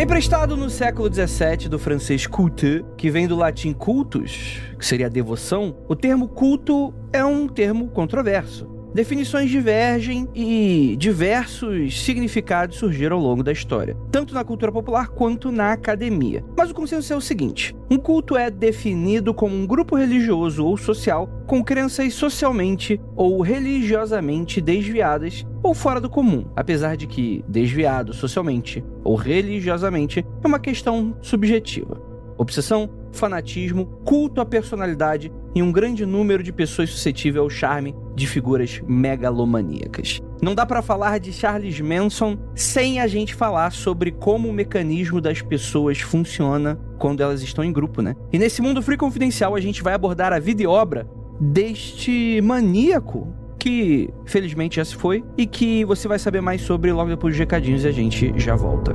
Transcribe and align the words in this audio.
Emprestado 0.00 0.56
no 0.56 0.70
século 0.70 1.12
XVII 1.12 1.68
do 1.68 1.78
francês 1.78 2.26
culte, 2.26 2.82
que 2.96 3.10
vem 3.10 3.28
do 3.28 3.36
latim 3.36 3.74
cultus, 3.74 4.58
que 4.78 4.86
seria 4.86 5.10
devoção, 5.10 5.76
o 5.86 5.94
termo 5.94 6.26
culto 6.26 6.94
é 7.12 7.22
um 7.22 7.46
termo 7.46 7.86
controverso. 7.86 8.69
Definições 8.92 9.48
divergem 9.48 10.28
e 10.34 10.96
diversos 10.98 12.02
significados 12.02 12.76
surgiram 12.76 13.16
ao 13.16 13.22
longo 13.22 13.42
da 13.42 13.52
história, 13.52 13.96
tanto 14.10 14.34
na 14.34 14.42
cultura 14.42 14.72
popular 14.72 15.08
quanto 15.08 15.52
na 15.52 15.72
academia. 15.72 16.44
Mas 16.56 16.70
o 16.70 16.74
consenso 16.74 17.12
é 17.12 17.16
o 17.16 17.20
seguinte: 17.20 17.74
um 17.88 17.96
culto 17.96 18.36
é 18.36 18.50
definido 18.50 19.32
como 19.32 19.54
um 19.54 19.64
grupo 19.64 19.96
religioso 19.96 20.64
ou 20.66 20.76
social 20.76 21.28
com 21.46 21.62
crenças 21.62 22.14
socialmente 22.14 23.00
ou 23.14 23.40
religiosamente 23.40 24.60
desviadas 24.60 25.46
ou 25.62 25.72
fora 25.72 26.00
do 26.00 26.10
comum, 26.10 26.46
apesar 26.56 26.96
de 26.96 27.06
que 27.06 27.44
desviado 27.48 28.12
socialmente 28.12 28.84
ou 29.04 29.14
religiosamente 29.14 30.26
é 30.42 30.46
uma 30.46 30.58
questão 30.58 31.16
subjetiva. 31.22 32.00
Obsessão, 32.36 32.88
fanatismo, 33.12 33.86
culto 34.04 34.40
à 34.40 34.46
personalidade 34.46 35.32
e 35.54 35.62
um 35.62 35.72
grande 35.72 36.06
número 36.06 36.42
de 36.42 36.52
pessoas 36.52 36.90
suscetíveis 36.90 37.42
ao 37.42 37.50
charme 37.50 37.94
de 38.14 38.26
figuras 38.26 38.80
megalomaníacas. 38.86 40.20
Não 40.42 40.54
dá 40.54 40.64
para 40.64 40.80
falar 40.80 41.18
de 41.18 41.32
Charles 41.32 41.80
Manson 41.80 42.38
sem 42.54 43.00
a 43.00 43.06
gente 43.06 43.34
falar 43.34 43.72
sobre 43.72 44.10
como 44.10 44.48
o 44.48 44.52
mecanismo 44.52 45.20
das 45.20 45.42
pessoas 45.42 46.00
funciona 46.00 46.78
quando 46.98 47.22
elas 47.22 47.42
estão 47.42 47.64
em 47.64 47.72
grupo, 47.72 48.00
né? 48.00 48.14
E 48.32 48.38
nesse 48.38 48.62
mundo 48.62 48.82
free 48.82 48.96
confidencial 48.96 49.54
a 49.54 49.60
gente 49.60 49.82
vai 49.82 49.94
abordar 49.94 50.32
a 50.32 50.38
vida 50.38 50.62
e 50.62 50.66
obra 50.66 51.06
deste 51.40 52.40
maníaco 52.42 53.28
que 53.58 54.08
felizmente 54.24 54.76
já 54.76 54.84
se 54.84 54.96
foi 54.96 55.22
e 55.36 55.46
que 55.46 55.84
você 55.84 56.08
vai 56.08 56.18
saber 56.18 56.40
mais 56.40 56.62
sobre 56.62 56.90
logo 56.92 57.10
depois 57.10 57.34
dos 57.34 57.38
recadinhos 57.38 57.84
e 57.84 57.88
a 57.88 57.92
gente 57.92 58.32
já 58.36 58.56
volta. 58.56 58.94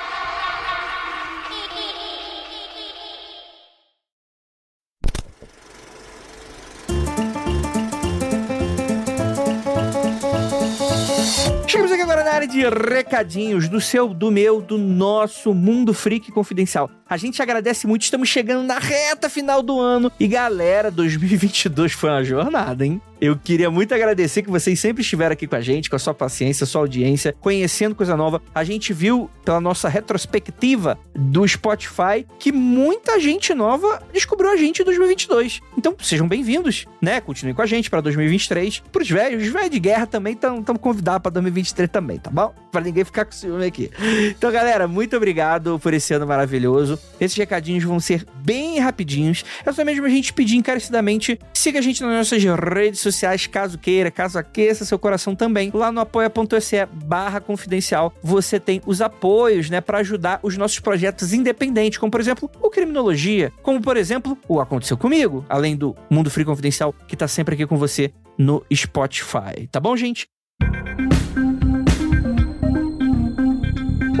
Área 12.41 12.47
de 12.47 12.67
recadinhos 12.67 13.69
do 13.69 13.79
seu, 13.79 14.15
do 14.15 14.31
meu, 14.31 14.61
do 14.61 14.75
nosso 14.75 15.53
Mundo 15.53 15.93
Freak 15.93 16.31
Confidencial. 16.31 16.89
A 17.11 17.17
gente 17.17 17.41
agradece 17.41 17.85
muito, 17.85 18.03
estamos 18.03 18.29
chegando 18.29 18.65
na 18.65 18.79
reta 18.79 19.29
final 19.29 19.61
do 19.61 19.77
ano. 19.77 20.09
E 20.17 20.29
galera, 20.29 20.89
2022 20.89 21.91
foi 21.91 22.09
uma 22.09 22.23
jornada, 22.23 22.85
hein? 22.85 23.01
Eu 23.19 23.37
queria 23.37 23.69
muito 23.69 23.93
agradecer 23.93 24.41
que 24.41 24.49
vocês 24.49 24.79
sempre 24.79 25.03
estiveram 25.03 25.33
aqui 25.33 25.45
com 25.45 25.55
a 25.55 25.61
gente, 25.61 25.91
com 25.91 25.95
a 25.95 25.99
sua 25.99 26.13
paciência, 26.13 26.65
sua 26.65 26.81
audiência, 26.81 27.35
conhecendo 27.39 27.93
coisa 27.93 28.17
nova. 28.17 28.41
A 28.55 28.63
gente 28.63 28.93
viu 28.93 29.29
pela 29.45 29.61
nossa 29.61 29.87
retrospectiva 29.87 30.97
do 31.13 31.47
Spotify 31.47 32.25
que 32.39 32.51
muita 32.51 33.19
gente 33.19 33.53
nova 33.53 34.01
descobriu 34.11 34.49
a 34.49 34.55
gente 34.55 34.81
em 34.81 34.85
2022. 34.85 35.61
Então, 35.77 35.95
sejam 36.01 36.27
bem-vindos, 36.27 36.87
né? 36.99 37.21
Continuem 37.21 37.53
com 37.53 37.61
a 37.61 37.67
gente 37.67 37.91
para 37.91 38.01
2023. 38.01 38.81
Para 38.91 39.03
os 39.03 39.09
velhos, 39.09 39.43
os 39.43 39.49
velhos 39.49 39.69
de 39.69 39.79
guerra 39.79 40.07
também 40.07 40.33
estão 40.33 40.63
convidados 40.63 41.21
para 41.21 41.33
2023 41.33 41.91
também, 41.91 42.17
tá 42.17 42.31
bom? 42.31 42.55
Para 42.71 42.81
ninguém 42.81 43.05
ficar 43.05 43.25
com 43.25 43.33
ciúme 43.33 43.65
aqui. 43.65 43.91
Então, 44.29 44.51
galera, 44.51 44.87
muito 44.87 45.15
obrigado 45.15 45.77
por 45.77 45.93
esse 45.93 46.11
ano 46.11 46.25
maravilhoso. 46.25 46.97
Esses 47.19 47.37
recadinhos 47.37 47.83
vão 47.83 47.99
ser 47.99 48.25
bem 48.43 48.79
rapidinhos. 48.79 49.45
É 49.63 49.71
só 49.71 49.85
mesmo 49.85 50.05
a 50.05 50.09
gente 50.09 50.33
pedir 50.33 50.57
encarecidamente, 50.57 51.39
siga 51.53 51.77
a 51.77 51.81
gente 51.81 52.01
nas 52.01 52.11
nossas 52.11 52.43
redes 52.43 52.99
sociais 52.99 53.45
caso 53.45 53.77
queira, 53.77 54.09
caso 54.09 54.39
aqueça 54.39 54.85
seu 54.85 54.97
coração 54.97 55.35
também. 55.35 55.71
Lá 55.71 55.91
no 55.91 56.01
apoia.se 56.01 56.85
barra 56.91 57.39
confidencial, 57.39 58.13
você 58.23 58.59
tem 58.59 58.81
os 58.85 59.01
apoios, 59.01 59.69
né, 59.69 59.79
para 59.79 59.99
ajudar 59.99 60.39
os 60.41 60.57
nossos 60.57 60.79
projetos 60.79 61.31
independentes, 61.31 61.99
como 61.99 62.11
por 62.11 62.19
exemplo, 62.19 62.49
o 62.59 62.69
Criminologia, 62.69 63.51
como 63.61 63.79
por 63.81 63.97
exemplo, 63.97 64.37
o 64.47 64.59
Aconteceu 64.59 64.97
Comigo, 64.97 65.45
além 65.47 65.75
do 65.75 65.95
Mundo 66.09 66.31
Free 66.31 66.45
Confidencial, 66.45 66.95
que 67.07 67.15
tá 67.15 67.27
sempre 67.27 67.53
aqui 67.53 67.67
com 67.67 67.77
você 67.77 68.11
no 68.37 68.63
Spotify. 68.73 69.67
Tá 69.71 69.79
bom, 69.79 69.95
gente? 69.95 70.27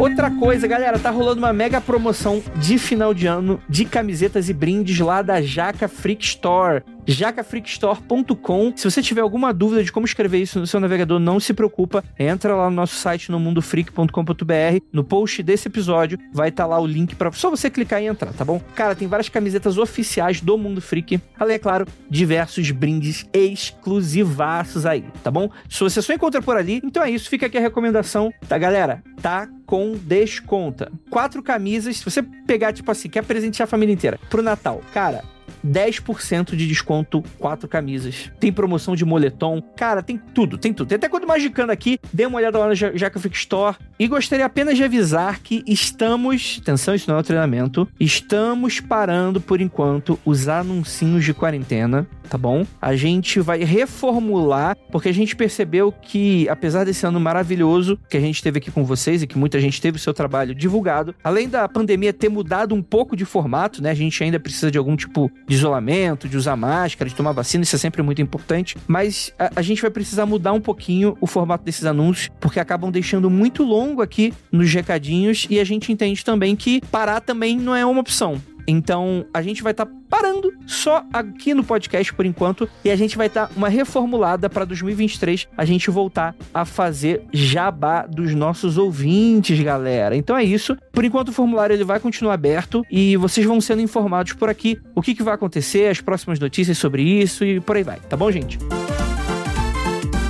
Outra 0.01 0.31
coisa, 0.31 0.67
galera, 0.67 0.97
tá 0.97 1.11
rolando 1.11 1.37
uma 1.37 1.53
mega 1.53 1.79
promoção 1.79 2.41
de 2.55 2.79
final 2.79 3.13
de 3.13 3.27
ano 3.27 3.61
de 3.69 3.85
camisetas 3.85 4.49
e 4.49 4.53
brindes 4.53 4.97
lá 4.97 5.21
da 5.21 5.39
Jaca 5.43 5.87
Freak 5.87 6.25
Store 6.25 6.83
jacafreakstore.com. 7.05 8.73
Se 8.75 8.89
você 8.89 9.01
tiver 9.01 9.21
alguma 9.21 9.53
dúvida 9.53 9.83
de 9.83 9.91
como 9.91 10.05
escrever 10.05 10.39
isso 10.39 10.59
no 10.59 10.67
seu 10.67 10.79
navegador, 10.79 11.19
não 11.19 11.39
se 11.39 11.53
preocupa. 11.53 12.03
Entra 12.17 12.55
lá 12.55 12.69
no 12.69 12.75
nosso 12.75 12.95
site 12.95 13.31
no 13.31 13.39
mundofreak.com.br. 13.39 14.83
No 14.91 15.03
post 15.03 15.43
desse 15.43 15.67
episódio 15.67 16.17
vai 16.33 16.49
estar 16.49 16.63
tá 16.63 16.69
lá 16.69 16.79
o 16.79 16.87
link 16.87 17.15
para 17.15 17.31
só 17.31 17.49
você 17.49 17.69
clicar 17.69 18.01
e 18.01 18.07
entrar, 18.07 18.33
tá 18.33 18.45
bom? 18.45 18.61
Cara, 18.75 18.95
tem 18.95 19.07
várias 19.07 19.29
camisetas 19.29 19.77
oficiais 19.77 20.41
do 20.41 20.57
Mundo 20.57 20.81
Freak. 20.81 21.19
Além, 21.39 21.55
é 21.55 21.59
claro, 21.59 21.85
diversos 22.09 22.71
brindes 22.71 23.25
exclusivaços 23.33 24.85
aí, 24.85 25.03
tá 25.23 25.29
bom? 25.29 25.49
Se 25.69 25.79
você 25.79 26.01
só 26.01 26.13
encontra 26.13 26.41
por 26.41 26.57
ali, 26.57 26.81
então 26.83 27.03
é 27.03 27.11
isso. 27.11 27.29
Fica 27.29 27.45
aqui 27.45 27.57
a 27.57 27.61
recomendação, 27.61 28.33
tá, 28.47 28.57
galera? 28.57 29.03
Tá 29.21 29.47
com 29.71 29.93
desconta. 29.93 30.91
Quatro 31.09 31.41
camisas. 31.41 31.95
Se 31.95 32.03
você 32.03 32.21
pegar, 32.21 32.73
tipo 32.73 32.91
assim, 32.91 33.07
quer 33.07 33.23
presentear 33.23 33.63
a 33.63 33.69
família 33.69 33.93
inteira 33.93 34.19
pro 34.29 34.41
Natal, 34.41 34.81
cara 34.93 35.23
10% 35.65 36.55
de 36.55 36.67
desconto, 36.67 37.23
quatro 37.37 37.67
camisas. 37.67 38.31
Tem 38.39 38.51
promoção 38.51 38.95
de 38.95 39.05
moletom. 39.05 39.61
Cara, 39.75 40.01
tem 40.01 40.17
tudo, 40.17 40.57
tem 40.57 40.73
tudo. 40.73 40.87
Tem 40.87 40.95
até 40.95 41.09
quando 41.09 41.27
magicando 41.27 41.71
aqui, 41.71 41.99
dê 42.13 42.25
uma 42.25 42.37
olhada 42.37 42.57
lá 42.57 42.67
no 42.67 42.75
Jaca 42.75 43.19
Freak 43.19 43.37
Store. 43.37 43.77
E 43.99 44.07
gostaria 44.07 44.45
apenas 44.45 44.77
de 44.77 44.83
avisar 44.83 45.39
que 45.39 45.63
estamos, 45.67 46.59
atenção, 46.61 46.95
isso 46.95 47.09
não 47.09 47.17
é 47.17 47.19
um 47.19 47.23
treinamento, 47.23 47.87
estamos 47.99 48.79
parando 48.79 49.39
por 49.39 49.61
enquanto 49.61 50.19
os 50.25 50.47
anuncinhos 50.47 51.23
de 51.23 51.33
quarentena, 51.33 52.07
tá 52.29 52.37
bom? 52.37 52.65
A 52.81 52.95
gente 52.95 53.39
vai 53.39 53.63
reformular, 53.63 54.75
porque 54.91 55.09
a 55.09 55.13
gente 55.13 55.35
percebeu 55.35 55.91
que, 55.91 56.47
apesar 56.49 56.85
desse 56.85 57.05
ano 57.05 57.19
maravilhoso 57.19 57.99
que 58.09 58.17
a 58.17 58.21
gente 58.21 58.41
teve 58.41 58.57
aqui 58.57 58.71
com 58.71 58.83
vocês 58.83 59.21
e 59.21 59.27
que 59.27 59.37
muita 59.37 59.59
gente 59.59 59.81
teve 59.81 59.97
o 59.97 59.99
seu 59.99 60.13
trabalho 60.13 60.55
divulgado, 60.55 61.13
além 61.23 61.47
da 61.47 61.67
pandemia 61.67 62.13
ter 62.13 62.29
mudado 62.29 62.73
um 62.73 62.81
pouco 62.81 63.15
de 63.15 63.25
formato, 63.25 63.83
né? 63.83 63.91
A 63.91 63.95
gente 63.95 64.23
ainda 64.23 64.39
precisa 64.39 64.71
de 64.71 64.77
algum 64.77 64.95
tipo 64.95 65.31
de 65.51 65.57
isolamento, 65.57 66.29
de 66.29 66.37
usar 66.37 66.55
máscara, 66.55 67.09
de 67.09 67.15
tomar 67.15 67.33
vacina, 67.33 67.63
isso 67.63 67.75
é 67.75 67.79
sempre 67.79 68.01
muito 68.01 68.21
importante. 68.21 68.77
Mas 68.87 69.33
a, 69.37 69.51
a 69.57 69.61
gente 69.61 69.81
vai 69.81 69.91
precisar 69.91 70.25
mudar 70.25 70.53
um 70.53 70.61
pouquinho 70.61 71.17
o 71.19 71.27
formato 71.27 71.65
desses 71.65 71.85
anúncios, 71.85 72.29
porque 72.39 72.57
acabam 72.57 72.89
deixando 72.89 73.29
muito 73.29 73.61
longo 73.61 74.01
aqui 74.01 74.33
nos 74.49 74.73
recadinhos 74.73 75.47
e 75.49 75.59
a 75.59 75.65
gente 75.65 75.91
entende 75.91 76.23
também 76.23 76.55
que 76.55 76.79
parar 76.89 77.19
também 77.19 77.57
não 77.57 77.75
é 77.75 77.85
uma 77.85 77.99
opção. 77.99 78.41
Então, 78.67 79.25
a 79.33 79.41
gente 79.41 79.63
vai 79.63 79.71
estar 79.71 79.85
tá 79.85 79.91
parando 80.09 80.53
só 80.67 81.03
aqui 81.13 81.53
no 81.53 81.63
podcast 81.63 82.13
por 82.13 82.25
enquanto 82.25 82.67
e 82.83 82.91
a 82.91 82.95
gente 82.95 83.17
vai 83.17 83.27
estar 83.27 83.47
tá 83.47 83.53
uma 83.55 83.69
reformulada 83.69 84.49
para 84.49 84.65
2023 84.65 85.47
a 85.57 85.65
gente 85.65 85.89
voltar 85.89 86.35
a 86.53 86.65
fazer 86.65 87.23
jabá 87.31 88.05
dos 88.05 88.33
nossos 88.35 88.77
ouvintes, 88.77 89.59
galera. 89.61 90.15
Então 90.15 90.37
é 90.37 90.43
isso. 90.43 90.75
Por 90.91 91.05
enquanto 91.05 91.29
o 91.29 91.33
formulário 91.33 91.73
ele 91.73 91.83
vai 91.83 91.99
continuar 91.99 92.33
aberto 92.33 92.83
e 92.91 93.17
vocês 93.17 93.45
vão 93.45 93.61
sendo 93.61 93.81
informados 93.81 94.33
por 94.33 94.49
aqui 94.49 94.79
o 94.95 95.01
que, 95.01 95.15
que 95.15 95.23
vai 95.23 95.33
acontecer, 95.33 95.89
as 95.89 96.01
próximas 96.01 96.39
notícias 96.39 96.77
sobre 96.77 97.03
isso 97.03 97.43
e 97.45 97.59
por 97.59 97.75
aí 97.75 97.83
vai. 97.83 97.99
Tá 97.99 98.17
bom, 98.17 98.31
gente? 98.31 98.57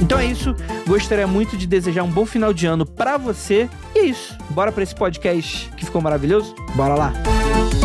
Então 0.02 0.20
é 0.20 0.26
isso. 0.26 0.56
Gostaria 0.88 1.28
muito 1.28 1.56
de 1.56 1.68
desejar 1.68 2.04
um 2.04 2.12
bom 2.12 2.26
final 2.26 2.54
de 2.54 2.66
ano 2.66 2.86
para 2.86 3.18
você. 3.18 3.70
E 3.96 4.00
é 4.00 4.06
isso. 4.06 4.36
Bora 4.50 4.72
para 4.72 4.84
esse 4.84 4.96
podcast 4.96 5.70
que 5.78 5.86
ficou 5.86 6.02
maravilhoso? 6.02 6.56
Bora 6.76 6.96
lá. 6.96 7.14
Longos 7.14 7.81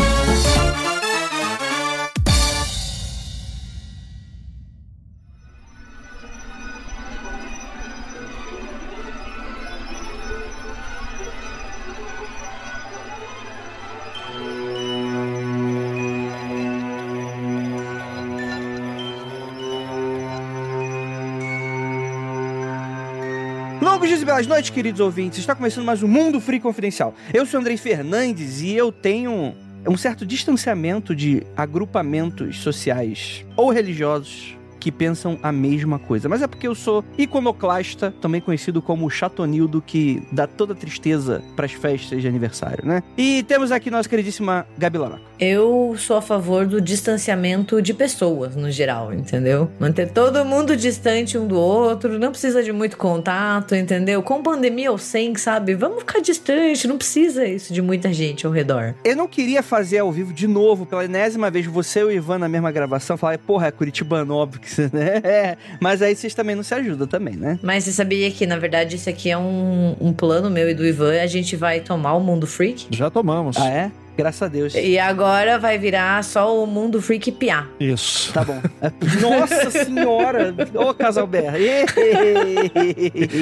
belas 24.37 24.45
noites, 24.45 24.69
queridos 24.69 25.01
ouvintes. 25.01 25.39
Está 25.39 25.55
começando 25.55 25.83
mais 25.83 26.03
um 26.03 26.07
Mundo 26.07 26.39
Free 26.39 26.59
Confidencial. 26.59 27.11
Eu 27.33 27.43
sou 27.43 27.59
Andrei 27.59 27.75
Fernandes 27.75 28.61
e 28.61 28.71
eu 28.71 28.91
tenho 28.91 29.55
um 29.87 29.97
certo 29.97 30.27
distanciamento 30.27 31.15
de 31.15 31.41
agrupamentos 31.55 32.59
sociais 32.59 33.43
ou 33.55 33.71
religiosos 33.71 34.55
que 34.79 34.91
pensam 34.91 35.39
a 35.41 35.51
mesma 35.51 35.97
coisa. 35.97 36.29
Mas 36.29 36.43
é 36.43 36.47
porque 36.47 36.67
eu 36.67 36.75
sou 36.75 37.03
iconoclasta, 37.17 38.13
também 38.21 38.39
conhecido 38.39 38.79
como 38.79 39.09
chatonildo, 39.09 39.81
que 39.81 40.21
dá 40.31 40.45
toda 40.45 40.75
tristeza 40.75 41.43
para 41.55 41.65
as 41.65 41.71
festas 41.71 42.21
de 42.21 42.27
aniversário, 42.27 42.85
né? 42.85 43.01
E 43.17 43.41
temos 43.41 43.71
aqui 43.71 43.89
nossa 43.89 44.07
queridíssima 44.07 44.67
Gabi. 44.77 44.99
Eu 45.39 45.95
sou 45.97 46.17
a 46.17 46.21
favor 46.21 46.65
do 46.65 46.81
distanciamento 46.81 47.81
de 47.81 47.93
pessoas, 47.93 48.55
no 48.55 48.71
geral, 48.71 49.13
entendeu? 49.13 49.69
Manter 49.79 50.09
todo 50.09 50.43
mundo 50.43 50.75
distante 50.75 51.37
um 51.37 51.47
do 51.47 51.59
outro, 51.59 52.17
não 52.17 52.31
precisa 52.31 52.63
de 52.63 52.71
muito 52.71 52.97
contato, 52.97 53.75
entendeu? 53.75 54.23
Com 54.23 54.41
pandemia 54.41 54.91
ou 54.91 54.97
sem, 54.97 55.35
sabe? 55.35 55.75
Vamos 55.75 55.99
ficar 55.99 56.21
distante, 56.21 56.87
não 56.87 56.97
precisa 56.97 57.45
isso 57.45 57.71
de 57.71 57.81
muita 57.81 58.11
gente 58.11 58.47
ao 58.47 58.51
redor. 58.51 58.95
Eu 59.03 59.15
não 59.15 59.27
queria 59.27 59.61
fazer 59.61 59.99
ao 59.99 60.11
vivo 60.11 60.33
de 60.33 60.47
novo, 60.47 60.85
pela 60.85 61.05
enésima 61.05 61.51
vez, 61.51 61.67
você 61.67 61.99
e 61.99 62.03
o 62.03 62.11
Ivan 62.11 62.39
na 62.39 62.49
mesma 62.49 62.71
gravação, 62.71 63.15
falar, 63.15 63.37
porra, 63.37 63.67
é 63.67 63.71
Curitibano, 63.71 64.33
óbvio 64.33 64.59
que 64.59 64.69
você, 64.69 64.89
né? 64.93 65.21
É, 65.23 65.57
mas 65.79 66.01
aí 66.01 66.15
vocês 66.15 66.33
também 66.33 66.55
não 66.55 66.63
se 66.63 66.73
ajudam 66.73 67.05
também, 67.05 67.35
né? 67.35 67.59
Mas 67.61 67.83
você 67.83 67.91
sabia 67.91 68.31
que, 68.31 68.47
na 68.47 68.57
verdade, 68.57 68.95
esse 68.95 69.09
aqui 69.09 69.29
é 69.29 69.37
um, 69.37 69.95
um 70.01 70.13
plano 70.13 70.49
meu 70.49 70.67
e 70.67 70.73
do 70.73 70.85
Ivan, 70.85 71.21
a 71.21 71.27
gente 71.27 71.55
vai 71.55 71.79
tomar 71.79 72.15
o 72.15 72.19
Mundo 72.19 72.47
Freak? 72.47 72.87
Já 72.89 73.11
tomamos. 73.11 73.57
Ah, 73.57 73.69
é? 73.69 73.91
Graças 74.17 74.41
a 74.41 74.47
Deus. 74.47 74.73
E 74.73 74.97
agora 74.97 75.59
vai 75.59 75.77
virar 75.77 76.23
só 76.23 76.63
o 76.63 76.65
mundo 76.65 76.99
freak 76.99 77.31
piá. 77.31 77.67
Isso. 77.79 78.33
Tá 78.33 78.43
bom. 78.43 78.59
Nossa 79.21 79.69
senhora! 79.69 80.55
Ô, 80.73 80.91
Casalber! 80.91 81.43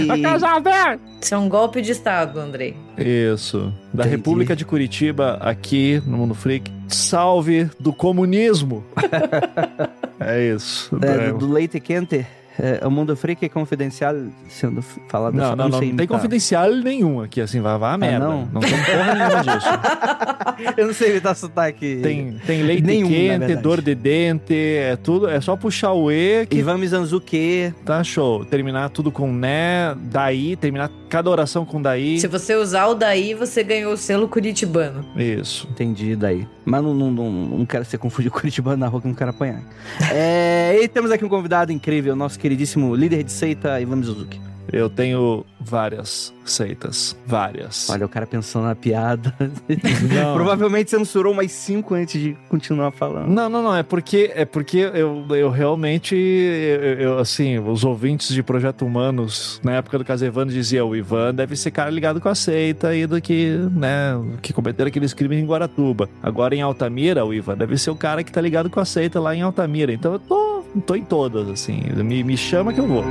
A 0.10 0.20
Casalber! 0.22 1.00
Isso 1.22 1.34
é 1.34 1.38
um 1.38 1.48
golpe 1.48 1.82
de 1.82 1.94
Estado, 1.94 2.40
Andrei. 2.42 2.76
Isso. 2.98 3.74
Da 3.94 4.04
Entendi. 4.04 4.18
República 4.18 4.54
de 4.54 4.66
Curitiba, 4.66 5.38
aqui 5.40 6.04
no 6.06 6.18
Mundo 6.18 6.36
Freak. 6.36 6.70
Salve 6.90 7.70
do 7.80 7.94
comunismo! 7.94 8.84
é 10.20 10.54
isso. 10.54 11.00
É, 11.02 11.32
do, 11.32 11.38
do 11.38 11.52
leite 11.52 11.80
quente. 11.80 12.28
É, 12.60 12.86
o 12.86 12.92
mundo 12.92 13.16
freak 13.16 13.46
é 13.46 13.50
confidencial 13.50 14.16
sendo 14.48 14.82
falado 15.10 15.34
Não, 15.34 15.50
não, 15.50 15.56
não, 15.56 15.70
não 15.70 15.80
tem 15.80 15.90
imitar. 15.90 16.08
confidencial 16.08 16.72
nenhum 16.72 17.22
aqui, 17.22 17.42
assim, 17.42 17.60
vai, 17.60 17.78
vai 17.78 17.94
a 17.94 17.98
merda. 17.98 18.26
não? 18.26 18.46
não? 18.46 18.62
tem 18.62 18.72
porra 18.72 19.16
nenhuma 19.16 19.42
disso. 19.44 19.68
Eu 20.78 20.88
não 20.88 20.94
sei 20.94 21.12
imitar 21.12 21.36
sotaque. 21.36 22.00
Tem, 22.02 22.38
tem 22.46 22.64
leite 22.64 22.84
Nenhum, 22.84 23.10
quente, 23.10 23.56
dor 23.58 23.82
de 23.82 23.94
dente, 23.94 24.54
é 24.54 24.96
tudo, 24.96 25.28
é 25.30 25.42
só 25.42 25.56
puxar 25.56 25.92
o 25.92 26.12
E 26.12 26.46
que 26.46 26.58
Ivan 26.58 26.78
Mizanzuki. 26.78 27.74
tá 27.84 28.04
show. 28.04 28.46
Terminar 28.46 28.90
tudo 28.90 29.12
com 29.12 29.32
né, 29.34 29.96
daí, 30.04 30.56
terminar 30.56 30.90
cada 31.10 31.30
oração 31.30 31.66
com 31.66 31.82
daí. 31.82 32.20
Se 32.20 32.28
você 32.28 32.56
usar 32.56 32.88
o 32.88 32.96
daí, 32.96 33.34
você 33.34 33.64
ganhou 33.64 33.94
o 33.94 33.98
selo 33.98 34.28
curitibano. 34.28 35.06
Isso. 35.16 35.68
Entendi 35.72 36.16
daí. 36.16 36.48
Mas 36.64 36.84
não, 36.84 36.94
não, 36.94 37.12
não, 37.12 37.32
não 37.32 37.66
quero 37.66 37.86
ser 37.86 37.98
confundido 37.98 38.32
com 38.32 38.40
Curitibano 38.46 38.78
na 38.78 38.88
rua 38.88 39.02
que 39.02 39.08
não 39.08 39.16
quero 39.16 39.30
apanhar. 39.30 39.62
É, 40.12 40.78
e 40.82 40.88
temos 40.88 41.12
aqui 41.12 41.24
um 41.24 41.30
convidado 41.30 41.72
incrível, 41.72 42.16
nosso 42.16 42.40
queridíssimo 42.46 42.94
líder 42.94 43.24
de 43.24 43.32
seita, 43.32 43.82
Ivan 43.82 43.96
Mizanzuki. 43.96 44.40
Eu 44.72 44.88
tenho 44.88 45.44
várias 45.60 46.34
seitas. 46.46 47.18
Várias. 47.26 47.90
Olha, 47.90 48.06
o 48.06 48.10
cara 48.10 48.28
pensando 48.28 48.66
na 48.66 48.76
piada. 48.76 49.34
Não. 50.14 50.34
Provavelmente 50.38 50.92
censurou 50.92 51.34
mais 51.34 51.52
cinco 51.52 51.96
antes 51.96 52.22
de 52.22 52.38
continuar 52.50 52.92
falando. 52.92 53.28
Não, 53.28 53.50
não, 53.50 53.64
não. 53.64 53.76
É 53.76 53.82
porque, 53.82 54.32
é 54.36 54.46
porque 54.46 54.78
eu, 54.78 55.26
eu 55.30 55.50
realmente, 55.50 56.16
eu, 56.16 57.00
eu, 57.00 57.18
assim, 57.18 57.58
os 57.58 57.84
ouvintes 57.84 58.34
de 58.34 58.44
Projeto 58.44 58.86
Humanos, 58.86 59.60
na 59.64 59.74
época 59.74 59.98
do 59.98 60.06
Casevano, 60.06 60.52
diziam: 60.52 60.90
o 60.90 60.96
Ivan 60.96 61.34
deve 61.34 61.56
ser 61.56 61.72
cara 61.72 61.90
ligado 61.90 62.22
com 62.22 62.30
a 62.30 62.36
seita 62.36 62.96
e 62.96 63.08
do 63.08 63.20
que, 63.22 63.58
né, 63.72 64.14
que 64.42 64.54
cometeram 64.54 64.90
aqueles 64.90 65.14
crimes 65.14 65.40
em 65.40 65.46
Guaratuba. 65.46 66.10
Agora 66.22 66.54
em 66.56 66.62
Altamira, 66.62 67.26
o 67.26 67.34
Ivan 67.34 67.58
deve 67.58 67.78
ser 67.78 67.90
o 67.90 67.96
cara 67.96 68.24
que 68.24 68.32
tá 68.32 68.42
ligado 68.42 68.70
com 68.70 68.80
a 68.80 68.86
seita 68.86 69.20
lá 69.20 69.36
em 69.36 69.42
Altamira. 69.42 69.92
Então 69.92 70.14
eu 70.14 70.20
tô, 70.20 70.55
tô 70.82 70.96
em 70.96 71.04
todas, 71.04 71.50
assim. 71.50 71.82
Me, 71.96 72.24
me 72.24 72.38
chama 72.38 72.74
que 72.74 72.80
eu 72.80 72.88
vou. 72.88 73.04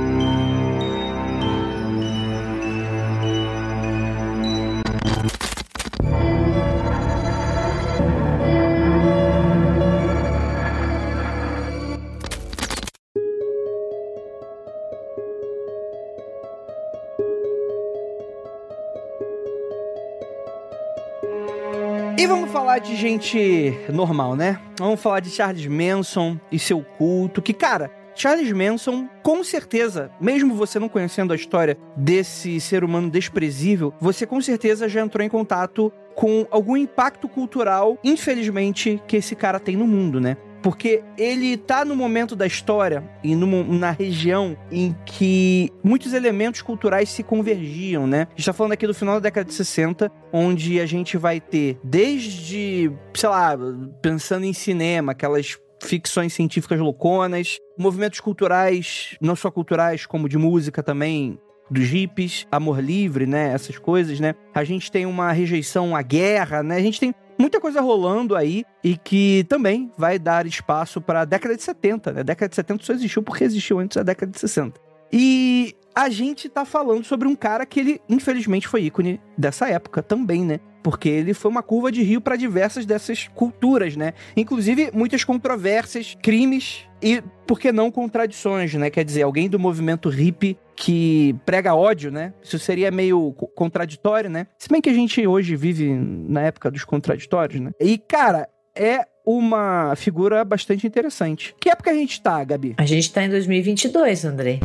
Falar 22.75 22.79
de 22.79 22.95
gente 22.95 23.73
normal, 23.93 24.35
né? 24.35 24.59
Vamos 24.77 24.99
falar 24.99 25.21
de 25.21 25.29
Charles 25.29 25.65
Manson 25.65 26.37
e 26.51 26.59
seu 26.59 26.81
culto, 26.81 27.41
que, 27.41 27.53
cara, 27.53 27.89
Charles 28.13 28.51
Manson, 28.51 29.07
com 29.23 29.43
certeza, 29.43 30.11
mesmo 30.19 30.55
você 30.55 30.77
não 30.77 30.89
conhecendo 30.89 31.31
a 31.31 31.37
história 31.37 31.77
desse 31.95 32.59
ser 32.59 32.83
humano 32.83 33.09
desprezível, 33.09 33.93
você 33.99 34.25
com 34.25 34.41
certeza 34.41 34.89
já 34.89 35.01
entrou 35.01 35.25
em 35.25 35.29
contato 35.29 35.91
com 36.15 36.45
algum 36.51 36.75
impacto 36.75 37.29
cultural, 37.29 37.97
infelizmente, 38.03 39.01
que 39.07 39.17
esse 39.17 39.35
cara 39.35 39.59
tem 39.59 39.77
no 39.77 39.87
mundo, 39.87 40.19
né? 40.19 40.35
Porque 40.65 41.03
ele 41.15 41.57
tá 41.57 41.85
no 41.85 41.95
momento 41.95 42.35
da 42.35 42.47
história 42.47 43.07
e 43.23 43.35
numa, 43.35 43.63
na 43.63 43.91
região 43.91 44.57
em 44.71 44.95
que 45.05 45.71
muitos 45.83 46.11
elementos 46.11 46.63
culturais 46.63 47.07
se 47.07 47.21
convergiam, 47.21 48.07
né? 48.07 48.25
A 48.31 48.35
gente 48.35 48.47
tá 48.47 48.51
falando 48.51 48.71
aqui 48.71 48.87
do 48.87 48.93
final 48.95 49.13
da 49.17 49.19
década 49.19 49.47
de 49.47 49.53
60, 49.53 50.11
onde 50.33 50.79
a 50.79 50.87
gente 50.87 51.17
vai 51.17 51.39
ter 51.39 51.77
desde, 51.83 52.91
sei 53.13 53.29
lá, 53.29 53.55
pensando 54.01 54.43
em 54.43 54.53
cinema, 54.53 55.11
aquelas 55.11 55.55
ficções 55.83 56.33
científicas 56.33 56.79
louconas, 56.79 57.59
movimentos 57.77 58.19
culturais, 58.19 59.15
não 59.21 59.35
só 59.35 59.51
culturais, 59.51 60.07
como 60.07 60.27
de 60.27 60.39
música 60.39 60.81
também, 60.81 61.37
dos 61.69 61.87
hippies, 61.87 62.47
amor 62.51 62.79
livre, 62.79 63.25
né? 63.25 63.53
Essas 63.53 63.77
coisas, 63.77 64.19
né? 64.19 64.33
A 64.53 64.63
gente 64.63 64.91
tem 64.91 65.05
uma 65.05 65.31
rejeição 65.31 65.95
à 65.95 66.01
guerra, 66.01 66.63
né? 66.63 66.77
A 66.77 66.81
gente 66.81 66.99
tem 66.99 67.13
muita 67.37 67.59
coisa 67.59 67.81
rolando 67.81 68.35
aí 68.35 68.63
e 68.83 68.97
que 68.97 69.45
também 69.49 69.91
vai 69.97 70.17
dar 70.17 70.45
espaço 70.45 71.01
para 71.01 71.21
a 71.21 71.25
década 71.25 71.55
de 71.55 71.63
70, 71.63 72.11
né? 72.11 72.19
A 72.21 72.23
década 72.23 72.49
de 72.49 72.55
70 72.55 72.83
só 72.83 72.93
existiu 72.93 73.23
porque 73.23 73.43
existiu 73.43 73.79
antes 73.79 73.95
da 73.97 74.03
década 74.03 74.31
de 74.31 74.39
60. 74.39 74.79
E 75.11 75.75
a 75.93 76.09
gente 76.09 76.49
tá 76.49 76.65
falando 76.65 77.03
sobre 77.03 77.27
um 77.27 77.35
cara 77.35 77.65
que 77.65 77.79
ele, 77.79 78.01
infelizmente, 78.09 78.67
foi 78.67 78.83
ícone 78.83 79.21
dessa 79.37 79.69
época 79.69 80.03
também, 80.03 80.43
né? 80.43 80.59
Porque 80.85 81.09
ele 81.09 81.33
foi 81.33 81.49
uma 81.49 81.63
curva 81.63 81.91
de 81.91 82.03
rio 82.03 82.21
para 82.21 82.35
diversas 82.35 82.85
dessas 82.85 83.27
culturas, 83.29 83.95
né? 83.95 84.13
Inclusive 84.37 84.91
muitas 84.93 85.23
controvérsias, 85.23 86.15
crimes 86.21 86.87
e, 87.01 87.23
por 87.47 87.59
que 87.59 87.71
não, 87.71 87.89
contradições, 87.89 88.71
né? 88.75 88.91
Quer 88.91 89.03
dizer, 89.03 89.23
alguém 89.23 89.49
do 89.49 89.57
movimento 89.57 90.09
hippie 90.09 90.55
que 90.75 91.35
prega 91.43 91.73
ódio, 91.73 92.11
né? 92.11 92.35
Isso 92.43 92.59
seria 92.59 92.91
meio 92.91 93.33
co- 93.33 93.47
contraditório, 93.47 94.29
né? 94.29 94.45
Se 94.59 94.69
bem 94.69 94.79
que 94.79 94.89
a 94.89 94.93
gente 94.93 95.25
hoje 95.25 95.55
vive 95.55 95.91
na 95.91 96.41
época 96.43 96.69
dos 96.69 96.83
contraditórios, 96.83 97.59
né? 97.59 97.71
E, 97.81 97.97
cara, 97.97 98.47
é 98.75 99.07
uma 99.25 99.95
figura 99.95 100.45
bastante 100.45 100.85
interessante. 100.85 101.55
Que 101.59 101.71
época 101.71 101.89
a 101.89 101.95
gente 101.95 102.21
tá, 102.21 102.43
Gabi? 102.43 102.75
A 102.77 102.85
gente 102.85 103.11
tá 103.11 103.23
em 103.23 103.29
2022, 103.29 104.23
Andrei. 104.23 104.59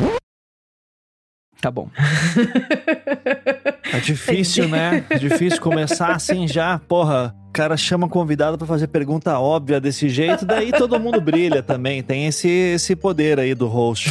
Tá 1.63 1.71
bom. 1.71 1.89
É 3.93 3.99
difícil, 4.01 4.69
né? 4.69 5.05
É 5.11 5.19
difícil 5.19 5.61
começar 5.61 6.15
assim 6.15 6.47
já, 6.49 6.79
porra. 6.79 7.35
O 7.49 7.53
cara 7.53 7.77
chama 7.77 8.09
convidado 8.09 8.57
pra 8.57 8.65
fazer 8.65 8.87
pergunta 8.87 9.37
óbvia 9.37 9.81
desse 9.81 10.09
jeito, 10.09 10.47
daí 10.47 10.71
todo 10.71 11.01
mundo 11.01 11.21
brilha 11.21 11.65
também. 11.65 12.01
Tem 12.01 12.27
esse, 12.29 12.49
esse 12.49 12.95
poder 12.95 13.41
aí 13.41 13.57
do 13.57 13.67
host. 13.67 14.09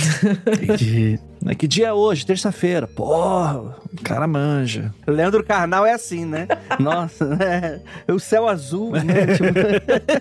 Né, 1.41 1.55
Que 1.55 1.65
dia 1.65 1.88
é 1.88 1.93
hoje? 1.93 2.25
Terça-feira. 2.25 2.86
Porra, 2.86 3.59
o 3.62 4.03
cara 4.03 4.27
manja. 4.27 4.93
Leandro 5.07 5.41
Carnal 5.41 5.86
é 5.86 5.93
assim, 5.93 6.25
né? 6.25 6.48
Nossa, 6.77 7.25
né? 7.33 7.79
O 8.13 8.19
céu 8.19 8.50
azul, 8.50 8.91
né? 8.91 9.03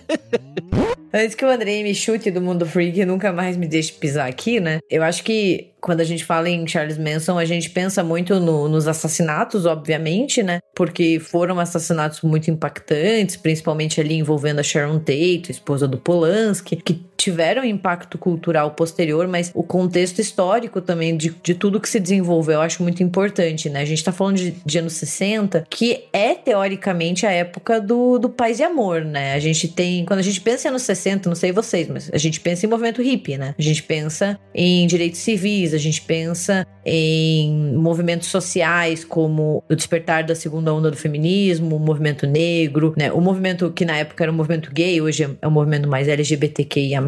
Antes 1.13 1.35
que 1.35 1.43
o 1.45 1.49
Andrei 1.49 1.83
me 1.83 1.95
chute 1.95 2.31
do 2.31 2.41
mundo 2.41 2.67
freak 2.67 3.01
e 3.01 3.05
nunca 3.05 3.33
mais 3.33 3.57
me 3.57 3.67
deixe 3.67 3.91
pisar 3.95 4.29
aqui, 4.29 4.61
né? 4.61 4.79
Eu 4.91 5.03
acho 5.03 5.25
que 5.25 5.71
quando 5.81 6.01
a 6.01 6.05
gente 6.05 6.23
fala 6.23 6.51
em 6.51 6.67
Charles 6.69 6.99
Manson, 6.99 7.39
a 7.39 7.47
gente 7.47 7.71
pensa 7.71 8.05
muito 8.05 8.39
no- 8.39 8.69
nos 8.69 8.87
assassinatos, 8.87 9.48
obviamente, 9.67 10.43
né? 10.43 10.61
Porque 10.75 11.19
foram 11.21 11.59
assassinatos 11.59 12.23
muito 12.23 12.51
impactantes, 12.51 13.37
principalmente 13.37 14.01
ali 14.01 14.15
envolvendo 14.15 14.61
a 14.61 14.63
Sharon 14.63 14.99
Tate, 14.99 15.51
esposa 15.51 15.87
do 15.87 15.99
Polanski, 15.99 16.77
que 16.77 17.08
tiveram 17.19 17.65
impacto 17.65 18.17
cultural 18.17 18.71
posterior, 18.71 19.27
mas 19.27 19.51
o 19.53 19.63
contexto 19.63 20.21
histórico 20.21 20.81
também 20.81 21.17
de, 21.17 21.35
de 21.43 21.55
tudo 21.55 21.81
que 21.81 21.89
se 21.89 21.99
desenvolveu 21.99 22.59
eu 22.59 22.61
acho 22.61 22.83
muito 22.83 23.03
importante, 23.03 23.69
né? 23.69 23.81
A 23.81 23.85
gente 23.85 24.03
tá 24.03 24.13
falando 24.13 24.37
de, 24.37 24.55
de 24.65 24.79
anos 24.79 24.95
60, 24.95 25.67
que 25.69 26.05
é 26.13 26.35
teoricamente 26.35 27.27
a 27.27 27.31
época 27.31 27.81
do, 27.81 28.19
do 28.19 28.29
paz 28.29 28.61
e 28.61 28.63
amor, 28.63 29.05
né? 29.05 29.35
A 29.35 29.39
gente 29.39 29.69
tem, 29.69 30.05
quando 30.05 30.21
a 30.21 30.23
gente 30.23 30.41
pensa 30.41 30.69
em 30.69 30.71
anos 30.71 30.83
60, 30.83 31.29
não 31.29 31.37
sei 31.37 31.53
vocês, 31.53 31.89
mas 31.89 32.11
a 32.13 32.19
gente 32.19 32.41
pensa 32.41 32.67
em 32.67 32.69
movimento 32.69 33.03
hippie, 33.03 33.37
né? 33.37 33.55
A 33.59 33.63
gente 33.63 33.83
pensa 33.83 34.39
em 34.55 34.87
direitos 34.87 35.21
civis, 35.21 35.75
a 35.75 35.79
gente 35.79 36.03
pensa 36.03 36.67
em 36.85 37.75
movimentos 37.75 38.29
sociais 38.29 39.05
como 39.05 39.63
o 39.69 39.75
despertar 39.75 40.25
da 40.25 40.35
segunda 40.35 40.73
onda 40.73 40.91
do 40.91 40.97
feminismo, 40.97 41.77
o 41.77 41.81
movimento 41.81 42.27
negro, 42.27 42.95
né? 42.97 43.13
O 43.13 43.21
movimento 43.21 43.71
que 43.71 43.85
na 43.85 43.97
época 43.97 44.25
era 44.25 44.33
o 44.33 44.35
movimento 44.35 44.73
gay, 44.73 45.01
hoje 45.01 45.37
é 45.41 45.47
um 45.47 45.51
movimento 45.51 45.89
mais 45.89 46.09
LGBTQIA+, 46.09 47.01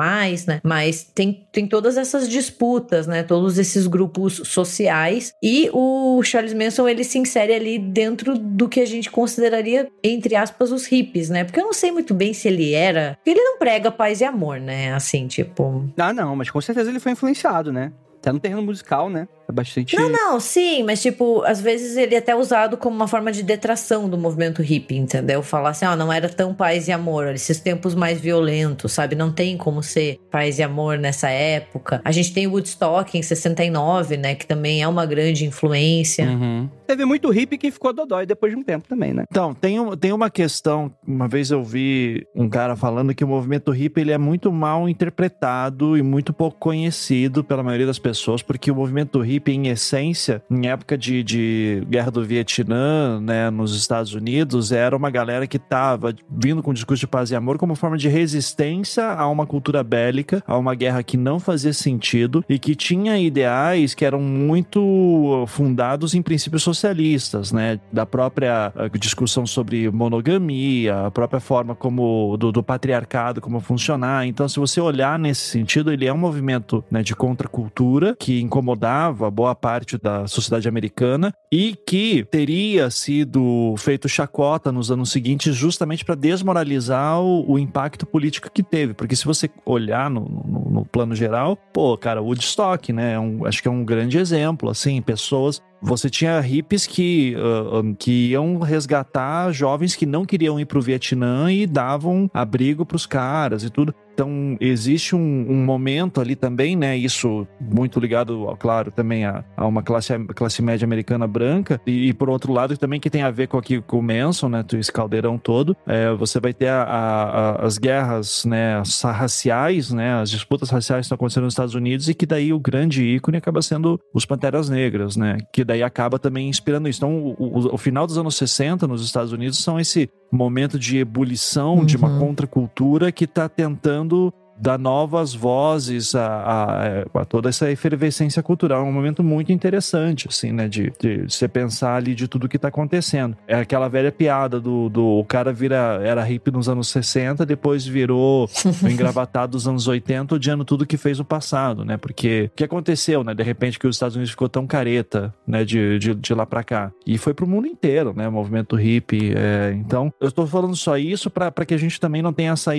né? 0.47 0.61
Mas 0.63 1.03
tem, 1.03 1.47
tem 1.53 1.67
todas 1.67 1.97
essas 1.97 2.29
disputas, 2.29 3.07
né? 3.07 3.23
Todos 3.23 3.59
esses 3.59 3.87
grupos 3.87 4.41
sociais 4.45 5.33
e 5.43 5.71
o 5.73 6.23
Charles 6.23 6.55
Manson, 6.55 6.89
ele 6.89 7.05
se 7.05 7.19
insere 7.19 7.53
ali 7.55 7.79
dentro 7.79 8.37
do 8.39 8.69
que 8.69 8.81
a 8.81 8.87
gente 8.87 9.11
consideraria, 9.11 9.89
entre 10.03 10.35
aspas, 10.35 10.73
os 10.73 10.87
hippies, 10.87 11.29
né? 11.29 11.45
Porque 11.45 11.61
eu 11.61 11.65
não 11.65 11.73
sei 11.73 11.91
muito 11.93 12.15
bem 12.15 12.33
se 12.33 12.49
ele 12.49 12.73
era... 12.73 13.19
Ele 13.25 13.43
não 13.43 13.59
prega 13.59 13.91
paz 13.91 14.21
e 14.21 14.25
amor, 14.25 14.59
né? 14.61 14.93
Assim, 14.95 15.27
tipo... 15.27 15.89
Ah, 15.97 16.13
não, 16.13 16.35
mas 16.37 16.51
com 16.51 16.61
certeza 16.61 16.91
ele 16.91 17.01
foi 17.01 17.13
influenciado, 17.13 17.73
né? 17.73 17.93
Até 18.19 18.33
no 18.33 18.41
terreno 18.41 18.63
musical, 18.63 19.09
né? 19.09 19.27
É 19.51 19.53
bastante. 19.53 19.97
Não, 19.97 20.09
não, 20.09 20.41
sim, 20.41 20.83
mas 20.83 21.03
tipo, 21.03 21.43
às 21.43 21.61
vezes 21.61 21.97
ele 21.97 22.15
é 22.15 22.19
até 22.19 22.35
usado 22.35 22.77
como 22.77 22.95
uma 22.95 23.09
forma 23.09 23.31
de 23.31 23.43
detração 23.43 24.09
do 24.09 24.17
movimento 24.17 24.63
hippie, 24.63 24.97
entendeu? 24.97 25.43
Falar 25.43 25.71
assim, 25.71 25.85
ó, 25.85 25.93
oh, 25.93 25.97
não 25.97 26.13
era 26.13 26.29
tão 26.29 26.55
paz 26.55 26.89
e 26.89 26.93
amor, 26.93 27.35
esses 27.35 27.61
tempos 27.61 27.95
mais 27.95 28.21
violentos, 28.21 28.93
sabe? 28.93 29.15
Não 29.15 29.33
tem 29.33 29.57
como 29.57 29.83
ser 29.83 30.19
paz 30.31 30.59
e 30.59 30.63
amor 30.63 30.99
nessa 30.99 31.29
época. 31.29 32.01
A 32.05 32.13
gente 32.13 32.33
tem 32.33 32.47
o 32.47 32.53
Woodstock 32.53 33.17
em 33.19 33.23
69, 33.23 34.17
né? 34.17 34.35
Que 34.35 34.47
também 34.47 34.83
é 34.83 34.89
uma 34.89 35.05
grande 35.05 35.45
influência. 35.45 36.27
Uhum. 36.27 36.69
Teve 36.87 37.05
muito 37.05 37.31
hippie 37.31 37.57
que 37.57 37.71
ficou 37.71 37.93
dodói 37.93 38.27
depois 38.27 38.53
de 38.53 38.59
um 38.59 38.65
tempo 38.65 38.89
também, 38.89 39.13
né? 39.13 39.25
Então, 39.31 39.55
tem, 39.55 39.79
um, 39.79 39.97
tem 39.97 40.13
uma 40.13 40.29
questão. 40.29 40.93
Uma 41.07 41.29
vez 41.29 41.51
eu 41.51 41.63
vi 41.63 42.27
um 42.35 42.49
cara 42.49 42.75
falando 42.75 43.15
que 43.15 43.25
o 43.25 43.29
movimento 43.29 43.71
hippie 43.71 44.01
ele 44.01 44.13
é 44.13 44.19
muito 44.19 44.51
mal 44.51 44.89
interpretado 44.89 45.97
e 45.97 46.03
muito 46.03 46.33
pouco 46.33 46.59
conhecido 46.59 47.45
pela 47.45 47.63
maioria 47.63 47.87
das 47.87 47.99
pessoas, 47.99 48.43
porque 48.43 48.71
o 48.71 48.75
movimento 48.75 49.21
hippie 49.21 49.40
hippie, 49.41 49.55
em 49.55 49.69
essência, 49.69 50.43
em 50.51 50.69
época 50.69 50.97
de, 50.97 51.23
de 51.23 51.83
guerra 51.89 52.11
do 52.11 52.25
Vietnã, 52.25 53.21
né, 53.21 53.51
nos 53.51 53.75
Estados 53.75 54.13
Unidos, 54.13 54.71
era 54.71 54.95
uma 54.97 55.11
galera 55.11 55.47
que 55.47 55.57
estava 55.57 56.15
vindo 56.29 56.63
com 56.63 56.71
um 56.71 56.75
discurso 56.75 57.01
de 57.01 57.07
paz 57.07 57.31
e 57.31 57.37
amor 57.37 57.57
como 57.57 57.75
forma 57.75 57.97
de 57.97 58.09
resistência 58.09 59.07
a 59.07 59.27
uma 59.29 59.47
cultura 59.47 59.83
bélica, 59.83 60.43
a 60.47 60.57
uma 60.59 60.75
guerra 60.75 61.03
que 61.03 61.17
não 61.17 61.41
fazia 61.41 61.73
sentido 61.73 62.45
e 62.49 62.59
que 62.59 62.75
tinha 62.75 63.19
ideais 63.19 63.95
que 63.95 64.05
eram 64.05 64.21
muito 64.21 65.45
fundados 65.49 66.15
em 66.15 66.23
princípios 66.23 66.63
socialistas, 66.63 67.51
né, 67.51 67.81
da 67.91 68.05
própria 68.05 68.73
eh, 68.77 68.91
discussão 68.99 69.47
sobre 69.47 69.91
monogamia, 69.91 71.07
a 71.07 71.11
própria 71.11 71.41
forma 71.41 71.75
como 71.75 72.37
do, 72.37 72.53
do 72.53 72.63
patriarcado 72.63 73.41
como 73.41 73.61
funcionar. 73.61 74.27
Então, 74.27 74.49
se 74.49 74.59
você 74.59 74.81
olhar 74.81 75.19
nesse 75.19 75.43
sentido, 75.43 75.93
ele 75.93 76.07
é 76.07 76.13
um 76.13 76.19
movimento 76.19 76.85
né, 76.91 77.03
de 77.03 77.15
contracultura 77.15 78.15
que 78.19 78.41
incomodava 78.41 79.30
boa 79.31 79.55
parte 79.55 79.99
da 79.99 80.27
sociedade 80.27 80.69
americana 80.69 81.33
e 81.53 81.77
que 81.87 82.25
teria 82.31 82.91
sido 82.91 83.75
feito 83.79 84.09
chacota 84.09 84.71
nos 84.73 84.91
anos 84.91 85.11
seguintes 85.11 85.55
justamente 85.55 86.05
para 86.05 86.15
desmoralizar 86.15 87.21
o, 87.21 87.53
o, 87.53 87.59
impacto 87.59 88.07
político 88.07 88.51
que 88.51 88.63
teve. 88.63 88.95
Porque 88.95 89.17
se 89.17 89.25
você 89.25 89.49
olhar 89.65 90.11
no, 90.11 90.21
no, 90.21 90.71
no 90.71 90.85
plano 90.85 91.15
geral, 91.15 91.57
pô, 91.73 91.97
cara, 91.97 92.23
Woodstock, 92.23 92.93
né? 92.93 93.15
É 93.15 93.19
um, 93.19 93.45
acho 93.47 93.63
que 93.63 93.69
é 93.69 93.71
um 93.71 93.85
grande 93.85 94.19
exemplo, 94.19 94.71
assim, 94.71 95.01
pessoas 95.03 95.63
você 95.83 96.11
tinha 96.11 96.41
hippies 96.41 96.87
que, 96.87 97.35
uh, 97.37 97.95
que 97.97 98.31
iam 98.31 98.59
resgatar 98.59 99.53
jovens 99.53 99.97
que 99.97 100.07
não 100.07 100.25
queriam 100.25 100.59
ir 100.61 100.67
para 100.67 100.79
o 100.79 100.83
Vietnã 100.83 101.53
e 101.53 101.67
davam 101.67 102.31
abrigo 102.33 102.85
para 102.85 102.97
os 102.97 103.07
caras 103.07 103.65
e 103.65 103.71
tudo. 103.71 103.95
Então, 104.21 104.57
existe 104.61 105.17
um, 105.17 105.47
um, 105.49 105.65
momento 105.65 106.21
ali 106.21 106.37
também, 106.37 106.77
né? 106.77 106.95
Isso 106.95 107.47
muito 107.59 107.99
ligado, 107.99 108.55
claro, 108.59 108.91
também 108.91 109.25
a, 109.25 109.43
a 109.57 109.67
uma 109.67 109.83
classe, 109.83 110.13
classe 110.35 110.61
média 110.61 110.85
americana 110.85 111.27
branca. 111.27 111.81
E, 111.87 112.09
e, 112.09 112.13
por 112.13 112.29
outro 112.29 112.53
lado, 112.53 112.77
também 112.77 113.01
que 113.01 113.09
tem 113.09 113.23
a 113.23 113.31
ver 113.31 113.49
com, 113.49 113.57
aqui, 113.57 113.81
com 113.81 113.99
o 113.99 114.03
Manson, 114.03 114.51
né? 114.51 114.63
Esse 114.75 114.93
caldeirão 114.93 115.39
todo. 115.39 115.75
É, 115.87 116.13
você 116.13 116.39
vai 116.39 116.53
ter 116.53 116.69
a, 116.69 116.83
a, 116.83 117.65
as 117.65 117.79
guerras 117.79 118.45
né, 118.45 118.83
raciais, 119.03 119.91
né? 119.91 120.21
As 120.21 120.31
disputas 120.31 120.69
raciais 120.69 121.01
que 121.01 121.07
estão 121.07 121.17
acontecendo 121.17 121.45
nos 121.45 121.55
Estados 121.55 121.75
Unidos 121.75 122.07
e 122.11 122.15
que 122.15 122.27
daí 122.27 122.53
o 122.53 122.61
grande 122.61 123.03
ícone 123.03 123.39
acaba 123.39 123.63
sendo 123.63 123.99
os 124.13 124.27
Panteras 124.27 124.69
Negras, 124.69 125.17
né? 125.17 125.39
Que 125.51 125.65
daí 125.71 125.85
acaba 125.85 126.19
também 126.19 126.49
inspirando 126.49 126.89
isso. 126.89 126.99
Então, 126.99 127.17
o, 127.17 127.37
o, 127.39 127.75
o, 127.75 127.79
final 127.79 128.05
dos 128.05 128.19
anos 128.19 128.35
60 128.35 128.89
nos 128.89 129.05
Estados 129.05 129.33
Unidos 129.33 129.59
são 129.59 129.79
esse 129.79 130.11
momento 130.33 130.79
de 130.79 130.99
ebulição 130.99 131.77
uhum. 131.77 131.85
de 131.85 131.97
uma 131.97 132.09
uhum. 132.09 132.19
contracultura 132.19 133.13
que 133.13 133.25
está 133.25 133.49
tentando 133.49 134.33
dar 134.61 134.79
novas 134.79 135.35
vozes 135.35 136.15
a, 136.15 136.27
a, 136.27 137.21
a, 137.21 137.25
toda 137.25 137.49
essa 137.49 137.71
efervescência 137.71 138.43
cultural. 138.43 138.85
É 138.85 138.89
um 138.89 138.93
momento 138.93 139.25
muito 139.25 139.51
interessante, 139.51 140.29
assim, 140.29 140.53
né? 140.53 140.69
De, 140.69 140.93
de 141.01 141.25
você 141.29 141.49
pensar 141.49 141.97
ali 141.97 142.15
de 142.15 142.29
tudo 142.29 142.49
que 142.49 142.59
tá 142.59 142.69
acontecendo. 142.69 143.37
É 143.49 143.55
aquela 143.55 143.89
velha 143.89 144.13
piada 144.13 144.61
do, 144.61 144.89
do 144.89 145.05
o 145.21 145.25
cara 145.25 145.53
vira, 145.53 146.01
era 146.03 146.23
hippie 146.23 146.51
nos 146.51 146.69
anos 146.69 146.89
60, 146.89 147.47
depois 147.47 147.87
virou 147.87 148.49
engravatado 148.89 149.53
dos 149.53 149.67
anos 149.67 149.89
80, 149.89 150.35
odiando 150.35 150.65
tudo 150.65 150.87
que 150.87 150.97
fez 150.97 151.19
no 151.19 151.25
passado, 151.25 151.85
né? 151.85 151.97
Porque 151.97 152.51
o 152.53 152.57
que 152.57 152.65
aconteceu, 152.65 153.25
né? 153.25 153.35
De 153.35 153.43
repente 153.43 153.79
que 153.79 153.87
os 153.87 153.97
Estados 153.97 154.17
Unidos 154.17 154.31
ficou 154.31 154.49
tão 154.49 154.67
careta, 154.67 155.35
né? 155.47 155.65
De, 155.65 155.99
de, 155.99 156.15
de 156.15 156.35
lá 156.35 156.45
pra 156.45 156.63
cá. 156.63 156.93
E 157.07 157.17
foi 157.17 157.33
pro 157.33 157.47
mundo 157.47 157.67
inteiro, 157.67 158.13
né? 158.15 158.29
O 158.29 158.33
movimento 158.33 158.77
hippie. 158.77 159.33
É... 159.35 159.73
Então, 159.75 160.13
eu 160.21 160.29
estou 160.29 160.47
falando 160.47 160.77
só 160.77 160.99
isso 160.99 161.31
para 161.31 161.65
que 161.65 161.75
a 161.75 161.79
gente 161.79 161.99
também 161.99 162.21
não 162.21 162.33
tenha 162.33 162.53
essa 162.53 162.73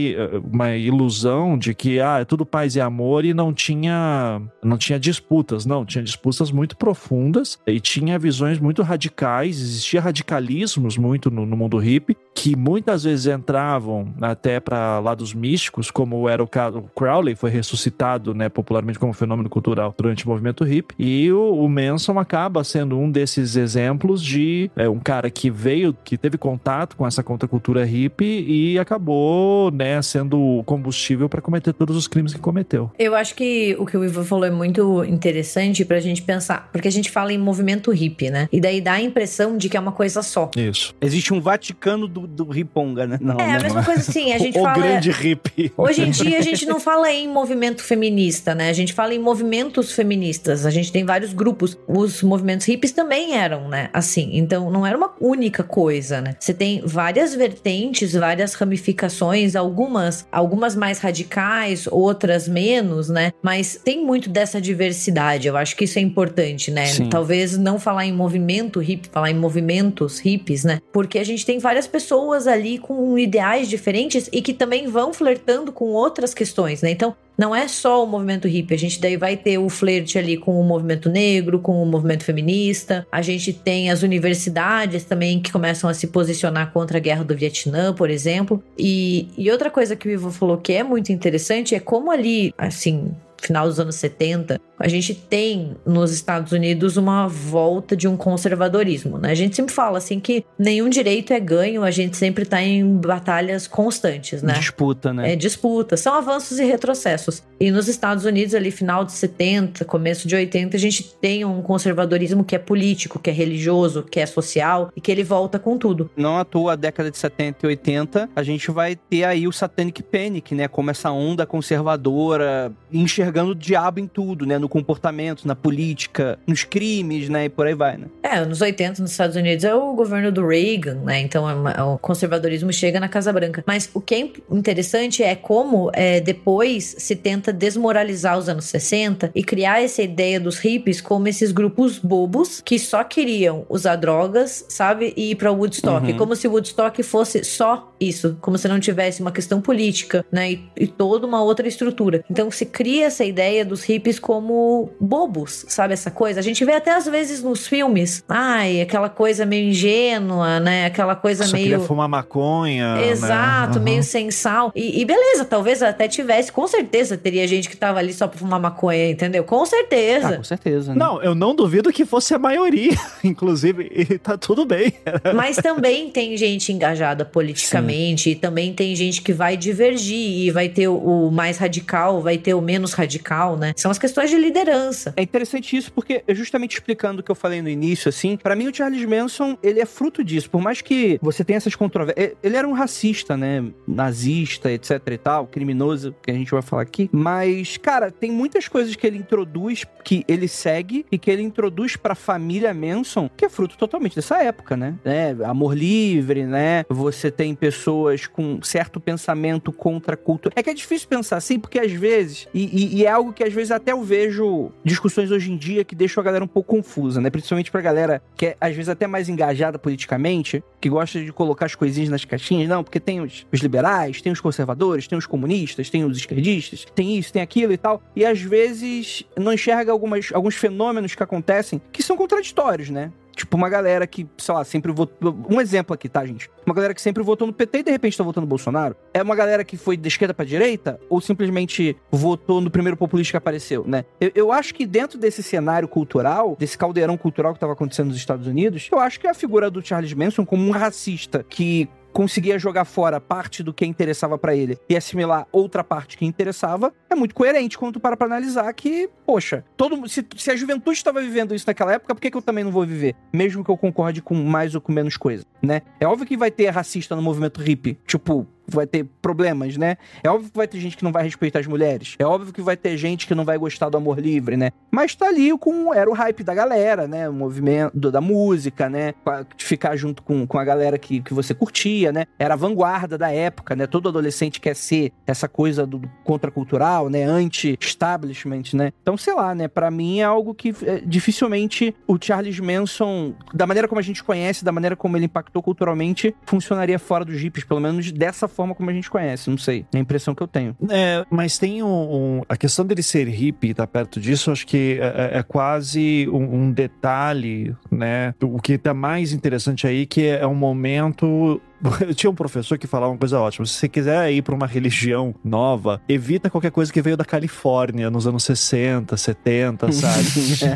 uma 0.52 0.76
ilusão 0.76 1.58
de 1.58 1.71
de 1.72 1.76
que 1.76 2.00
ah, 2.00 2.20
é 2.20 2.26
tudo 2.26 2.46
paz 2.46 2.76
e 2.76 2.82
amor 2.82 3.26
e 3.26 3.34
não 3.34 3.54
tinha 3.54 4.42
não 4.64 4.78
tinha 4.78 5.00
disputas, 5.00 5.66
não, 5.66 5.86
tinha 5.86 6.04
disputas 6.04 6.52
muito 6.52 6.78
profundas 6.78 7.58
e 7.66 7.80
tinha 7.80 8.20
visões 8.20 8.60
muito 8.60 8.82
radicais, 8.84 9.60
existia 9.60 10.02
radicalismos 10.02 10.98
muito 10.98 11.32
no, 11.32 11.46
no 11.46 11.58
mundo 11.58 11.78
hippie 11.78 12.18
que 12.34 12.56
muitas 12.56 13.04
vezes 13.04 13.28
entravam 13.28 14.14
até 14.22 14.60
para 14.60 15.00
lados 15.00 15.34
místicos, 15.34 15.90
como 15.92 16.28
era 16.30 16.44
o 16.44 16.48
caso 16.48 16.80
o 16.80 16.84
Crowley 16.84 17.36
foi 17.36 17.50
ressuscitado, 17.50 18.34
né, 18.34 18.50
popularmente 18.50 19.00
como 19.00 19.14
fenômeno 19.14 19.50
cultural 19.50 19.94
durante 19.98 20.26
o 20.26 20.30
movimento 20.30 20.64
hippie 20.64 20.96
e 21.00 21.32
o, 21.32 21.54
o 21.54 21.70
Manson 21.70 22.20
acaba 22.20 22.64
sendo 22.64 22.98
um 22.98 23.10
desses 23.10 23.56
exemplos 23.56 24.22
de 24.22 24.70
é, 24.76 24.90
um 24.90 25.00
cara 25.00 25.30
que 25.30 25.50
veio, 25.50 25.96
que 26.04 26.18
teve 26.18 26.38
contato 26.38 26.96
com 26.96 27.08
essa 27.08 27.24
contracultura 27.24 27.86
hippie 27.86 28.46
e 28.48 28.80
acabou, 28.80 29.72
né, 29.72 30.02
sendo 30.02 30.64
combustível 30.66 31.30
para 31.30 31.42
cometer 31.42 31.61
cometer 31.62 31.74
todos 31.74 31.96
os 31.96 32.08
crimes 32.08 32.34
que 32.34 32.40
cometeu. 32.40 32.92
Eu 32.98 33.16
acho 33.16 33.36
que 33.36 33.76
o 33.80 33.86
que 33.86 33.96
o 33.96 34.04
Ivo 34.04 34.24
falou 34.24 34.46
é 34.46 34.52
muito 34.52 35.04
interessante 35.06 35.86
pra 35.86 36.00
gente 36.00 36.22
pensar, 36.24 36.70
porque 36.72 36.88
a 36.88 36.92
gente 36.92 37.12
fala 37.12 37.32
em 37.32 37.38
movimento 37.38 37.92
hippie, 37.92 38.30
né? 38.30 38.50
E 38.52 38.60
daí 38.60 38.82
dá 38.82 38.94
a 38.94 39.02
impressão 39.02 39.58
de 39.58 39.70
que 39.70 39.78
é 39.78 39.80
uma 39.80 39.92
coisa 39.92 40.24
só. 40.24 40.50
Isso. 40.56 40.94
Existe 41.00 41.34
um 41.34 41.40
Vaticano 41.40 42.08
do, 42.08 42.26
do 42.26 42.46
riponga, 42.46 43.06
né? 43.06 43.18
Não, 43.22 43.40
é, 43.40 43.48
não. 43.48 43.56
a 43.56 43.60
mesma 43.60 43.84
coisa 43.84 44.02
assim, 44.02 44.34
a 44.34 44.38
gente 44.40 44.58
o 44.58 44.64
fala... 44.64 44.78
O 44.78 44.82
grande 44.82 45.12
hippie. 45.12 45.72
Hoje 45.78 46.02
em 46.02 46.12
dia 46.12 46.40
a 46.40 46.42
gente 46.42 46.66
não 46.66 46.80
fala 46.80 47.12
em 47.12 47.28
movimento 47.28 47.84
feminista, 47.84 48.56
né? 48.56 48.70
A 48.70 48.74
gente 48.74 48.94
fala 48.94 49.14
em 49.14 49.20
movimentos 49.20 49.92
feministas. 49.92 50.66
A 50.66 50.72
gente 50.72 50.92
tem 50.92 51.06
vários 51.06 51.34
grupos. 51.34 51.78
Os 51.88 52.24
movimentos 52.24 52.66
hippies 52.66 52.92
também 52.92 53.36
eram, 53.38 53.68
né? 53.68 53.90
Assim, 53.94 54.32
então 54.34 54.72
não 54.72 54.86
era 54.86 54.98
uma 54.98 55.12
única 55.20 55.64
coisa, 55.64 56.22
né? 56.22 56.36
Você 56.40 56.54
tem 56.54 56.82
várias 56.86 57.36
vertentes, 57.36 58.14
várias 58.14 58.54
ramificações, 58.54 59.56
algumas, 59.56 60.26
algumas 60.32 60.76
mais 60.76 61.00
radicais 61.00 61.51
mais, 61.52 61.86
outras 61.86 62.48
menos, 62.48 63.10
né? 63.10 63.34
Mas 63.42 63.78
tem 63.84 64.06
muito 64.06 64.30
dessa 64.30 64.62
diversidade. 64.62 65.50
Eu 65.50 65.58
acho 65.58 65.76
que 65.76 65.84
isso 65.84 66.00
é 66.00 66.02
importante, 66.02 66.72
né? 66.72 66.86
Sim. 66.86 67.10
Talvez 67.10 67.58
não 67.58 67.78
falar 67.78 68.06
em 68.06 68.14
movimento 68.14 68.80
hippie, 68.80 69.10
falar 69.12 69.32
em 69.32 69.36
movimentos 69.36 70.20
hippies, 70.20 70.64
né? 70.64 70.80
Porque 70.94 71.20
a 71.20 71.26
gente 71.26 71.46
tem 71.46 71.60
várias 71.60 71.88
pessoas 71.88 72.48
ali 72.48 72.78
com 72.78 73.18
ideais 73.20 73.68
diferentes 73.68 74.30
e 74.32 74.42
que 74.42 74.54
também 74.54 74.88
vão 74.88 75.14
flertando 75.14 75.74
com 75.74 75.90
outras 75.90 76.34
questões, 76.34 76.82
né? 76.82 76.92
Então, 76.92 77.14
não 77.38 77.56
é 77.56 77.68
só 77.68 78.04
o 78.04 78.08
movimento 78.08 78.48
hippie, 78.48 78.74
a 78.74 78.78
gente 78.78 79.00
daí 79.02 79.18
vai 79.18 79.36
ter 79.36 79.58
o 79.58 79.70
flerte 79.70 80.18
ali 80.18 80.38
com 80.38 80.60
o 80.60 80.64
movimento 80.64 81.10
negro, 81.10 81.60
com 81.60 81.82
o 81.82 81.86
movimento 81.86 82.24
feminista. 82.24 83.06
A 83.12 83.22
gente 83.22 83.52
tem 83.52 83.90
as 83.90 84.04
universidades 84.04 85.04
também 85.04 85.40
que 85.40 85.52
começam 85.52 85.90
a 85.90 85.94
se 85.94 86.08
posicionar 86.08 86.72
contra 86.72 86.98
a 86.98 87.02
guerra 87.02 87.24
do 87.24 87.36
Vietnã, 87.36 87.94
por 87.94 88.10
exemplo. 88.10 88.64
E, 88.78 89.28
e 89.38 89.50
outra 89.50 89.72
coisa 89.72 89.96
que 89.96 90.08
o 90.08 90.12
Ivo 90.12 90.32
falou 90.32 90.58
que 90.58 90.74
é 90.74 90.84
muito 90.84 91.12
interessante 91.12 91.74
é 91.74 91.80
como 91.80 92.12
ali, 92.12 92.54
assim, 92.58 93.12
final 93.42 93.68
dos 93.68 93.80
anos 93.80 93.96
70, 93.96 94.60
a 94.80 94.88
gente 94.88 95.14
tem 95.14 95.76
nos 95.86 96.12
Estados 96.12 96.52
Unidos 96.52 96.98
uma 96.98 97.28
volta 97.28 97.96
de 97.96 98.08
um 98.08 98.16
conservadorismo, 98.16 99.18
né? 99.18 99.32
A 99.32 99.36
gente 99.36 99.56
sempre 99.56 99.74
fala 99.74 99.98
assim 99.98 100.20
que 100.20 100.46
nenhum 100.58 100.90
direito 100.90 101.34
é 101.34 101.40
ganho, 101.40 101.84
a 101.84 101.92
gente 101.92 102.18
sempre 102.18 102.46
tá 102.46 102.62
em 102.62 102.98
batalhas 102.98 103.68
constantes, 103.68 104.42
né? 104.42 104.54
Disputa, 104.54 105.14
né? 105.14 105.34
É 105.34 105.36
disputa, 105.36 105.98
são 105.98 106.14
avanços 106.14 106.60
e 106.60 106.66
retrocessos. 106.66 107.44
E 107.60 107.70
nos 107.70 107.88
Estados 107.88 108.26
Unidos, 108.26 108.56
ali 108.56 108.72
final 108.72 109.06
de 109.06 109.12
70, 109.12 109.86
começo 109.86 110.28
de 110.28 110.36
80, 110.36 110.78
a 110.78 110.80
gente 110.80 111.16
tem 111.16 111.46
um 111.46 111.62
conservadorismo 111.62 112.44
que 112.44 112.56
é 112.56 112.60
político, 112.60 113.20
que 113.20 113.30
é 113.30 113.34
religioso, 113.34 114.04
que 114.04 114.20
é 114.20 114.26
social 114.26 114.92
e 114.96 115.02
que 115.02 115.12
ele 115.12 115.24
volta 115.24 115.60
com 115.60 115.78
tudo. 115.78 116.10
Não 116.16 116.38
à 116.38 116.46
toa, 116.46 116.74
a 116.74 116.76
década 116.76 117.12
de 117.12 117.18
70 117.18 117.66
e 117.66 117.68
80, 117.68 118.30
a 118.36 118.44
gente 118.44 118.72
vai 118.72 118.96
ter 118.96 119.24
aí 119.24 119.48
o 119.48 119.52
Satanic 119.52 120.02
Panic, 120.04 120.56
né? 120.56 120.68
Como 120.68 120.90
essa 120.90 121.12
onda 121.12 121.46
conservadora 121.46 122.72
enxergando 122.92 123.31
enxergando 123.32 123.52
o 123.52 123.56
diabo 123.56 124.00
em 124.00 124.08
tudo, 124.08 124.46
né? 124.46 124.58
No 124.58 124.68
comportamento, 124.68 125.48
na 125.48 125.56
política, 125.56 126.38
nos 126.46 126.64
crimes, 126.64 127.30
né? 127.30 127.46
E 127.46 127.50
por 127.50 127.66
aí 127.66 127.74
vai, 127.74 127.98
né? 127.98 128.08
É, 128.22 128.44
nos 128.46 128.62
80 128.62 129.02
nos 129.02 129.12
Estados 129.12 129.36
Unidos 129.36 129.64
é 129.64 129.74
o 129.74 129.94
governo 129.94 130.32
do 130.32 130.46
Reagan, 130.46 130.96
né? 131.06 131.20
Então 131.22 131.50
é 131.50 131.54
uma- 131.54 131.86
o 131.94 131.98
conservadorismo 131.98 132.72
chega 132.74 133.00
na 133.00 133.08
Casa 133.08 133.32
Branca. 133.32 133.64
Mas 133.66 133.90
o 133.94 134.02
que 134.02 134.16
é 134.16 134.20
interessante 134.52 135.24
é 135.24 135.34
como 135.36 135.90
é, 135.94 136.20
depois 136.20 136.96
se 136.98 137.16
tenta 137.16 137.54
desmoralizar 137.54 138.38
os 138.38 138.50
anos 138.50 138.66
60 138.66 139.32
e 139.34 139.44
criar 139.44 139.82
essa 139.82 140.02
ideia 140.02 140.40
dos 140.40 140.58
hippies 140.60 141.00
como 141.00 141.28
esses 141.28 141.52
grupos 141.52 141.98
bobos 141.98 142.62
que 142.64 142.78
só 142.78 143.04
queriam 143.04 143.66
usar 143.70 143.96
drogas, 143.96 144.66
sabe? 144.68 145.14
E 145.16 145.32
ir 145.32 145.36
pra 145.36 145.52
Woodstock. 145.52 146.12
Uhum. 146.12 146.18
Como 146.18 146.36
se 146.36 146.48
Woodstock 146.48 147.02
fosse 147.04 147.44
só 147.44 147.94
isso. 148.00 148.38
Como 148.42 148.58
se 148.58 148.68
não 148.68 148.80
tivesse 148.80 149.22
uma 149.22 149.32
questão 149.32 149.62
política, 149.62 150.26
né? 150.32 150.52
E, 150.52 150.64
e 150.78 150.88
toda 150.88 151.26
uma 151.26 151.42
outra 151.42 151.68
estrutura. 151.68 152.24
Então 152.30 152.50
se 152.52 152.66
cria 152.66 153.06
essa 153.06 153.21
ideia 153.26 153.64
dos 153.66 153.84
hippies 153.84 154.20
como 154.20 154.90
bobos, 155.00 155.66
sabe? 155.68 155.94
Essa 155.94 156.10
coisa. 156.12 156.40
A 156.40 156.44
gente 156.44 156.64
vê 156.66 156.74
até 156.74 156.92
às 156.92 157.06
vezes 157.06 157.42
nos 157.44 157.68
filmes, 157.68 158.24
ai, 158.28 158.82
aquela 158.82 159.10
coisa 159.10 159.46
meio 159.46 159.70
ingênua, 159.70 160.60
né? 160.60 160.86
Aquela 160.86 161.16
coisa 161.16 161.46
Só 161.46 161.54
meio. 161.54 161.64
queria 161.70 161.80
fumar 161.80 162.08
maconha. 162.10 162.96
né? 162.96 163.10
Exato, 163.10 163.78
Uhum. 163.78 163.84
meio 163.84 164.04
sem 164.04 164.32
sal. 164.32 164.72
E, 164.76 165.02
e 165.02 165.06
beleza, 165.06 165.46
talvez 165.46 165.82
até 165.84 166.08
tivesse, 166.08 166.52
com 166.52 166.68
certeza 166.68 167.18
teria 167.18 167.48
gente 167.48 167.70
que 167.70 167.78
tava 167.78 168.00
ali 168.00 168.14
só 168.14 168.28
pra 168.28 168.38
fumar 168.40 168.60
maconha, 168.60 169.10
entendeu? 169.10 169.44
Com 169.44 169.62
Ah, 169.62 169.66
certeza. 169.66 170.38
com 170.38 170.44
certeza. 170.44 170.92
Né? 170.94 171.00
Não, 171.00 171.22
eu 171.22 171.34
não 171.36 171.56
duvido 171.56 171.92
que 171.92 172.06
fosse 172.06 172.34
a 172.34 172.40
maioria, 172.40 172.92
inclusive, 173.24 173.92
e 173.94 174.18
tá 174.18 174.38
tudo 174.38 174.66
bem. 174.66 174.94
Mas 175.36 175.58
também 175.58 176.10
tem 176.10 176.36
gente 176.38 176.72
engajada 176.72 177.26
politicamente, 177.26 178.32
e 178.32 178.36
também 178.36 178.74
tem 178.74 178.96
gente 178.96 179.22
que 179.22 179.34
vai 179.34 179.56
divergir 179.58 180.18
e 180.46 180.52
vai 180.52 180.70
ter 180.70 180.88
o, 180.88 180.98
o 181.28 181.32
mais 181.32 181.58
radical, 181.58 182.22
vai 182.22 182.38
ter 182.38 182.54
o 182.54 182.62
menos 182.62 182.94
radical, 182.94 183.11
né? 183.58 183.74
São 183.76 183.92
as 183.92 183.98
questões 184.00 184.30
de 184.30 184.38
liderança. 184.38 185.14
É 185.18 185.22
interessante 185.22 185.76
isso 185.76 185.92
porque, 185.92 186.24
é 186.28 186.34
justamente 186.36 186.74
explicando 186.74 187.22
o 187.22 187.24
que 187.24 187.32
eu 187.32 187.36
falei 187.36 187.62
no 187.62 187.70
início, 187.70 188.10
assim, 188.10 188.38
pra 188.38 188.56
mim 188.56 188.68
o 188.68 188.74
Charles 188.76 189.04
Manson, 189.06 189.58
ele 189.64 189.80
é 189.80 189.86
fruto 189.86 190.24
disso. 190.24 190.50
Por 190.50 190.62
mais 190.62 190.82
que 190.82 191.20
você 191.22 191.44
tenha 191.44 191.58
essas 191.58 191.76
controvérsias. 191.76 192.34
Ele 192.44 192.56
era 192.58 192.68
um 192.68 192.74
racista, 192.74 193.36
né? 193.38 193.64
Nazista, 193.88 194.72
etc 194.72 195.00
e 195.12 195.18
tal, 195.18 195.48
criminoso, 195.48 196.16
que 196.24 196.32
a 196.32 196.34
gente 196.34 196.52
vai 196.52 196.62
falar 196.62 196.82
aqui. 196.84 197.10
Mas, 197.12 197.78
cara, 197.78 198.12
tem 198.12 198.32
muitas 198.32 198.68
coisas 198.68 198.96
que 198.96 199.06
ele 199.06 199.18
introduz, 199.18 199.86
que 200.04 200.24
ele 200.28 200.48
segue 200.48 201.06
e 201.12 201.18
que 201.18 201.30
ele 201.30 201.42
introduz 201.42 201.96
pra 201.96 202.16
família 202.16 202.74
Manson, 202.74 203.30
que 203.36 203.46
é 203.46 203.50
fruto 203.50 203.78
totalmente 203.78 204.16
dessa 204.16 204.42
época, 204.42 204.76
né? 204.76 204.96
É, 205.06 205.36
amor 205.46 205.76
livre, 205.78 206.46
né? 206.46 206.84
Você 206.90 207.30
tem 207.32 207.54
pessoas 207.56 208.28
com 208.28 208.62
certo 208.62 209.00
pensamento 209.00 209.72
contra 209.72 210.18
cultura. 210.18 210.54
É 210.58 210.64
que 210.64 210.70
é 210.70 210.74
difícil 210.74 211.08
pensar 211.08 211.38
assim, 211.38 211.60
porque 211.60 211.80
às 211.80 211.92
vezes, 211.92 212.48
e, 212.54 212.64
e- 212.66 213.01
e 213.01 213.01
é 213.06 213.10
algo 213.10 213.34
que 213.34 213.44
às 213.44 213.54
vezes 213.54 213.72
até 213.72 213.92
eu 213.92 214.04
vejo 214.04 214.72
discussões 214.84 215.32
hoje 215.32 215.52
em 215.52 215.58
dia 215.58 215.84
que 215.84 215.96
deixam 215.96 216.22
a 216.22 216.24
galera 216.24 216.44
um 216.44 216.48
pouco 216.48 216.76
confusa, 216.76 217.22
né? 217.22 217.30
Principalmente 217.30 217.72
pra 217.72 217.82
galera 217.82 218.22
que 218.36 218.48
é 218.48 218.58
às 218.60 218.76
vezes 218.76 218.90
até 218.90 219.08
mais 219.08 219.30
engajada 219.30 219.78
politicamente, 219.78 220.64
que 220.80 220.90
gosta 220.90 221.24
de 221.24 221.32
colocar 221.32 221.66
as 221.66 221.76
coisinhas 221.76 222.10
nas 222.10 222.26
caixinhas. 222.26 222.68
Não, 222.70 222.84
porque 222.84 223.00
tem 223.00 223.22
os, 223.22 223.46
os 223.52 223.60
liberais, 223.60 224.22
tem 224.22 224.32
os 224.32 224.42
conservadores, 224.42 225.08
tem 225.08 225.18
os 225.18 225.26
comunistas, 225.26 225.90
tem 225.90 226.04
os 226.04 226.18
esquerdistas, 226.18 226.86
tem 226.96 227.18
isso, 227.18 227.32
tem 227.32 227.42
aquilo 227.42 227.74
e 227.74 227.78
tal. 227.78 228.02
E 228.16 228.26
às 228.26 228.42
vezes 228.42 229.24
não 229.38 229.54
enxerga 229.54 229.92
algumas, 229.92 230.30
alguns 230.34 230.56
fenômenos 230.56 231.16
que 231.16 231.24
acontecem 231.24 231.82
que 231.92 232.04
são 232.04 232.18
contraditórios, 232.18 232.90
né? 232.90 233.12
Tipo, 233.36 233.58
uma 233.58 233.70
galera 233.70 234.06
que, 234.06 234.28
sei 234.38 234.54
lá, 234.54 234.64
sempre 234.64 234.92
votou. 234.92 235.36
Um 235.50 235.62
exemplo 235.62 235.94
aqui, 235.94 236.10
tá, 236.10 236.26
gente? 236.26 236.50
Uma 236.66 236.76
galera 236.76 236.94
que 236.94 237.02
sempre 237.02 237.24
votou 237.24 237.48
no 237.48 237.54
PT 237.54 237.80
e 237.80 237.84
de 237.84 237.92
repente 237.92 238.18
tá 238.18 238.24
votando 238.24 238.46
no 238.46 238.50
Bolsonaro. 238.50 238.96
É 239.14 239.22
uma 239.22 239.36
galera 239.36 239.64
que 239.64 239.78
foi 239.78 239.98
da 239.98 240.08
esquerda 240.08 240.34
pra 240.34 240.46
direita 240.46 241.00
ou 241.10 241.22
simplesmente 241.22 241.96
votou 242.12 242.62
no 242.62 242.70
primeiro 242.70 242.98
populista 242.98 243.32
que 243.32 243.38
apareceu, 243.38 243.86
né? 243.88 244.06
Eu, 244.20 244.32
eu 244.36 244.52
acho 244.52 244.74
que 244.74 244.86
dentro 244.86 245.18
desse 245.18 245.42
cenário 245.42 245.88
cultural, 245.88 246.56
desse 246.60 246.78
caldeirão 246.78 247.18
cultural 247.18 247.54
que 247.54 247.60
tava 247.60 247.74
acontecendo 247.74 248.08
nos 248.08 248.18
Estados 248.18 248.48
Unidos, 248.48 248.90
eu 248.92 249.00
acho 249.00 249.20
que 249.20 249.28
a 249.28 249.34
figura 249.34 249.72
do 249.72 249.86
Charles 249.86 250.14
Manson 250.14 250.46
como 250.46 250.68
um 250.68 250.72
racista 250.72 251.46
que 251.48 251.90
conseguia 252.12 252.60
jogar 252.60 252.86
fora 252.86 253.20
parte 253.20 253.64
do 253.64 253.74
que 253.74 253.86
interessava 253.86 254.38
pra 254.38 254.56
ele 254.56 254.78
e 254.90 254.96
assimilar 254.96 255.48
outra 255.52 255.84
parte 255.84 256.18
que 256.18 256.26
interessava, 256.26 256.94
é 257.10 257.16
muito 257.16 257.36
coerente 257.36 257.78
quando 257.78 257.94
tu 257.94 258.00
para 258.00 258.18
pra 258.18 258.28
analisar 258.28 258.72
que, 258.74 259.10
poxa, 259.26 259.64
todo 259.76 260.08
se, 260.08 260.26
se 260.36 260.52
a 260.52 260.56
juventude 260.56 260.98
estava 260.98 261.22
vivendo 261.22 261.56
isso 261.56 261.66
naquela 261.68 261.94
época, 261.94 262.14
por 262.14 262.22
que, 262.22 262.32
que 262.32 262.38
eu 262.38 262.42
também 262.42 262.64
não 262.64 262.72
vou 262.72 262.86
viver? 262.86 263.16
Mesmo 263.34 263.64
que 263.64 263.72
eu 263.72 263.78
concorde 263.78 264.22
com 264.22 264.36
mais 264.36 264.76
ou 264.76 264.82
com 264.82 264.92
menos 264.92 265.18
coisa, 265.18 265.46
né? 265.62 265.82
É 266.00 266.08
óbvio 266.08 266.28
que 266.28 266.38
vai 266.38 266.52
ter 266.52 266.70
racista 266.70 267.16
no 267.16 267.22
movimento 267.22 267.62
hippie, 267.62 267.98
tipo, 268.06 268.48
vai 268.68 268.88
ter 268.88 269.06
problemas, 269.22 269.78
né? 269.78 269.98
É 270.24 270.30
óbvio 270.30 270.52
que 270.52 270.58
vai 270.58 270.68
ter 270.68 270.80
gente 270.80 270.98
que 270.98 271.04
não 271.04 271.12
vai 271.12 271.24
respeitar 271.24 271.60
as 271.60 271.68
mulheres. 271.68 272.16
É 272.20 272.26
óbvio 272.26 272.54
que 272.54 272.62
vai 272.62 272.78
ter 272.78 272.98
gente 272.98 273.28
que 273.28 273.36
não 273.36 273.46
vai 273.46 273.58
gostar 273.58 273.90
do 273.90 273.98
amor 273.98 274.20
livre, 274.20 274.58
né? 274.58 274.72
Mas 274.90 275.16
tá 275.16 275.28
ali 275.28 275.56
com. 275.58 275.94
Era 275.94 276.10
o 276.10 276.14
hype 276.14 276.44
da 276.44 276.54
galera, 276.54 277.08
né? 277.08 277.30
O 277.30 277.34
movimento 277.34 278.12
da 278.12 278.22
música, 278.22 278.90
né? 278.90 279.14
Ficar 279.58 279.96
junto 279.96 280.24
com, 280.24 280.46
com 280.46 280.58
a 280.58 280.64
galera 280.64 280.98
que, 280.98 281.22
que 281.22 281.34
você 281.34 281.54
curtia, 281.54 282.12
né? 282.12 282.26
Era 282.38 282.54
a 282.54 282.58
vanguarda 282.58 283.18
da 283.18 283.32
época, 283.32 283.76
né? 283.76 283.88
Todo 283.88 284.10
adolescente 284.10 284.60
quer 284.60 284.76
ser 284.76 285.12
essa 285.26 285.48
coisa 285.48 285.86
do, 285.86 286.00
do 286.00 286.10
contracultural, 286.24 287.10
né? 287.10 287.24
Anti-establishment, 287.24 288.74
né? 288.74 288.92
Então, 289.02 289.16
sei 289.18 289.34
lá, 289.34 289.54
né? 289.54 289.68
Pra 289.68 289.92
mim 289.92 290.20
é 290.20 290.24
algo 290.24 290.54
que 290.54 290.74
é, 290.84 291.02
dificilmente 291.06 291.96
o 292.08 292.18
Charles 292.20 292.60
Manson, 292.60 293.34
da 293.54 293.68
maneira 293.68 293.88
como 293.88 294.00
a 294.00 294.04
gente 294.04 294.24
conhece, 294.24 294.66
da 294.66 294.72
maneira 294.72 294.96
como 294.96 295.18
ele 295.18 295.26
impactou 295.26 295.62
culturalmente, 295.62 296.36
funcionaria 296.46 297.00
fora 297.00 297.24
dos 297.24 297.40
hippies, 297.40 297.64
pelo 297.64 297.80
menos 297.80 298.12
dessa 298.12 298.48
forma 298.52 298.76
como 298.76 298.90
a 298.90 298.94
gente 298.94 299.10
conhece. 299.10 299.50
Não 299.50 299.58
sei. 299.58 299.86
É 299.94 299.98
a 299.98 300.00
impressão 300.00 300.36
que 300.36 300.44
eu 300.44 300.48
tenho. 300.48 300.76
É, 300.90 301.26
mas 301.30 301.58
tem 301.58 301.82
um, 301.82 301.88
um- 301.88 302.42
A 302.48 302.56
questão 302.58 302.86
dele 302.86 303.02
ser 303.02 303.28
hippie 303.28 303.72
estar 303.72 303.88
perto 303.88 304.20
disso, 304.20 304.52
acho 304.52 304.68
que 304.68 305.00
é, 305.02 305.36
é- 305.36 305.40
é 305.40 305.44
quase 305.44 306.28
um, 306.32 306.64
um 306.66 306.72
detalhe, 306.72 307.76
né? 307.90 308.34
O 308.44 308.60
que 308.62 308.78
tá 308.78 308.94
mais 308.94 309.34
interessante 309.34 309.88
aí, 309.88 310.06
que 310.06 310.26
é 310.28 310.46
um 310.46 310.56
momento. 310.56 311.60
Eu 312.08 312.14
tinha 312.14 312.30
um 312.30 312.36
professor 312.36 312.78
que 312.78 312.88
falava 312.88 313.12
uma 313.12 313.18
coisa 313.18 313.40
ótima. 313.40 313.66
Se 313.66 313.74
você 313.74 313.90
quiser 313.90 314.32
ir 314.32 314.42
para 314.42 314.54
uma 314.56 314.68
religião 314.68 315.34
nova, 315.44 316.02
evita 316.08 316.50
qualquer 316.50 316.72
coisa 316.72 316.92
que 316.92 317.02
veio 317.02 317.18
da 317.18 317.26
Califórnia 317.26 318.10
nos 318.10 318.28
anos 318.28 318.44
60, 318.44 319.16
70, 319.18 319.92
sabe? 319.92 320.26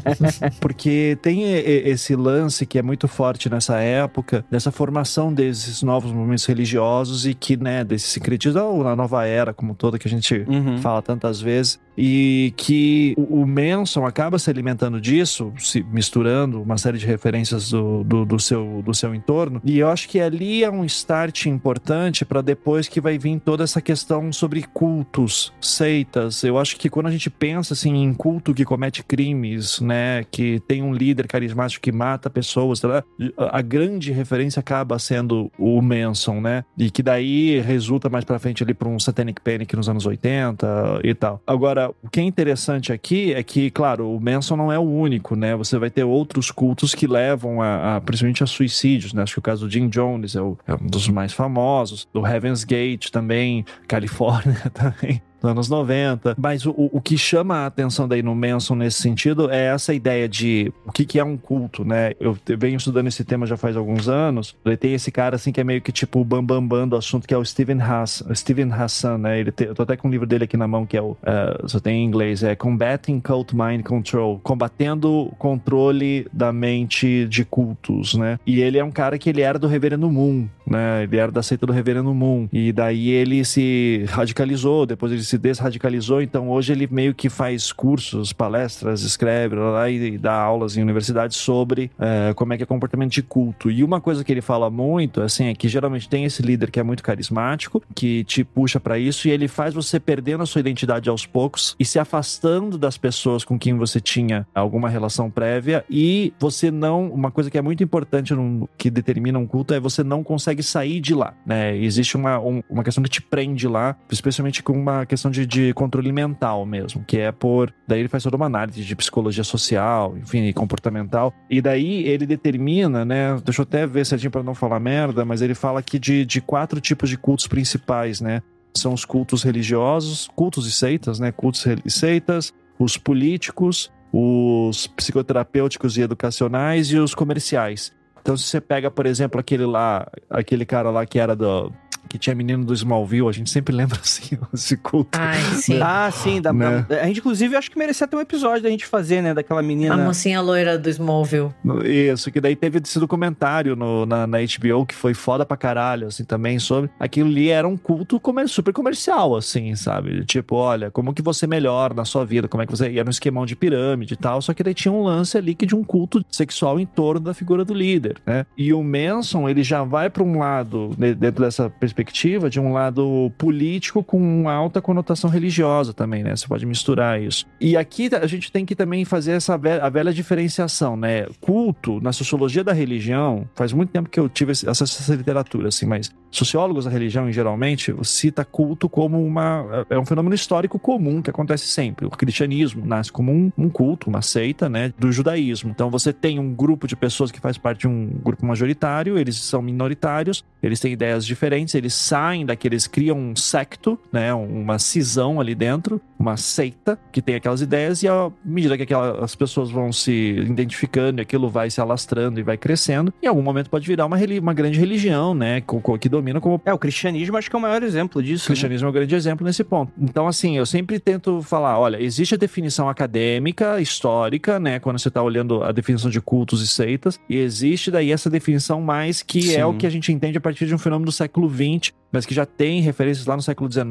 Porque 0.60 1.18
tem 1.22 1.44
esse 1.44 2.16
lance 2.16 2.66
que 2.66 2.78
é 2.78 2.82
muito 2.82 3.08
forte 3.08 3.50
nessa 3.50 3.78
época, 3.80 4.46
dessa 4.50 4.72
formação 4.72 5.34
desses 5.34 5.82
novos 5.84 6.12
movimentos 6.12 6.46
religiosos 6.46 7.26
e 7.26 7.34
que, 7.34 7.58
né, 7.58 7.84
desse 7.84 8.08
sincretismo, 8.08 8.84
na 8.84 8.96
nova 8.96 9.26
era 9.26 9.54
como 9.54 9.76
toda 9.76 9.98
que 10.00 10.08
a 10.08 10.12
gente 10.12 10.46
Uhum. 10.48 10.78
fala 10.80 11.02
tantas 11.02 11.40
vezes, 11.42 11.80
e 11.98 12.54
que 12.58 13.14
o, 13.18 13.42
o 13.42 13.48
Manson 13.48 14.06
acaba 14.06 14.38
se 14.40 14.50
alimentando 14.50 15.00
disso, 15.00 15.54
se 15.58 15.84
misturando 15.84 16.62
uma 16.62 16.78
série 16.78 16.98
de 16.98 17.06
referências 17.06 17.70
do, 17.70 18.04
do, 18.04 18.26
do 18.26 18.40
seu, 18.40 18.82
do 18.84 18.94
seu 18.94 19.14
entorno, 19.14 19.62
e 19.64 19.80
eu 19.80 19.90
acho 19.90 20.10
que 20.10 20.20
ali 20.20 20.64
é 20.64 20.72
um 20.72 20.84
start 20.86 21.46
importante 21.46 22.26
para 22.26 22.42
depois 22.42 22.88
que 22.88 23.02
vai 23.02 23.18
vir 23.18 23.40
toda 23.40 23.64
essa 23.64 23.82
questão 23.82 24.32
sobre 24.32 24.64
cultos, 24.64 25.54
seitas. 25.60 26.44
Eu 26.44 26.58
acho 26.58 26.78
que 26.78 26.90
quando 26.90 27.08
a 27.08 27.12
gente 27.12 27.30
pensa 27.30 27.74
assim 27.74 27.96
em 27.96 28.14
culto 28.14 28.54
que 28.54 28.66
comete 28.66 29.04
crimes, 29.04 29.80
né, 29.80 30.24
que 30.30 30.60
tem 30.62 30.82
um 30.82 30.94
líder 30.94 31.28
carismático 31.28 31.84
que 31.84 31.92
mata 31.92 32.30
pessoas, 32.30 32.80
tá 32.80 33.04
a 33.38 33.62
grande 33.62 34.12
referência 34.12 34.60
acaba 34.60 34.98
sendo 35.00 35.52
o 35.58 35.82
Manson, 35.82 36.40
né? 36.40 36.64
E 36.78 36.90
que 36.90 37.04
daí 37.04 37.60
resulta 37.60 38.10
mais 38.10 38.24
pra 38.24 38.40
frente 38.40 38.64
ali 38.64 38.74
pra 38.74 38.88
um 38.88 39.00
Satanic 39.00 39.42
Panic 39.42 39.76
nos 39.76 39.90
anos 39.90 40.06
80 40.06 41.02
e 41.04 41.14
tal. 41.14 41.42
Agora, 41.46 41.85
o 42.04 42.10
que 42.10 42.20
é 42.20 42.24
interessante 42.24 42.92
aqui 42.94 43.34
é 43.34 43.42
que, 43.44 43.70
claro, 43.72 44.10
o 44.16 44.20
Manson 44.20 44.56
não 44.56 44.72
é 44.72 44.78
o 44.80 44.84
único, 44.84 45.36
né? 45.36 45.56
Você 45.56 45.78
vai 45.78 45.90
ter 45.90 46.04
outros 46.04 46.52
cultos 46.52 46.94
que 46.96 47.08
levam 47.08 47.62
a, 47.62 47.96
a- 47.98 48.02
principalmente 48.02 48.44
a 48.44 48.48
suicídios, 48.48 49.14
né? 49.14 49.24
Acho 49.24 49.34
que 49.34 49.40
o 49.40 49.42
caso 49.42 49.66
do 49.66 49.72
Jim 49.72 49.88
Jones 49.90 50.36
é, 50.36 50.42
o- 50.42 50.58
é 50.68 50.74
um 50.74 50.88
dos 50.88 51.08
mais 51.10 51.34
famosos, 51.34 52.08
do 52.14 52.26
Heaven's 52.26 52.64
Gate 52.64 53.10
também, 53.10 53.66
Califórnia 53.88 54.70
também 54.74 55.22
anos 55.46 55.70
90. 55.70 56.36
Mas 56.38 56.66
o, 56.66 56.74
o 56.76 57.02
que 57.02 57.18
chama 57.18 57.58
a 57.58 57.66
atenção 57.68 58.08
daí 58.08 58.22
no 58.22 58.36
Manson 58.36 58.76
nesse 58.76 59.02
sentido 59.02 59.50
é 59.52 59.66
essa 59.66 59.94
ideia 59.94 60.28
de 60.28 60.72
o 60.86 60.92
que, 60.92 61.06
que 61.06 61.20
é 61.20 61.24
um 61.24 61.38
culto, 61.38 61.86
né? 61.86 62.14
Eu 62.20 62.38
venho 62.58 62.78
estudando 62.78 63.08
esse 63.08 63.24
tema 63.24 63.46
já 63.46 63.58
faz 63.58 63.78
alguns 63.78 64.08
anos. 64.08 64.56
Ele 64.66 64.78
tem 64.78 64.94
esse 64.94 65.12
cara 65.12 65.36
assim 65.36 65.52
que 65.52 65.62
é 65.62 65.64
meio 65.64 65.82
que 65.82 65.92
tipo 65.92 66.20
o 66.20 66.26
bambambam 66.26 66.68
bam, 66.68 66.88
do 66.88 66.96
assunto, 66.96 67.28
que 67.28 67.34
é 67.34 67.38
o 67.38 67.46
Steven, 67.46 67.82
Hass, 67.82 68.24
Steven 68.34 68.72
Hassan, 68.72 69.18
né? 69.18 69.40
Ele 69.40 69.52
tem, 69.52 69.68
eu 69.68 69.76
tô 69.76 69.84
até 69.84 69.96
com 69.96 70.08
o 70.08 70.12
livro 70.12 70.28
dele 70.28 70.46
aqui 70.46 70.58
na 70.58 70.68
mão, 70.68 70.86
que 70.86 70.98
é 70.98 71.02
o. 71.02 71.16
eh, 71.24 71.62
só 71.66 71.80
tem 71.80 72.04
em 72.04 72.06
inglês, 72.06 72.44
é 72.44 72.56
Combating 72.56 73.20
Cult 73.20 73.56
Mind 73.56 73.84
Control 73.84 74.40
combatendo 74.44 75.12
o 75.12 75.36
controle 75.36 76.28
da 76.32 76.52
mente 76.52 77.26
de 77.26 77.46
cultos, 77.46 78.16
né? 78.16 78.40
E 78.46 78.62
ele 78.62 78.78
é 78.78 78.84
um 78.84 78.92
cara 78.92 79.18
que 79.18 79.30
ele 79.30 79.42
era 79.42 79.58
do 79.58 79.68
Reverendo 79.68 80.10
Moon, 80.10 80.48
né? 80.66 81.04
Ele 81.04 81.18
era 81.18 81.32
da 81.32 81.44
seita 81.44 81.66
do 81.66 81.74
Reverendo 81.74 82.14
Moon. 82.14 82.48
E 82.52 82.72
daí 82.72 83.10
ele 83.10 83.44
se 83.44 84.06
radicalizou, 84.10 84.86
depois 84.86 85.12
ele 85.12 85.24
se 85.24 85.35
se 85.36 85.38
desradicalizou, 85.38 86.22
então 86.22 86.50
hoje 86.50 86.72
ele 86.72 86.88
meio 86.90 87.14
que 87.14 87.30
faz 87.30 87.72
cursos, 87.72 88.32
palestras, 88.32 89.02
escreve 89.02 89.56
lá 89.56 89.90
e, 89.90 90.18
dá 90.18 90.34
aulas 90.34 90.78
em 90.78 90.82
universidades 90.82 91.38
sobre 91.38 91.92
é, 92.00 92.34
como 92.34 92.54
é 92.54 92.58
que 92.58 92.64
é 92.64 92.66
comportamento 92.66 93.12
de 93.12 93.22
culto. 93.22 93.70
E 93.70 93.84
uma 93.84 94.00
coisa 94.00 94.24
que 94.24 94.32
ele 94.32 94.42
fala 94.42 94.70
muito, 94.70 95.22
assim, 95.22 95.48
é 95.48 95.56
que 95.56 95.68
geralmente 95.68 96.08
tem 96.08 96.24
esse 96.24 96.42
líder 96.42 96.72
que 96.72 96.80
é 96.80 96.84
muito 96.84 97.04
carismático, 97.04 97.84
que 97.94 98.24
te 98.24 98.44
puxa 98.44 98.80
para 98.80 98.98
isso 98.98 99.28
e 99.28 99.32
ele 99.32 99.48
faz 99.48 99.74
você 99.74 100.00
perdendo 100.00 100.44
a 100.44 100.46
sua 100.46 100.60
identidade 100.60 101.10
aos 101.10 101.26
poucos 101.26 101.76
e 101.80 101.86
se 101.86 102.00
afastando 102.00 102.78
das 102.78 102.98
pessoas 102.98 103.44
com 103.44 103.60
quem 103.60 103.76
você 103.76 104.00
tinha 104.00 104.48
alguma 104.56 104.90
relação 104.90 105.30
prévia 105.30 105.84
e 105.90 106.34
você 106.40 106.72
não, 106.72 107.10
uma 107.10 107.32
coisa 107.32 107.52
que 107.52 107.58
é 107.58 107.62
muito 107.62 107.84
importante 107.84 108.34
que 108.78 108.90
determina 108.90 109.38
um 109.38 109.46
culto 109.46 109.74
é 109.74 109.80
você 109.80 110.04
não 110.04 110.24
consegue 110.24 110.64
sair 110.64 111.02
de 111.02 111.14
lá, 111.14 111.34
né? 111.46 111.76
Existe 111.78 112.16
uma, 112.16 112.40
um, 112.40 112.64
uma 112.70 112.84
questão 112.84 113.04
que 113.04 113.10
te 113.10 113.22
prende 113.22 113.68
lá, 113.68 113.96
especialmente 114.10 114.64
com 114.64 114.74
uma 114.74 115.06
questão 115.06 115.25
de, 115.32 115.46
de 115.46 115.74
controle 115.74 116.12
mental 116.12 116.66
mesmo, 116.66 117.04
que 117.06 117.18
é 117.18 117.32
por, 117.32 117.74
daí 117.88 118.00
ele 118.00 118.08
faz 118.10 118.24
toda 118.24 118.36
uma 118.36 118.46
análise 118.46 118.84
de 118.84 118.96
psicologia 118.96 119.44
social, 119.44 120.18
enfim, 120.18 120.52
comportamental, 120.54 121.34
e 121.50 121.62
daí 121.62 122.08
ele 122.08 122.26
determina, 122.26 123.06
né, 123.06 123.38
deixa 123.44 123.62
eu 123.62 123.64
até 123.64 123.86
ver 123.86 124.06
certinho 124.06 124.32
para 124.32 124.44
não 124.44 124.56
falar 124.56 124.80
merda, 124.80 125.26
mas 125.26 125.42
ele 125.42 125.56
fala 125.56 125.80
aqui 125.80 126.00
de, 126.00 126.26
de 126.26 126.42
quatro 126.42 126.80
tipos 126.80 127.10
de 127.10 127.18
cultos 127.18 127.48
principais, 127.48 128.22
né? 128.22 128.42
São 128.76 128.94
os 128.94 129.06
cultos 129.06 129.42
religiosos, 129.44 130.30
cultos 130.36 130.68
e 130.68 130.72
seitas, 130.72 131.20
né? 131.20 131.32
Cultos 131.32 131.66
e 131.86 131.90
seitas, 131.90 132.54
os 132.78 132.98
políticos, 132.98 133.90
os 134.12 134.88
psicoterapêuticos 134.88 135.98
e 135.98 136.02
educacionais 136.02 136.92
e 136.92 136.98
os 136.98 137.16
comerciais. 137.16 137.94
Então, 138.22 138.36
se 138.36 138.46
você 138.46 138.60
pega, 138.60 138.90
por 138.90 139.06
exemplo, 139.06 139.40
aquele 139.40 139.66
lá, 139.66 140.10
aquele 140.30 140.66
cara 140.66 140.90
lá 140.90 141.06
que 141.06 141.20
era 141.20 141.36
do, 141.36 141.72
que 142.08 142.18
tinha 142.18 142.36
menino 142.36 142.64
do 142.66 142.74
Smallville, 142.74 143.28
a 143.28 143.32
gente 143.32 143.50
sempre 143.50 143.74
lembra 143.76 144.00
assim, 144.02 144.38
esse 144.54 144.78
culto. 144.78 145.18
Ai, 145.20 145.40
sim. 145.56 145.80
Ah, 145.82 146.10
sim. 146.12 146.42
Da, 146.42 146.52
Né? 146.54 146.86
da- 146.88 147.02
a 147.02 147.08
gente, 147.08 147.20
inclusive, 147.20 147.56
acho 147.56 147.70
que 147.72 147.78
merecia 147.78 148.06
até 148.06 148.16
um 148.18 148.22
episódio 148.22 148.64
da 148.64 148.70
gente 148.70 148.86
fazer, 148.86 149.22
né? 149.22 149.34
Daquela 149.34 149.62
menina. 149.62 149.94
A 149.94 149.98
mocinha 149.98 150.42
loira 150.42 150.78
do 150.78 150.90
Smallville. 150.90 151.52
Isso, 151.84 152.32
que 152.32 152.40
daí 152.42 152.56
teve 152.56 152.80
esse 152.84 153.00
documentário 153.00 153.76
no, 153.76 154.06
na, 154.06 154.26
na 154.28 154.38
HBO 154.40 154.86
que 154.86 154.96
foi 154.96 155.14
foda 155.14 155.46
pra 155.46 155.58
caralho, 155.58 156.08
assim, 156.08 156.24
também, 156.24 156.60
sobre. 156.60 156.90
Aquilo 157.00 157.30
ali 157.30 157.50
era 157.50 157.68
um 157.68 157.78
culto 157.78 158.20
comer, 158.20 158.48
super 158.48 158.74
comercial, 158.74 159.36
assim, 159.36 159.76
sabe? 159.76 160.24
Tipo, 160.26 160.56
olha, 160.56 160.92
como 160.92 161.14
que 161.14 161.22
você 161.22 161.48
melhora 161.48 161.94
na 161.94 162.06
sua 162.06 162.26
vida, 162.26 162.48
como 162.48 162.64
é 162.64 162.66
que 162.66 162.72
você. 162.72 162.90
ia 162.90 163.04
no 163.04 163.10
esquemão 163.10 163.46
de 163.46 163.56
pirâmide 163.56 164.14
e 164.14 164.18
tal, 164.18 164.42
só 164.42 164.54
que 164.54 164.64
daí 164.64 164.74
tinha 164.74 164.92
um 164.92 165.04
lance 165.04 165.38
ali 165.38 165.54
que 165.56 165.66
de 165.66 165.76
um 165.76 165.84
culto 165.84 166.24
sexual 166.30 166.80
em 166.80 166.86
torno 166.86 167.20
da 167.22 167.34
figura 167.34 167.64
do 167.66 167.74
líder, 167.74 168.18
né? 168.26 168.46
E 168.58 168.74
o 168.74 168.84
Manson, 168.84 169.48
ele 169.50 169.64
já 169.64 169.84
vai 169.84 170.10
pra 170.10 170.24
um 170.24 170.40
lado, 170.40 170.92
né, 170.98 171.14
dentro 171.14 171.44
dessa 171.44 171.70
perspectiva, 171.70 172.05
de 172.50 172.60
um 172.60 172.74
lado 172.74 173.32
político 173.38 174.04
com 174.04 174.18
uma 174.18 174.54
alta 174.54 174.82
conotação 174.82 175.30
religiosa 175.30 175.94
também, 175.94 176.24
né? 176.24 176.36
Você 176.36 176.48
pode 176.48 176.66
misturar 176.66 177.22
isso. 177.22 177.46
E 177.60 177.78
aqui 177.78 178.10
a 178.14 178.28
gente 178.28 178.52
tem 178.52 178.66
que 178.66 178.76
também 178.76 179.06
fazer 179.06 179.34
essa 179.34 179.58
velha, 179.58 179.84
a 179.84 179.90
velha 179.90 180.14
diferenciação, 180.14 180.96
né? 180.96 181.28
Culto, 181.42 182.00
na 182.02 182.12
sociologia 182.12 182.64
da 182.64 182.74
religião, 182.74 183.48
faz 183.56 183.74
muito 183.74 183.90
tempo 183.90 184.10
que 184.10 184.20
eu 184.20 184.30
tive 184.30 184.52
essa, 184.52 184.70
essa 184.70 185.16
literatura, 185.16 185.70
assim, 185.70 185.86
mas 185.86 186.12
sociólogos 186.32 186.86
da 186.86 186.92
religião, 186.92 187.32
geralmente, 187.32 187.94
cita 188.04 188.44
culto 188.44 188.90
como 188.90 189.24
uma. 189.24 189.86
É 189.90 189.98
um 189.98 190.06
fenômeno 190.06 190.36
histórico 190.36 190.78
comum 190.78 191.22
que 191.22 191.30
acontece 191.30 191.68
sempre. 191.68 192.06
O 192.06 192.10
cristianismo 192.10 192.86
nasce 192.86 193.12
como 193.12 193.32
um, 193.32 193.52
um 193.58 193.70
culto, 193.70 194.10
uma 194.10 194.22
seita, 194.22 194.70
né? 194.70 194.94
Do 194.98 195.12
judaísmo. 195.12 195.72
Então 195.72 195.90
você 195.90 196.12
tem 196.12 196.40
um 196.40 196.54
grupo 196.54 196.88
de 196.88 196.96
pessoas 196.96 197.32
que 197.32 197.40
faz 197.40 197.58
parte 197.58 197.82
de 197.82 197.88
um 197.88 198.08
grupo 198.24 198.46
majoritário, 198.46 199.18
eles 199.18 199.38
são 199.38 199.62
minoritários, 199.62 200.44
eles 200.62 200.80
têm 200.80 200.94
ideias 200.94 201.26
diferentes, 201.26 201.74
eles 201.86 201.94
saem 201.94 202.46
daqui, 202.46 202.68
eles 202.68 202.88
criam 202.88 203.18
um 203.18 203.36
secto, 203.36 203.98
né? 204.12 204.34
Uma 204.34 204.80
cisão 204.80 205.40
ali 205.40 205.54
dentro, 205.56 206.02
uma 206.18 206.36
seita 206.38 206.98
que 207.12 207.22
tem 207.22 207.36
aquelas 207.36 207.62
ideias, 207.62 208.02
e 208.04 208.08
à 208.08 208.32
medida 208.44 208.76
que 208.78 208.84
aquela- 208.84 209.24
as 209.24 209.36
pessoas 209.36 209.70
vão 209.70 209.92
se 209.92 210.12
identificando 210.40 211.20
e 211.20 211.24
aquilo 211.24 211.50
vai 211.50 211.70
se 211.70 211.80
alastrando 211.80 212.40
e 212.40 212.44
vai 212.44 212.58
crescendo, 212.58 213.14
em 213.22 213.28
algum 213.28 213.42
momento 213.42 213.70
pode 213.70 213.86
virar 213.88 214.06
uma, 214.06 214.18
uma 214.42 214.54
grande 214.54 214.80
religião, 214.80 215.34
né? 215.34 215.62
Que 216.00 216.10
domina 216.10 216.42
como 216.42 216.62
É, 216.66 216.74
o 216.74 216.78
cristianismo 216.78 217.38
acho 217.38 217.50
que 217.50 217.56
é 217.56 217.60
o 217.60 217.62
maior 217.62 217.84
exemplo 217.84 218.22
disso. 218.24 218.46
o 218.46 218.48
cristianismo 218.48 218.88
é 218.88 218.90
um 218.90 218.94
grande 218.94 219.14
exemplo 219.16 219.46
nesse 219.46 219.64
ponto. 219.64 219.92
Então, 220.00 220.28
assim, 220.28 220.58
eu 220.58 220.66
sempre 220.66 221.00
tento 221.00 221.42
falar: 221.42 221.78
olha, 221.80 222.02
existe 222.02 222.34
a 222.34 222.38
definição 222.38 222.90
acadêmica, 222.90 223.80
histórica, 223.80 224.60
né? 224.60 224.80
Quando 224.80 225.00
você 225.00 225.08
está 225.08 225.22
olhando 225.22 225.64
a 225.64 225.72
definição 225.72 226.10
de 226.10 226.20
cultos 226.22 226.62
e 226.62 226.68
seitas, 226.68 227.20
e 227.30 227.38
existe 227.38 227.92
daí 227.92 228.12
essa 228.12 228.30
definição 228.30 228.82
mais 228.82 229.22
que 229.22 229.40
é 229.56 229.60
Sim. 229.60 229.64
o 229.64 229.74
que 229.74 229.86
a 229.86 229.90
gente 229.90 230.12
entende 230.12 230.38
a 230.38 230.42
partir 230.42 230.66
de 230.66 230.74
um 230.74 230.78
fenômeno 230.78 231.06
do 231.06 231.12
século 231.12 231.50
XX, 231.50 231.75
mas 232.12 232.26
que 232.26 232.34
já 232.34 232.46
tem 232.46 232.82
referências 232.82 233.26
lá 233.26 233.36
no 233.36 233.42
século 233.42 233.72
XIX 233.72 233.86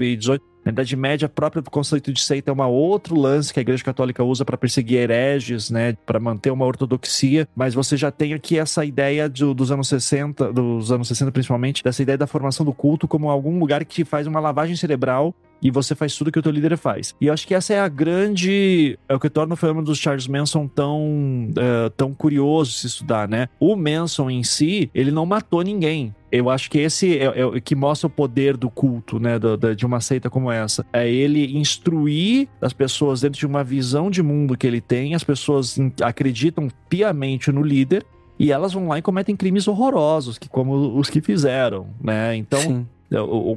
e 0.00 0.20
XVIII. 0.20 0.40
Na 0.64 0.72
Idade 0.72 0.96
Média, 0.96 1.28
própria 1.28 1.62
conceito 1.62 2.12
de 2.12 2.20
seita 2.20 2.50
é 2.50 2.54
um 2.54 2.60
outro 2.68 3.18
lance 3.18 3.54
que 3.54 3.58
a 3.58 3.62
Igreja 3.62 3.82
Católica 3.82 4.22
usa 4.22 4.44
para 4.44 4.58
perseguir 4.58 4.98
hereges, 4.98 5.70
né, 5.70 5.94
para 6.04 6.20
manter 6.20 6.50
uma 6.50 6.66
ortodoxia, 6.66 7.48
mas 7.56 7.72
você 7.72 7.96
já 7.96 8.10
tem 8.10 8.34
aqui 8.34 8.58
essa 8.58 8.84
ideia 8.84 9.28
do- 9.28 9.54
dos 9.54 9.70
anos 9.70 9.88
60, 9.88 10.52
dos 10.52 10.92
anos 10.92 11.08
60 11.08 11.32
principalmente, 11.32 11.82
dessa 11.82 12.02
ideia 12.02 12.18
da 12.18 12.26
formação 12.26 12.66
do 12.66 12.72
culto 12.74 13.08
como 13.08 13.30
algum 13.30 13.58
lugar 13.58 13.84
que 13.84 14.04
faz 14.04 14.26
uma 14.26 14.40
lavagem 14.40 14.76
cerebral 14.76 15.34
e 15.62 15.70
você 15.70 15.94
faz 15.94 16.14
tudo 16.16 16.30
que 16.30 16.38
o 16.38 16.42
teu 16.42 16.52
líder 16.52 16.76
faz. 16.76 17.14
E 17.20 17.26
eu 17.26 17.32
acho 17.32 17.46
que 17.46 17.54
essa 17.54 17.74
é 17.74 17.80
a 17.80 17.88
grande. 17.88 18.98
É 19.08 19.14
o 19.14 19.20
que 19.20 19.28
torna 19.30 19.54
o 19.54 19.56
fenômeno 19.56 19.86
dos 19.86 19.98
Charles 19.98 20.26
Manson 20.26 20.66
tão, 20.68 21.48
eh, 21.56 21.90
tão 21.96 22.14
curioso 22.14 22.72
se 22.72 22.86
estudar, 22.86 23.28
né? 23.28 23.48
O 23.58 23.74
Manson 23.76 24.30
em 24.30 24.42
si, 24.44 24.90
ele 24.94 25.10
não 25.10 25.26
matou 25.26 25.62
ninguém. 25.62 26.14
Eu 26.30 26.50
acho 26.50 26.70
que 26.70 26.78
esse 26.78 27.18
é, 27.18 27.40
é 27.40 27.46
o 27.46 27.60
que 27.60 27.74
mostra 27.74 28.06
o 28.06 28.10
poder 28.10 28.56
do 28.56 28.68
culto, 28.70 29.18
né? 29.18 29.38
do- 29.38 29.56
da- 29.56 29.72
de 29.74 29.86
uma 29.86 30.00
seita 30.00 30.28
como 30.28 30.50
essa. 30.52 30.84
É 30.92 31.10
ele 31.10 31.56
instruir 31.58 32.48
as 32.60 32.72
pessoas 32.72 33.20
dentro 33.22 33.38
de 33.38 33.46
uma 33.46 33.64
visão 33.64 34.10
de 34.10 34.22
mundo 34.22 34.56
que 34.56 34.66
ele 34.66 34.80
tem, 34.80 35.14
as 35.14 35.24
pessoas 35.24 35.78
acreditam 36.02 36.68
piamente 36.88 37.50
no 37.50 37.62
líder. 37.62 38.04
E 38.40 38.52
elas 38.52 38.72
vão 38.72 38.86
lá 38.86 38.96
e 38.98 39.02
cometem 39.02 39.34
crimes 39.34 39.66
horrorosos, 39.66 40.38
que 40.38 40.48
como 40.48 40.96
os 40.96 41.10
que 41.10 41.20
fizeram, 41.20 41.88
né? 42.00 42.36
Então, 42.36 42.60
Sim. 42.60 42.86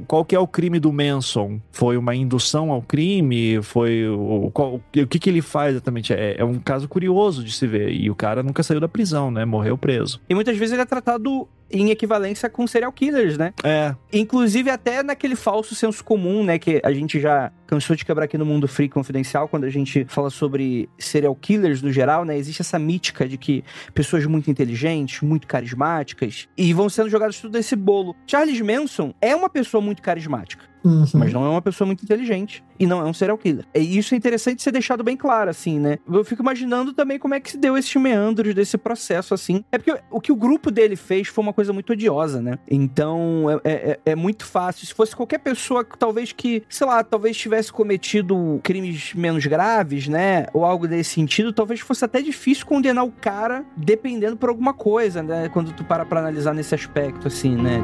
Qual 0.06 0.24
que 0.24 0.34
é 0.34 0.38
o 0.38 0.46
crime 0.46 0.80
do 0.80 0.92
Manson? 0.92 1.60
Foi 1.70 1.96
uma 1.96 2.14
indução 2.14 2.70
ao 2.70 2.80
crime? 2.80 3.60
Foi 3.62 4.08
o, 4.08 4.50
qual- 4.52 4.76
o 4.76 5.06
que, 5.06 5.18
que 5.18 5.28
ele 5.28 5.42
faz 5.42 5.72
exatamente? 5.72 6.12
É, 6.12 6.36
é 6.38 6.44
um 6.44 6.58
caso 6.58 6.88
curioso 6.88 7.44
de 7.44 7.52
se 7.52 7.66
ver. 7.66 7.90
E 7.92 8.10
o 8.10 8.14
cara 8.14 8.42
nunca 8.42 8.62
saiu 8.62 8.80
da 8.80 8.88
prisão, 8.88 9.30
né? 9.30 9.44
Morreu 9.44 9.76
preso. 9.76 10.20
E 10.28 10.34
muitas 10.34 10.56
vezes 10.56 10.72
ele 10.72 10.82
é 10.82 10.86
tratado 10.86 11.46
em 11.72 11.90
equivalência 11.90 12.48
com 12.50 12.66
serial 12.66 12.92
killers, 12.92 13.38
né? 13.38 13.52
É, 13.64 13.94
Inclusive 14.12 14.70
até 14.70 15.02
naquele 15.02 15.34
falso 15.34 15.74
senso 15.74 16.04
comum, 16.04 16.44
né? 16.44 16.58
Que 16.58 16.80
a 16.84 16.92
gente 16.92 17.18
já 17.18 17.50
cansou 17.66 17.96
de 17.96 18.04
quebrar 18.04 18.26
aqui 18.26 18.36
no 18.36 18.44
Mundo 18.44 18.68
Free 18.68 18.88
Confidencial, 18.88 19.48
quando 19.48 19.64
a 19.64 19.70
gente 19.70 20.04
fala 20.08 20.28
sobre 20.28 20.88
serial 20.98 21.34
killers 21.34 21.80
no 21.80 21.90
geral, 21.90 22.24
né? 22.24 22.36
Existe 22.36 22.60
essa 22.60 22.78
mítica 22.78 23.26
de 23.26 23.38
que 23.38 23.64
pessoas 23.94 24.26
muito 24.26 24.50
inteligentes, 24.50 25.22
muito 25.22 25.46
carismáticas, 25.46 26.48
e 26.56 26.72
vão 26.72 26.88
sendo 26.88 27.08
jogadas 27.08 27.40
tudo 27.40 27.56
nesse 27.56 27.74
bolo. 27.74 28.14
Charles 28.26 28.60
Manson 28.60 29.14
é 29.20 29.34
uma 29.34 29.48
pessoa 29.48 29.80
muito 29.80 30.02
carismática. 30.02 30.71
Mas 31.14 31.32
não 31.32 31.44
é 31.44 31.48
uma 31.48 31.62
pessoa 31.62 31.86
muito 31.86 32.02
inteligente. 32.04 32.62
E 32.78 32.86
não 32.86 33.00
é 33.00 33.04
um 33.04 33.12
serial 33.14 33.38
killer. 33.38 33.64
E 33.74 33.96
isso 33.98 34.14
é 34.14 34.16
interessante 34.16 34.62
ser 34.62 34.72
deixado 34.72 35.04
bem 35.04 35.16
claro, 35.16 35.48
assim, 35.50 35.78
né? 35.78 35.98
Eu 36.10 36.24
fico 36.24 36.42
imaginando 36.42 36.92
também 36.92 37.18
como 37.18 37.34
é 37.34 37.40
que 37.40 37.50
se 37.52 37.56
deu 37.58 37.76
esses 37.76 37.94
meandros 37.94 38.54
desse 38.54 38.76
processo, 38.76 39.34
assim. 39.34 39.64
É 39.70 39.78
porque 39.78 39.96
o 40.10 40.20
que 40.20 40.32
o 40.32 40.36
grupo 40.36 40.70
dele 40.70 40.96
fez 40.96 41.28
foi 41.28 41.42
uma 41.44 41.52
coisa 41.52 41.72
muito 41.72 41.92
odiosa, 41.92 42.40
né? 42.42 42.58
Então, 42.68 43.46
é, 43.64 43.70
é- 43.72 44.00
é 44.06 44.14
muito 44.16 44.44
fácil. 44.44 44.86
Se 44.86 44.92
fosse 44.94 45.14
qualquer 45.14 45.38
pessoa, 45.38 45.84
talvez 45.84 46.32
que, 46.32 46.62
sei 46.68 46.86
lá, 46.86 47.04
talvez 47.04 47.36
tivesse 47.36 47.72
cometido 47.72 48.60
crimes 48.62 49.14
menos 49.14 49.46
graves, 49.46 50.08
né? 50.08 50.46
Ou 50.52 50.64
algo 50.64 50.88
desse 50.88 51.10
sentido, 51.10 51.52
talvez 51.52 51.80
fosse 51.80 52.04
até 52.04 52.20
difícil 52.20 52.66
condenar 52.66 53.04
o 53.04 53.12
cara 53.12 53.64
dependendo 53.76 54.36
por 54.36 54.48
alguma 54.48 54.74
coisa, 54.74 55.22
né? 55.22 55.48
Quando 55.50 55.72
tu 55.72 55.84
para 55.84 56.04
pra 56.04 56.18
analisar 56.20 56.52
nesse 56.54 56.74
aspecto, 56.74 57.28
assim, 57.28 57.54
né? 57.54 57.80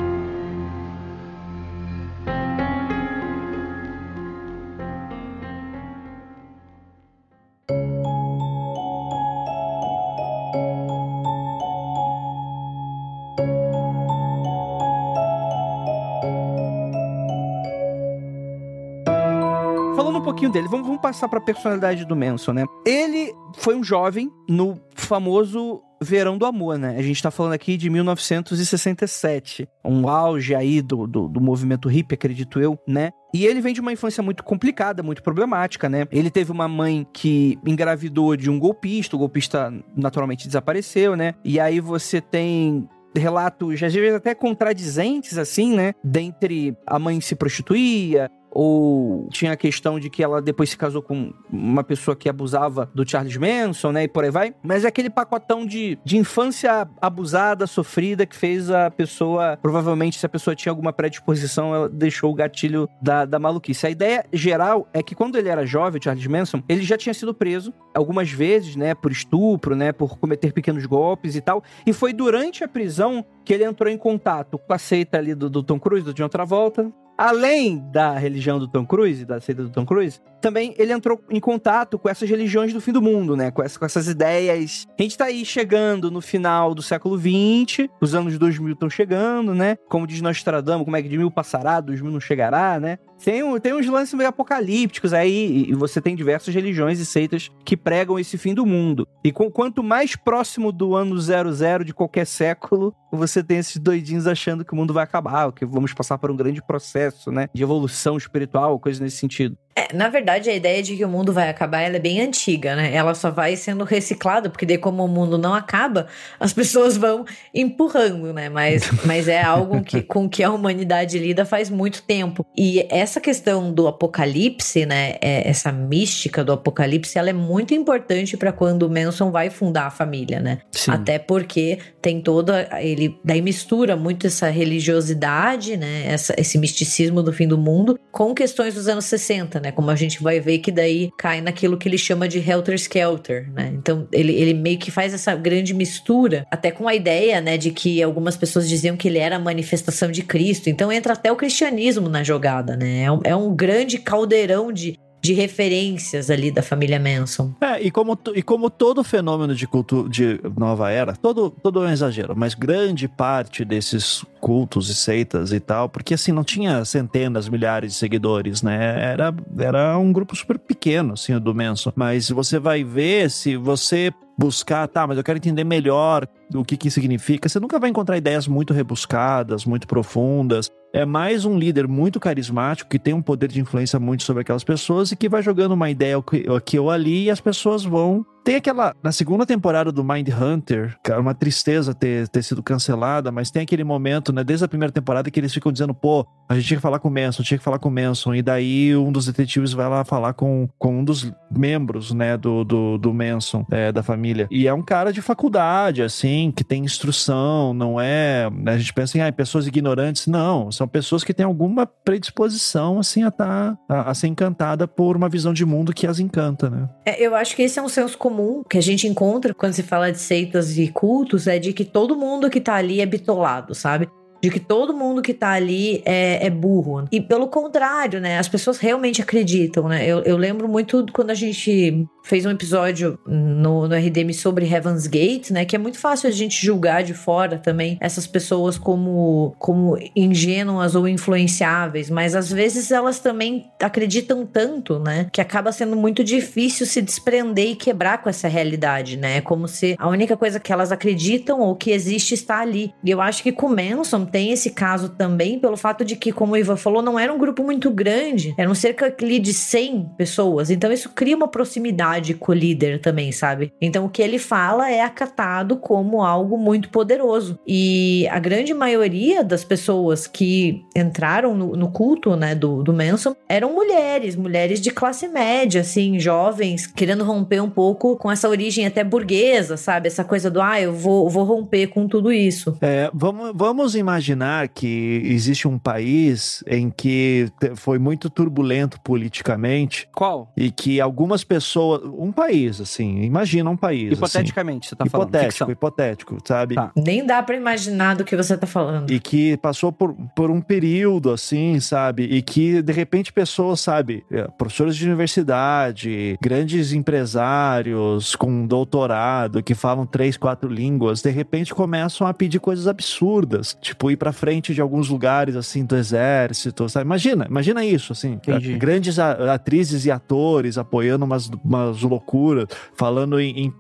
Pouquinho 20.39 20.53
dele, 20.53 20.69
vamos, 20.69 20.87
vamos 20.87 21.03
passar 21.03 21.29
pra 21.29 21.41
personalidade 21.41 22.05
do 22.05 22.15
Manson, 22.15 22.53
né? 22.53 22.65
Ele 22.87 23.35
foi 23.57 23.75
um 23.75 23.83
jovem 23.83 24.31
no 24.49 24.81
famoso 24.95 25.83
Verão 26.01 26.39
do 26.39 26.47
Amor, 26.47 26.79
né? 26.79 26.95
A 26.97 27.03
gente 27.03 27.21
tá 27.21 27.31
falando 27.31 27.55
aqui 27.55 27.77
de 27.77 27.91
1967. 27.91 29.69
Um 29.85 30.09
auge 30.09 30.55
aí 30.55 30.81
do, 30.81 31.09
do, 31.09 31.27
do 31.27 31.41
movimento 31.41 31.89
hippie, 31.89 32.15
acredito 32.15 32.61
eu, 32.61 32.79
né? 32.87 33.11
E 33.35 33.45
ele 33.45 33.61
vem 33.61 33.75
de 33.75 33.81
uma 33.81 33.93
infância 33.93 34.23
muito 34.23 34.45
complicada, 34.45 35.03
muito 35.03 35.25
problemática, 35.25 35.89
né? 35.89 36.07
Ele 36.13 36.31
teve 36.31 36.53
uma 36.53 36.69
mãe 36.69 37.05
que 37.13 37.59
engravidou 37.67 38.37
de 38.37 38.49
um 38.49 38.61
golpista, 38.61 39.17
o 39.17 39.19
golpista 39.19 39.73
naturalmente 39.97 40.47
desapareceu, 40.47 41.17
né? 41.17 41.35
E 41.45 41.59
aí 41.59 41.81
você 41.81 42.21
tem 42.21 42.89
relatos, 43.17 43.83
às 43.83 43.93
vezes 43.93 44.15
até 44.15 44.37
contradizentes, 44.37 45.37
assim, 45.37 45.75
né? 45.75 45.95
Dentre 46.05 46.77
a 46.87 46.97
mãe 46.99 47.21
se 47.21 47.35
prostituía, 47.35 48.31
ou 48.51 49.29
tinha 49.31 49.53
a 49.53 49.57
questão 49.57 49.99
de 49.99 50.11
que 50.11 50.23
ela 50.23 50.41
depois 50.41 50.71
se 50.71 50.77
casou 50.77 51.03
com 51.03 51.33
uma 51.51 51.85
pessoa 51.85 52.17
que 52.17 52.29
abusava 52.29 52.91
do 52.95 53.09
Charles 53.09 53.37
Manson, 53.37 53.93
né? 53.93 54.05
E 54.05 54.09
por 54.09 54.25
aí 54.25 54.31
vai. 54.31 54.55
Mas 54.63 54.85
é 54.85 54.89
aquele 54.89 55.11
pacotão 55.11 55.67
de, 55.67 55.99
de 56.05 56.17
infância 56.17 56.89
abusada, 57.01 57.67
sofrida, 57.67 58.27
que 58.27 58.37
fez 58.37 58.71
a 58.71 58.91
pessoa. 58.91 59.59
Provavelmente, 59.61 60.19
se 60.19 60.27
a 60.27 60.29
pessoa 60.29 60.55
tinha 60.57 60.73
alguma 60.73 60.93
predisposição, 60.93 61.75
ela 61.75 61.89
deixou 61.89 62.31
o 62.31 62.35
gatilho 62.35 62.89
da, 63.01 63.25
da 63.25 63.39
maluquice. 63.39 63.87
A 63.87 63.91
ideia 63.91 64.25
geral 64.33 64.89
é 64.93 65.03
que 65.03 65.15
quando 65.15 65.37
ele 65.37 65.49
era 65.49 65.67
jovem, 65.67 66.01
o 66.01 66.03
Charles 66.03 66.27
Manson, 66.27 66.63
ele 66.69 66.83
já 66.83 66.97
tinha 66.97 67.15
sido 67.15 67.35
preso 67.35 67.73
algumas 67.95 68.31
vezes, 68.31 68.77
né? 68.77 68.95
Por 68.95 69.13
estupro, 69.13 69.75
né? 69.77 69.93
Por 69.93 70.19
cometer 70.19 70.53
pequenos 70.53 70.87
golpes 70.87 71.37
e 71.37 71.41
tal. 71.41 71.63
E 71.87 71.93
foi 71.93 72.13
durante 72.13 72.65
a 72.65 72.69
prisão 72.69 73.25
que 73.45 73.53
ele 73.53 73.65
entrou 73.65 73.91
em 73.91 73.97
contato 73.97 74.59
com 74.59 74.73
a 74.73 74.79
seita 74.79 75.19
ali 75.19 75.35
do, 75.35 75.49
do 75.49 75.63
Tom 75.63 75.79
Cruise, 75.79 76.05
do 76.05 76.15
John 76.15 76.29
Travolta, 76.29 76.93
além 77.19 77.79
da 77.91 78.17
religião 78.17 78.61
do 78.61 78.69
Tom 78.69 78.87
Cruise, 78.87 79.25
da 79.25 79.41
seita 79.41 79.65
do 79.65 79.71
Tom 79.71 79.85
Cruise, 79.85 80.21
também 80.41 80.73
ele 80.79 80.93
entrou 80.93 81.21
em 81.29 81.41
contato 81.41 81.99
com 81.99 82.09
essas 82.09 82.31
religiões 82.31 82.73
do 82.73 82.81
fim 82.81 82.93
do 82.93 83.03
mundo, 83.03 83.37
né? 83.37 83.51
Com, 83.51 83.61
essa, 83.61 83.77
com 83.77 83.85
essas 83.85 84.07
ideias. 84.07 84.87
A 84.97 85.03
gente 85.03 85.19
tá 85.19 85.25
aí 85.25 85.45
chegando 85.45 86.13
no 86.13 86.21
final 86.21 86.77
do 86.77 86.83
século 86.83 87.19
XX, 87.19 87.89
os 88.01 88.15
anos 88.15 88.39
2000 88.39 88.75
estão 88.75 88.89
chegando, 88.89 89.53
né? 89.53 89.77
Como 89.89 90.07
diz 90.07 90.21
Nostradamus, 90.21 90.85
como 90.85 90.97
é 90.97 91.03
que 91.03 91.09
de 91.09 91.19
mil 91.19 91.31
passará, 91.31 91.81
dois 91.81 92.01
mil 92.01 92.13
não 92.13 92.21
chegará, 92.21 92.79
né? 92.79 92.99
Tem, 93.23 93.61
tem 93.61 93.75
uns 93.75 93.87
lances 93.87 94.15
meio 94.15 94.29
apocalípticos 94.29 95.13
aí, 95.13 95.67
e 95.69 95.75
você 95.75 96.01
tem 96.01 96.17
diversas 96.17 96.55
religiões 96.55 96.99
e 96.99 97.07
seitas 97.07 97.51
que 97.65 97.77
pregam 97.77 98.19
esse 98.19 98.39
fim 98.39 98.55
do 98.55 98.65
mundo. 98.65 99.07
E 99.23 99.33
com, 99.33 99.51
quanto 99.51 99.83
mais 99.83 100.17
próximo 100.17 100.73
do 100.73 100.95
ano 100.95 101.19
zero 101.19 101.85
de 101.85 101.93
qualquer 101.93 102.27
século, 102.27 102.95
você 103.13 103.43
tem 103.43 103.59
esses 103.59 103.77
doidinhos 103.77 104.27
achando 104.27 104.65
que 104.65 104.73
o 104.73 104.77
mundo 104.77 104.95
vai 104.95 105.05
acabar, 105.05 105.53
que 105.53 105.67
vamos 105.67 105.93
passar 105.93 106.17
por 106.19 106.31
um 106.31 106.37
grande 106.37 106.63
processo, 106.63 107.31
né? 107.31 107.49
De 107.53 107.63
evolução 107.63 108.17
espiritual, 108.17 108.79
coisa 108.79 109.03
nesse 109.03 109.17
sentido. 109.17 109.57
É, 109.79 109.95
na 109.95 110.09
verdade, 110.09 110.51
a 110.51 110.55
ideia 110.55 110.83
de 110.83 110.97
que 110.97 111.05
o 111.05 111.09
mundo 111.09 111.33
vai 111.33 111.49
acabar 111.49 111.83
ela 111.83 111.97
é 111.97 112.01
bem 112.01 112.21
antiga, 112.21 112.75
né? 112.75 112.93
Ela 112.93 113.15
só 113.15 113.31
vai 113.31 113.55
sendo 113.55 113.85
reciclada, 113.85 114.51
porque 114.51 114.67
daí, 114.67 114.77
como 114.77 115.05
o 115.05 115.09
mundo 115.09 115.39
não 115.39 115.55
acaba, 115.55 116.09
as 116.41 116.53
pessoas 116.55 116.97
vão 116.97 117.25
empurrando, 117.55 118.33
né? 118.33 118.49
Mas, 118.49 118.91
mas 119.07 119.29
é 119.29 119.41
algo 119.41 119.81
que, 119.83 120.03
com 120.03 120.29
que 120.29 120.43
a 120.43 120.51
humanidade 120.51 121.17
lida 121.17 121.45
faz 121.45 121.71
muito 121.71 122.03
tempo. 122.03 122.45
E 122.57 122.85
essa 122.91 123.21
questão 123.21 123.73
do 123.73 123.87
apocalipse, 123.87 124.85
né? 124.85 125.15
É, 125.21 125.49
essa 125.49 125.71
mística 125.71 126.43
do 126.43 126.53
apocalipse, 126.53 127.17
ela 127.17 127.31
é 127.31 127.33
muito 127.33 127.73
importante 127.73 128.37
para 128.37 128.51
quando 128.51 128.83
o 128.83 128.91
Manson 128.91 129.31
vai 129.31 129.49
fundar 129.49 129.87
a 129.87 129.91
família, 129.91 130.41
né? 130.41 130.59
Sim. 130.73 130.91
Até 130.91 131.21
porque 131.21 131.79
tem 132.03 132.21
toda. 132.21 132.69
Ele 132.81 133.17
daí 133.25 133.41
mistura 133.41 133.97
muito 133.97 134.27
essa 134.27 134.49
religiosidade, 134.49 135.77
né? 135.77 136.07
Essa, 136.07 136.35
esse 136.37 136.59
misticismo 136.59 137.23
do 137.23 137.33
fim 137.33 137.47
do 137.47 137.57
mundo 137.57 137.97
com 138.11 138.35
questões 138.35 138.75
dos 138.75 138.89
anos 138.89 139.05
60, 139.05 139.61
né? 139.61 139.68
Né? 139.69 139.73
Como 139.73 139.91
a 139.91 139.97
gente 139.97 140.23
vai 140.23 140.41
ver 140.41 140.59
que 140.59 140.73
daí 140.73 141.11
cai 141.17 141.41
naquilo 141.41 141.77
que 141.77 141.89
ele 141.89 141.99
chama 141.99 142.27
de 142.27 142.39
helter 142.39 142.75
skelter, 142.75 143.51
né? 143.53 143.71
Então 143.75 144.09
ele, 144.13 144.33
ele 144.35 144.55
meio 144.55 144.79
que 144.79 144.91
faz 144.91 145.15
essa 145.15 145.35
grande 145.35 145.75
mistura, 145.75 146.47
até 146.51 146.71
com 146.71 146.89
a 146.89 146.95
ideia, 146.95 147.41
né, 147.41 147.57
de 147.57 147.71
que 147.71 148.03
algumas 148.03 148.37
pessoas 148.37 148.69
diziam 148.69 148.97
que 148.97 149.09
ele 149.09 149.19
era 149.19 149.37
a 149.37 149.39
manifestação 149.39 150.11
de 150.11 150.23
Cristo. 150.23 150.69
Então 150.69 150.91
entra 150.91 151.13
até 151.13 151.31
o 151.31 151.37
cristianismo 151.37 152.09
na 152.09 152.23
jogada, 152.23 152.77
né? 152.77 153.03
É 153.03 153.13
um, 153.13 153.21
é 153.25 153.37
um 153.37 153.55
grande 153.55 153.99
caldeirão 153.99 154.73
de 154.73 154.99
de 155.21 155.33
referências 155.33 156.31
ali 156.31 156.51
da 156.51 156.63
família 156.63 156.99
Manson. 156.99 157.53
É, 157.61 157.81
e 157.81 157.91
como, 157.91 158.19
e 158.35 158.43
como 158.43 158.71
todo 158.71 159.03
fenômeno 159.03 159.55
de 159.55 159.67
culto 159.67 160.09
de 160.09 160.41
nova 160.57 160.91
era, 160.91 161.15
todo, 161.15 161.51
todo 161.51 161.85
é 161.85 161.89
um 161.89 161.93
exagero, 161.93 162.35
mas 162.37 162.55
grande 162.55 163.09
parte 163.09 163.65
desses 163.65 164.25
cultos 164.41 164.89
e 164.89 164.95
seitas 164.95 165.53
e 165.53 165.61
tal, 165.61 165.89
porque 165.89 166.15
assim, 166.15 166.33
não 166.33 166.45
tinha 166.45 166.85
centenas, 166.85 167.49
milhares 167.49 167.93
de 167.93 167.99
seguidores, 167.99 168.63
né? 168.63 169.13
Era, 169.13 169.35
era 169.59 169.99
um 169.99 170.13
grupo 170.13 170.37
super 170.37 170.59
pequeno, 170.59 171.15
assim, 171.15 171.39
do 171.39 171.55
Manson. 171.55 171.93
Mas 171.95 172.31
você 172.31 172.59
vai 172.59 172.85
ver 172.85 173.31
se 173.31 173.57
você 173.57 174.13
buscar, 174.39 174.87
tá, 174.87 175.05
mas 175.05 175.19
eu 175.19 175.25
quero 175.25 175.37
entender 175.37 175.65
melhor 175.65 176.29
o 176.55 176.65
que 176.65 176.77
que 176.77 176.91
significa. 176.91 177.49
Você 177.49 177.59
nunca 177.59 177.79
vai 177.81 177.91
encontrar 177.91 178.17
ideias 178.17 178.47
muito 178.47 178.73
rebuscadas, 178.73 179.65
muito 179.65 179.89
profundas. 179.89 180.71
É 180.93 181.05
mais 181.05 181.45
um 181.45 181.59
líder 181.59 181.89
muito 181.89 182.21
carismático 182.21 182.89
que 182.89 182.99
tem 182.99 183.13
um 183.13 183.21
poder 183.21 183.49
de 183.49 183.61
influência 183.61 183.99
muito 183.99 184.23
sobre 184.23 184.43
aquelas 184.43 184.63
pessoas 184.63 185.11
e 185.11 185.17
que 185.17 185.29
vai 185.29 185.43
jogando 185.43 185.73
uma 185.73 185.91
ideia 185.91 186.17
aqui 186.57 186.79
ou 186.79 186.91
ali 186.91 187.25
e 187.25 187.31
as 187.31 187.41
pessoas 187.41 187.85
vão 187.85 188.25
tem 188.49 188.57
aquela. 188.57 188.95
Na 189.03 189.13
segunda 189.13 189.45
temporada 189.45 189.93
do 189.93 190.03
Mind 190.03 190.31
Hunter, 190.31 190.97
cara, 191.03 191.21
uma 191.21 191.35
tristeza 191.35 191.93
ter, 191.93 192.27
ter 192.29 192.43
sido 192.43 192.63
cancelada, 192.63 193.31
mas 193.31 193.51
tem 193.51 193.61
aquele 193.61 193.85
momento, 193.85 194.33
né, 194.33 194.43
desde 194.43 194.65
a 194.65 194.69
primeira 194.69 194.91
temporada, 194.91 195.31
que 195.31 195.39
eles 195.39 195.53
ficam 195.53 195.71
dizendo, 195.71 195.93
pô, 195.93 196.27
a 196.49 196.55
gente 196.55 196.67
tinha 196.67 196.79
que 196.79 196.83
falar 196.83 196.99
com 196.99 197.09
o 197.09 197.11
Manson, 197.11 197.43
tinha 197.43 197.59
que 197.59 197.65
falar 197.65 197.79
com 197.79 197.91
o 197.91 197.93
Manson. 197.93 198.35
E 198.35 198.41
daí 198.41 198.97
um 198.97 199.13
dos 199.13 199.27
detetives 199.27 199.75
vai 199.75 199.87
lá 199.87 200.03
falar 200.03 200.33
com, 200.33 200.67
com 200.79 201.01
um 201.01 201.05
dos 201.05 201.31
membros, 201.51 202.15
né, 202.15 202.39
do, 202.39 202.65
do, 202.65 202.97
do 202.97 203.13
Manson, 203.13 203.67
é, 203.71 203.93
da 203.93 204.03
família. 204.03 204.49
E 204.51 204.67
é 204.67 204.73
um 204.73 204.81
cara 204.81 205.13
de 205.13 205.21
faculdade, 205.21 206.03
assim, 206.03 206.51
que 206.51 206.65
tem 206.65 206.83
instrução, 206.83 207.75
não 207.75 208.01
é. 208.01 208.49
Né, 208.51 208.73
a 208.73 208.79
gente 208.79 208.95
pensa 208.95 209.19
em 209.19 209.21
ah, 209.21 209.31
pessoas 209.31 209.67
ignorantes. 209.67 210.27
Não, 210.27 210.73
são 210.73 210.89
pessoas 210.89 211.23
que 211.23 211.35
têm 211.35 211.45
alguma 211.45 211.87
predisposição, 211.87 212.99
assim, 212.99 213.25
a, 213.25 213.31
tá, 213.31 213.77
a, 213.87 214.11
a 214.11 214.15
ser 214.15 214.29
encantada 214.29 214.89
por 214.89 215.19
uma 215.19 215.29
visão 215.29 215.53
de 215.53 215.67
mundo 215.67 215.93
que 215.93 216.07
as 216.07 216.19
encanta, 216.19 216.71
né? 216.71 216.89
É, 217.05 217.23
eu 217.23 217.35
acho 217.35 217.55
que 217.55 217.61
esse 217.61 217.79
é 217.79 217.83
um 217.83 217.91
senso 217.91 218.17
comum 218.17 218.38
comum 218.39 218.63
que 218.69 218.79
a 218.79 218.81
gente 218.81 219.09
encontra 219.09 219.53
quando 219.53 219.73
se 219.73 219.83
fala 219.83 220.13
de 220.13 220.19
seitas 220.19 220.79
e 220.79 220.89
cultos 220.89 221.47
é 221.47 221.59
de 221.59 221.73
que 221.73 221.85
todo 221.85 222.17
mundo 222.17 222.49
que 222.49 222.61
tá 222.61 222.75
ali 222.75 223.01
é 223.01 223.07
bitolado, 223.07 223.75
sabe? 223.75 224.09
de 224.41 224.51
que 224.51 224.61
todo 224.61 224.95
mundo 224.95 225.21
que 225.21 225.35
tá 225.35 225.51
ali 225.51 226.01
é, 226.05 226.47
é, 226.47 226.49
burro. 226.49 227.09
E 227.11 227.21
pelo 227.21 227.49
contrário, 227.49 228.21
né? 228.21 228.39
As 228.39 228.47
pessoas 228.47 228.79
realmente 228.79 229.21
acreditam, 229.21 229.89
né? 229.89 230.07
Eu, 230.07 230.21
eu 230.21 230.37
lembro 230.37 230.69
muito 230.69 231.05
quando 231.13 231.31
a 231.31 231.35
gente 231.35 232.07
fez 232.29 232.45
um 232.45 232.51
episódio 232.51 233.19
no, 233.27 233.89
no 233.89 233.95
RDM 233.95 234.33
sobre 234.35 234.67
Heaven's 234.67 235.07
Gate, 235.07 235.51
né? 235.51 235.65
Que 235.65 235.75
é 235.75 235.79
muito 235.79 235.99
fácil 235.99 236.29
a 236.29 236.33
gente 236.33 236.65
julgar 236.65 237.03
de 237.03 237.15
fora 237.15 237.59
também 237.59 237.97
essas 238.01 238.27
pessoas 238.27 238.77
como, 238.77 239.55
como 239.59 239.99
ingênuas 240.15 240.95
ou 240.95 241.09
influenciáveis, 241.09 242.11
mas 242.11 242.35
às 242.35 242.53
vezes 242.53 242.91
elas 242.91 243.19
também 243.19 243.71
acreditam 243.81 244.45
tanto, 244.45 244.99
né? 244.99 245.29
Que 245.33 245.41
acaba 245.41 245.73
sendo 245.73 245.97
muito 245.97 246.23
difícil 246.23 246.85
se 246.85 247.01
desprender 247.01 247.71
e 247.71 247.77
quebrar 247.77 248.19
com 248.19 248.29
essa 248.29 248.47
realidade, 248.47 249.17
né? 249.17 249.39
É 249.39 249.41
como 249.41 249.67
se 249.67 249.97
a 249.99 250.09
única 250.09 250.37
coisa 250.37 250.61
que 250.61 250.73
elas 250.73 250.93
acreditam 250.93 251.61
ou 251.61 251.75
que 251.75 251.91
existe 251.91 252.35
está 252.35 252.61
ali. 252.61 252.93
E 253.03 253.11
eu 253.11 253.23
acho 253.23 253.43
que 253.43 253.53
com 253.53 253.69
Manson 253.69 254.27
tem 254.27 254.53
esse 254.53 254.71
caso 254.71 255.09
também 255.11 255.59
pelo 255.59 255.77
fato 255.77 256.05
de 256.05 256.15
que, 256.15 256.31
como 256.31 256.53
o 256.53 256.57
Ivan 256.57 256.77
falou, 256.77 257.01
não 257.01 257.19
era 257.19 257.33
um 257.33 257.39
grupo 257.39 257.63
muito 257.63 257.91
grande, 257.91 258.55
eram 258.59 258.75
cerca 258.75 259.11
de 259.11 259.55
100 259.55 260.11
pessoas. 260.19 260.71
Então 260.71 260.93
isso 260.93 261.09
cria 261.11 261.37
uma 261.37 261.49
proximidade 261.49 262.18
com 262.35 262.53
o 262.53 262.55
líder 262.55 263.01
também, 263.01 263.33
sabe? 263.33 263.73
Então 263.81 264.05
o 264.05 264.09
que 264.09 264.23
ele 264.23 264.39
fala 264.39 264.91
é 264.91 265.01
acatado 265.01 265.77
como 265.77 266.23
algo 266.23 266.59
muito 266.59 266.89
poderoso. 266.91 267.59
E 267.67 268.27
a 268.31 268.39
grande 268.39 268.73
maioria 268.75 269.43
das 269.43 269.65
pessoas 269.65 270.27
que 270.27 270.83
entraram 270.97 271.55
no, 271.55 271.77
no 271.77 271.91
culto, 271.91 272.37
né, 272.37 272.55
do, 272.55 272.83
do 272.83 272.93
Manson 272.93 273.35
eram 273.49 273.75
mulheres, 273.75 274.37
mulheres 274.37 274.81
de 274.81 274.91
classe 274.91 275.29
média, 275.29 275.81
assim, 275.81 276.19
jovens, 276.19 276.87
querendo 276.87 277.25
romper 277.25 277.61
um 277.61 277.71
pouco 277.71 278.17
com 278.17 278.31
essa 278.31 278.49
origem 278.49 278.87
até 278.87 279.03
burguesa, 279.03 279.77
sabe? 279.77 280.09
Essa 280.09 280.25
coisa 280.25 280.51
do, 280.51 280.61
ah, 280.61 280.81
eu 280.81 280.93
vou, 280.93 281.29
vou 281.29 281.45
romper 281.45 281.89
com 281.89 282.07
tudo 282.07 282.33
isso. 282.33 282.77
É, 282.81 283.11
vamos, 283.13 283.53
vamos 283.55 283.95
imaginar 283.95 284.19
imaginar 284.19 284.69
que 284.69 285.23
existe 285.25 285.67
um 285.67 285.79
país 285.79 286.63
em 286.67 286.91
que 286.91 287.47
foi 287.77 287.99
muito 287.99 288.29
turbulento 288.29 289.01
politicamente. 289.01 290.09
Qual? 290.15 290.53
E 290.57 290.71
que 290.71 291.01
algumas 291.01 291.45
pessoas. 291.45 292.01
Um 292.17 292.33
país, 292.33 292.81
assim. 292.81 293.23
Imagina 293.23 293.69
um 293.71 293.77
país. 293.77 294.13
Assim. 294.13 294.15
Hipoteticamente, 294.15 294.87
assim, 294.87 294.89
você 294.89 294.97
tá 294.97 295.07
falando. 295.07 295.29
Hipotético, 295.29 295.71
hipotético, 295.71 296.39
sabe? 296.45 296.75
Tá. 296.75 296.91
Nem 296.97 297.25
dá 297.25 297.43
para 297.43 297.57
imaginar 297.57 298.17
do 298.17 298.25
que 298.25 298.37
você 298.37 298.57
tá 298.57 298.67
falando. 298.67 299.11
E 299.11 299.21
que 299.21 299.57
passou 299.59 299.93
por, 299.93 300.15
por 300.35 300.51
um 300.51 300.61
período, 300.61 301.31
assim, 301.31 301.79
sabe? 301.81 302.25
E 302.25 302.41
que, 302.43 302.83
de 302.83 302.93
repente, 302.93 303.33
pessoas, 303.33 303.81
sabe? 303.81 304.25
Eh, 304.31 304.49
professores 304.57 304.97
de 304.97 305.07
universidade, 305.07 306.39
grandes 306.41 306.93
empresários 306.93 308.35
com 308.35 308.67
doutorado, 308.67 309.63
que 309.63 309.75
falam 309.75 310.07
três, 310.07 310.37
quatro 310.37 310.69
línguas, 310.69 311.21
de 311.21 311.31
repente 311.31 311.75
começam 311.75 312.27
a 312.27 312.33
pedir 312.33 312.59
coisas 312.59 312.87
absurdas. 312.87 313.77
Tipo, 313.81 313.99
tipo, 313.99 314.11
ir 314.13 314.17
pra 314.17 314.33
frente 314.33 314.73
de 314.73 314.81
alguns 314.81 315.09
lugares, 315.09 315.57
assim, 315.57 315.85
do 315.85 315.97
exército, 315.97 316.89
sabe? 316.89 317.05
Imagina, 317.05 317.47
imagina 317.49 317.85
isso, 317.85 318.13
assim. 318.13 318.35
Entendi. 318.35 318.77
Grandes 318.77 319.19
atrizes 319.19 320.07
e 320.07 320.11
atores 320.11 320.79
apoiando 320.79 321.25
umas, 321.25 321.51
umas 321.65 321.88
loucuras, 322.03 322.67
falando 322.95 323.41
em, 323.41 323.67
em, 323.67 323.73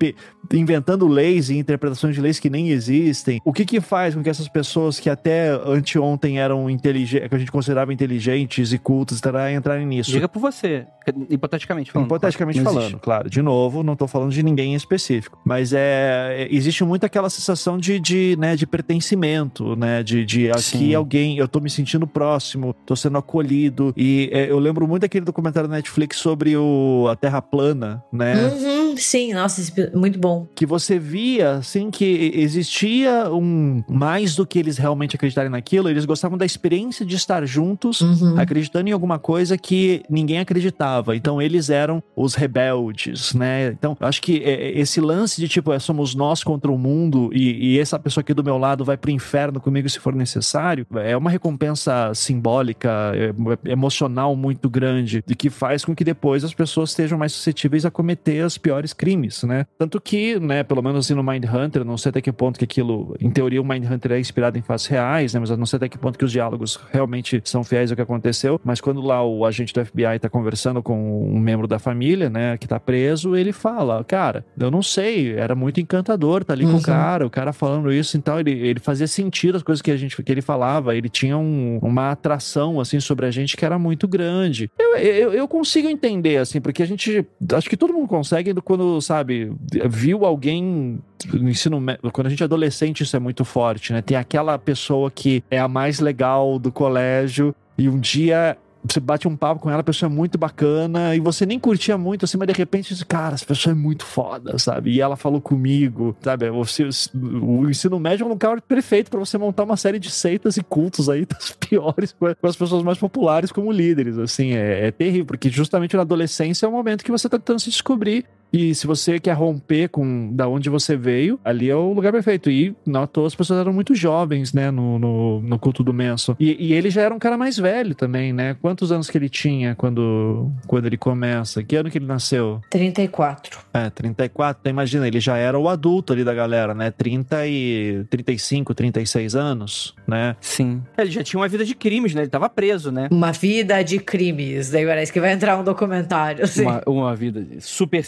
inventando 0.52 1.06
leis 1.06 1.50
e 1.50 1.56
interpretações 1.56 2.14
de 2.14 2.20
leis 2.20 2.38
que 2.38 2.50
nem 2.50 2.70
existem. 2.70 3.40
O 3.44 3.52
que 3.52 3.64
que 3.64 3.80
faz 3.80 4.14
com 4.14 4.22
que 4.22 4.30
essas 4.30 4.48
pessoas 4.48 4.98
que 5.00 5.10
até 5.10 5.50
anteontem 5.50 6.38
eram 6.38 6.68
inteligentes, 6.68 7.28
que 7.28 7.34
a 7.34 7.38
gente 7.38 7.52
considerava 7.52 7.92
inteligentes 7.92 8.72
e 8.72 8.78
cultas, 8.78 9.20
entrarem 9.54 9.86
nisso? 9.86 10.10
Diga 10.10 10.28
por 10.28 10.40
você, 10.40 10.86
hipoteticamente 11.28 11.90
falando. 11.90 12.06
Hipoteticamente 12.06 12.60
claro. 12.60 12.78
falando, 12.78 12.98
claro. 12.98 13.30
De 13.30 13.42
novo, 13.42 13.82
não 13.82 13.96
tô 13.96 14.06
falando 14.06 14.30
de 14.30 14.42
ninguém 14.42 14.72
em 14.72 14.76
específico. 14.76 15.38
Mas 15.44 15.72
é, 15.72 16.46
existe 16.50 16.84
muito 16.84 17.04
aquela 17.04 17.30
sensação 17.30 17.78
de, 17.78 17.98
de, 17.98 18.36
né, 18.38 18.56
de 18.56 18.66
pertencimento, 18.66 19.76
né, 19.76 20.02
de 20.02 20.24
De, 20.24 20.50
aqui 20.50 20.60
Sim. 20.60 20.94
alguém, 20.94 21.38
eu 21.38 21.48
tô 21.48 21.60
me 21.60 21.70
sentindo 21.70 22.06
próximo, 22.06 22.74
tô 22.84 22.94
sendo 22.94 23.18
acolhido. 23.18 23.92
E 23.96 24.28
é, 24.32 24.50
eu 24.50 24.58
lembro 24.58 24.86
muito 24.86 25.02
daquele 25.02 25.24
documentário 25.24 25.68
da 25.68 25.76
Netflix 25.76 26.18
sobre 26.18 26.56
o, 26.56 27.06
a 27.10 27.16
Terra 27.16 27.40
plana, 27.40 27.97
né? 28.12 28.34
Uhum, 28.46 28.96
sim, 28.96 29.32
nossa, 29.32 29.62
muito 29.94 30.18
bom. 30.18 30.46
Que 30.54 30.66
você 30.66 30.98
via, 30.98 31.52
assim, 31.52 31.90
que 31.90 32.32
existia 32.34 33.32
um 33.32 33.82
mais 33.88 34.34
do 34.34 34.46
que 34.46 34.58
eles 34.58 34.78
realmente 34.78 35.16
acreditarem 35.16 35.50
naquilo, 35.50 35.88
eles 35.88 36.04
gostavam 36.04 36.38
da 36.38 36.46
experiência 36.46 37.04
de 37.04 37.16
estar 37.16 37.44
juntos, 37.46 38.00
uhum. 38.00 38.38
acreditando 38.38 38.88
em 38.88 38.92
alguma 38.92 39.18
coisa 39.18 39.56
que 39.56 40.02
ninguém 40.08 40.38
acreditava. 40.38 41.16
Então 41.16 41.40
eles 41.40 41.70
eram 41.70 42.02
os 42.16 42.34
rebeldes, 42.34 43.34
né? 43.34 43.68
Então, 43.68 43.96
acho 44.00 44.20
que 44.22 44.42
é, 44.42 44.52
é, 44.52 44.78
esse 44.78 45.00
lance 45.00 45.40
de 45.40 45.48
tipo, 45.48 45.72
é, 45.72 45.78
somos 45.78 46.14
nós 46.14 46.42
contra 46.42 46.70
o 46.70 46.78
mundo 46.78 47.30
e, 47.32 47.74
e 47.74 47.78
essa 47.78 47.98
pessoa 47.98 48.22
aqui 48.22 48.34
do 48.34 48.44
meu 48.44 48.58
lado 48.58 48.84
vai 48.84 48.96
pro 48.96 49.10
inferno 49.10 49.60
comigo 49.60 49.88
se 49.88 49.98
for 49.98 50.14
necessário, 50.14 50.86
é 50.96 51.16
uma 51.16 51.30
recompensa 51.30 52.12
simbólica, 52.14 53.12
é, 53.14 53.70
emocional 53.70 54.34
muito 54.36 54.68
grande, 54.68 55.22
de 55.26 55.34
que 55.34 55.50
faz 55.50 55.84
com 55.84 55.94
que 55.94 56.04
depois 56.04 56.44
as 56.44 56.54
pessoas 56.54 56.90
estejam 56.90 57.18
mais 57.18 57.32
suscetíveis 57.32 57.84
a 57.84 57.87
cometer 57.90 58.44
os 58.44 58.58
piores 58.58 58.92
crimes, 58.92 59.42
né? 59.42 59.66
Tanto 59.78 60.00
que, 60.00 60.38
né, 60.38 60.62
pelo 60.62 60.82
menos 60.82 61.06
assim 61.06 61.14
no 61.14 61.22
Mindhunter, 61.22 61.84
não 61.84 61.96
sei 61.96 62.10
até 62.10 62.20
que 62.20 62.32
ponto 62.32 62.58
que 62.58 62.64
aquilo, 62.64 63.16
em 63.20 63.30
teoria 63.30 63.60
o 63.60 63.64
Mindhunter 63.64 64.12
é 64.12 64.20
inspirado 64.20 64.58
em 64.58 64.62
fatos 64.62 64.86
reais, 64.86 65.34
né, 65.34 65.40
mas 65.40 65.50
eu 65.50 65.56
não 65.56 65.66
sei 65.66 65.76
até 65.76 65.88
que 65.88 65.98
ponto 65.98 66.18
que 66.18 66.24
os 66.24 66.32
diálogos 66.32 66.78
realmente 66.92 67.40
são 67.44 67.62
fiéis 67.64 67.90
ao 67.90 67.96
que 67.96 68.02
aconteceu, 68.02 68.60
mas 68.64 68.80
quando 68.80 69.00
lá 69.00 69.24
o 69.24 69.44
agente 69.44 69.72
do 69.72 69.84
FBI 69.84 70.18
tá 70.20 70.28
conversando 70.28 70.82
com 70.82 71.28
um 71.28 71.38
membro 71.38 71.66
da 71.66 71.78
família, 71.78 72.30
né, 72.30 72.56
que 72.56 72.66
tá 72.66 72.78
preso, 72.78 73.36
ele 73.36 73.52
fala, 73.52 74.02
cara, 74.04 74.44
eu 74.58 74.70
não 74.70 74.82
sei, 74.82 75.34
era 75.34 75.54
muito 75.54 75.80
encantador 75.80 76.44
tá 76.44 76.52
ali 76.52 76.64
uhum. 76.64 76.70
com 76.70 76.76
o 76.76 76.80
uhum. 76.80 76.84
cara, 76.84 77.26
o 77.26 77.30
cara 77.30 77.52
falando 77.52 77.92
isso, 77.92 78.16
então 78.16 78.38
ele, 78.38 78.52
ele 78.52 78.80
fazia 78.80 79.06
sentido 79.06 79.56
as 79.56 79.62
coisas 79.62 79.82
que 79.82 79.90
a 79.90 79.96
gente 79.96 80.20
que 80.22 80.32
ele 80.32 80.42
falava, 80.42 80.96
ele 80.96 81.08
tinha 81.08 81.36
um, 81.36 81.78
uma 81.82 82.10
atração 82.10 82.80
assim 82.80 83.00
sobre 83.00 83.26
a 83.26 83.30
gente 83.30 83.56
que 83.56 83.64
era 83.64 83.78
muito 83.78 84.06
grande. 84.08 84.70
Eu, 84.78 84.96
eu, 84.96 85.32
eu 85.32 85.48
consigo 85.48 85.88
entender 85.88 86.38
assim, 86.38 86.60
porque 86.60 86.82
a 86.82 86.86
gente 86.86 87.26
acho 87.52 87.68
que 87.68 87.76
todo 87.78 87.94
mundo 87.94 88.08
consegue 88.08 88.52
quando, 88.62 89.00
sabe, 89.00 89.52
viu 89.88 90.24
alguém 90.24 91.00
no 91.32 91.48
ensino 91.48 91.80
quando 92.12 92.26
a 92.26 92.30
gente 92.30 92.42
é 92.42 92.44
adolescente 92.44 93.02
isso 93.02 93.16
é 93.16 93.18
muito 93.18 93.44
forte, 93.44 93.92
né? 93.92 94.02
Tem 94.02 94.16
aquela 94.16 94.58
pessoa 94.58 95.10
que 95.10 95.42
é 95.50 95.58
a 95.58 95.68
mais 95.68 96.00
legal 96.00 96.58
do 96.58 96.70
colégio 96.70 97.54
e 97.76 97.88
um 97.88 97.98
dia 97.98 98.56
você 98.84 99.00
bate 99.00 99.26
um 99.26 99.36
papo 99.36 99.60
com 99.60 99.70
ela, 99.70 99.80
a 99.80 99.84
pessoa 99.84 100.10
é 100.10 100.12
muito 100.12 100.38
bacana, 100.38 101.14
e 101.14 101.20
você 101.20 101.44
nem 101.44 101.58
curtia 101.58 101.98
muito, 101.98 102.24
assim, 102.24 102.36
mas 102.38 102.48
de 102.48 102.54
repente, 102.54 102.94
você, 102.94 103.04
cara, 103.04 103.34
essa 103.34 103.44
pessoa 103.44 103.72
é 103.72 103.74
muito 103.74 104.04
foda, 104.04 104.58
sabe? 104.58 104.92
E 104.92 105.00
ela 105.00 105.16
falou 105.16 105.40
comigo, 105.40 106.16
sabe? 106.22 106.48
Você, 106.50 106.88
o 107.14 107.68
ensino 107.68 107.98
médio 107.98 108.24
é 108.24 108.26
um 108.26 108.30
lugar 108.30 108.60
perfeito 108.60 109.10
para 109.10 109.20
você 109.20 109.36
montar 109.36 109.64
uma 109.64 109.76
série 109.76 109.98
de 109.98 110.10
seitas 110.10 110.56
e 110.56 110.62
cultos 110.62 111.08
aí 111.08 111.26
das 111.26 111.50
piores, 111.50 112.12
com 112.12 112.46
as 112.46 112.56
pessoas 112.56 112.82
mais 112.82 112.98
populares 112.98 113.52
como 113.52 113.72
líderes, 113.72 114.18
assim, 114.18 114.52
é, 114.52 114.88
é 114.88 114.90
terrível, 114.90 115.26
porque 115.26 115.50
justamente 115.50 115.96
na 115.96 116.02
adolescência 116.02 116.66
é 116.66 116.68
o 116.68 116.72
momento 116.72 117.04
que 117.04 117.10
você 117.10 117.28
tá 117.28 117.38
tentando 117.38 117.60
se 117.60 117.70
descobrir 117.70 118.24
e 118.52 118.74
se 118.74 118.86
você 118.86 119.18
quer 119.18 119.34
romper 119.34 119.88
com 119.88 120.34
da 120.34 120.48
onde 120.48 120.70
você 120.70 120.96
veio, 120.96 121.38
ali 121.44 121.68
é 121.68 121.74
o 121.74 121.92
lugar 121.92 122.12
perfeito. 122.12 122.50
E 122.50 122.74
não 122.86 123.02
as 123.02 123.34
pessoas 123.34 123.60
eram 123.60 123.72
muito 123.72 123.94
jovens, 123.94 124.52
né, 124.52 124.70
no, 124.70 124.98
no, 124.98 125.40
no 125.40 125.58
culto 125.58 125.82
do 125.82 125.92
Menso. 125.92 126.36
E, 126.38 126.56
e, 126.58 126.72
ele 126.72 126.90
já 126.90 127.02
era 127.02 127.14
um 127.14 127.18
cara 127.18 127.36
mais 127.36 127.56
velho 127.56 127.94
também, 127.94 128.32
né? 128.32 128.56
Quantos 128.60 128.92
anos 128.92 129.10
que 129.10 129.18
ele 129.18 129.28
tinha 129.28 129.74
quando, 129.74 130.50
quando 130.66 130.86
ele 130.86 130.96
começa? 130.96 131.62
Que 131.62 131.76
ano 131.76 131.90
que 131.90 131.98
ele 131.98 132.06
nasceu? 132.06 132.60
34. 132.70 133.58
É, 133.72 133.90
34. 133.90 134.60
Então 134.60 134.70
imagina, 134.70 135.06
ele 135.06 135.20
já 135.20 135.36
era 135.36 135.58
o 135.58 135.68
adulto 135.68 136.12
ali 136.12 136.24
da 136.24 136.34
galera, 136.34 136.74
né? 136.74 136.90
30 136.90 137.46
e 137.46 138.04
35, 138.10 138.74
36 138.74 139.34
anos, 139.34 139.94
né? 140.06 140.36
Sim. 140.40 140.82
Ele 140.96 141.10
já 141.10 141.22
tinha 141.22 141.40
uma 141.40 141.48
vida 141.48 141.64
de 141.64 141.74
crimes, 141.74 142.14
né? 142.14 142.22
Ele 142.22 142.30
tava 142.30 142.48
preso, 142.48 142.90
né? 142.90 143.08
Uma 143.10 143.32
vida 143.32 143.82
de 143.82 143.98
crimes. 143.98 144.70
Daí 144.70 144.86
parece 144.86 145.12
que 145.12 145.20
vai 145.20 145.32
entrar 145.32 145.58
um 145.58 145.64
documentário, 145.64 146.44
assim. 146.44 146.62
Uma, 146.62 146.82
uma 146.86 147.16
vida 147.16 147.46
super 147.60 148.04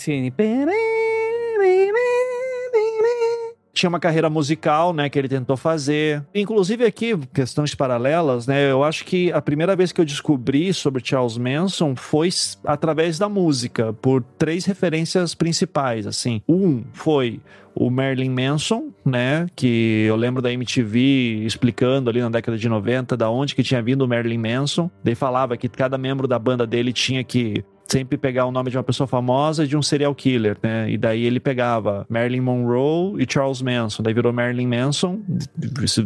tinha 3.81 3.89
uma 3.89 4.01
carreira 4.01 4.29
musical, 4.29 4.93
né, 4.93 5.09
que 5.09 5.19
ele 5.19 5.29
tentou 5.29 5.57
fazer. 5.57 6.23
Inclusive 6.35 6.85
aqui, 6.85 7.17
questões 7.33 7.75
paralelas, 7.75 8.47
né, 8.47 8.71
eu 8.71 8.85
acho 8.85 9.05
que 9.05 9.33
a 9.33 9.41
primeira 9.41 9.75
vez 9.75 9.91
que 9.91 10.01
eu 10.01 10.05
descobri 10.05 10.73
sobre 10.75 11.03
Charles 11.05 11.39
Manson 11.39 11.97
foi 11.97 12.29
através 12.65 13.19
da 13.19 13.29
música, 13.29 13.93
por 13.95 14.23
três 14.37 14.65
referências 14.65 15.35
principais, 15.35 16.07
assim. 16.07 16.43
Um 16.49 16.83
foi 16.93 17.41
o 17.75 17.89
Marilyn 17.89 18.31
Manson, 18.31 18.91
né, 19.05 19.47
que 19.57 20.05
eu 20.07 20.17
lembro 20.17 20.43
da 20.43 20.53
MTV 20.53 21.45
explicando 21.47 22.11
ali 22.11 22.21
na 22.21 22.29
década 22.29 22.59
de 22.59 22.69
90 22.69 23.17
da 23.17 23.31
onde 23.31 23.55
que 23.55 23.63
tinha 23.63 23.81
vindo 23.81 24.03
o 24.03 24.09
Marilyn 24.09 24.39
Manson. 24.39 24.91
Ele 25.05 25.15
falava 25.15 25.57
que 25.57 25.69
cada 25.69 25.97
membro 25.97 26.29
da 26.29 26.39
banda 26.39 26.67
dele 26.67 26.93
tinha 26.93 27.25
que 27.25 27.65
sempre 27.91 28.17
pegar 28.17 28.47
o 28.47 28.53
nome 28.53 28.71
de 28.71 28.77
uma 28.77 28.85
pessoa 28.85 29.07
famosa 29.07 29.65
e 29.65 29.67
de 29.67 29.77
um 29.77 29.83
serial 29.83 30.15
killer, 30.15 30.57
né? 30.63 30.91
E 30.91 30.97
daí 30.97 31.25
ele 31.25 31.41
pegava 31.41 32.07
Marilyn 32.09 32.41
Monroe 32.41 33.23
e 33.23 33.27
Charles 33.31 33.61
Manson. 33.61 34.03
Daí 34.03 34.15
virou 34.15 34.33
Marilyn 34.33 34.67
Manson, 34.67 35.21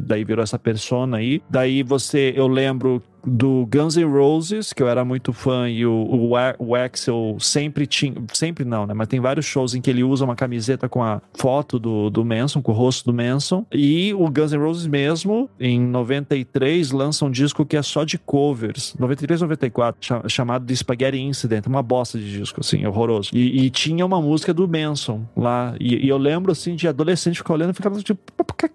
daí 0.00 0.24
virou 0.24 0.42
essa 0.42 0.58
persona 0.58 1.18
aí. 1.18 1.42
Daí 1.50 1.82
você, 1.82 2.32
eu 2.36 2.48
lembro 2.48 3.02
do 3.26 3.66
Guns 3.66 3.96
N' 3.96 4.04
Roses, 4.04 4.72
que 4.72 4.82
eu 4.82 4.88
era 4.88 5.04
muito 5.04 5.32
fã, 5.32 5.68
e 5.68 5.84
o, 5.86 5.92
o, 5.92 6.32
o 6.58 6.74
Axel 6.74 7.36
sempre 7.38 7.86
tinha. 7.86 8.14
Sempre 8.32 8.64
não, 8.64 8.86
né? 8.86 8.94
Mas 8.94 9.08
tem 9.08 9.20
vários 9.20 9.46
shows 9.46 9.74
em 9.74 9.80
que 9.80 9.90
ele 9.90 10.02
usa 10.02 10.24
uma 10.24 10.36
camiseta 10.36 10.88
com 10.88 11.02
a 11.02 11.20
foto 11.34 11.78
do, 11.78 12.10
do 12.10 12.24
Manson, 12.24 12.62
com 12.62 12.72
o 12.72 12.74
rosto 12.74 13.10
do 13.10 13.14
Manson. 13.14 13.64
E 13.72 14.12
o 14.14 14.28
Guns 14.30 14.52
N' 14.52 14.58
Roses 14.58 14.86
mesmo, 14.86 15.48
em 15.58 15.80
93, 15.80 16.90
lança 16.90 17.24
um 17.24 17.30
disco 17.30 17.64
que 17.64 17.76
é 17.76 17.82
só 17.82 18.04
de 18.04 18.18
covers. 18.18 18.94
93, 18.98 19.40
94, 19.40 20.28
chamado 20.28 20.64
de 20.64 20.76
Spaghetti 20.76 21.18
Incident. 21.18 21.66
Uma 21.66 21.82
bosta 21.82 22.18
de 22.18 22.38
disco, 22.38 22.60
assim, 22.60 22.86
horroroso. 22.86 23.30
E, 23.32 23.64
e 23.64 23.70
tinha 23.70 24.04
uma 24.04 24.20
música 24.20 24.52
do 24.52 24.66
Manson 24.68 25.24
lá. 25.36 25.74
E, 25.80 26.06
e, 26.06 26.08
eu 26.08 26.18
lembro, 26.18 26.52
assim, 26.52 26.74
de 26.74 26.86
adolescente 26.88 27.36
ficar 27.38 27.54
olhando 27.54 27.70
e 27.70 27.74
ficava 27.74 28.00
tipo, 28.00 28.20
por 28.32 28.54
que 28.56 28.68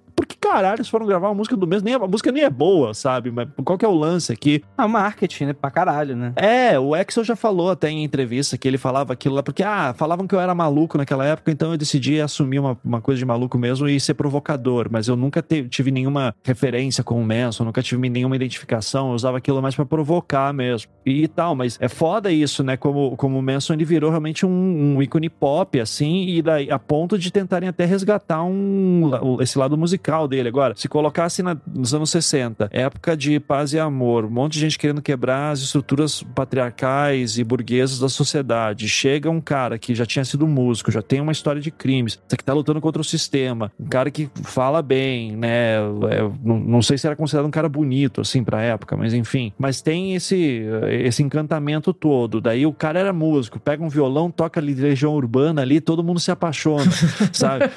caralho 0.49 0.77
eles 0.77 0.89
foram 0.89 1.05
gravar 1.05 1.29
uma 1.29 1.35
música 1.35 1.55
do 1.55 1.67
mesmo? 1.67 1.85
Nem, 1.85 1.93
a 1.93 1.99
música 1.99 2.31
nem 2.31 2.43
é 2.43 2.49
boa, 2.49 2.93
sabe? 2.93 3.29
Mas 3.29 3.47
qual 3.63 3.77
que 3.77 3.85
é 3.85 3.87
o 3.87 3.93
lance 3.93 4.31
aqui? 4.31 4.63
Ah, 4.77 4.87
marketing, 4.87 5.45
né? 5.45 5.53
Pra 5.53 5.69
caralho, 5.69 6.15
né? 6.15 6.33
É, 6.35 6.79
o 6.79 6.95
Axel 6.95 7.23
já 7.23 7.35
falou 7.35 7.69
até 7.69 7.89
em 7.89 8.03
entrevista 8.03 8.57
que 8.57 8.67
ele 8.67 8.77
falava 8.77 9.13
aquilo 9.13 9.35
lá, 9.35 9.43
porque, 9.43 9.61
ah, 9.61 9.93
falavam 9.95 10.25
que 10.25 10.33
eu 10.33 10.39
era 10.39 10.55
maluco 10.55 10.97
naquela 10.97 11.25
época, 11.25 11.51
então 11.51 11.71
eu 11.71 11.77
decidi 11.77 12.19
assumir 12.19 12.59
uma, 12.59 12.77
uma 12.83 13.01
coisa 13.01 13.19
de 13.19 13.25
maluco 13.25 13.57
mesmo 13.57 13.87
e 13.87 13.99
ser 13.99 14.15
provocador. 14.15 14.87
Mas 14.89 15.07
eu 15.07 15.15
nunca 15.15 15.41
te, 15.41 15.67
tive 15.67 15.91
nenhuma 15.91 16.33
referência 16.43 17.03
com 17.03 17.21
o 17.21 17.25
Manson, 17.25 17.63
nunca 17.65 17.83
tive 17.83 18.09
nenhuma 18.09 18.35
identificação, 18.35 19.09
eu 19.09 19.15
usava 19.15 19.37
aquilo 19.37 19.61
mais 19.61 19.75
para 19.75 19.85
provocar 19.85 20.51
mesmo. 20.53 20.89
E, 21.05 21.23
e 21.23 21.27
tal, 21.27 21.55
mas 21.55 21.77
é 21.79 21.87
foda 21.87 22.31
isso, 22.31 22.63
né? 22.63 22.75
Como, 22.75 23.15
como 23.17 23.37
o 23.37 23.41
Manson 23.41 23.73
ele 23.73 23.85
virou 23.85 24.09
realmente 24.09 24.45
um, 24.45 24.95
um 24.95 25.01
ícone 25.01 25.29
pop, 25.29 25.79
assim, 25.79 26.27
e 26.27 26.41
daí, 26.41 26.71
a 26.71 26.79
ponto 26.79 27.17
de 27.17 27.31
tentarem 27.31 27.69
até 27.69 27.85
resgatar 27.85 28.43
um, 28.43 29.11
esse 29.41 29.57
lado 29.57 29.77
musical 29.77 29.98
dele. 30.27 30.49
Agora, 30.49 30.73
se 30.75 30.87
colocasse 30.87 31.43
na, 31.43 31.57
nos 31.67 31.93
anos 31.93 32.09
60, 32.09 32.69
época 32.71 33.15
de 33.15 33.39
paz 33.39 33.73
e 33.73 33.79
amor, 33.79 34.25
um 34.25 34.29
monte 34.29 34.53
de 34.53 34.59
gente 34.59 34.77
querendo 34.77 35.01
quebrar 35.01 35.51
as 35.51 35.59
estruturas 35.59 36.23
patriarcais 36.35 37.37
e 37.37 37.43
burguesas 37.43 37.99
da 37.99 38.09
sociedade. 38.09 38.87
Chega 38.87 39.29
um 39.29 39.41
cara 39.41 39.77
que 39.77 39.93
já 39.93 40.05
tinha 40.05 40.25
sido 40.25 40.47
músico, 40.47 40.91
já 40.91 41.01
tem 41.01 41.21
uma 41.21 41.31
história 41.31 41.61
de 41.61 41.71
crimes, 41.71 42.19
que 42.29 42.43
tá 42.43 42.53
lutando 42.53 42.79
contra 42.81 43.01
o 43.01 43.05
sistema, 43.05 43.71
um 43.79 43.87
cara 43.87 44.09
que 44.09 44.29
fala 44.43 44.81
bem, 44.81 45.35
né? 45.35 45.77
É, 46.09 46.21
não, 46.43 46.59
não, 46.59 46.81
sei 46.81 46.97
se 46.97 47.05
era 47.05 47.15
considerado 47.15 47.47
um 47.47 47.51
cara 47.51 47.67
bonito, 47.67 48.21
assim, 48.21 48.43
pra 48.43 48.61
época, 48.61 48.95
mas 48.95 49.13
enfim. 49.13 49.51
Mas 49.57 49.81
tem 49.81 50.15
esse, 50.15 50.63
esse 50.89 51.21
encantamento 51.21 51.93
todo. 51.93 52.39
Daí 52.39 52.65
o 52.65 52.73
cara 52.73 52.99
era 52.99 53.11
músico, 53.11 53.59
pega 53.59 53.83
um 53.83 53.89
violão, 53.89 54.31
toca 54.31 54.61
Legião 54.61 55.13
Urbana 55.13 55.61
ali, 55.61 55.81
todo 55.81 56.03
mundo 56.03 56.19
se 56.19 56.31
apaixona, 56.31 56.89
sabe? 57.33 57.69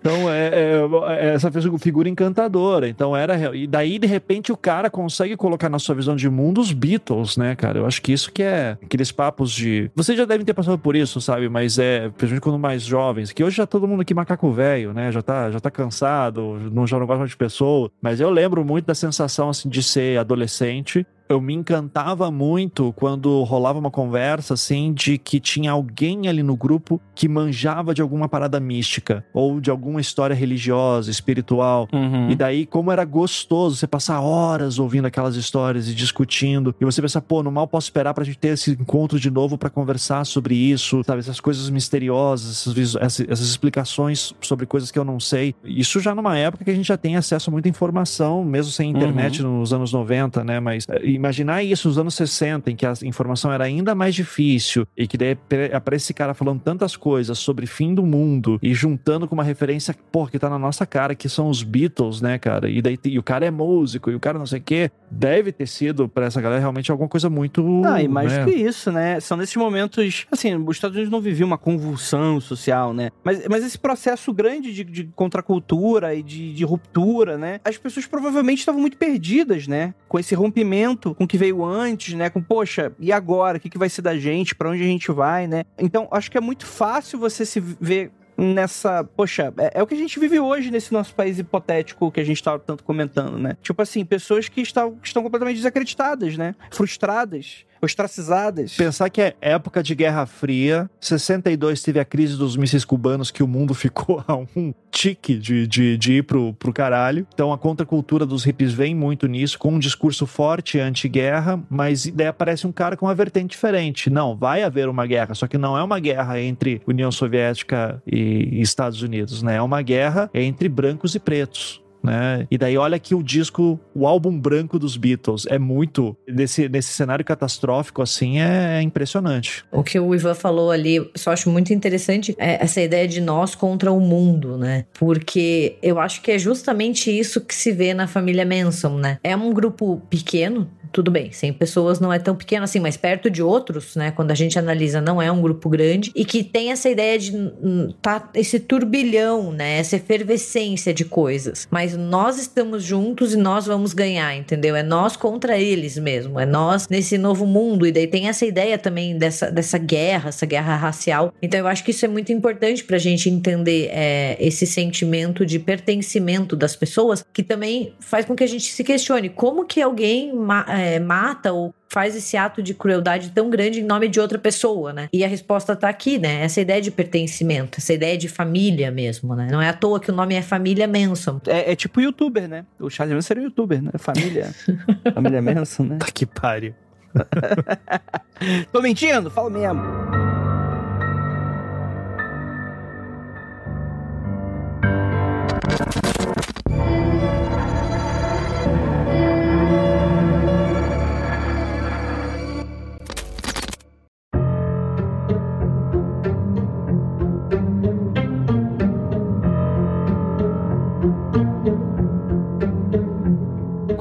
Então, 0.00 0.30
é, 0.30 0.48
é, 0.48 0.80
é 1.18 1.34
essa 1.34 1.50
figura 1.78 2.08
encantadora. 2.08 2.88
Então 2.88 3.16
era. 3.16 3.54
E 3.54 3.66
daí, 3.66 3.98
de 3.98 4.06
repente, 4.06 4.52
o 4.52 4.56
cara 4.56 4.90
consegue 4.90 5.36
colocar 5.36 5.68
na 5.68 5.78
sua 5.78 5.94
visão 5.94 6.16
de 6.16 6.28
mundo 6.28 6.60
os 6.60 6.72
Beatles, 6.72 7.36
né, 7.36 7.54
cara? 7.54 7.78
Eu 7.78 7.86
acho 7.86 8.00
que 8.00 8.12
isso 8.12 8.32
que 8.32 8.42
é 8.42 8.78
aqueles 8.82 9.10
papos 9.12 9.52
de. 9.52 9.90
Vocês 9.94 10.16
já 10.16 10.24
devem 10.24 10.44
ter 10.44 10.54
passado 10.54 10.78
por 10.78 10.96
isso, 10.96 11.20
sabe? 11.20 11.48
Mas 11.48 11.78
é, 11.78 12.08
principalmente 12.08 12.40
quando 12.40 12.58
mais 12.58 12.82
jovens, 12.82 13.32
que 13.32 13.42
hoje 13.42 13.56
já 13.56 13.66
todo 13.66 13.88
mundo 13.88 14.02
aqui 14.02 14.14
macaco 14.14 14.50
velho, 14.50 14.92
né? 14.92 15.10
Já 15.12 15.22
tá, 15.22 15.50
já 15.50 15.60
tá 15.60 15.70
cansado, 15.70 16.58
não, 16.72 16.86
já 16.86 16.98
não 16.98 17.06
gosta 17.06 17.26
de 17.26 17.36
pessoa. 17.36 17.90
Mas 18.00 18.20
eu 18.20 18.30
lembro 18.30 18.64
muito 18.64 18.86
da 18.86 18.94
sensação, 18.94 19.48
assim, 19.48 19.68
de 19.68 19.82
ser 19.82 20.18
adolescente 20.18 21.06
eu 21.28 21.40
me 21.40 21.54
encantava 21.54 22.30
muito 22.30 22.92
quando 22.94 23.42
rolava 23.44 23.78
uma 23.78 23.90
conversa 23.90 24.54
assim 24.54 24.92
de 24.92 25.16
que 25.18 25.40
tinha 25.40 25.72
alguém 25.72 26.28
ali 26.28 26.42
no 26.42 26.56
grupo 26.56 27.00
que 27.14 27.28
manjava 27.28 27.94
de 27.94 28.02
alguma 28.02 28.28
parada 28.28 28.60
mística 28.60 29.24
ou 29.32 29.60
de 29.60 29.70
alguma 29.70 30.00
história 30.00 30.34
religiosa, 30.34 31.10
espiritual. 31.10 31.88
Uhum. 31.92 32.30
E 32.30 32.34
daí, 32.34 32.66
como 32.66 32.92
era 32.92 33.04
gostoso 33.04 33.76
você 33.76 33.86
passar 33.86 34.20
horas 34.20 34.78
ouvindo 34.78 35.06
aquelas 35.06 35.36
histórias 35.36 35.88
e 35.88 35.94
discutindo, 35.94 36.74
e 36.80 36.84
você 36.84 37.00
pensar, 37.00 37.20
pô, 37.22 37.42
no 37.42 37.50
mal 37.50 37.66
posso 37.66 37.86
esperar 37.86 38.12
pra 38.12 38.24
gente 38.24 38.38
ter 38.38 38.48
esse 38.48 38.72
encontro 38.72 39.18
de 39.18 39.30
novo 39.30 39.56
para 39.56 39.70
conversar 39.70 40.24
sobre 40.26 40.54
isso, 40.54 41.02
sabe? 41.04 41.20
Essas 41.20 41.40
coisas 41.40 41.70
misteriosas, 41.70 42.66
essas, 42.66 43.20
essas 43.20 43.48
explicações 43.48 44.34
sobre 44.40 44.66
coisas 44.66 44.90
que 44.90 44.98
eu 44.98 45.04
não 45.04 45.18
sei. 45.18 45.54
Isso 45.64 46.00
já 46.00 46.14
numa 46.14 46.36
época 46.36 46.64
que 46.64 46.70
a 46.70 46.74
gente 46.74 46.86
já 46.86 46.96
tem 46.96 47.16
acesso 47.16 47.50
a 47.50 47.52
muita 47.52 47.68
informação, 47.68 48.44
mesmo 48.44 48.72
sem 48.72 48.90
internet 48.90 49.42
uhum. 49.42 49.60
nos 49.60 49.72
anos 49.72 49.92
90, 49.92 50.44
né? 50.44 50.60
Mas 50.60 50.86
eh, 50.88 51.13
imaginar 51.14 51.62
isso 51.62 51.88
nos 51.88 51.98
anos 51.98 52.14
60, 52.14 52.70
em 52.70 52.76
que 52.76 52.86
a 52.86 52.92
informação 53.02 53.52
era 53.52 53.64
ainda 53.64 53.94
mais 53.94 54.14
difícil 54.14 54.86
e 54.96 55.06
que 55.06 55.16
daí 55.16 55.36
aparece 55.72 56.06
esse 56.06 56.14
cara 56.14 56.34
falando 56.34 56.60
tantas 56.60 56.96
coisas 56.96 57.38
sobre 57.38 57.66
fim 57.66 57.94
do 57.94 58.04
mundo 58.04 58.58
e 58.62 58.74
juntando 58.74 59.26
com 59.26 59.34
uma 59.34 59.44
referência, 59.44 59.94
pô, 60.10 60.26
que 60.26 60.38
tá 60.38 60.48
na 60.50 60.58
nossa 60.58 60.86
cara, 60.86 61.14
que 61.14 61.28
são 61.28 61.48
os 61.48 61.62
Beatles, 61.62 62.20
né, 62.20 62.38
cara? 62.38 62.68
E 62.68 62.80
daí 62.80 62.98
e 63.04 63.18
o 63.18 63.22
cara 63.22 63.46
é 63.46 63.50
músico 63.50 64.10
e 64.10 64.14
o 64.14 64.20
cara 64.20 64.38
não 64.38 64.46
sei 64.46 64.60
o 64.60 64.62
quê. 64.62 64.90
Deve 65.10 65.52
ter 65.52 65.66
sido 65.66 66.08
para 66.08 66.26
essa 66.26 66.40
galera 66.40 66.60
realmente 66.60 66.90
alguma 66.90 67.08
coisa 67.08 67.30
muito. 67.30 67.82
Ah, 67.84 68.02
e 68.02 68.08
mais 68.08 68.32
né? 68.32 68.44
que 68.44 68.50
isso, 68.50 68.90
né? 68.90 69.20
São 69.20 69.36
nesses 69.36 69.56
momentos. 69.56 70.26
Assim, 70.30 70.54
os 70.56 70.76
Estados 70.76 70.96
Unidos 70.96 71.12
não 71.12 71.20
viviam 71.20 71.46
uma 71.46 71.58
convulsão 71.58 72.40
social, 72.40 72.92
né? 72.92 73.10
Mas, 73.22 73.46
mas 73.48 73.64
esse 73.64 73.78
processo 73.78 74.32
grande 74.32 74.72
de, 74.72 74.84
de 74.84 75.04
contracultura 75.14 76.14
e 76.14 76.22
de, 76.22 76.52
de 76.52 76.64
ruptura, 76.64 77.38
né? 77.38 77.60
As 77.64 77.76
pessoas 77.78 78.06
provavelmente 78.06 78.60
estavam 78.60 78.80
muito 78.80 78.96
perdidas, 78.96 79.66
né? 79.66 79.94
Com 80.08 80.18
esse 80.18 80.34
rompimento, 80.34 81.03
com 81.12 81.24
o 81.24 81.26
que 81.26 81.36
veio 81.36 81.64
antes, 81.64 82.14
né? 82.14 82.30
Com, 82.30 82.40
poxa, 82.40 82.92
e 83.00 83.10
agora? 83.10 83.58
O 83.58 83.60
que, 83.60 83.68
que 83.68 83.78
vai 83.78 83.88
ser 83.88 84.02
da 84.02 84.16
gente? 84.16 84.54
Para 84.54 84.70
onde 84.70 84.82
a 84.82 84.86
gente 84.86 85.10
vai, 85.10 85.48
né? 85.48 85.64
Então, 85.76 86.06
acho 86.12 86.30
que 86.30 86.38
é 86.38 86.40
muito 86.40 86.64
fácil 86.64 87.18
você 87.18 87.44
se 87.44 87.58
ver 87.58 88.12
nessa. 88.36 89.04
Poxa, 89.04 89.52
é, 89.58 89.78
é, 89.78 89.82
o 89.82 89.86
que 89.86 89.94
a 89.94 89.98
gente 89.98 90.18
vive 90.18 90.38
hoje 90.38 90.70
nesse 90.70 90.92
nosso 90.92 91.14
país 91.14 91.38
hipotético 91.38 92.10
que 92.10 92.20
a 92.20 92.24
gente 92.24 92.42
tá 92.42 92.58
tanto 92.58 92.84
comentando, 92.84 93.38
né? 93.38 93.56
Tipo 93.62 93.82
assim, 93.82 94.04
pessoas 94.04 94.48
que 94.48 94.60
estão, 94.60 94.96
que 94.96 95.06
estão 95.06 95.22
completamente 95.22 95.56
desacreditadas, 95.56 96.36
né? 96.36 96.54
Frustradas 96.70 97.64
ostracizadas. 97.80 98.74
Pensar 98.76 99.10
que 99.10 99.20
é 99.20 99.34
época 99.40 99.82
de 99.82 99.94
Guerra 99.94 100.26
Fria, 100.26 100.88
62 101.00 101.82
teve 101.82 102.00
a 102.00 102.04
crise 102.04 102.36
dos 102.36 102.56
mísseis 102.56 102.84
cubanos, 102.84 103.30
que 103.30 103.42
o 103.42 103.48
mundo 103.48 103.72
ficou 103.74 104.24
a 104.26 104.36
um 104.36 104.72
tique 104.90 105.36
de, 105.36 105.66
de, 105.66 105.96
de 105.96 106.12
ir 106.14 106.22
pro, 106.22 106.52
pro 106.54 106.72
caralho. 106.72 107.26
Então 107.34 107.52
a 107.52 107.58
contracultura 107.58 108.24
dos 108.24 108.44
hippies 108.44 108.72
vem 108.72 108.94
muito 108.94 109.26
nisso, 109.26 109.58
com 109.58 109.72
um 109.72 109.78
discurso 109.78 110.26
forte 110.26 110.78
anti-guerra, 110.78 111.62
mas 111.68 112.06
daí 112.06 112.26
aparece 112.26 112.66
um 112.66 112.72
cara 112.72 112.96
com 112.96 113.06
uma 113.06 113.14
vertente 113.14 113.50
diferente. 113.50 114.10
Não, 114.10 114.36
vai 114.36 114.62
haver 114.62 114.88
uma 114.88 115.06
guerra, 115.06 115.34
só 115.34 115.46
que 115.46 115.58
não 115.58 115.76
é 115.76 115.82
uma 115.82 115.98
guerra 115.98 116.40
entre 116.40 116.80
União 116.86 117.10
Soviética 117.10 118.02
e 118.06 118.60
Estados 118.60 119.02
Unidos, 119.02 119.42
né? 119.42 119.56
É 119.56 119.62
uma 119.62 119.82
guerra 119.82 120.30
entre 120.32 120.68
brancos 120.68 121.14
e 121.14 121.18
pretos 121.18 121.83
né? 122.04 122.46
E 122.50 122.58
daí 122.58 122.76
olha 122.76 122.98
que 122.98 123.14
o 123.14 123.22
disco, 123.22 123.80
o 123.94 124.06
álbum 124.06 124.38
branco 124.38 124.78
dos 124.78 124.96
Beatles 124.96 125.46
é 125.48 125.58
muito 125.58 126.16
nesse, 126.28 126.68
nesse 126.68 126.92
cenário 126.92 127.24
catastrófico 127.24 128.02
assim 128.02 128.40
é, 128.40 128.78
é 128.78 128.82
impressionante. 128.82 129.64
O 129.72 129.82
que 129.82 129.98
o 129.98 130.14
Ivan 130.14 130.34
falou 130.34 130.70
ali, 130.70 131.10
só 131.14 131.32
acho 131.32 131.50
muito 131.50 131.72
interessante 131.72 132.34
é 132.38 132.62
essa 132.62 132.80
ideia 132.80 133.08
de 133.08 133.20
nós 133.20 133.54
contra 133.54 133.90
o 133.90 134.00
mundo, 134.00 134.58
né? 134.58 134.84
Porque 134.94 135.76
eu 135.82 135.98
acho 135.98 136.20
que 136.20 136.30
é 136.30 136.38
justamente 136.38 137.10
isso 137.10 137.40
que 137.40 137.54
se 137.54 137.72
vê 137.72 137.94
na 137.94 138.06
família 138.06 138.44
Manson, 138.44 138.98
né? 138.98 139.18
É 139.22 139.36
um 139.36 139.52
grupo 139.52 140.02
pequeno, 140.10 140.68
tudo 140.92 141.10
bem, 141.10 141.32
100 141.32 141.54
pessoas 141.54 141.98
não 141.98 142.12
é 142.12 142.18
tão 142.18 142.36
pequeno 142.36 142.64
assim, 142.64 142.78
mas 142.78 142.96
perto 142.96 143.28
de 143.28 143.42
outros, 143.42 143.96
né? 143.96 144.10
Quando 144.12 144.30
a 144.30 144.34
gente 144.34 144.58
analisa, 144.58 145.00
não 145.00 145.20
é 145.20 145.30
um 145.30 145.42
grupo 145.42 145.68
grande 145.68 146.12
e 146.14 146.24
que 146.24 146.44
tem 146.44 146.70
essa 146.70 146.88
ideia 146.88 147.18
de 147.18 147.36
hum, 147.36 147.92
tá 148.00 148.30
esse 148.34 148.60
turbilhão, 148.60 149.50
né? 149.50 149.78
Essa 149.78 149.96
efervescência 149.96 150.94
de 150.94 151.04
coisas. 151.04 151.66
Mas 151.70 151.93
nós 151.96 152.38
estamos 152.38 152.84
juntos 152.84 153.34
e 153.34 153.36
nós 153.36 153.66
vamos 153.66 153.92
ganhar, 153.92 154.34
entendeu? 154.36 154.76
É 154.76 154.82
nós 154.82 155.16
contra 155.16 155.58
eles 155.58 155.98
mesmo, 155.98 156.38
é 156.38 156.46
nós 156.46 156.88
nesse 156.88 157.18
novo 157.18 157.46
mundo. 157.46 157.86
E 157.86 157.92
daí 157.92 158.06
tem 158.06 158.28
essa 158.28 158.46
ideia 158.46 158.78
também 158.78 159.18
dessa, 159.18 159.50
dessa 159.50 159.78
guerra, 159.78 160.28
essa 160.28 160.46
guerra 160.46 160.76
racial. 160.76 161.32
Então 161.42 161.58
eu 161.58 161.66
acho 161.66 161.84
que 161.84 161.90
isso 161.90 162.04
é 162.04 162.08
muito 162.08 162.32
importante 162.32 162.84
pra 162.84 162.98
gente 162.98 163.28
entender 163.28 163.88
é, 163.90 164.36
esse 164.38 164.66
sentimento 164.66 165.44
de 165.44 165.58
pertencimento 165.58 166.54
das 166.54 166.76
pessoas, 166.76 167.24
que 167.32 167.42
também 167.42 167.94
faz 168.00 168.24
com 168.24 168.34
que 168.34 168.44
a 168.44 168.48
gente 168.48 168.72
se 168.72 168.84
questione 168.84 169.28
como 169.28 169.64
que 169.64 169.82
alguém. 169.82 170.32
É, 170.68 170.84
é, 170.84 171.00
mata 171.00 171.52
ou 171.52 171.74
faz 171.94 172.16
esse 172.16 172.36
ato 172.36 172.60
de 172.60 172.74
crueldade 172.74 173.30
tão 173.30 173.48
grande 173.48 173.78
em 173.78 173.84
nome 173.84 174.08
de 174.08 174.18
outra 174.18 174.36
pessoa, 174.36 174.92
né? 174.92 175.08
E 175.12 175.24
a 175.24 175.28
resposta 175.28 175.76
tá 175.76 175.88
aqui, 175.88 176.18
né? 176.18 176.42
Essa 176.42 176.60
ideia 176.60 176.82
de 176.82 176.90
pertencimento, 176.90 177.78
essa 177.78 177.92
ideia 177.92 178.18
de 178.18 178.28
família 178.28 178.90
mesmo, 178.90 179.36
né? 179.36 179.46
Não 179.48 179.62
é 179.62 179.68
à 179.68 179.72
toa 179.72 180.00
que 180.00 180.10
o 180.10 180.14
nome 180.14 180.34
é 180.34 180.42
Família 180.42 180.88
Manson. 180.88 181.40
É, 181.46 181.70
é 181.70 181.76
tipo 181.76 182.00
youtuber, 182.00 182.48
né? 182.48 182.66
O 182.80 182.90
Charles 182.90 183.14
Manson 183.14 183.34
era 183.34 183.40
um 183.40 183.44
youtuber, 183.44 183.80
né? 183.80 183.92
Família. 183.96 184.52
família 185.14 185.40
Manson, 185.40 185.84
né? 185.84 185.98
Tá 186.00 186.06
que 186.12 186.26
pariu. 186.26 186.74
Tô 188.72 188.82
mentindo? 188.82 189.30
Fala 189.30 189.48
mesmo. 189.48 189.80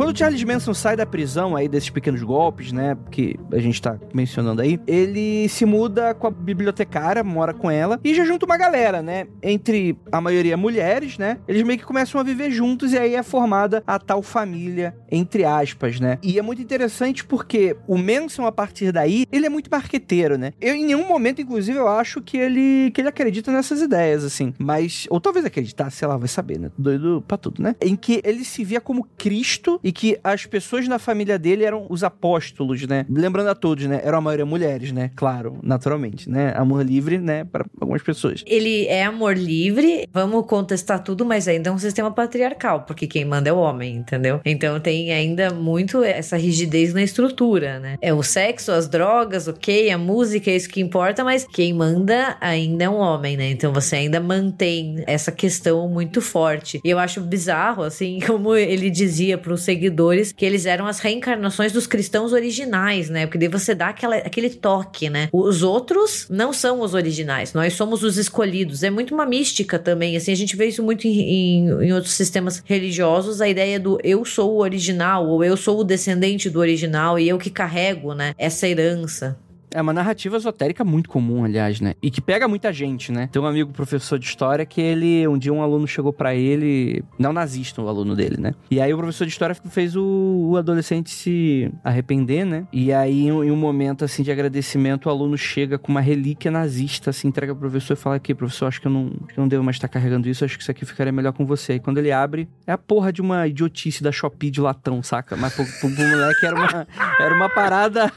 O 0.07 0.15
Charles 0.15 0.43
Manson 0.43 0.73
sai 0.73 0.95
da 0.95 1.05
prisão 1.05 1.55
aí 1.55 1.67
desses 1.67 1.89
pequenos 1.89 2.21
golpes, 2.23 2.71
né, 2.71 2.97
que 3.11 3.35
a 3.51 3.59
gente 3.59 3.81
tá 3.81 3.97
mencionando 4.13 4.61
aí, 4.61 4.79
ele 4.87 5.47
se 5.49 5.65
muda 5.65 6.13
com 6.13 6.27
a 6.27 6.31
bibliotecária, 6.31 7.23
mora 7.23 7.53
com 7.53 7.69
ela 7.69 7.99
e 8.03 8.13
já 8.13 8.25
junta 8.25 8.45
uma 8.45 8.57
galera, 8.57 9.01
né, 9.01 9.27
entre 9.41 9.97
a 10.11 10.19
maioria 10.19 10.57
mulheres, 10.57 11.17
né, 11.17 11.37
eles 11.47 11.63
meio 11.63 11.79
que 11.79 11.85
começam 11.85 12.19
a 12.19 12.23
viver 12.23 12.51
juntos 12.51 12.93
e 12.93 12.97
aí 12.97 13.15
é 13.15 13.23
formada 13.23 13.83
a 13.85 13.97
tal 13.99 14.21
família, 14.21 14.95
entre 15.11 15.45
aspas, 15.45 15.99
né. 15.99 16.17
E 16.21 16.37
é 16.37 16.41
muito 16.41 16.61
interessante 16.61 17.23
porque 17.23 17.75
o 17.87 17.97
Manson, 17.97 18.45
a 18.45 18.51
partir 18.51 18.91
daí, 18.91 19.25
ele 19.31 19.45
é 19.45 19.49
muito 19.49 19.69
marqueteiro, 19.71 20.37
né. 20.37 20.51
Eu, 20.59 20.75
em 20.75 20.85
nenhum 20.85 21.07
momento, 21.07 21.41
inclusive, 21.41 21.77
eu 21.77 21.87
acho 21.87 22.21
que 22.21 22.37
ele, 22.37 22.91
que 22.91 23.01
ele 23.01 23.07
acredita 23.07 23.51
nessas 23.51 23.81
ideias, 23.81 24.23
assim, 24.23 24.53
mas, 24.57 25.07
ou 25.09 25.21
talvez 25.21 25.45
acreditar, 25.45 25.89
sei 25.89 26.07
lá, 26.07 26.17
vai 26.17 26.27
saber, 26.27 26.59
né, 26.59 26.71
doido 26.77 27.23
pra 27.27 27.37
tudo, 27.37 27.61
né, 27.61 27.75
em 27.81 27.95
que 27.95 28.21
ele 28.23 28.43
se 28.43 28.63
via 28.63 28.81
como 28.81 29.07
Cristo 29.17 29.79
e 29.83 29.91
que 29.93 30.17
as 30.23 30.45
pessoas 30.45 30.87
na 30.87 30.99
família 30.99 31.37
dele 31.37 31.63
eram 31.63 31.85
os 31.89 32.03
apóstolos, 32.03 32.85
né? 32.87 33.05
Lembrando 33.09 33.49
a 33.49 33.55
todos, 33.55 33.85
né? 33.85 34.01
Eram 34.03 34.17
a 34.17 34.21
maioria 34.21 34.45
mulheres, 34.45 34.91
né? 34.91 35.11
Claro, 35.15 35.59
naturalmente, 35.63 36.29
né? 36.29 36.53
Amor 36.55 36.83
livre, 36.83 37.17
né? 37.17 37.43
Para 37.45 37.65
algumas 37.79 38.01
pessoas. 38.01 38.43
Ele 38.45 38.87
é 38.87 39.03
amor 39.03 39.37
livre, 39.37 40.07
vamos 40.11 40.45
contestar 40.47 41.03
tudo, 41.03 41.25
mas 41.25 41.47
ainda 41.47 41.69
é 41.69 41.73
um 41.73 41.77
sistema 41.77 42.11
patriarcal, 42.11 42.81
porque 42.81 43.07
quem 43.07 43.23
manda 43.23 43.49
é 43.49 43.53
o 43.53 43.57
homem, 43.57 43.95
entendeu? 43.97 44.41
Então 44.43 44.79
tem 44.79 45.11
ainda 45.11 45.51
muito 45.51 46.03
essa 46.03 46.35
rigidez 46.35 46.93
na 46.93 47.03
estrutura, 47.03 47.79
né? 47.79 47.97
É 48.01 48.13
o 48.13 48.23
sexo, 48.23 48.71
as 48.71 48.87
drogas, 48.87 49.47
ok, 49.47 49.89
a 49.91 49.97
música 49.97 50.49
é 50.49 50.55
isso 50.55 50.69
que 50.69 50.81
importa, 50.81 51.23
mas 51.23 51.45
quem 51.45 51.73
manda 51.73 52.35
ainda 52.41 52.85
é 52.85 52.89
um 52.89 52.97
homem, 52.97 53.37
né? 53.37 53.49
Então 53.51 53.71
você 53.71 53.97
ainda 53.97 54.19
mantém 54.19 55.03
essa 55.05 55.31
questão 55.31 55.87
muito 55.87 56.21
forte. 56.21 56.81
E 56.83 56.89
eu 56.89 56.99
acho 56.99 57.21
bizarro, 57.21 57.83
assim, 57.83 58.19
como 58.25 58.55
ele 58.55 58.89
dizia 58.89 59.37
para 59.37 59.53
os 59.53 59.63
seguidores 59.63 59.82
seguidores 59.83 60.31
que 60.31 60.45
eles 60.45 60.65
eram 60.65 60.87
as 60.87 60.99
reencarnações 60.99 61.73
dos 61.73 61.85
cristãos 61.85 62.31
originais, 62.31 63.09
né? 63.09 63.25
Porque 63.25 63.37
daí 63.37 63.49
você 63.49 63.75
dá 63.75 63.89
aquela, 63.89 64.15
aquele 64.15 64.49
toque, 64.49 65.09
né? 65.09 65.27
Os 65.31 65.61
outros 65.61 66.27
não 66.29 66.53
são 66.53 66.79
os 66.79 66.93
originais, 66.93 67.53
nós 67.53 67.73
somos 67.73 68.03
os 68.03 68.17
escolhidos. 68.17 68.83
É 68.83 68.89
muito 68.89 69.13
uma 69.13 69.25
mística 69.25 69.77
também, 69.77 70.15
assim, 70.15 70.31
a 70.31 70.35
gente 70.35 70.55
vê 70.55 70.67
isso 70.67 70.81
muito 70.81 71.05
em, 71.05 71.19
em, 71.19 71.69
em 71.85 71.93
outros 71.93 72.13
sistemas 72.13 72.63
religiosos, 72.65 73.41
a 73.41 73.49
ideia 73.49 73.79
do 73.79 73.99
eu 74.03 74.23
sou 74.23 74.53
o 74.53 74.61
original, 74.61 75.27
ou 75.27 75.43
eu 75.43 75.57
sou 75.57 75.79
o 75.79 75.83
descendente 75.83 76.49
do 76.49 76.59
original 76.59 77.19
e 77.19 77.27
eu 77.27 77.37
que 77.37 77.49
carrego, 77.49 78.13
né? 78.13 78.33
Essa 78.37 78.67
herança. 78.67 79.37
É 79.73 79.81
uma 79.81 79.91
narrativa 79.91 80.37
esotérica 80.37 80.83
muito 80.83 81.09
comum, 81.09 81.43
aliás, 81.43 81.81
né? 81.81 81.95
E 82.01 82.11
que 82.11 82.21
pega 82.21 82.47
muita 82.47 82.71
gente, 82.71 83.11
né? 83.11 83.27
Tem 83.31 83.41
um 83.41 83.45
amigo 83.45 83.71
professor 83.71 84.19
de 84.19 84.25
história 84.25 84.65
que 84.65 84.79
ele, 84.79 85.27
um 85.27 85.37
dia 85.37 85.51
um 85.51 85.63
aluno 85.63 85.87
chegou 85.87 86.13
para 86.13 86.35
ele, 86.35 87.03
não 87.17 87.33
nazista, 87.33 87.81
o 87.81 87.87
aluno 87.87 88.15
dele, 88.15 88.37
né? 88.39 88.53
E 88.69 88.79
aí 88.79 88.93
o 88.93 88.97
professor 88.97 89.25
de 89.25 89.31
história 89.31 89.55
fez 89.55 89.95
o, 89.95 90.49
o 90.51 90.57
adolescente 90.57 91.09
se 91.09 91.71
arrepender, 91.83 92.45
né? 92.45 92.67
E 92.71 92.93
aí, 92.93 93.27
em 93.27 93.51
um 93.51 93.55
momento 93.55 94.05
assim 94.05 94.21
de 94.21 94.31
agradecimento, 94.31 95.07
o 95.07 95.09
aluno 95.09 95.35
chega 95.35 95.79
com 95.79 95.91
uma 95.91 96.01
relíquia 96.01 96.51
nazista, 96.51 97.09
assim, 97.09 97.27
entrega 97.27 97.53
pro 97.55 97.61
professor 97.61 97.93
e 97.93 97.97
fala 97.97 98.15
aqui, 98.15 98.35
professor, 98.35 98.67
acho 98.67 98.79
que 98.79 98.85
eu 98.85 98.91
não, 98.91 99.09
que 99.09 99.39
eu 99.39 99.41
não 99.41 99.47
devo 99.47 99.63
mais 99.63 99.77
estar 99.77 99.87
carregando 99.87 100.29
isso, 100.29 100.45
acho 100.45 100.55
que 100.55 100.61
isso 100.61 100.71
aqui 100.71 100.85
ficaria 100.85 101.11
melhor 101.11 101.33
com 101.33 101.47
você. 101.47 101.73
E 101.75 101.79
quando 101.79 101.97
ele 101.97 102.11
abre, 102.11 102.47
é 102.67 102.71
a 102.71 102.77
porra 102.77 103.11
de 103.11 103.21
uma 103.21 103.47
idiotice 103.47 104.03
da 104.03 104.11
Shopee 104.11 104.51
de 104.51 104.61
latão, 104.61 105.01
saca? 105.01 105.35
Mas 105.35 105.55
pro, 105.55 105.65
pro, 105.65 105.89
pro 105.95 106.07
moleque 106.07 106.45
era 106.45 106.55
uma, 106.55 106.87
era 107.19 107.35
uma 107.35 107.49
parada. 107.49 108.11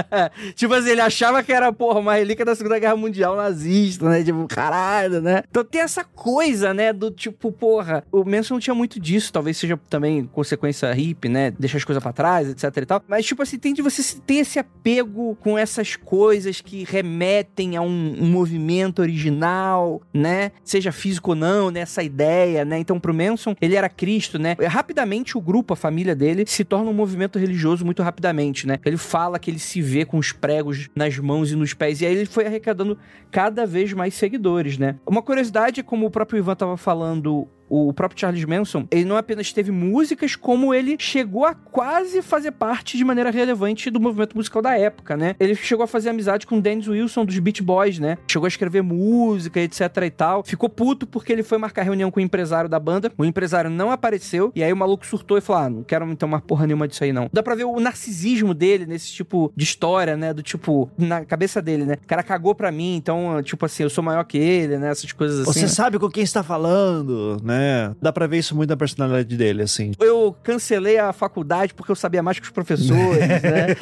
tipo 0.56 0.72
assim, 0.72 0.93
ele 0.94 1.02
achava 1.02 1.42
que 1.42 1.52
era, 1.52 1.72
porra, 1.72 2.00
uma 2.00 2.14
relíquia 2.14 2.44
da 2.44 2.54
Segunda 2.54 2.78
Guerra 2.78 2.96
Mundial 2.96 3.36
nazista, 3.36 4.08
né? 4.08 4.22
Tipo, 4.22 4.46
caralho, 4.46 5.20
né? 5.20 5.42
Então 5.50 5.64
tem 5.64 5.80
essa 5.80 6.04
coisa, 6.04 6.72
né? 6.72 6.92
Do 6.92 7.10
tipo, 7.10 7.52
porra, 7.52 8.04
o 8.10 8.24
Manson 8.24 8.58
tinha 8.58 8.74
muito 8.74 9.00
disso, 9.00 9.32
talvez 9.32 9.56
seja 9.56 9.78
também 9.90 10.24
consequência 10.26 10.92
hippie, 10.92 11.28
né? 11.28 11.50
Deixar 11.50 11.78
as 11.78 11.84
coisas 11.84 12.02
para 12.02 12.12
trás, 12.12 12.48
etc 12.48 12.76
e 12.76 12.86
tal. 12.86 13.02
Mas, 13.08 13.26
tipo 13.26 13.42
assim, 13.42 13.58
tem 13.58 13.74
de 13.74 13.82
você 13.82 14.02
ter 14.26 14.36
esse 14.36 14.58
apego 14.58 15.36
com 15.40 15.58
essas 15.58 15.96
coisas 15.96 16.60
que 16.60 16.84
remetem 16.84 17.76
a 17.76 17.82
um, 17.82 18.16
um 18.20 18.26
movimento 18.26 19.02
original, 19.02 20.00
né? 20.12 20.52
Seja 20.62 20.92
físico 20.92 21.30
ou 21.30 21.36
não, 21.36 21.70
né? 21.70 21.84
ideia, 22.04 22.64
né? 22.64 22.78
Então, 22.78 23.00
pro 23.00 23.14
Manson, 23.14 23.54
ele 23.60 23.74
era 23.74 23.88
Cristo, 23.88 24.38
né? 24.38 24.56
Rapidamente, 24.68 25.36
o 25.36 25.40
grupo, 25.40 25.72
a 25.74 25.76
família 25.76 26.14
dele, 26.14 26.44
se 26.46 26.64
torna 26.64 26.90
um 26.90 26.94
movimento 26.94 27.38
religioso 27.38 27.84
muito 27.84 28.02
rapidamente, 28.02 28.66
né? 28.66 28.78
Ele 28.84 28.96
fala 28.96 29.38
que 29.38 29.50
ele 29.50 29.58
se 29.58 29.80
vê 29.80 30.04
com 30.04 30.18
os 30.18 30.32
pregos 30.32 30.83
nas 30.94 31.18
mãos 31.18 31.50
e 31.50 31.56
nos 31.56 31.74
pés, 31.74 32.00
e 32.00 32.06
aí 32.06 32.14
ele 32.14 32.26
foi 32.26 32.46
arrecadando 32.46 32.98
cada 33.30 33.66
vez 33.66 33.92
mais 33.92 34.14
seguidores, 34.14 34.78
né? 34.78 34.96
Uma 35.06 35.22
curiosidade, 35.22 35.82
como 35.82 36.06
o 36.06 36.10
próprio 36.10 36.38
Ivan 36.38 36.54
tava 36.54 36.76
falando, 36.76 37.46
o 37.68 37.92
próprio 37.92 38.20
Charles 38.20 38.44
Manson, 38.44 38.86
ele 38.90 39.04
não 39.04 39.16
apenas 39.16 39.52
teve 39.52 39.70
músicas, 39.70 40.36
como 40.36 40.74
ele 40.74 40.96
chegou 40.98 41.44
a 41.44 41.54
quase 41.54 42.22
fazer 42.22 42.52
parte 42.52 42.96
de 42.96 43.04
maneira 43.04 43.30
relevante 43.30 43.90
do 43.90 44.00
movimento 44.00 44.36
musical 44.36 44.62
da 44.62 44.78
época, 44.78 45.16
né? 45.16 45.34
Ele 45.38 45.54
chegou 45.54 45.84
a 45.84 45.86
fazer 45.86 46.10
amizade 46.10 46.46
com 46.46 46.60
Dennis 46.60 46.88
Wilson 46.88 47.24
dos 47.24 47.38
Beach 47.38 47.62
Boys, 47.62 47.98
né? 47.98 48.18
Chegou 48.30 48.46
a 48.46 48.48
escrever 48.48 48.82
música, 48.82 49.60
etc 49.60 49.80
e 50.04 50.10
tal. 50.10 50.44
Ficou 50.44 50.68
puto 50.68 51.06
porque 51.06 51.32
ele 51.32 51.42
foi 51.42 51.58
marcar 51.58 51.82
reunião 51.82 52.10
com 52.10 52.20
o 52.20 52.22
empresário 52.22 52.68
da 52.68 52.78
banda. 52.78 53.12
O 53.16 53.24
empresário 53.24 53.70
não 53.70 53.90
apareceu 53.90 54.52
e 54.54 54.62
aí 54.62 54.72
o 54.72 54.76
maluco 54.76 55.06
surtou 55.06 55.38
e 55.38 55.40
falou: 55.40 55.62
"Ah, 55.62 55.70
não 55.70 55.82
quero 55.82 56.04
então 56.10 56.28
uma 56.28 56.40
porra 56.40 56.66
nenhuma 56.66 56.86
disso 56.86 57.04
aí 57.04 57.12
não". 57.12 57.28
Dá 57.32 57.42
pra 57.42 57.54
ver 57.54 57.64
o 57.64 57.80
narcisismo 57.80 58.54
dele 58.54 58.86
nesse 58.86 59.12
tipo 59.12 59.52
de 59.56 59.64
história, 59.64 60.16
né? 60.16 60.32
Do 60.32 60.42
tipo 60.42 60.90
na 60.96 61.24
cabeça 61.24 61.60
dele, 61.62 61.84
né? 61.84 61.94
O 62.02 62.06
cara 62.06 62.22
cagou 62.22 62.54
pra 62.54 62.70
mim, 62.70 62.96
então, 62.96 63.42
tipo 63.42 63.64
assim, 63.64 63.82
eu 63.82 63.90
sou 63.90 64.04
maior 64.04 64.24
que 64.24 64.38
ele, 64.38 64.78
né? 64.78 64.90
Essas 64.90 65.12
coisas 65.12 65.40
assim. 65.40 65.52
Você 65.52 65.62
né? 65.62 65.68
sabe 65.68 65.98
com 65.98 66.08
quem 66.08 66.22
está 66.22 66.42
falando, 66.42 67.38
né? 67.42 67.53
Né? 67.58 67.94
Dá 68.00 68.12
pra 68.12 68.26
ver 68.26 68.38
isso 68.38 68.54
muito 68.54 68.70
na 68.70 68.76
personalidade 68.76 69.36
dele, 69.36 69.62
assim. 69.62 69.92
Eu 70.00 70.36
cancelei 70.42 70.98
a 70.98 71.12
faculdade 71.12 71.74
porque 71.74 71.90
eu 71.90 71.96
sabia 71.96 72.22
mais 72.22 72.38
que 72.38 72.44
os 72.44 72.50
professores, 72.50 73.20
né? 73.28 73.74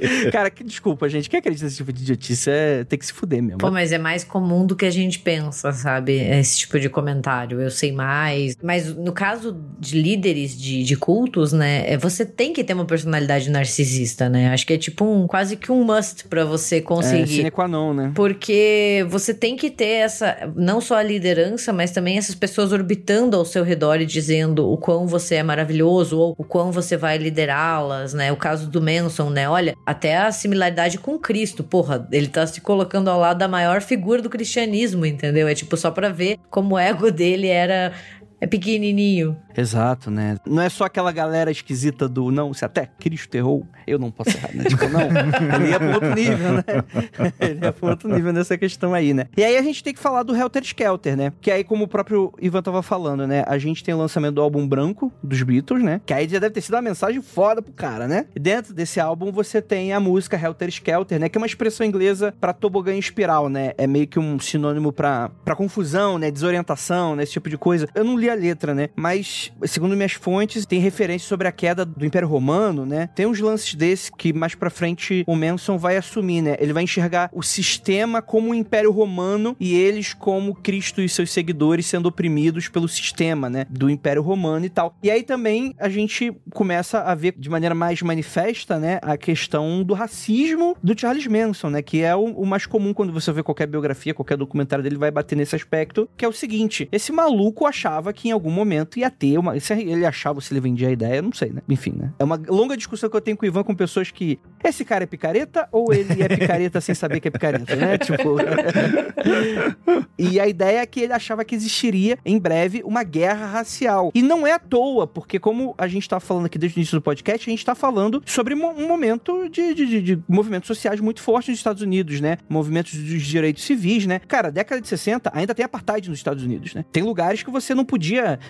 Cara, 0.32 0.50
que 0.50 0.64
desculpa, 0.64 1.08
gente. 1.08 1.28
Quem 1.28 1.38
acredita 1.38 1.64
nesse 1.64 1.76
tipo 1.76 1.92
de 1.92 2.02
idiotice 2.02 2.50
é 2.50 2.84
tem 2.84 2.98
que 2.98 3.06
se 3.06 3.12
fuder 3.12 3.42
mesmo. 3.42 3.58
Pô, 3.58 3.70
mas 3.70 3.92
é 3.92 3.98
mais 3.98 4.24
comum 4.24 4.66
do 4.66 4.74
que 4.76 4.86
a 4.86 4.90
gente 4.90 5.18
pensa, 5.18 5.72
sabe? 5.72 6.12
Esse 6.12 6.58
tipo 6.58 6.78
de 6.78 6.88
comentário. 6.88 7.60
Eu 7.60 7.70
sei 7.70 7.92
mais. 7.92 8.56
Mas 8.62 8.94
no 8.94 9.12
caso 9.12 9.56
de 9.78 10.00
líderes 10.00 10.56
de, 10.56 10.82
de 10.82 10.96
cultos, 10.96 11.52
né? 11.52 11.84
É, 11.92 11.96
você 11.96 12.24
tem 12.24 12.52
que 12.52 12.62
ter 12.64 12.74
uma 12.74 12.84
personalidade 12.84 13.50
narcisista, 13.50 14.28
né? 14.28 14.52
Acho 14.52 14.66
que 14.66 14.74
é 14.74 14.78
tipo 14.78 15.04
um 15.04 15.26
quase 15.26 15.56
que 15.56 15.70
um 15.70 15.84
must 15.84 16.28
para 16.28 16.44
você 16.44 16.80
conseguir. 16.80 17.22
É, 17.22 17.26
sine 17.26 17.50
qua 17.50 17.68
non, 17.68 17.92
né? 17.92 18.12
Porque 18.14 19.06
você 19.08 19.34
tem 19.34 19.56
que 19.56 19.70
ter 19.70 19.86
essa. 19.86 20.50
Não 20.54 20.80
só 20.80 20.96
a 20.96 21.02
liderança, 21.02 21.25
mas 21.72 21.90
também 21.90 22.18
essas 22.18 22.34
pessoas 22.34 22.72
orbitando 22.72 23.36
ao 23.36 23.44
seu 23.44 23.64
redor 23.64 24.00
e 24.00 24.06
dizendo 24.06 24.70
o 24.70 24.76
quão 24.76 25.06
você 25.06 25.36
é 25.36 25.42
maravilhoso 25.42 26.18
ou 26.18 26.34
o 26.36 26.44
quão 26.44 26.70
você 26.70 26.96
vai 26.96 27.18
liderá-las, 27.18 28.14
né? 28.14 28.32
O 28.32 28.36
caso 28.36 28.68
do 28.68 28.80
Manson, 28.80 29.30
né? 29.30 29.48
Olha, 29.48 29.74
até 29.84 30.16
a 30.16 30.32
similaridade 30.32 30.98
com 30.98 31.18
Cristo, 31.18 31.64
porra, 31.64 32.06
ele 32.12 32.28
tá 32.28 32.46
se 32.46 32.60
colocando 32.60 33.08
ao 33.08 33.18
lado 33.18 33.38
da 33.38 33.48
maior 33.48 33.80
figura 33.80 34.20
do 34.22 34.30
cristianismo, 34.30 35.06
entendeu? 35.06 35.48
É 35.48 35.54
tipo 35.54 35.76
só 35.76 35.90
para 35.90 36.08
ver 36.08 36.38
como 36.50 36.74
o 36.74 36.78
ego 36.78 37.10
dele 37.10 37.48
era 37.48 37.92
é 38.40 38.46
pequenininho. 38.46 39.36
Exato, 39.56 40.10
né? 40.10 40.36
Não 40.46 40.62
é 40.62 40.68
só 40.68 40.84
aquela 40.84 41.10
galera 41.10 41.50
esquisita 41.50 42.06
do 42.08 42.30
não, 42.30 42.52
se 42.52 42.64
até 42.64 42.86
Cristo 42.86 43.34
errou, 43.34 43.66
eu 43.86 43.98
não 43.98 44.10
posso 44.10 44.36
errar, 44.36 44.54
né? 44.54 44.64
Tipo, 44.64 44.86
não, 44.88 45.00
ele 45.00 45.70
ia 45.70 45.78
pro 45.78 45.94
outro 45.94 46.14
nível, 46.14 46.52
né? 46.52 46.64
ele 47.40 47.64
ia 47.64 47.72
pro 47.72 47.88
outro 47.88 48.08
nível 48.12 48.32
nessa 48.32 48.58
questão 48.58 48.92
aí, 48.92 49.14
né? 49.14 49.26
E 49.36 49.42
aí 49.42 49.56
a 49.56 49.62
gente 49.62 49.82
tem 49.82 49.94
que 49.94 50.00
falar 50.00 50.22
do 50.22 50.36
Helter 50.36 50.62
Skelter, 50.62 51.16
né? 51.16 51.32
Que 51.40 51.50
aí, 51.50 51.64
como 51.64 51.84
o 51.84 51.88
próprio 51.88 52.32
Ivan 52.40 52.62
tava 52.62 52.82
falando, 52.82 53.26
né? 53.26 53.44
A 53.46 53.56
gente 53.56 53.82
tem 53.82 53.94
o 53.94 53.98
lançamento 53.98 54.34
do 54.34 54.42
álbum 54.42 54.68
branco 54.68 55.10
dos 55.22 55.42
Beatles, 55.42 55.82
né? 55.82 56.00
Que 56.04 56.12
aí 56.12 56.28
já 56.28 56.38
deve 56.38 56.54
ter 56.54 56.60
sido 56.60 56.74
uma 56.74 56.82
mensagem 56.82 57.22
foda 57.22 57.62
pro 57.62 57.72
cara, 57.72 58.06
né? 58.06 58.26
E 58.36 58.40
dentro 58.40 58.74
desse 58.74 59.00
álbum 59.00 59.32
você 59.32 59.62
tem 59.62 59.92
a 59.94 60.00
música 60.00 60.38
Helter 60.38 60.68
Skelter, 60.68 61.18
né? 61.18 61.28
Que 61.30 61.38
é 61.38 61.40
uma 61.40 61.46
expressão 61.46 61.86
inglesa 61.86 62.34
para 62.38 62.52
tobogã 62.52 62.92
em 62.92 62.98
espiral, 62.98 63.48
né? 63.48 63.72
É 63.78 63.86
meio 63.86 64.06
que 64.06 64.18
um 64.18 64.38
sinônimo 64.38 64.92
para 64.92 65.30
confusão, 65.56 66.18
né? 66.18 66.30
Desorientação, 66.30 67.16
né? 67.16 67.22
Esse 67.22 67.32
tipo 67.32 67.48
de 67.48 67.56
coisa. 67.56 67.88
Eu 67.94 68.04
não 68.04 68.18
li 68.18 68.25
a 68.28 68.34
letra, 68.34 68.74
né? 68.74 68.88
Mas, 68.94 69.52
segundo 69.64 69.96
minhas 69.96 70.12
fontes, 70.12 70.66
tem 70.66 70.80
referência 70.80 71.28
sobre 71.28 71.48
a 71.48 71.52
queda 71.52 71.84
do 71.84 72.04
Império 72.04 72.28
Romano, 72.28 72.84
né? 72.84 73.08
Tem 73.14 73.26
uns 73.26 73.40
lances 73.40 73.74
desse 73.74 74.10
que 74.12 74.32
mais 74.32 74.54
pra 74.54 74.70
frente 74.70 75.24
o 75.26 75.34
Manson 75.34 75.78
vai 75.78 75.96
assumir, 75.96 76.42
né? 76.42 76.56
Ele 76.58 76.72
vai 76.72 76.82
enxergar 76.82 77.30
o 77.32 77.42
sistema 77.42 78.20
como 78.22 78.50
o 78.50 78.54
Império 78.54 78.90
Romano 78.90 79.56
e 79.58 79.74
eles 79.74 80.14
como 80.14 80.54
Cristo 80.54 81.00
e 81.00 81.08
seus 81.08 81.30
seguidores 81.30 81.86
sendo 81.86 82.06
oprimidos 82.06 82.68
pelo 82.68 82.88
sistema, 82.88 83.48
né? 83.48 83.66
Do 83.68 83.90
Império 83.90 84.22
Romano 84.22 84.64
e 84.64 84.70
tal. 84.70 84.96
E 85.02 85.10
aí 85.10 85.22
também 85.22 85.74
a 85.78 85.88
gente 85.88 86.32
começa 86.52 87.00
a 87.00 87.14
ver 87.14 87.34
de 87.36 87.48
maneira 87.48 87.74
mais 87.74 88.02
manifesta, 88.02 88.78
né? 88.78 88.98
A 89.02 89.16
questão 89.16 89.82
do 89.82 89.94
racismo 89.94 90.76
do 90.82 90.98
Charles 90.98 91.26
Manson, 91.26 91.70
né? 91.70 91.82
Que 91.82 92.02
é 92.02 92.14
o, 92.14 92.24
o 92.24 92.46
mais 92.46 92.66
comum 92.66 92.92
quando 92.92 93.12
você 93.12 93.32
vê 93.32 93.42
qualquer 93.42 93.66
biografia, 93.66 94.14
qualquer 94.14 94.36
documentário 94.36 94.82
dele 94.82 94.96
vai 94.96 95.10
bater 95.10 95.36
nesse 95.36 95.54
aspecto, 95.56 96.08
que 96.16 96.24
é 96.24 96.28
o 96.28 96.32
seguinte: 96.32 96.88
esse 96.90 97.12
maluco 97.12 97.66
achava 97.66 98.12
que 98.16 98.28
em 98.28 98.32
algum 98.32 98.50
momento 98.50 98.98
ia 98.98 99.10
ter 99.10 99.38
uma. 99.38 99.58
Se 99.60 99.74
ele 99.74 100.06
achava 100.06 100.40
se 100.40 100.52
ele 100.52 100.60
vendia 100.60 100.88
a 100.88 100.90
ideia, 100.90 101.20
não 101.20 101.32
sei, 101.32 101.50
né? 101.50 101.60
Enfim, 101.68 101.92
né? 101.96 102.12
É 102.18 102.24
uma 102.24 102.40
longa 102.48 102.76
discussão 102.76 103.08
que 103.08 103.16
eu 103.16 103.20
tenho 103.20 103.36
com 103.36 103.44
o 103.44 103.48
Ivan 103.48 103.62
com 103.62 103.74
pessoas 103.74 104.10
que. 104.10 104.40
Esse 104.64 104.84
cara 104.84 105.04
é 105.04 105.06
picareta 105.06 105.68
ou 105.70 105.92
ele 105.92 106.22
é 106.22 106.28
picareta 106.28 106.80
sem 106.80 106.94
saber 106.94 107.20
que 107.20 107.28
é 107.28 107.30
picareta, 107.30 107.76
né? 107.76 107.98
Tipo. 108.06 108.36
e 110.18 110.40
a 110.40 110.48
ideia 110.48 110.80
é 110.80 110.86
que 110.86 111.00
ele 111.00 111.12
achava 111.12 111.44
que 111.44 111.54
existiria 111.54 112.18
em 112.24 112.38
breve 112.38 112.82
uma 112.84 113.02
guerra 113.02 113.46
racial. 113.46 114.10
E 114.14 114.22
não 114.22 114.46
é 114.46 114.52
à 114.52 114.58
toa, 114.58 115.06
porque 115.06 115.38
como 115.38 115.74
a 115.76 115.86
gente 115.86 116.08
tá 116.08 116.18
falando 116.18 116.46
aqui 116.46 116.58
desde 116.58 116.78
o 116.78 116.80
início 116.80 116.98
do 116.98 117.02
podcast, 117.02 117.48
a 117.48 117.50
gente 117.50 117.64
tá 117.64 117.74
falando 117.74 118.22
sobre 118.24 118.54
um 118.54 118.88
momento 118.88 119.48
de, 119.48 119.74
de, 119.74 120.02
de 120.02 120.22
movimentos 120.26 120.66
sociais 120.66 121.00
muito 121.00 121.20
fortes 121.20 121.50
nos 121.50 121.58
Estados 121.58 121.82
Unidos, 121.82 122.20
né? 122.20 122.38
Movimentos 122.48 122.94
dos 122.94 123.22
direitos 123.22 123.62
civis, 123.62 124.06
né? 124.06 124.20
Cara, 124.26 124.50
década 124.50 124.80
de 124.80 124.88
60 124.88 125.30
ainda 125.34 125.54
tem 125.54 125.64
apartheid 125.64 126.08
nos 126.08 126.18
Estados 126.18 126.42
Unidos, 126.42 126.74
né? 126.74 126.84
Tem 126.90 127.02
lugares 127.02 127.42
que 127.42 127.50
você 127.50 127.74
não 127.74 127.84
podia, 127.84 128.05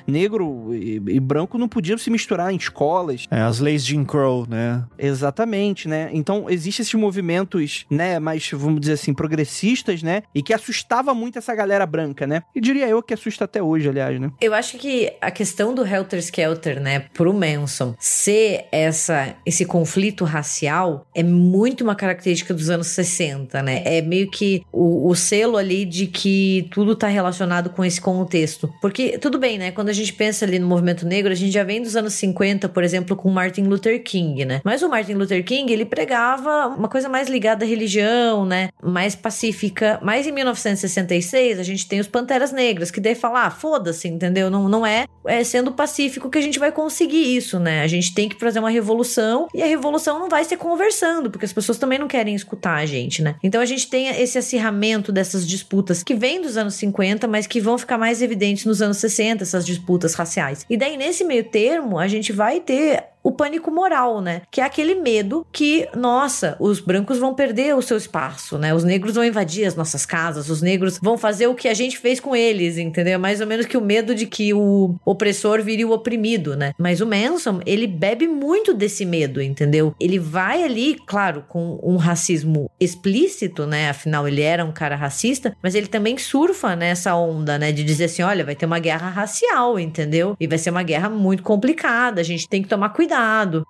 negro 0.07 0.75
e, 0.75 0.97
e 1.07 1.21
branco 1.21 1.59
não 1.59 1.69
podiam 1.69 1.99
se 1.99 2.11
misturar 2.11 2.53
em 2.53 2.57
escolas. 2.57 3.27
É, 3.31 3.41
as 3.41 3.61
leis 3.61 3.85
de 3.85 3.93
Jim 3.93 4.05
Crow, 4.05 4.47
né? 4.49 4.85
Exatamente, 4.99 5.89
né? 5.89 6.11
Então, 6.13 6.51
existem 6.51 6.83
esses 6.83 6.95
movimentos, 6.95 7.87
né, 7.91 8.19
mais, 8.19 8.51
vamos 8.53 8.81
dizer 8.81 8.95
assim, 8.95 9.15
progressistas, 9.15 10.03
né? 10.03 10.23
E 10.35 10.43
que 10.43 10.53
assustava 10.53 11.15
muito 11.15 11.39
essa 11.39 11.55
galera 11.55 11.87
branca, 11.87 12.27
né? 12.27 12.43
E 12.55 12.61
diria 12.61 12.89
eu 12.89 13.03
que 13.03 13.15
assusta 13.15 13.45
até 13.45 13.63
hoje, 13.63 13.89
aliás, 13.89 14.21
né? 14.21 14.31
Eu 14.41 14.55
acho 14.55 14.79
que 14.79 15.13
a 15.21 15.31
questão 15.31 15.75
do 15.75 15.87
Helter 15.87 16.19
Skelter, 16.19 16.81
né, 16.81 17.01
pro 17.15 17.33
Manson 17.33 17.95
ser 17.99 18.67
essa, 18.71 19.35
esse 19.45 19.65
conflito 19.65 20.25
racial 20.25 21.07
é 21.15 21.23
muito 21.23 21.83
uma 21.83 21.95
característica 21.95 22.53
dos 22.53 22.71
anos 22.71 22.89
60, 22.89 23.63
né? 23.63 23.83
É 23.85 24.03
meio 24.03 24.31
que 24.31 24.63
o, 24.73 25.09
o 25.09 25.15
selo 25.15 25.57
ali 25.57 25.85
de 25.85 26.07
que 26.07 26.69
tudo 26.71 26.95
tá 26.95 27.09
relacionado 27.09 27.71
com 27.71 27.85
esse 27.85 28.01
contexto. 28.01 28.73
Porque, 28.81 29.19
tudo 29.19 29.39
bem, 29.39 29.46
né? 29.55 29.71
Quando 29.71 29.89
a 29.89 29.93
gente 29.93 30.13
pensa 30.13 30.45
ali 30.45 30.59
no 30.59 30.67
movimento 30.67 31.07
negro, 31.07 31.33
a 31.33 31.35
gente 31.35 31.53
já 31.53 31.63
vem 31.63 31.81
dos 31.81 31.95
anos 31.95 32.15
50, 32.15 32.69
por 32.69 32.83
exemplo, 32.83 33.15
com 33.17 33.31
Martin 33.31 33.63
Luther 33.63 34.03
King, 34.03 34.45
né? 34.45 34.61
Mas 34.65 34.83
o 34.83 34.89
Martin 34.89 35.15
Luther 35.15 35.45
King, 35.45 35.73
ele 35.73 35.85
pregava 35.85 36.67
uma 36.69 36.89
coisa 36.89 37.09
mais 37.09 37.29
ligada 37.29 37.65
à 37.65 37.69
religião, 37.69 38.45
né? 38.45 38.71
Mais 38.83 39.15
pacífica. 39.15 40.01
Mas 40.03 40.27
em 40.27 40.33
1966, 40.33 41.61
a 41.61 41.63
gente 41.63 41.87
tem 41.87 42.01
os 42.01 42.09
Panteras 42.09 42.51
Negras, 42.51 42.91
que 42.91 43.01
daí 43.01 43.15
fala, 43.15 43.47
ah, 43.47 43.51
foda-se, 43.51 44.09
entendeu? 44.09 44.51
Não, 44.51 44.69
não 44.69 44.85
é, 44.85 45.07
é 45.27 45.45
sendo 45.45 45.71
pacífico 45.73 46.31
que 46.31 46.39
a 46.39 46.43
gente 46.43 46.59
vai 46.59 46.73
conseguir 46.73 47.37
isso, 47.37 47.61
né? 47.61 47.83
A 47.83 47.87
gente 47.87 48.15
tem 48.15 48.29
que 48.29 48.39
fazer 48.41 48.59
uma 48.59 48.71
revolução 48.71 49.49
e 49.55 49.63
a 49.63 49.67
revolução 49.67 50.19
não 50.19 50.29
vai 50.29 50.45
ser 50.45 50.57
conversando, 50.57 51.31
porque 51.31 51.45
as 51.45 51.53
pessoas 51.53 51.79
também 51.79 51.99
não 51.99 52.09
querem 52.09 52.35
escutar 52.35 52.77
a 52.77 52.87
gente, 52.87 53.23
né? 53.23 53.37
Então 53.43 53.61
a 53.61 53.67
gente 53.67 53.89
tem 53.89 54.09
esse 54.09 54.39
acirramento 54.39 55.13
dessas 55.13 55.47
disputas 55.47 56.03
que 56.03 56.15
vem 56.15 56.41
dos 56.41 56.57
anos 56.57 56.75
50, 56.75 57.29
mas 57.29 57.47
que 57.47 57.61
vão 57.61 57.77
ficar 57.77 57.99
mais 57.99 58.23
evidentes 58.23 58.65
nos 58.65 58.81
anos 58.81 58.97
60, 58.99 59.36
essas 59.43 59.65
disputas 59.65 60.15
raciais. 60.15 60.65
E 60.69 60.77
daí, 60.77 60.97
nesse 60.97 61.25
meio 61.25 61.45
termo, 61.45 61.99
a 61.99 62.09
gente 62.09 62.33
vai 62.33 62.61
ter 62.61 63.05
o 63.27 63.33
pânico 63.33 63.73
moral, 63.73 64.21
né? 64.21 64.43
Que 64.53 64.61
é 64.61 64.65
aquele 64.65 64.95
medo 64.95 65.45
que, 65.51 65.89
nossa, 65.97 66.57
os 66.61 66.79
brancos 66.79 67.19
vão 67.19 67.35
perder 67.35 67.75
o 67.75 67.83
seu 67.83 67.97
espaço, 67.97 68.57
né? 68.57 68.73
Os 68.73 68.85
negros 68.85 69.17
vão 69.17 69.25
invadir 69.25 69.67
as 69.67 69.75
nossas 69.75 70.07
casas, 70.07 70.49
os 70.49 70.63
negros 70.63 71.01
vão 71.03 71.19
fazer 71.19 71.49
o 71.49 71.55
que 71.57 71.67
a 71.67 71.75
gente 71.75 71.99
fez 71.99 72.21
com 72.21 72.37
eles, 72.37 72.79
entendeu? 72.79 73.19
Mais 73.19 73.41
ou 73.41 73.47
menos 73.49 73.67
que 73.67 73.77
o 73.77 73.81
medo 73.81 74.15
de 74.15 74.27
que 74.27 74.55
o 74.55 74.95
opressor 75.05 75.61
vire 75.61 75.85
o 75.85 75.91
oprimido, 75.91 76.55
né? 76.55 76.73
Mas 76.79 77.01
o 77.01 77.07
Manson, 77.07 77.61
ele 77.67 77.89
bebe 77.89 78.29
muito 78.29 78.73
desse 78.73 79.05
medo, 79.05 79.43
entendeu? 79.43 79.93
Ele 79.99 80.21
vai 80.21 80.63
ali, 80.63 80.97
claro, 81.05 81.45
com 81.49 81.81
um 81.83 81.97
racismo 81.97 82.71
explícito, 82.79 83.67
né? 83.67 83.91
Afinal, 83.91 84.29
ele 84.29 84.43
era 84.43 84.65
um 84.65 84.71
cara 84.71 84.95
racista, 84.95 85.57
mas 85.61 85.75
ele 85.75 85.89
também 85.89 86.17
surfa 86.17 86.77
nessa 86.77 87.17
onda, 87.17 87.59
né? 87.59 87.73
De 87.73 87.83
dizer 87.83 88.05
assim: 88.05 88.23
olha, 88.23 88.45
vai 88.45 88.55
ter 88.55 88.67
uma 88.67 88.79
guerra 88.79 89.09
racial, 89.09 89.81
entendeu? 89.81 90.37
E 90.39 90.47
vai 90.47 90.59
ser 90.59 90.71
uma 90.71 90.85
guerra 90.85 91.11
muito 91.11 91.43
complicada, 91.43 92.21
a 92.21 92.25
gente 92.25 92.49
tem 92.49 92.63
que 92.63 92.69
tomar 92.69 92.91
cuidado. 92.91 93.16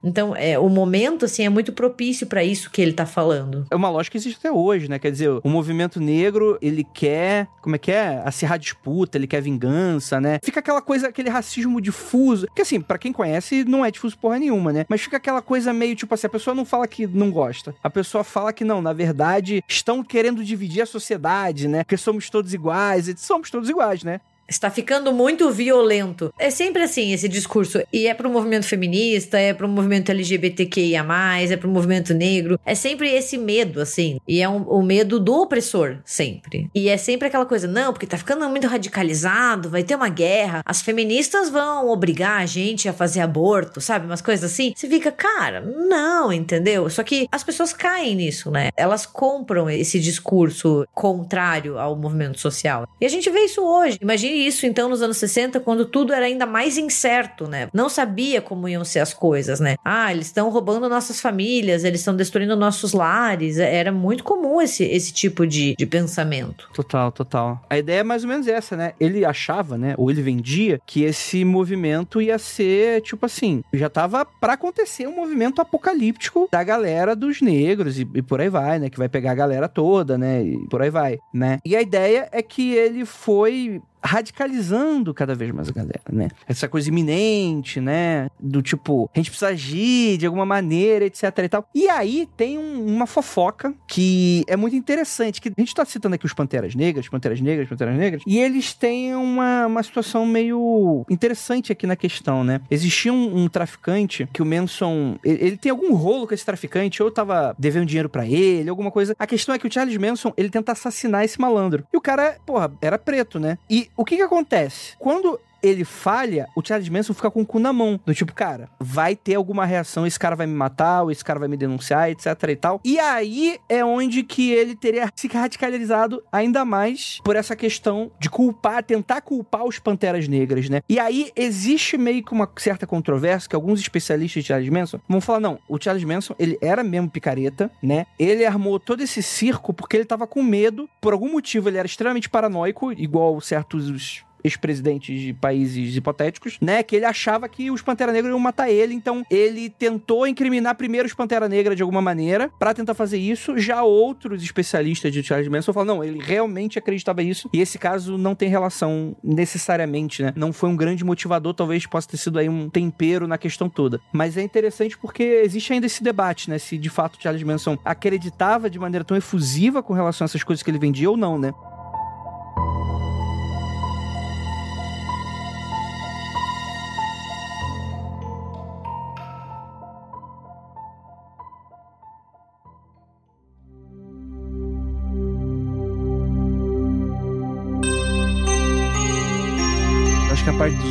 Então, 0.02 0.34
é, 0.34 0.58
o 0.58 0.68
momento, 0.68 1.24
assim, 1.24 1.44
é 1.44 1.48
muito 1.48 1.72
propício 1.72 2.26
para 2.26 2.42
isso 2.44 2.70
que 2.70 2.80
ele 2.80 2.92
tá 2.92 3.06
falando. 3.06 3.66
É 3.70 3.76
uma 3.76 3.90
lógica 3.90 4.12
que 4.12 4.18
existe 4.18 4.38
até 4.38 4.50
hoje, 4.50 4.88
né? 4.88 4.98
Quer 4.98 5.10
dizer, 5.10 5.30
o 5.42 5.48
movimento 5.48 6.00
negro, 6.00 6.58
ele 6.60 6.84
quer, 6.84 7.48
como 7.62 7.76
é 7.76 7.78
que 7.78 7.92
é? 7.92 8.22
Acirrar 8.24 8.58
disputa, 8.58 9.18
ele 9.18 9.26
quer 9.26 9.40
vingança, 9.40 10.20
né? 10.20 10.38
Fica 10.42 10.60
aquela 10.60 10.82
coisa, 10.82 11.08
aquele 11.08 11.28
racismo 11.28 11.80
difuso, 11.80 12.46
que 12.54 12.62
assim, 12.62 12.80
para 12.80 12.98
quem 12.98 13.12
conhece, 13.12 13.64
não 13.64 13.84
é 13.84 13.90
difuso 13.90 14.18
porra 14.18 14.38
nenhuma, 14.38 14.72
né? 14.72 14.86
Mas 14.88 15.00
fica 15.00 15.16
aquela 15.16 15.42
coisa 15.42 15.72
meio 15.72 15.94
tipo 15.94 16.12
assim, 16.14 16.26
a 16.26 16.30
pessoa 16.30 16.54
não 16.54 16.64
fala 16.64 16.86
que 16.86 17.06
não 17.06 17.30
gosta. 17.30 17.74
A 17.82 17.90
pessoa 17.90 18.24
fala 18.24 18.52
que 18.52 18.64
não, 18.64 18.80
na 18.80 18.92
verdade, 18.92 19.62
estão 19.68 20.02
querendo 20.02 20.44
dividir 20.44 20.82
a 20.82 20.86
sociedade, 20.86 21.68
né? 21.68 21.84
Porque 21.84 21.96
somos 21.96 22.30
todos 22.30 22.52
iguais, 22.54 23.08
e 23.08 23.16
somos 23.16 23.50
todos 23.50 23.68
iguais, 23.68 24.02
né? 24.02 24.20
Está 24.48 24.70
ficando 24.70 25.12
muito 25.12 25.50
violento. 25.50 26.32
É 26.38 26.50
sempre 26.50 26.82
assim 26.82 27.12
esse 27.12 27.28
discurso. 27.28 27.82
E 27.92 28.06
é 28.06 28.14
pro 28.14 28.30
movimento 28.30 28.66
feminista, 28.66 29.38
é 29.38 29.52
pro 29.52 29.68
movimento 29.68 30.10
LGBTQIA, 30.10 31.04
é 31.50 31.56
pro 31.56 31.68
movimento 31.68 32.14
negro. 32.14 32.58
É 32.64 32.74
sempre 32.74 33.10
esse 33.10 33.36
medo, 33.36 33.80
assim. 33.80 34.20
E 34.26 34.40
é 34.40 34.48
um, 34.48 34.62
o 34.62 34.82
medo 34.82 35.18
do 35.18 35.34
opressor, 35.34 35.98
sempre. 36.04 36.70
E 36.74 36.88
é 36.88 36.96
sempre 36.96 37.28
aquela 37.28 37.46
coisa, 37.46 37.66
não, 37.66 37.92
porque 37.92 38.06
tá 38.06 38.16
ficando 38.16 38.48
muito 38.48 38.66
radicalizado, 38.66 39.68
vai 39.68 39.82
ter 39.82 39.94
uma 39.94 40.08
guerra. 40.08 40.62
As 40.64 40.80
feministas 40.80 41.50
vão 41.50 41.88
obrigar 41.88 42.40
a 42.40 42.46
gente 42.46 42.88
a 42.88 42.92
fazer 42.92 43.20
aborto, 43.20 43.80
sabe? 43.80 44.06
Umas 44.06 44.20
coisas 44.20 44.50
assim. 44.50 44.72
Você 44.76 44.88
fica, 44.88 45.10
cara, 45.10 45.60
não, 45.60 46.32
entendeu? 46.32 46.88
Só 46.88 47.02
que 47.02 47.28
as 47.32 47.42
pessoas 47.42 47.72
caem 47.72 48.14
nisso, 48.14 48.50
né? 48.50 48.70
Elas 48.76 49.06
compram 49.06 49.68
esse 49.68 49.98
discurso 49.98 50.86
contrário 50.94 51.78
ao 51.78 51.96
movimento 51.96 52.38
social. 52.38 52.88
E 53.00 53.06
a 53.06 53.08
gente 53.08 53.28
vê 53.30 53.40
isso 53.40 53.62
hoje. 53.62 53.98
Imagine 54.00 54.35
isso 54.36 54.66
então 54.66 54.88
nos 54.88 55.02
anos 55.02 55.16
60, 55.16 55.60
quando 55.60 55.84
tudo 55.84 56.12
era 56.12 56.26
ainda 56.26 56.46
mais 56.46 56.76
incerto, 56.76 57.48
né? 57.48 57.68
Não 57.72 57.88
sabia 57.88 58.40
como 58.40 58.68
iam 58.68 58.84
ser 58.84 59.00
as 59.00 59.14
coisas, 59.14 59.60
né? 59.60 59.76
Ah, 59.84 60.12
eles 60.12 60.26
estão 60.26 60.48
roubando 60.50 60.88
nossas 60.88 61.20
famílias, 61.20 61.84
eles 61.84 62.00
estão 62.00 62.14
destruindo 62.14 62.56
nossos 62.56 62.92
lares. 62.92 63.58
Era 63.58 63.92
muito 63.92 64.24
comum 64.24 64.60
esse, 64.60 64.84
esse 64.84 65.12
tipo 65.12 65.46
de, 65.46 65.74
de 65.76 65.86
pensamento. 65.86 66.68
Total, 66.72 67.10
total. 67.12 67.60
A 67.68 67.78
ideia 67.78 68.00
é 68.00 68.04
mais 68.04 68.22
ou 68.24 68.28
menos 68.28 68.46
essa, 68.46 68.76
né? 68.76 68.92
Ele 69.00 69.24
achava, 69.24 69.78
né? 69.78 69.94
Ou 69.96 70.10
ele 70.10 70.22
vendia 70.22 70.80
que 70.86 71.02
esse 71.02 71.44
movimento 71.44 72.20
ia 72.20 72.38
ser, 72.38 73.02
tipo 73.02 73.26
assim, 73.26 73.62
já 73.72 73.88
tava 73.88 74.24
para 74.24 74.54
acontecer 74.54 75.06
um 75.06 75.14
movimento 75.14 75.60
apocalíptico 75.60 76.48
da 76.50 76.62
galera 76.62 77.14
dos 77.14 77.40
negros 77.40 77.98
e, 77.98 78.08
e 78.14 78.22
por 78.22 78.40
aí 78.40 78.48
vai, 78.48 78.78
né? 78.78 78.90
Que 78.90 78.98
vai 78.98 79.08
pegar 79.08 79.32
a 79.32 79.34
galera 79.34 79.68
toda, 79.68 80.18
né? 80.18 80.42
E 80.42 80.58
por 80.68 80.82
aí 80.82 80.90
vai, 80.90 81.18
né? 81.32 81.58
E 81.64 81.76
a 81.76 81.82
ideia 81.82 82.28
é 82.32 82.42
que 82.42 82.74
ele 82.74 83.04
foi 83.04 83.80
radicalizando 84.02 85.12
cada 85.12 85.34
vez 85.34 85.52
mais 85.52 85.68
a 85.68 85.72
galera, 85.72 86.02
né? 86.10 86.28
Essa 86.48 86.68
coisa 86.68 86.88
iminente, 86.88 87.80
né? 87.80 88.28
Do 88.38 88.62
tipo, 88.62 89.10
a 89.14 89.18
gente 89.18 89.30
precisa 89.30 89.50
agir 89.50 90.18
de 90.18 90.26
alguma 90.26 90.46
maneira, 90.46 91.04
etc 91.04 91.22
e 91.38 91.48
tal. 91.48 91.68
E 91.74 91.88
aí 91.88 92.28
tem 92.36 92.58
um, 92.58 92.86
uma 92.86 93.06
fofoca 93.06 93.74
que 93.86 94.44
é 94.46 94.56
muito 94.56 94.76
interessante, 94.76 95.40
que 95.40 95.48
a 95.48 95.60
gente 95.60 95.74
tá 95.74 95.84
citando 95.84 96.14
aqui 96.14 96.26
os 96.26 96.32
Panteras 96.32 96.74
Negras, 96.74 97.08
Panteras 97.08 97.40
Negras, 97.40 97.68
Panteras 97.68 97.96
Negras, 97.96 98.22
e 98.26 98.38
eles 98.38 98.72
têm 98.72 99.14
uma, 99.14 99.66
uma 99.66 99.82
situação 99.82 100.26
meio 100.26 101.04
interessante 101.10 101.72
aqui 101.72 101.86
na 101.86 101.96
questão, 101.96 102.44
né? 102.44 102.60
Existia 102.70 103.12
um, 103.12 103.44
um 103.44 103.48
traficante 103.48 104.28
que 104.32 104.42
o 104.42 104.46
Manson, 104.46 105.18
ele, 105.24 105.44
ele, 105.44 105.56
tem 105.56 105.70
algum 105.70 105.94
rolo 105.94 106.26
com 106.26 106.34
esse 106.34 106.44
traficante, 106.44 107.02
ou 107.02 107.10
tava 107.10 107.54
devendo 107.58 107.86
dinheiro 107.86 108.08
para 108.08 108.26
ele, 108.26 108.68
alguma 108.68 108.90
coisa. 108.90 109.14
A 109.18 109.26
questão 109.26 109.54
é 109.54 109.58
que 109.58 109.66
o 109.66 109.72
Charles 109.72 109.96
Manson, 109.96 110.32
ele 110.36 110.50
tenta 110.50 110.72
assassinar 110.72 111.24
esse 111.24 111.40
malandro. 111.40 111.84
E 111.92 111.96
o 111.96 112.00
cara, 112.00 112.36
porra, 112.44 112.72
era 112.80 112.98
preto, 112.98 113.38
né? 113.38 113.58
E 113.68 113.85
o 113.94 114.04
que 114.04 114.16
que 114.16 114.22
acontece? 114.22 114.94
Quando 114.98 115.40
ele 115.66 115.84
falha, 115.84 116.48
o 116.56 116.62
Charles 116.64 116.88
Manson 116.88 117.14
fica 117.14 117.30
com 117.30 117.42
o 117.42 117.46
cu 117.46 117.58
na 117.58 117.72
mão. 117.72 118.00
Do 118.04 118.14
tipo, 118.14 118.32
cara, 118.32 118.68
vai 118.78 119.16
ter 119.16 119.34
alguma 119.34 119.64
reação, 119.64 120.06
esse 120.06 120.18
cara 120.18 120.36
vai 120.36 120.46
me 120.46 120.54
matar, 120.54 121.02
ou 121.02 121.10
esse 121.10 121.24
cara 121.24 121.38
vai 121.38 121.48
me 121.48 121.56
denunciar, 121.56 122.10
etc 122.10 122.26
e 122.48 122.56
tal. 122.56 122.80
E 122.84 122.98
aí 122.98 123.58
é 123.68 123.84
onde 123.84 124.22
que 124.22 124.52
ele 124.52 124.74
teria 124.74 125.10
se 125.14 125.28
radicalizado 125.28 126.22
ainda 126.30 126.64
mais 126.64 127.20
por 127.24 127.36
essa 127.36 127.56
questão 127.56 128.10
de 128.18 128.30
culpar, 128.30 128.82
tentar 128.82 129.20
culpar 129.20 129.64
os 129.64 129.78
Panteras 129.78 130.28
Negras, 130.28 130.68
né? 130.68 130.80
E 130.88 130.98
aí 130.98 131.30
existe 131.34 131.96
meio 131.96 132.24
que 132.24 132.32
uma 132.32 132.48
certa 132.56 132.86
controvérsia 132.86 133.48
que 133.48 133.56
alguns 133.56 133.80
especialistas 133.80 134.42
de 134.42 134.48
Charles 134.48 134.68
Manson 134.68 135.00
vão 135.08 135.20
falar, 135.20 135.40
não, 135.40 135.58
o 135.68 135.80
Charles 135.80 136.04
Manson, 136.04 136.34
ele 136.38 136.58
era 136.60 136.82
mesmo 136.82 137.10
picareta, 137.10 137.70
né? 137.82 138.06
Ele 138.18 138.44
armou 138.44 138.78
todo 138.78 139.02
esse 139.02 139.22
circo 139.22 139.72
porque 139.72 139.96
ele 139.96 140.04
tava 140.04 140.26
com 140.26 140.42
medo, 140.42 140.88
por 141.00 141.12
algum 141.12 141.30
motivo 141.32 141.68
ele 141.68 141.78
era 141.78 141.86
extremamente 141.86 142.28
paranoico, 142.28 142.92
igual 142.92 143.40
certos 143.40 144.24
ex-presidentes 144.46 145.20
de 145.20 145.32
países 145.34 145.96
hipotéticos, 145.96 146.58
né? 146.60 146.82
Que 146.82 146.96
ele 146.96 147.04
achava 147.04 147.48
que 147.48 147.70
os 147.70 147.82
Pantera 147.82 148.12
Negra 148.12 148.30
iam 148.30 148.38
matar 148.38 148.70
ele, 148.70 148.94
então 148.94 149.24
ele 149.30 149.68
tentou 149.68 150.26
incriminar 150.26 150.76
primeiro 150.76 151.06
os 151.06 151.14
Pantera 151.14 151.48
Negra 151.48 151.74
de 151.74 151.82
alguma 151.82 152.00
maneira 152.00 152.50
para 152.58 152.72
tentar 152.72 152.94
fazer 152.94 153.18
isso. 153.18 153.58
Já 153.58 153.82
outros 153.82 154.42
especialistas 154.42 155.12
de 155.12 155.22
Charles 155.22 155.48
Manson 155.48 155.72
falaram, 155.72 155.96
não, 155.96 156.04
ele 156.04 156.20
realmente 156.22 156.78
acreditava 156.78 157.22
isso 157.22 157.48
e 157.52 157.60
esse 157.60 157.78
caso 157.78 158.16
não 158.16 158.34
tem 158.34 158.48
relação 158.48 159.16
necessariamente, 159.22 160.22
né? 160.22 160.32
Não 160.36 160.52
foi 160.52 160.68
um 160.68 160.76
grande 160.76 161.04
motivador, 161.04 161.54
talvez 161.54 161.86
possa 161.86 162.08
ter 162.08 162.16
sido 162.16 162.38
aí 162.38 162.48
um 162.48 162.68
tempero 162.68 163.26
na 163.26 163.38
questão 163.38 163.68
toda. 163.68 164.00
Mas 164.12 164.36
é 164.36 164.42
interessante 164.42 164.96
porque 164.96 165.22
existe 165.44 165.72
ainda 165.72 165.86
esse 165.86 166.02
debate, 166.02 166.48
né? 166.48 166.58
Se 166.58 166.78
de 166.78 166.90
fato 166.90 167.18
Charles 167.20 167.42
Manson 167.42 167.76
acreditava 167.84 168.70
de 168.70 168.78
maneira 168.78 169.04
tão 169.04 169.16
efusiva 169.16 169.82
com 169.82 169.92
relação 169.92 170.24
a 170.24 170.26
essas 170.26 170.44
coisas 170.44 170.62
que 170.62 170.70
ele 170.70 170.78
vendia 170.78 171.10
ou 171.10 171.16
não, 171.16 171.38
né? 171.38 171.52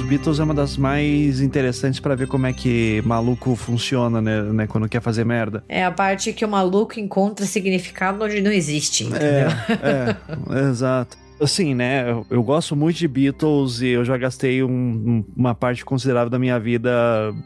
Beatles 0.06 0.40
é 0.40 0.44
uma 0.44 0.54
das 0.54 0.78
mais 0.78 1.42
interessantes 1.42 2.00
para 2.00 2.16
ver 2.16 2.28
como 2.28 2.46
é 2.46 2.54
que 2.54 3.02
maluco 3.06 3.56
funciona, 3.56 4.22
né, 4.22 4.42
né, 4.44 4.68
Quando 4.68 4.88
quer 4.88 5.02
fazer 5.02 5.26
merda. 5.26 5.64
É 5.68 5.84
a 5.84 5.92
parte 5.92 6.32
que 6.32 6.46
o 6.46 6.48
maluco 6.48 7.00
encontra 7.00 7.46
significado 7.46 8.24
onde 8.24 8.40
não 8.40 8.52
existe, 8.52 9.06
entendeu? 9.06 9.50
É, 9.82 10.16
é 10.52 10.60
exato. 10.70 11.18
Assim, 11.42 11.74
né? 11.74 12.10
Eu, 12.10 12.26
eu, 12.30 12.44
gosto 12.44 12.76
muito 12.76 12.98
de 12.98 13.08
Beatles 13.08 13.82
e 13.82 13.88
eu 13.88 14.06
já 14.06 14.16
gastei 14.16 14.64
um, 14.64 14.70
um, 14.70 15.26
uma 15.36 15.54
parte 15.54 15.84
considerável 15.84 16.30
da 16.30 16.40
minha 16.40 16.58
vida 16.60 16.90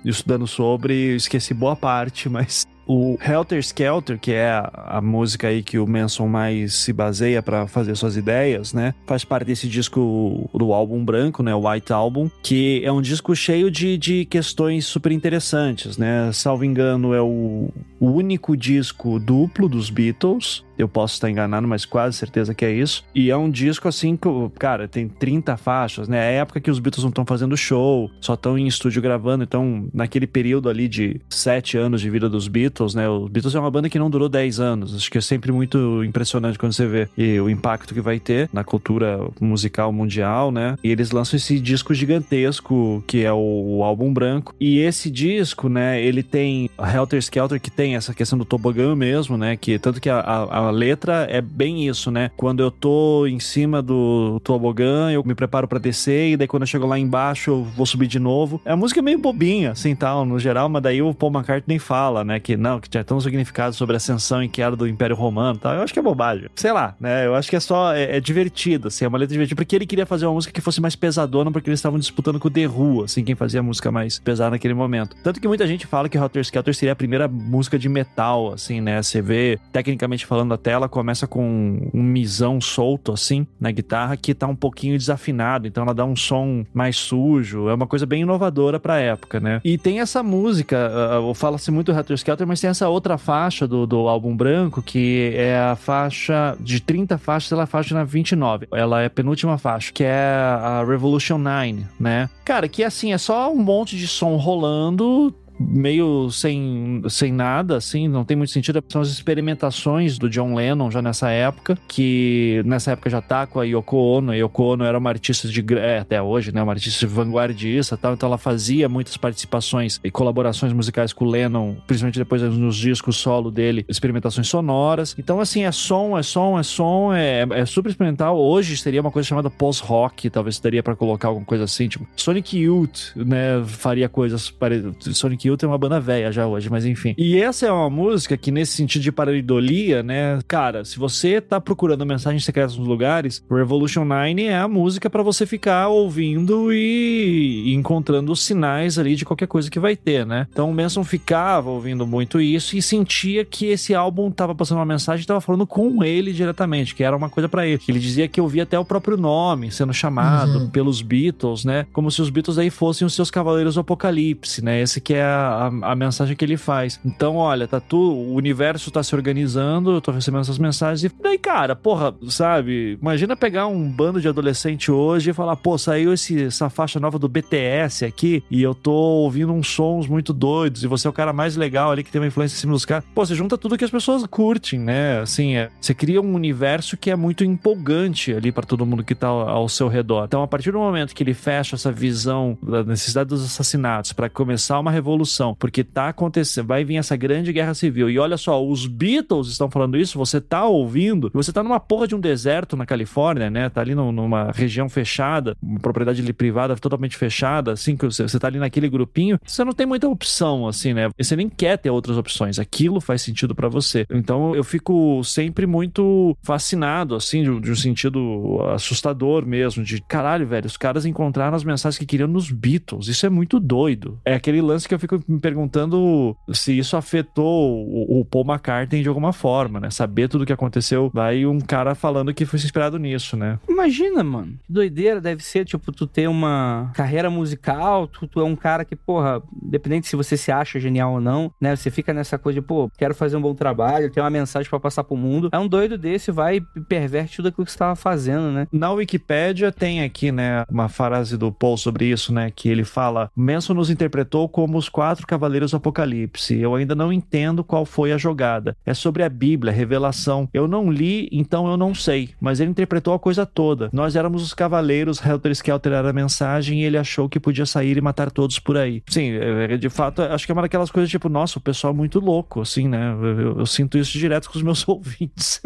estudando 0.05 0.45
sobre. 0.45 1.16
Esqueci 1.16 1.53
boa 1.53 1.76
parte, 1.76 2.30
mas 2.30 2.68
o 2.90 3.20
Helter 3.24 3.60
Skelter, 3.60 4.18
que 4.18 4.34
é 4.34 4.50
a, 4.74 5.00
música 5.00 5.48
aí 5.48 5.62
que 5.62 5.78
o 5.78 5.86
Manson 5.86 6.28
mais 6.28 6.74
se 6.74 6.92
baseia 6.92 7.40
para 7.40 7.68
fazer 7.68 7.96
suas 7.96 8.18
ideias, 8.18 8.74
né? 8.74 8.96
Faz 9.06 9.24
parte 9.24 9.46
desse 9.46 9.68
disco 9.68 10.50
do 10.52 10.74
álbum 10.74 11.06
branco, 11.06 11.44
né? 11.44 11.54
O 11.54 11.70
White 11.70 11.94
Album, 11.94 12.32
que 12.42 12.82
é 12.84 12.92
um 12.92 13.00
disco 13.00 13.36
cheio 13.36 13.70
de, 13.70 13.96
de 13.96 14.26
questões 14.26 14.88
super 14.88 15.12
interessantes, 15.12 16.00
né? 16.00 16.32
Salvo 16.34 16.66
engano, 16.66 17.14
é 17.14 17.22
o 17.22 17.70
único 18.02 18.58
disco 18.58 19.20
duplo 19.20 19.70
dos 19.70 19.92
Beatles 19.92 20.66
eu 20.80 20.88
posso 20.88 21.16
estar 21.16 21.30
enganado, 21.30 21.68
mas 21.68 21.86
quase 21.86 22.18
certeza 22.18 22.56
que 22.56 22.64
é 22.64 22.72
isso. 22.72 23.04
E 23.14 23.30
é 23.30 23.36
um 23.36 23.50
disco 23.50 23.88
assim 23.88 24.16
que, 24.16 24.30
cara, 24.58 24.88
tem 24.88 25.08
30 25.08 25.58
faixas, 25.58 26.08
né? 26.08 26.18
É 26.18 26.40
a 26.40 26.42
época 26.42 26.62
que 26.62 26.72
os 26.72 26.80
Beatles 26.80 27.04
não 27.04 27.10
estão 27.10 27.26
fazendo 27.26 27.56
show, 27.58 28.10
só 28.22 28.34
estão 28.34 28.58
em 28.58 28.66
estúdio 28.66 29.02
gravando. 29.02 29.44
Então, 29.44 29.88
naquele 29.94 30.26
período 30.26 30.70
ali 30.70 30.88
de 30.88 31.20
sete 31.30 31.78
anos 31.78 32.02
de 32.02 32.10
vida 32.10 32.30
dos 32.30 32.48
Beatles, 32.48 32.96
né? 32.96 33.10
Os 33.10 33.30
Beatles 33.30 33.54
é 33.54 33.60
uma 33.60 33.70
banda 33.70 33.90
que 33.90 34.00
não 34.00 34.10
durou 34.10 34.30
10 34.30 34.60
anos. 34.60 34.96
Acho 34.96 35.12
que 35.12 35.18
é 35.18 35.22
sempre 35.22 35.52
muito 35.52 36.04
impressionante 36.04 36.58
quando 36.58 36.74
você 36.74 36.88
vê 36.88 37.10
e 37.18 37.40
o 37.40 37.50
impacto 37.50 37.94
que 37.94 38.02
vai 38.02 38.20
ter 38.20 38.50
na 38.54 38.64
cultura 38.64 39.20
musical 39.42 39.92
mundial, 39.92 40.52
né? 40.52 40.78
E 40.84 40.90
eles 40.90 41.12
lançam 41.12 41.36
esse 41.36 41.60
disco 41.60 41.94
gigantesco 41.94 43.04
que 43.06 43.24
é 43.26 43.34
o, 43.34 43.82
álbum 43.84 44.14
branco. 44.14 44.54
E 44.60 44.80
esse 44.80 45.10
disco, 45.10 45.68
né? 45.68 46.02
Ele 46.02 46.24
tem 46.24 46.70
Helter 46.80 47.20
Skelter 47.20 47.60
que 47.60 47.72
tem 47.72 47.96
essa 47.96 48.14
questão 48.14 48.38
do 48.38 48.46
tobogã 48.46 48.96
mesmo, 48.96 49.38
né? 49.38 49.58
Que 49.58 49.78
tanto 49.80 50.00
que 50.00 50.10
a, 50.10 50.20
a, 50.20 50.69
letra 50.72 51.28
é 51.30 51.42
bem 51.42 51.88
isso, 51.88 52.12
né? 52.12 52.32
Quando 52.36 52.62
eu 52.62 52.72
tô 52.72 53.26
em 53.28 53.40
cima 53.40 53.82
do 53.82 54.40
tobogã, 54.44 55.12
eu 55.12 55.24
me 55.24 55.36
preparo 55.36 55.68
para 55.68 55.80
descer 55.80 56.32
e 56.32 56.38
daí 56.38 56.48
quando 56.48 56.64
eu 56.64 56.68
chego 56.68 56.86
lá 56.86 56.98
embaixo 56.98 57.52
eu 57.52 57.64
vou 57.64 57.86
subir 57.86 58.08
de 58.08 58.20
novo. 58.20 58.62
É 58.66 58.72
a 58.72 58.76
música 58.76 59.02
meio 59.02 59.20
bobinha, 59.20 59.72
assim, 59.72 59.96
tal, 59.96 60.26
no 60.26 60.40
geral, 60.40 60.70
mas 60.70 60.82
daí 60.82 61.02
o 61.02 61.14
Paul 61.14 61.32
McCartney 61.32 61.80
fala, 61.80 62.24
né? 62.24 62.40
Que 62.40 62.58
não, 62.58 62.80
que 62.80 62.90
tinha 62.90 63.04
tão 63.04 63.20
significado 63.20 63.76
sobre 63.76 63.96
a 63.96 63.98
ascensão 63.98 64.44
e 64.44 64.50
queda 64.50 64.76
do 64.76 64.88
Império 64.88 65.16
Romano 65.16 65.60
tal. 65.60 65.76
Eu 65.76 65.82
acho 65.82 65.94
que 65.94 66.00
é 66.00 66.02
bobagem. 66.02 66.50
Sei 66.56 66.72
lá, 66.72 66.96
né? 67.00 67.26
Eu 67.26 67.36
acho 67.36 67.50
que 67.50 67.56
é 67.56 67.60
só. 67.60 67.94
É, 67.94 68.18
é 68.18 68.20
divertido, 68.20 68.88
assim, 68.88 69.06
é 69.06 69.08
uma 69.08 69.18
letra 69.18 69.34
divertida, 69.34 69.56
porque 69.56 69.76
ele 69.76 69.86
queria 69.86 70.06
fazer 70.06 70.26
uma 70.26 70.34
música 70.34 70.54
que 70.54 70.62
fosse 70.62 70.82
mais 70.82 70.96
pesadona, 70.96 71.52
porque 71.52 71.70
eles 71.70 71.80
estavam 71.80 72.00
disputando 72.00 72.40
com 72.40 72.48
o 72.48 72.52
The 72.52 72.68
Who, 72.68 73.04
assim, 73.04 73.24
quem 73.24 73.36
fazia 73.36 73.60
a 73.60 73.64
música 73.64 73.92
mais 73.92 74.20
pesada 74.20 74.52
naquele 74.52 74.74
momento. 74.74 75.16
Tanto 75.24 75.40
que 75.40 75.48
muita 75.48 75.68
gente 75.68 75.88
fala 75.88 76.10
que 76.10 76.18
Hotter 76.18 76.42
Skelter 76.42 76.74
seria 76.74 76.94
a 76.94 76.96
primeira 76.96 77.28
música 77.28 77.78
de 77.78 77.90
metal, 77.90 78.54
assim, 78.54 78.82
né? 78.82 79.02
Você 79.02 79.22
vê, 79.22 79.60
tecnicamente 79.72 80.26
falando, 80.26 80.54
tela 80.60 80.88
começa 80.88 81.26
com 81.26 81.89
um 81.93 82.03
misão 82.03 82.62
solto, 82.62 83.12
assim, 83.12 83.47
na 83.60 83.72
guitarra, 83.72 84.16
que 84.16 84.34
tá 84.36 84.45
um 84.45 84.55
pouquinho 84.55 84.97
desafinado, 84.97 85.68
então 85.68 85.84
ela 85.84 85.93
dá 85.93 86.05
um 86.05 86.16
som 86.16 86.66
mais 86.74 86.97
sujo. 86.97 87.70
É 87.70 87.74
uma 87.74 87.88
coisa 87.88 88.05
bem 88.05 88.22
inovadora 88.22 88.80
pra 88.80 88.99
época, 88.99 89.39
né? 89.39 89.62
E 89.64 89.78
tem 89.78 89.99
essa 89.99 90.22
música, 90.22 90.91
uh, 91.22 91.34
fala-se 91.34 91.72
muito 91.72 91.91
Hotter 91.91 92.16
Skelter, 92.16 92.45
mas 92.45 92.62
tem 92.62 92.70
essa 92.70 92.88
outra 92.88 93.18
faixa 93.18 93.68
do, 93.68 93.88
do 93.88 94.07
álbum 94.07 94.36
branco, 94.36 94.82
que 94.82 95.32
é 95.36 95.57
a 95.57 95.76
faixa 95.76 96.55
de 96.60 96.80
30 96.80 97.18
faixas, 97.18 97.51
ela 97.51 97.62
é 97.62 97.64
a 97.64 97.68
faixa 97.68 97.95
na 97.95 98.03
29. 98.03 98.68
Ela 98.72 99.01
é 99.01 99.05
a 99.05 99.10
penúltima 99.10 99.57
faixa, 99.57 99.91
que 99.91 100.03
é 100.03 100.12
a 100.12 100.84
Revolution 100.86 101.38
9, 101.38 101.86
né? 101.99 102.30
Cara, 102.43 102.68
que 102.68 102.84
assim, 102.84 103.14
é 103.14 103.18
só 103.18 103.51
um 103.51 103.57
monte 103.57 103.97
de 103.97 104.07
som 104.07 104.36
rolando, 104.36 105.34
meio 105.60 106.32
sem, 106.32 107.01
sem 107.10 107.32
nada, 107.32 107.78
assim, 107.78 108.07
não 108.07 108.24
tem 108.24 108.38
muito 108.38 108.51
sentido. 108.51 108.84
São 108.88 109.01
as 109.01 109.10
experimentações 109.10 110.18
do 110.18 110.30
John 110.30 110.55
Lennon 110.55 110.89
já 110.89 111.01
nessa 111.01 111.30
época, 111.30 111.78
que 111.88 112.62
nessa 112.66 112.91
época 112.91 113.10
já 113.10 113.22
tá 113.22 113.45
com 113.45 113.60
a 113.60 113.64
Yoko 113.64 113.97
Ono. 113.97 114.32
A 114.32 114.36
Yoko 114.36 114.64
Ono 114.64 114.84
era 114.84 114.97
uma 114.97 115.10
artista 115.10 115.47
de. 115.47 115.66
É, 115.76 115.99
até 115.99 116.22
hoje, 116.22 116.53
né? 116.53 116.64
Uma 116.64 116.74
artista 116.74 117.05
vanguardista 117.05 117.97
tal. 117.97 118.14
Então 118.14 118.28
ela 118.28 118.38
fazia 118.38 118.88
muitas 118.88 119.18
participações 119.18 119.99
e 120.03 120.10
colaborações 120.10 120.72
musicais 120.72 121.12
com 121.12 121.26
o 121.26 121.30
Lennon, 121.30 121.76
principalmente 121.86 122.20
depois 122.20 122.41
nos 122.41 122.78
discos 122.78 123.18
solo 123.18 123.51
dele, 123.51 123.86
experimentações 123.88 124.47
sonoras. 124.47 125.16
Então, 125.18 125.39
assim, 125.39 125.64
é 125.64 125.72
som, 125.72 126.18
é 126.18 126.24
som, 126.24 126.57
é 126.57 126.64
som, 126.64 127.14
é, 127.14 127.45
é 127.51 127.66
super 127.66 127.89
experimental. 127.89 128.38
Hoje 128.38 128.78
seria 128.78 129.01
uma 129.01 129.12
coisa 129.12 129.28
chamada 129.28 129.49
post-rock, 129.49 130.30
talvez 130.30 130.60
daria 130.60 130.82
para 130.82 130.95
colocar 130.95 131.28
alguma 131.28 131.45
coisa 131.45 131.66
assim, 131.66 131.88
tipo 131.88 132.07
Sonic 132.16 132.57
Youth, 132.57 133.16
né? 133.16 133.64
Faria 133.66 134.07
coisas 134.07 134.49
parecidas. 134.49 135.18
Sonic 135.18 135.49
Youth 135.50 135.64
é 135.64 135.68
uma 135.68 135.78
banda 135.78 136.00
velha 136.00 136.32
já 136.32 136.47
hoje, 136.47 136.70
mas 136.70 136.86
enfim. 136.86 137.14
E 137.18 137.39
essa 137.41 137.66
é 137.66 137.72
uma 137.72 137.89
música 137.89 138.38
que, 138.38 138.52
nesse 138.52 138.74
sentido 138.74 139.02
de 139.02 139.12
paraidolia, 139.12 140.02
né? 140.04 140.39
Cara, 140.47 140.86
se 140.86 140.97
você 140.97 141.41
tá 141.41 141.60
procurando 141.60 142.06
mensagens 142.06 142.43
secretas 142.43 142.78
nos 142.78 142.88
lugares, 142.88 143.43
Revolution 143.50 144.06
9 144.06 144.43
é 144.43 144.58
a 144.58 144.68
música 144.68 145.10
para 145.10 145.24
você 145.24 145.45
ficar 145.45 145.88
ouvindo 145.88 146.72
e, 146.72 147.64
e 147.68 147.74
encontrando 147.74 148.32
os 148.32 148.41
sinais 148.41 148.97
ali 148.97 149.16
de 149.16 149.26
qualquer 149.26 149.47
coisa 149.47 149.70
que 149.70 149.80
vai 149.80 149.95
ter, 149.95 150.26
né? 150.26 150.47
Então 150.52 150.70
o 150.70 150.74
Manson 150.74 151.04
ficava 151.04 151.70
ouvindo 151.70 152.06
muito 152.06 152.39
isso 152.39 152.78
e 152.78 152.82
sentia 152.82 153.43
que 153.43 153.68
esse 153.68 153.95
álbum 153.95 154.32
tava 154.32 154.54
passando 154.54 154.78
uma 154.78 154.86
mensagem 154.86 155.24
e 155.24 155.28
tava 155.28 155.41
falando 155.41 155.66
com 155.66 156.04
ele 156.04 156.32
diretamente, 156.32 156.95
que 156.95 157.04
era 157.04 157.16
uma 157.16 157.30
coisa 157.30 157.50
para 157.50 157.66
ele. 157.66 157.82
Ele 157.88 158.00
dizia 158.00 158.28
que 158.28 158.39
ouvia 158.39 158.64
até 158.64 158.78
o 158.78 158.86
próprio 158.86 159.18
nome 159.18 159.72
sendo 159.72 159.93
chamado 159.93 160.60
uhum. 160.60 160.70
pelos 160.70 161.02
Beatles, 161.02 161.66
né? 161.66 161.86
Como 161.91 162.12
se 162.12 162.22
os 162.22 162.30
Beatles 162.30 162.58
aí 162.58 162.70
fossem 162.70 163.06
os 163.06 163.14
seus 163.14 163.32
cavaleiros 163.32 163.76
do 163.76 163.82
apocalipse, 163.82 164.64
né? 164.64 164.82
Esse 164.82 165.02
que 165.02 165.14
é 165.14 165.24
a 165.24 165.39
a, 165.40 165.92
a, 165.92 165.96
mensagem 165.96 166.36
que 166.36 166.44
ele 166.44 166.58
faz. 166.58 167.00
Então, 167.06 167.36
olha, 167.36 167.68
tá 167.68 167.80
tu, 167.80 167.98
o 167.98 168.34
universo 168.34 168.92
tá 168.92 169.02
se 169.04 169.16
organizando, 169.16 169.92
eu 169.92 170.02
tô 170.02 170.12
recebendo 170.12 170.42
essas 170.42 170.58
mensagens 170.58 171.04
e 171.04 171.16
daí, 171.22 171.38
cara, 171.38 171.76
porra, 171.76 172.14
sabe? 172.28 172.98
Imagina 173.02 173.36
pegar 173.36 173.68
um 173.68 173.90
bando 173.90 174.22
de 174.22 174.28
adolescente 174.28 174.92
hoje 174.92 175.30
e 175.30 175.34
falar, 175.34 175.56
pô, 175.56 175.78
saiu 175.78 176.14
esse, 176.14 176.46
essa 176.46 176.70
faixa 176.70 177.00
nova 177.00 177.18
do 177.18 177.28
BTS 177.28 178.06
aqui 178.06 178.44
e 178.50 178.62
eu 178.62 178.74
tô 178.74 178.92
ouvindo 178.92 179.54
uns 179.54 179.68
sons 179.70 180.08
muito 180.08 180.34
doidos 180.34 180.84
e 180.84 180.88
você 180.88 181.08
é 181.08 181.10
o 181.10 181.14
cara 181.14 181.34
mais 181.34 181.56
legal 181.56 181.92
ali 181.92 182.04
que 182.04 182.12
tem 182.12 182.22
uma 182.22 182.28
influência 182.28 182.56
em 182.56 182.60
cima 182.60 182.74
dos 182.74 182.86
caras. 182.86 183.04
Pô, 183.14 183.26
você 183.26 183.36
junta 183.36 183.58
tudo 183.58 183.78
que 183.78 183.86
as 183.86 183.92
pessoas 183.92 184.26
curtem, 184.28 184.80
né? 184.80 185.20
Assim, 185.22 185.56
é, 185.56 185.70
você 185.80 185.94
cria 185.94 186.22
um 186.22 186.34
universo 186.34 186.98
que 186.98 187.10
é 187.10 187.16
muito 187.16 187.44
empolgante 187.44 188.34
ali 188.34 188.52
para 188.52 188.66
todo 188.66 188.86
mundo 188.86 189.04
que 189.04 189.16
tá 189.16 189.28
ao, 189.28 189.48
ao 189.48 189.70
seu 189.70 189.88
redor. 189.88 190.26
Então, 190.26 190.44
a 190.44 190.48
partir 190.48 190.72
do 190.72 190.80
momento 190.80 191.14
que 191.14 191.24
ele 191.24 191.34
fecha 191.34 191.76
essa 191.76 191.92
visão 191.92 192.58
da 192.62 192.84
necessidade 192.84 193.30
dos 193.30 193.44
assassinatos 193.44 194.14
para 194.14 194.30
começar 194.30 194.80
uma 194.80 194.92
revolução 194.92 195.29
porque 195.56 195.84
tá 195.84 196.10
acontecendo, 196.10 196.68
vai 196.68 196.84
vir 196.84 196.98
essa 196.98 197.16
grande 197.16 197.52
guerra 197.54 197.74
civil. 197.74 198.10
E 198.10 198.20
olha 198.20 198.38
só, 198.38 198.66
os 198.66 198.86
Beatles 198.86 199.48
estão 199.48 199.70
falando 199.70 199.98
isso, 199.98 200.18
você 200.18 200.40
tá 200.40 200.66
ouvindo, 200.66 201.30
você 201.34 201.52
tá 201.52 201.64
numa 201.64 201.80
porra 201.80 202.08
de 202.08 202.16
um 202.16 202.20
deserto 202.20 202.76
na 202.76 202.86
Califórnia, 202.86 203.50
né? 203.50 203.70
Tá 203.70 203.82
ali 203.82 203.96
numa 203.96 204.52
região 204.52 204.90
fechada, 204.90 205.56
uma 205.62 205.80
propriedade 205.80 206.22
privada 206.34 206.76
totalmente 206.76 207.18
fechada, 207.18 207.74
assim, 207.74 207.98
que 207.98 208.06
você, 208.06 208.24
você 208.24 208.40
tá 208.40 208.48
ali 208.48 208.60
naquele 208.60 208.90
grupinho, 208.90 209.40
você 209.46 209.64
não 209.64 209.74
tem 209.74 209.86
muita 209.86 210.08
opção, 210.08 210.68
assim, 210.68 210.94
né? 210.94 211.10
Você 211.18 211.36
nem 211.36 211.50
quer 211.50 211.78
ter 211.78 211.90
outras 211.90 212.18
opções. 212.18 212.60
Aquilo 212.60 213.02
faz 213.02 213.22
sentido 213.22 213.56
para 213.56 213.68
você. 213.68 214.06
Então 214.10 214.56
eu 214.56 214.64
fico 214.64 215.24
sempre 215.24 215.66
muito 215.66 216.36
fascinado, 216.42 217.16
assim, 217.16 217.44
de, 217.44 217.60
de 217.60 217.72
um 217.72 217.76
sentido 217.76 218.60
assustador 218.74 219.46
mesmo, 219.46 219.84
de 219.84 220.02
caralho, 220.02 220.48
velho, 220.48 220.66
os 220.66 220.78
caras 220.78 221.06
encontraram 221.06 221.56
as 221.56 221.64
mensagens 221.64 221.98
que 221.98 222.06
queriam 222.06 222.28
nos 222.28 222.52
Beatles. 222.52 223.08
Isso 223.08 223.26
é 223.26 223.30
muito 223.30 223.60
doido. 223.60 224.20
É 224.26 224.34
aquele 224.34 224.62
lance 224.62 224.88
que 224.88 224.94
eu 224.94 225.00
fico 225.00 225.19
me 225.28 225.40
perguntando 225.40 226.36
se 226.52 226.78
isso 226.78 226.98
afetou 226.98 227.86
o, 227.88 228.20
o 228.20 228.26
Paul 228.26 228.46
McCartney 228.46 229.02
de 229.02 229.10
alguma 229.10 229.34
forma, 229.34 229.80
né? 229.80 229.90
Saber 229.90 230.28
tudo 230.28 230.42
o 230.44 230.46
que 230.46 230.54
aconteceu. 230.54 231.10
Vai 231.14 231.46
um 231.46 231.60
cara 231.60 231.96
falando 231.96 232.34
que 232.34 232.46
foi 232.46 232.60
inspirado 232.60 232.98
nisso, 232.98 233.36
né? 233.38 233.60
Imagina, 233.68 234.24
mano. 234.24 234.58
Que 234.66 234.74
doideira 234.74 235.22
deve 235.22 235.44
ser, 235.44 235.66
tipo, 235.66 235.92
tu 235.92 236.08
ter 236.08 236.28
uma 236.28 236.92
carreira 236.94 237.30
musical, 237.30 238.08
tu, 238.08 238.28
tu 238.28 238.40
é 238.40 238.44
um 238.44 238.56
cara 238.56 238.86
que, 238.86 238.96
porra, 238.96 239.42
independente 239.62 240.08
se 240.08 240.16
você 240.16 240.36
se 240.38 240.52
acha 240.52 240.80
genial 240.80 241.14
ou 241.14 241.22
não, 241.22 241.52
né? 241.60 241.76
Você 241.76 241.90
fica 241.90 242.14
nessa 242.14 242.38
coisa 242.38 242.60
de, 242.60 242.66
pô, 242.66 242.90
quero 242.98 243.14
fazer 243.14 243.38
um 243.38 243.42
bom 243.42 243.54
trabalho, 243.54 244.10
ter 244.10 244.22
uma 244.22 244.30
mensagem 244.30 244.70
para 244.70 244.80
passar 244.80 245.04
pro 245.04 245.18
mundo. 245.18 245.50
É 245.52 245.60
um 245.60 245.68
doido 245.68 245.98
desse, 245.98 246.32
vai 246.32 246.58
e 246.58 246.82
perverte 246.82 247.38
tudo 247.38 247.50
aquilo 247.50 247.66
que 247.66 247.72
você 247.72 247.78
tava 247.78 247.96
fazendo, 247.96 248.52
né? 248.52 248.68
Na 248.72 248.92
Wikipédia 248.92 249.72
tem 249.72 250.02
aqui, 250.02 250.32
né, 250.32 250.64
uma 250.70 250.90
frase 250.90 251.38
do 251.38 251.52
Paul 251.52 251.78
sobre 251.78 252.06
isso, 252.06 252.34
né? 252.34 252.52
Que 252.52 252.70
ele 252.70 252.84
fala: 252.84 253.30
Manson 253.36 253.74
nos 253.74 253.90
interpretou 253.90 254.48
como 254.48 254.78
os 254.78 254.90
quatro 254.90 255.09
quatro 255.10 255.26
cavaleiros 255.26 255.72
do 255.72 255.78
Apocalipse. 255.78 256.55
Eu 256.55 256.76
ainda 256.76 256.93
não 256.93 257.12
entendo 257.12 257.64
qual 257.64 257.84
foi 257.84 258.12
a 258.12 258.18
jogada. 258.18 258.78
É 258.86 258.93
sobre 258.93 259.24
a 259.24 259.30
Bíblia, 259.30 259.74
a 259.74 259.76
revelação. 259.76 260.47
Eu 260.53 260.68
não 260.68 260.91
li, 260.91 261.28
então 261.32 261.68
eu 261.68 261.76
não 261.76 261.95
sei. 261.95 262.30
Mas 262.39 262.60
ele 262.60 262.70
interpretou 262.70 263.16
a 263.16 263.20
coisa 263.20 263.43
toda. 263.43 263.89
Nós 263.91 264.16
éramos 264.16 264.43
os 264.43 264.53
cavaleiros, 264.53 265.20
Helter 265.26 265.51
Skelter 265.51 265.93
era 265.93 266.12
a 266.12 266.14
mensagem 266.14 266.82
e 266.82 266.86
ele 266.86 266.95
achou 266.97 267.28
que 267.28 267.39
podia 267.39 267.66
sair 267.66 267.97
e 267.97 268.01
matar 268.01 268.30
todos 268.30 268.60
por 268.60 268.78
aí. 268.78 269.01
Sim, 269.10 269.32
é, 269.32 269.78
de 269.78 269.89
fato, 269.89 270.22
acho 270.22 270.45
que 270.45 270.51
é 270.51 270.53
uma 270.53 270.62
daquelas 270.62 270.91
coisas 270.91 271.10
tipo, 271.10 271.28
nossa, 271.28 271.57
o 271.57 271.62
pessoal 271.62 271.91
é 271.91 271.95
muito 271.95 272.20
louco, 272.20 272.62
assim, 272.62 272.88
né? 272.88 273.12
Eu, 273.12 273.39
eu, 273.39 273.60
eu 273.60 273.66
sinto 273.66 273.97
isso 273.97 274.16
direto 274.16 274.47
com 274.51 274.60
os 274.60 274.64
meus 274.64 274.86
ouvintes. 274.88 275.60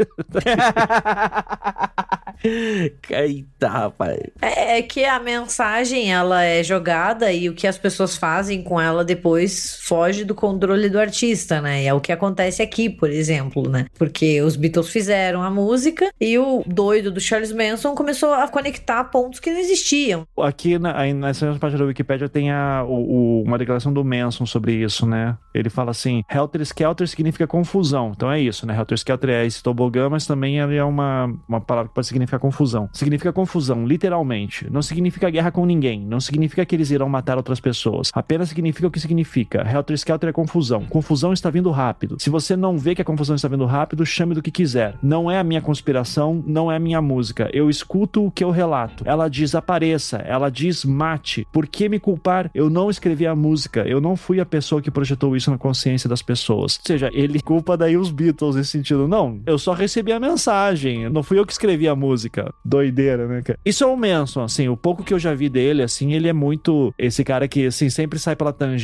Eita, 3.09 3.69
rapaz. 3.69 4.19
É, 4.41 4.77
é 4.77 4.81
que 4.81 5.03
a 5.05 5.19
mensagem, 5.19 6.13
ela 6.13 6.43
é 6.43 6.63
jogada 6.63 7.31
e 7.31 7.49
o 7.49 7.53
que 7.53 7.67
as 7.67 7.77
pessoas 7.77 8.15
fazem 8.15 8.61
com 8.61 8.79
ela 8.79 9.03
depois 9.03 9.22
depois 9.23 9.77
foge 9.81 10.25
do 10.25 10.35
controle 10.35 10.89
do 10.89 10.99
artista, 10.99 11.61
né? 11.61 11.83
E 11.83 11.87
é 11.87 11.93
o 11.93 12.01
que 12.01 12.11
acontece 12.11 12.61
aqui, 12.61 12.89
por 12.89 13.09
exemplo, 13.09 13.69
né? 13.69 13.85
Porque 13.97 14.41
os 14.41 14.57
Beatles 14.57 14.89
fizeram 14.89 15.41
a 15.41 15.49
música 15.49 16.11
e 16.19 16.37
o 16.37 16.61
doido 16.67 17.09
do 17.09 17.21
Charles 17.21 17.53
Manson 17.53 17.95
começou 17.95 18.33
a 18.33 18.49
conectar 18.49 19.01
pontos 19.05 19.39
que 19.39 19.49
não 19.49 19.59
existiam. 19.59 20.27
Aqui 20.37 20.77
na, 20.77 21.05
nessa 21.13 21.45
mesma 21.45 21.59
página 21.59 21.79
da 21.79 21.85
Wikipedia 21.85 22.27
tem 22.27 22.51
a, 22.51 22.83
o, 22.85 23.39
o, 23.39 23.43
uma 23.43 23.57
declaração 23.57 23.93
do 23.93 24.03
Manson 24.03 24.45
sobre 24.45 24.73
isso, 24.73 25.05
né? 25.05 25.37
Ele 25.53 25.69
fala 25.69 25.91
assim: 25.91 26.21
Helter 26.29 26.61
Skelter 26.61 27.07
significa 27.07 27.47
confusão. 27.47 28.11
Então 28.13 28.29
é 28.29 28.41
isso, 28.41 28.67
né? 28.67 28.77
Helter 28.77 28.97
Skelter 28.97 29.29
é 29.29 29.45
esse 29.45 29.63
tobogã, 29.63 30.09
mas 30.09 30.27
também 30.27 30.59
é 30.59 30.83
uma, 30.83 31.33
uma 31.47 31.61
palavra 31.61 31.87
que 31.87 31.95
pode 31.95 32.07
significar 32.07 32.41
confusão. 32.41 32.89
Significa 32.91 33.31
confusão, 33.31 33.87
literalmente. 33.87 34.69
Não 34.69 34.81
significa 34.81 35.29
guerra 35.29 35.49
com 35.49 35.65
ninguém. 35.65 36.05
Não 36.05 36.19
significa 36.19 36.65
que 36.65 36.75
eles 36.75 36.91
irão 36.91 37.07
matar 37.07 37.37
outras 37.37 37.61
pessoas. 37.61 38.11
Apenas 38.13 38.49
significa 38.49 38.87
o 38.87 38.91
que 38.91 38.99
significa 38.99 39.12
significa? 39.13 39.67
Helter 39.69 39.95
Skelter 39.95 40.29
é 40.29 40.33
confusão. 40.33 40.85
Confusão 40.85 41.31
está 41.31 41.49
vindo 41.49 41.69
rápido. 41.69 42.17
Se 42.19 42.29
você 42.29 42.55
não 42.55 42.77
vê 42.77 42.95
que 42.95 43.01
a 43.01 43.05
confusão 43.05 43.35
está 43.35 43.47
vindo 43.47 43.65
rápido, 43.65 44.05
chame 44.05 44.33
do 44.33 44.41
que 44.41 44.51
quiser. 44.51 44.95
Não 45.01 45.29
é 45.29 45.39
a 45.39 45.43
minha 45.43 45.61
conspiração, 45.61 46.43
não 46.45 46.71
é 46.71 46.77
a 46.77 46.79
minha 46.79 47.01
música. 47.01 47.49
Eu 47.53 47.69
escuto 47.69 48.25
o 48.25 48.31
que 48.31 48.43
eu 48.43 48.49
relato. 48.49 49.03
Ela 49.07 49.29
diz 49.29 49.53
apareça, 49.53 50.17
ela 50.17 50.49
diz 50.49 50.83
mate. 50.83 51.47
Por 51.51 51.67
que 51.67 51.87
me 51.87 51.99
culpar? 51.99 52.49
Eu 52.53 52.69
não 52.69 52.89
escrevi 52.89 53.27
a 53.27 53.35
música, 53.35 53.87
eu 53.87 54.01
não 54.01 54.15
fui 54.15 54.39
a 54.39 54.45
pessoa 54.45 54.81
que 54.81 54.89
projetou 54.89 55.35
isso 55.35 55.43
isso 55.43 55.51
na 55.51 55.57
consciência 55.57 56.09
das 56.09 56.21
pessoas. 56.21 56.79
Ou 56.79 56.87
seja, 56.87 57.09
ele 57.13 57.39
culpa 57.43 57.77
daí 57.77 57.97
os 57.97 58.09
Beatles 58.09 58.55
nesse 58.55 58.71
sentido. 58.71 59.07
Não, 59.07 59.39
eu 59.45 59.57
só 59.59 59.73
recebi 59.73 60.11
a 60.11 60.19
mensagem, 60.19 61.09
não 61.09 61.21
fui 61.21 61.37
eu 61.37 61.45
que 61.45 61.51
escrevi 61.51 61.87
a 61.87 61.95
música. 61.95 62.53
Doideira, 62.63 63.27
né, 63.27 63.41
cara? 63.41 63.59
Isso 63.65 63.83
é 63.83 63.87
o 63.87 63.95
Manson, 63.95 64.43
assim, 64.43 64.67
o 64.69 64.77
pouco 64.77 65.03
que 65.03 65.13
eu 65.13 65.19
já 65.19 65.33
vi 65.33 65.49
dele, 65.49 65.83
assim, 65.83 66.13
ele 66.13 66.27
é 66.27 66.33
muito 66.33 66.93
esse 66.97 67.23
cara 67.23 67.47
que, 67.47 67.67
assim, 67.67 67.89
sempre 67.89 68.17
sai 68.17 68.35
pela 68.35 68.53
tangente, 68.53 68.83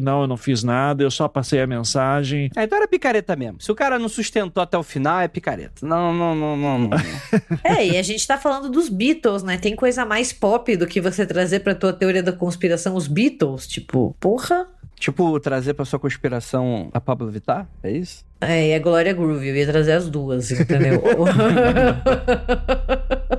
não, 0.00 0.22
eu 0.22 0.26
não 0.26 0.36
fiz 0.36 0.62
nada, 0.62 1.02
eu 1.02 1.10
só 1.10 1.28
passei 1.28 1.60
a 1.60 1.66
mensagem. 1.66 2.50
É, 2.56 2.64
então 2.64 2.78
era 2.78 2.88
picareta 2.88 3.36
mesmo. 3.36 3.60
Se 3.60 3.70
o 3.70 3.74
cara 3.74 3.98
não 3.98 4.08
sustentou 4.08 4.62
até 4.62 4.76
o 4.76 4.82
final, 4.82 5.20
é 5.20 5.28
picareta. 5.28 5.86
Não, 5.86 6.12
não, 6.12 6.34
não, 6.34 6.56
não, 6.56 6.78
não. 6.78 6.90
é, 7.64 7.86
e 7.86 7.96
a 7.96 8.02
gente 8.02 8.26
tá 8.26 8.38
falando 8.38 8.70
dos 8.70 8.88
Beatles, 8.88 9.42
né? 9.42 9.58
Tem 9.58 9.74
coisa 9.74 10.04
mais 10.04 10.32
pop 10.32 10.76
do 10.76 10.86
que 10.86 11.00
você 11.00 11.26
trazer 11.26 11.60
pra 11.60 11.74
tua 11.74 11.92
teoria 11.92 12.22
da 12.22 12.32
conspiração 12.32 12.94
os 12.94 13.06
Beatles, 13.06 13.66
tipo, 13.66 14.16
porra. 14.20 14.66
Tipo, 14.98 15.38
trazer 15.38 15.74
pra 15.74 15.84
sua 15.84 15.98
conspiração 15.98 16.88
a 16.92 17.00
Pablo 17.00 17.30
Vittar? 17.30 17.68
É 17.82 17.90
isso? 17.90 18.24
É, 18.40 18.68
e 18.68 18.74
a 18.74 18.78
Glória 18.78 19.12
Groove. 19.12 19.48
Eu 19.48 19.56
ia 19.56 19.66
trazer 19.66 19.92
as 19.92 20.08
duas, 20.08 20.50
entendeu? 20.50 21.02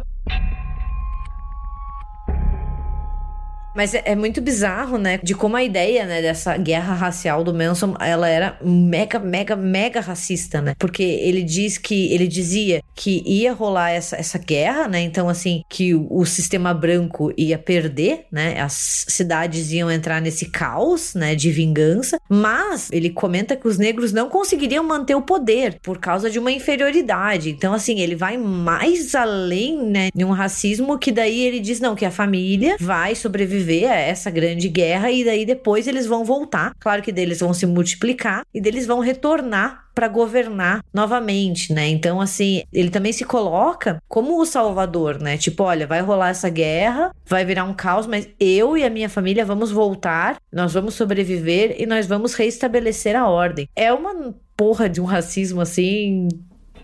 Mas 3.78 3.94
é, 3.94 4.02
é, 4.06 4.16
muito 4.16 4.42
bizarro, 4.42 4.98
né? 4.98 5.20
De 5.22 5.36
como 5.36 5.56
a 5.56 5.64
ideia, 5.64 6.04
né, 6.04 6.20
dessa 6.20 6.58
guerra 6.58 6.96
racial 6.96 7.44
do 7.44 7.54
Manson, 7.54 7.94
ela 8.00 8.28
era 8.28 8.58
mega, 8.60 9.20
mega, 9.20 9.56
mega 9.56 10.02
racista, 10.02 10.60
né? 10.60 10.74
Porque 10.80 11.04
ele 11.04 11.44
diz 11.44 11.78
que 11.78 12.12
ele 12.12 12.28
dizia 12.28 12.82
que 12.96 13.22
ia 13.24 13.54
rolar 13.54 13.92
essa, 13.92 14.16
essa 14.16 14.40
guerra, 14.40 14.88
né? 14.88 15.02
Então, 15.02 15.30
assim, 15.30 15.62
que 15.70 15.94
o, 15.94 16.08
o 16.10 16.26
sistema 16.26 16.74
branco 16.74 17.32
ia 17.38 17.56
perder, 17.60 18.26
né? 18.32 18.60
As 18.60 19.06
cidades 19.08 19.72
iam 19.72 19.92
entrar 19.92 20.20
nesse 20.22 20.48
caos, 20.50 21.14
né, 21.14 21.36
de 21.36 21.52
vingança. 21.52 22.20
Mas 22.28 22.90
ele 22.92 23.12
comenta 23.12 23.56
que 23.56 23.68
os 23.68 23.78
negros 23.78 24.12
não 24.12 24.28
conseguiriam 24.28 24.84
manter 24.84 25.14
o 25.14 25.22
poder 25.22 25.78
por 25.84 26.00
causa 26.00 26.32
de 26.32 26.40
uma 26.40 26.52
inferioridade. 26.52 27.52
Então, 27.52 27.76
assim, 27.76 28.00
ele 28.00 28.16
vai 28.16 28.38
mais 28.38 29.14
além, 29.14 29.78
né, 29.86 30.10
de 30.16 30.26
um 30.26 30.32
racismo 30.32 30.98
que 30.98 31.12
daí 31.12 31.42
ele 31.42 31.60
diz 31.60 31.80
não 31.80 31.96
que 31.96 32.06
a 32.06 32.10
família 32.10 32.76
vai 32.80 33.14
sobreviver 33.14 33.67
a 33.68 33.96
essa 33.96 34.30
grande 34.30 34.70
guerra 34.70 35.12
e 35.12 35.24
daí 35.24 35.46
depois 35.46 35.88
eles 35.88 36.06
vão 36.06 36.24
voltar. 36.24 36.74
Claro 36.80 37.02
que 37.02 37.12
deles 37.12 37.40
vão 37.40 37.54
se 37.54 37.66
multiplicar 37.66 38.44
e 38.54 38.62
deles 38.62 38.86
vão 38.86 39.00
retornar 39.00 39.88
para 39.98 40.08
governar 40.08 40.84
novamente, 40.94 41.74
né? 41.74 41.88
Então, 41.88 42.22
assim, 42.22 42.62
ele 42.72 42.92
também 42.92 43.12
se 43.12 43.26
coloca 43.26 44.00
como 44.08 44.40
o 44.40 44.46
salvador, 44.46 45.20
né? 45.20 45.38
Tipo, 45.38 45.64
olha, 45.64 45.88
vai 45.88 46.02
rolar 46.02 46.30
essa 46.30 46.50
guerra, 46.50 47.12
vai 47.26 47.44
virar 47.44 47.64
um 47.64 47.74
caos, 47.74 48.06
mas 48.06 48.30
eu 48.40 48.78
e 48.78 48.84
a 48.84 48.92
minha 48.92 49.10
família 49.10 49.44
vamos 49.44 49.72
voltar, 49.72 50.38
nós 50.54 50.72
vamos 50.72 50.94
sobreviver 50.94 51.76
e 51.80 51.88
nós 51.88 52.06
vamos 52.06 52.36
reestabelecer 52.36 53.16
a 53.16 53.28
ordem. 53.28 53.68
É 53.76 53.92
uma 53.92 54.36
porra 54.56 54.88
de 54.88 55.02
um 55.02 55.06
racismo 55.06 55.62
assim 55.62 56.28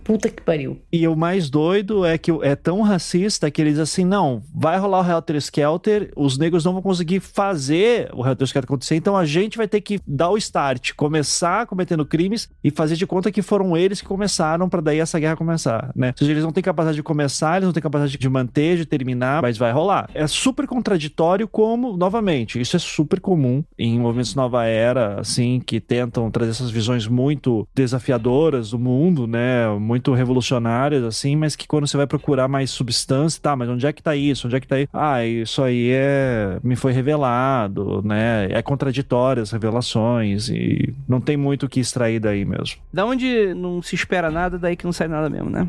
Puta 0.03 0.29
que 0.29 0.41
pariu. 0.41 0.79
E 0.91 1.07
o 1.07 1.15
mais 1.15 1.49
doido 1.49 2.05
é 2.05 2.17
que 2.17 2.31
é 2.41 2.55
tão 2.55 2.81
racista 2.81 3.49
que 3.49 3.61
eles 3.61 3.79
assim, 3.79 4.03
não, 4.03 4.43
vai 4.53 4.77
rolar 4.77 5.01
o 5.01 5.09
Helter 5.09 5.35
Skelter, 5.37 6.11
os 6.15 6.37
negros 6.37 6.65
não 6.65 6.73
vão 6.73 6.81
conseguir 6.81 7.19
fazer 7.19 8.09
o 8.13 8.25
Helter 8.25 8.45
Skelter 8.45 8.67
acontecer, 8.67 8.95
então 8.95 9.15
a 9.15 9.25
gente 9.25 9.57
vai 9.57 9.67
ter 9.67 9.81
que 9.81 9.99
dar 10.05 10.29
o 10.29 10.37
start, 10.37 10.93
começar 10.95 11.65
cometendo 11.67 12.05
crimes 12.05 12.49
e 12.63 12.69
fazer 12.69 12.95
de 12.95 13.07
conta 13.07 13.31
que 13.31 13.41
foram 13.41 13.77
eles 13.77 14.01
que 14.01 14.07
começaram 14.07 14.67
para 14.67 14.81
daí 14.81 14.99
essa 14.99 15.19
guerra 15.19 15.35
começar, 15.35 15.91
né? 15.95 16.09
Ou 16.09 16.17
seja, 16.17 16.31
eles 16.31 16.43
não 16.43 16.51
têm 16.51 16.63
capacidade 16.63 16.97
de 16.97 17.03
começar, 17.03 17.57
eles 17.57 17.65
não 17.65 17.73
têm 17.73 17.83
capacidade 17.83 18.17
de 18.17 18.29
manter, 18.29 18.77
de 18.77 18.85
terminar, 18.85 19.41
mas 19.41 19.57
vai 19.57 19.71
rolar. 19.71 20.09
É 20.13 20.27
super 20.27 20.67
contraditório 20.67 21.47
como, 21.47 21.95
novamente, 21.95 22.59
isso 22.59 22.75
é 22.75 22.79
super 22.79 23.19
comum 23.19 23.63
em 23.77 23.99
movimentos 23.99 24.35
nova 24.35 24.65
era, 24.65 25.19
assim, 25.19 25.59
que 25.59 25.79
tentam 25.79 26.29
trazer 26.29 26.51
essas 26.51 26.71
visões 26.71 27.07
muito 27.07 27.67
desafiadoras 27.73 28.71
do 28.71 28.79
mundo, 28.79 29.27
né? 29.27 29.67
muito 29.79 29.92
revolucionárias, 30.13 31.03
assim, 31.03 31.35
mas 31.35 31.55
que 31.55 31.67
quando 31.67 31.87
você 31.87 31.97
vai 31.97 32.07
procurar 32.07 32.47
mais 32.47 32.71
substância, 32.71 33.41
tá, 33.41 33.55
mas 33.55 33.69
onde 33.69 33.85
é 33.85 33.93
que 33.93 34.01
tá 34.01 34.15
isso? 34.15 34.47
Onde 34.47 34.55
é 34.55 34.59
que 34.59 34.67
tá 34.67 34.79
isso? 34.79 34.89
Ah, 34.93 35.25
isso 35.25 35.61
aí 35.61 35.91
é. 35.91 36.59
me 36.63 36.75
foi 36.75 36.91
revelado, 36.91 38.01
né? 38.03 38.47
É 38.49 38.61
contraditório 38.61 39.43
as 39.43 39.51
revelações 39.51 40.49
e 40.49 40.93
não 41.07 41.21
tem 41.21 41.37
muito 41.37 41.65
o 41.65 41.69
que 41.69 41.79
extrair 41.79 42.19
daí 42.19 42.45
mesmo. 42.45 42.77
Da 42.91 43.05
onde 43.05 43.53
não 43.53 43.81
se 43.81 43.95
espera 43.95 44.29
nada, 44.29 44.57
daí 44.57 44.75
que 44.75 44.85
não 44.85 44.93
sai 44.93 45.07
nada 45.07 45.29
mesmo, 45.29 45.49
né? 45.49 45.67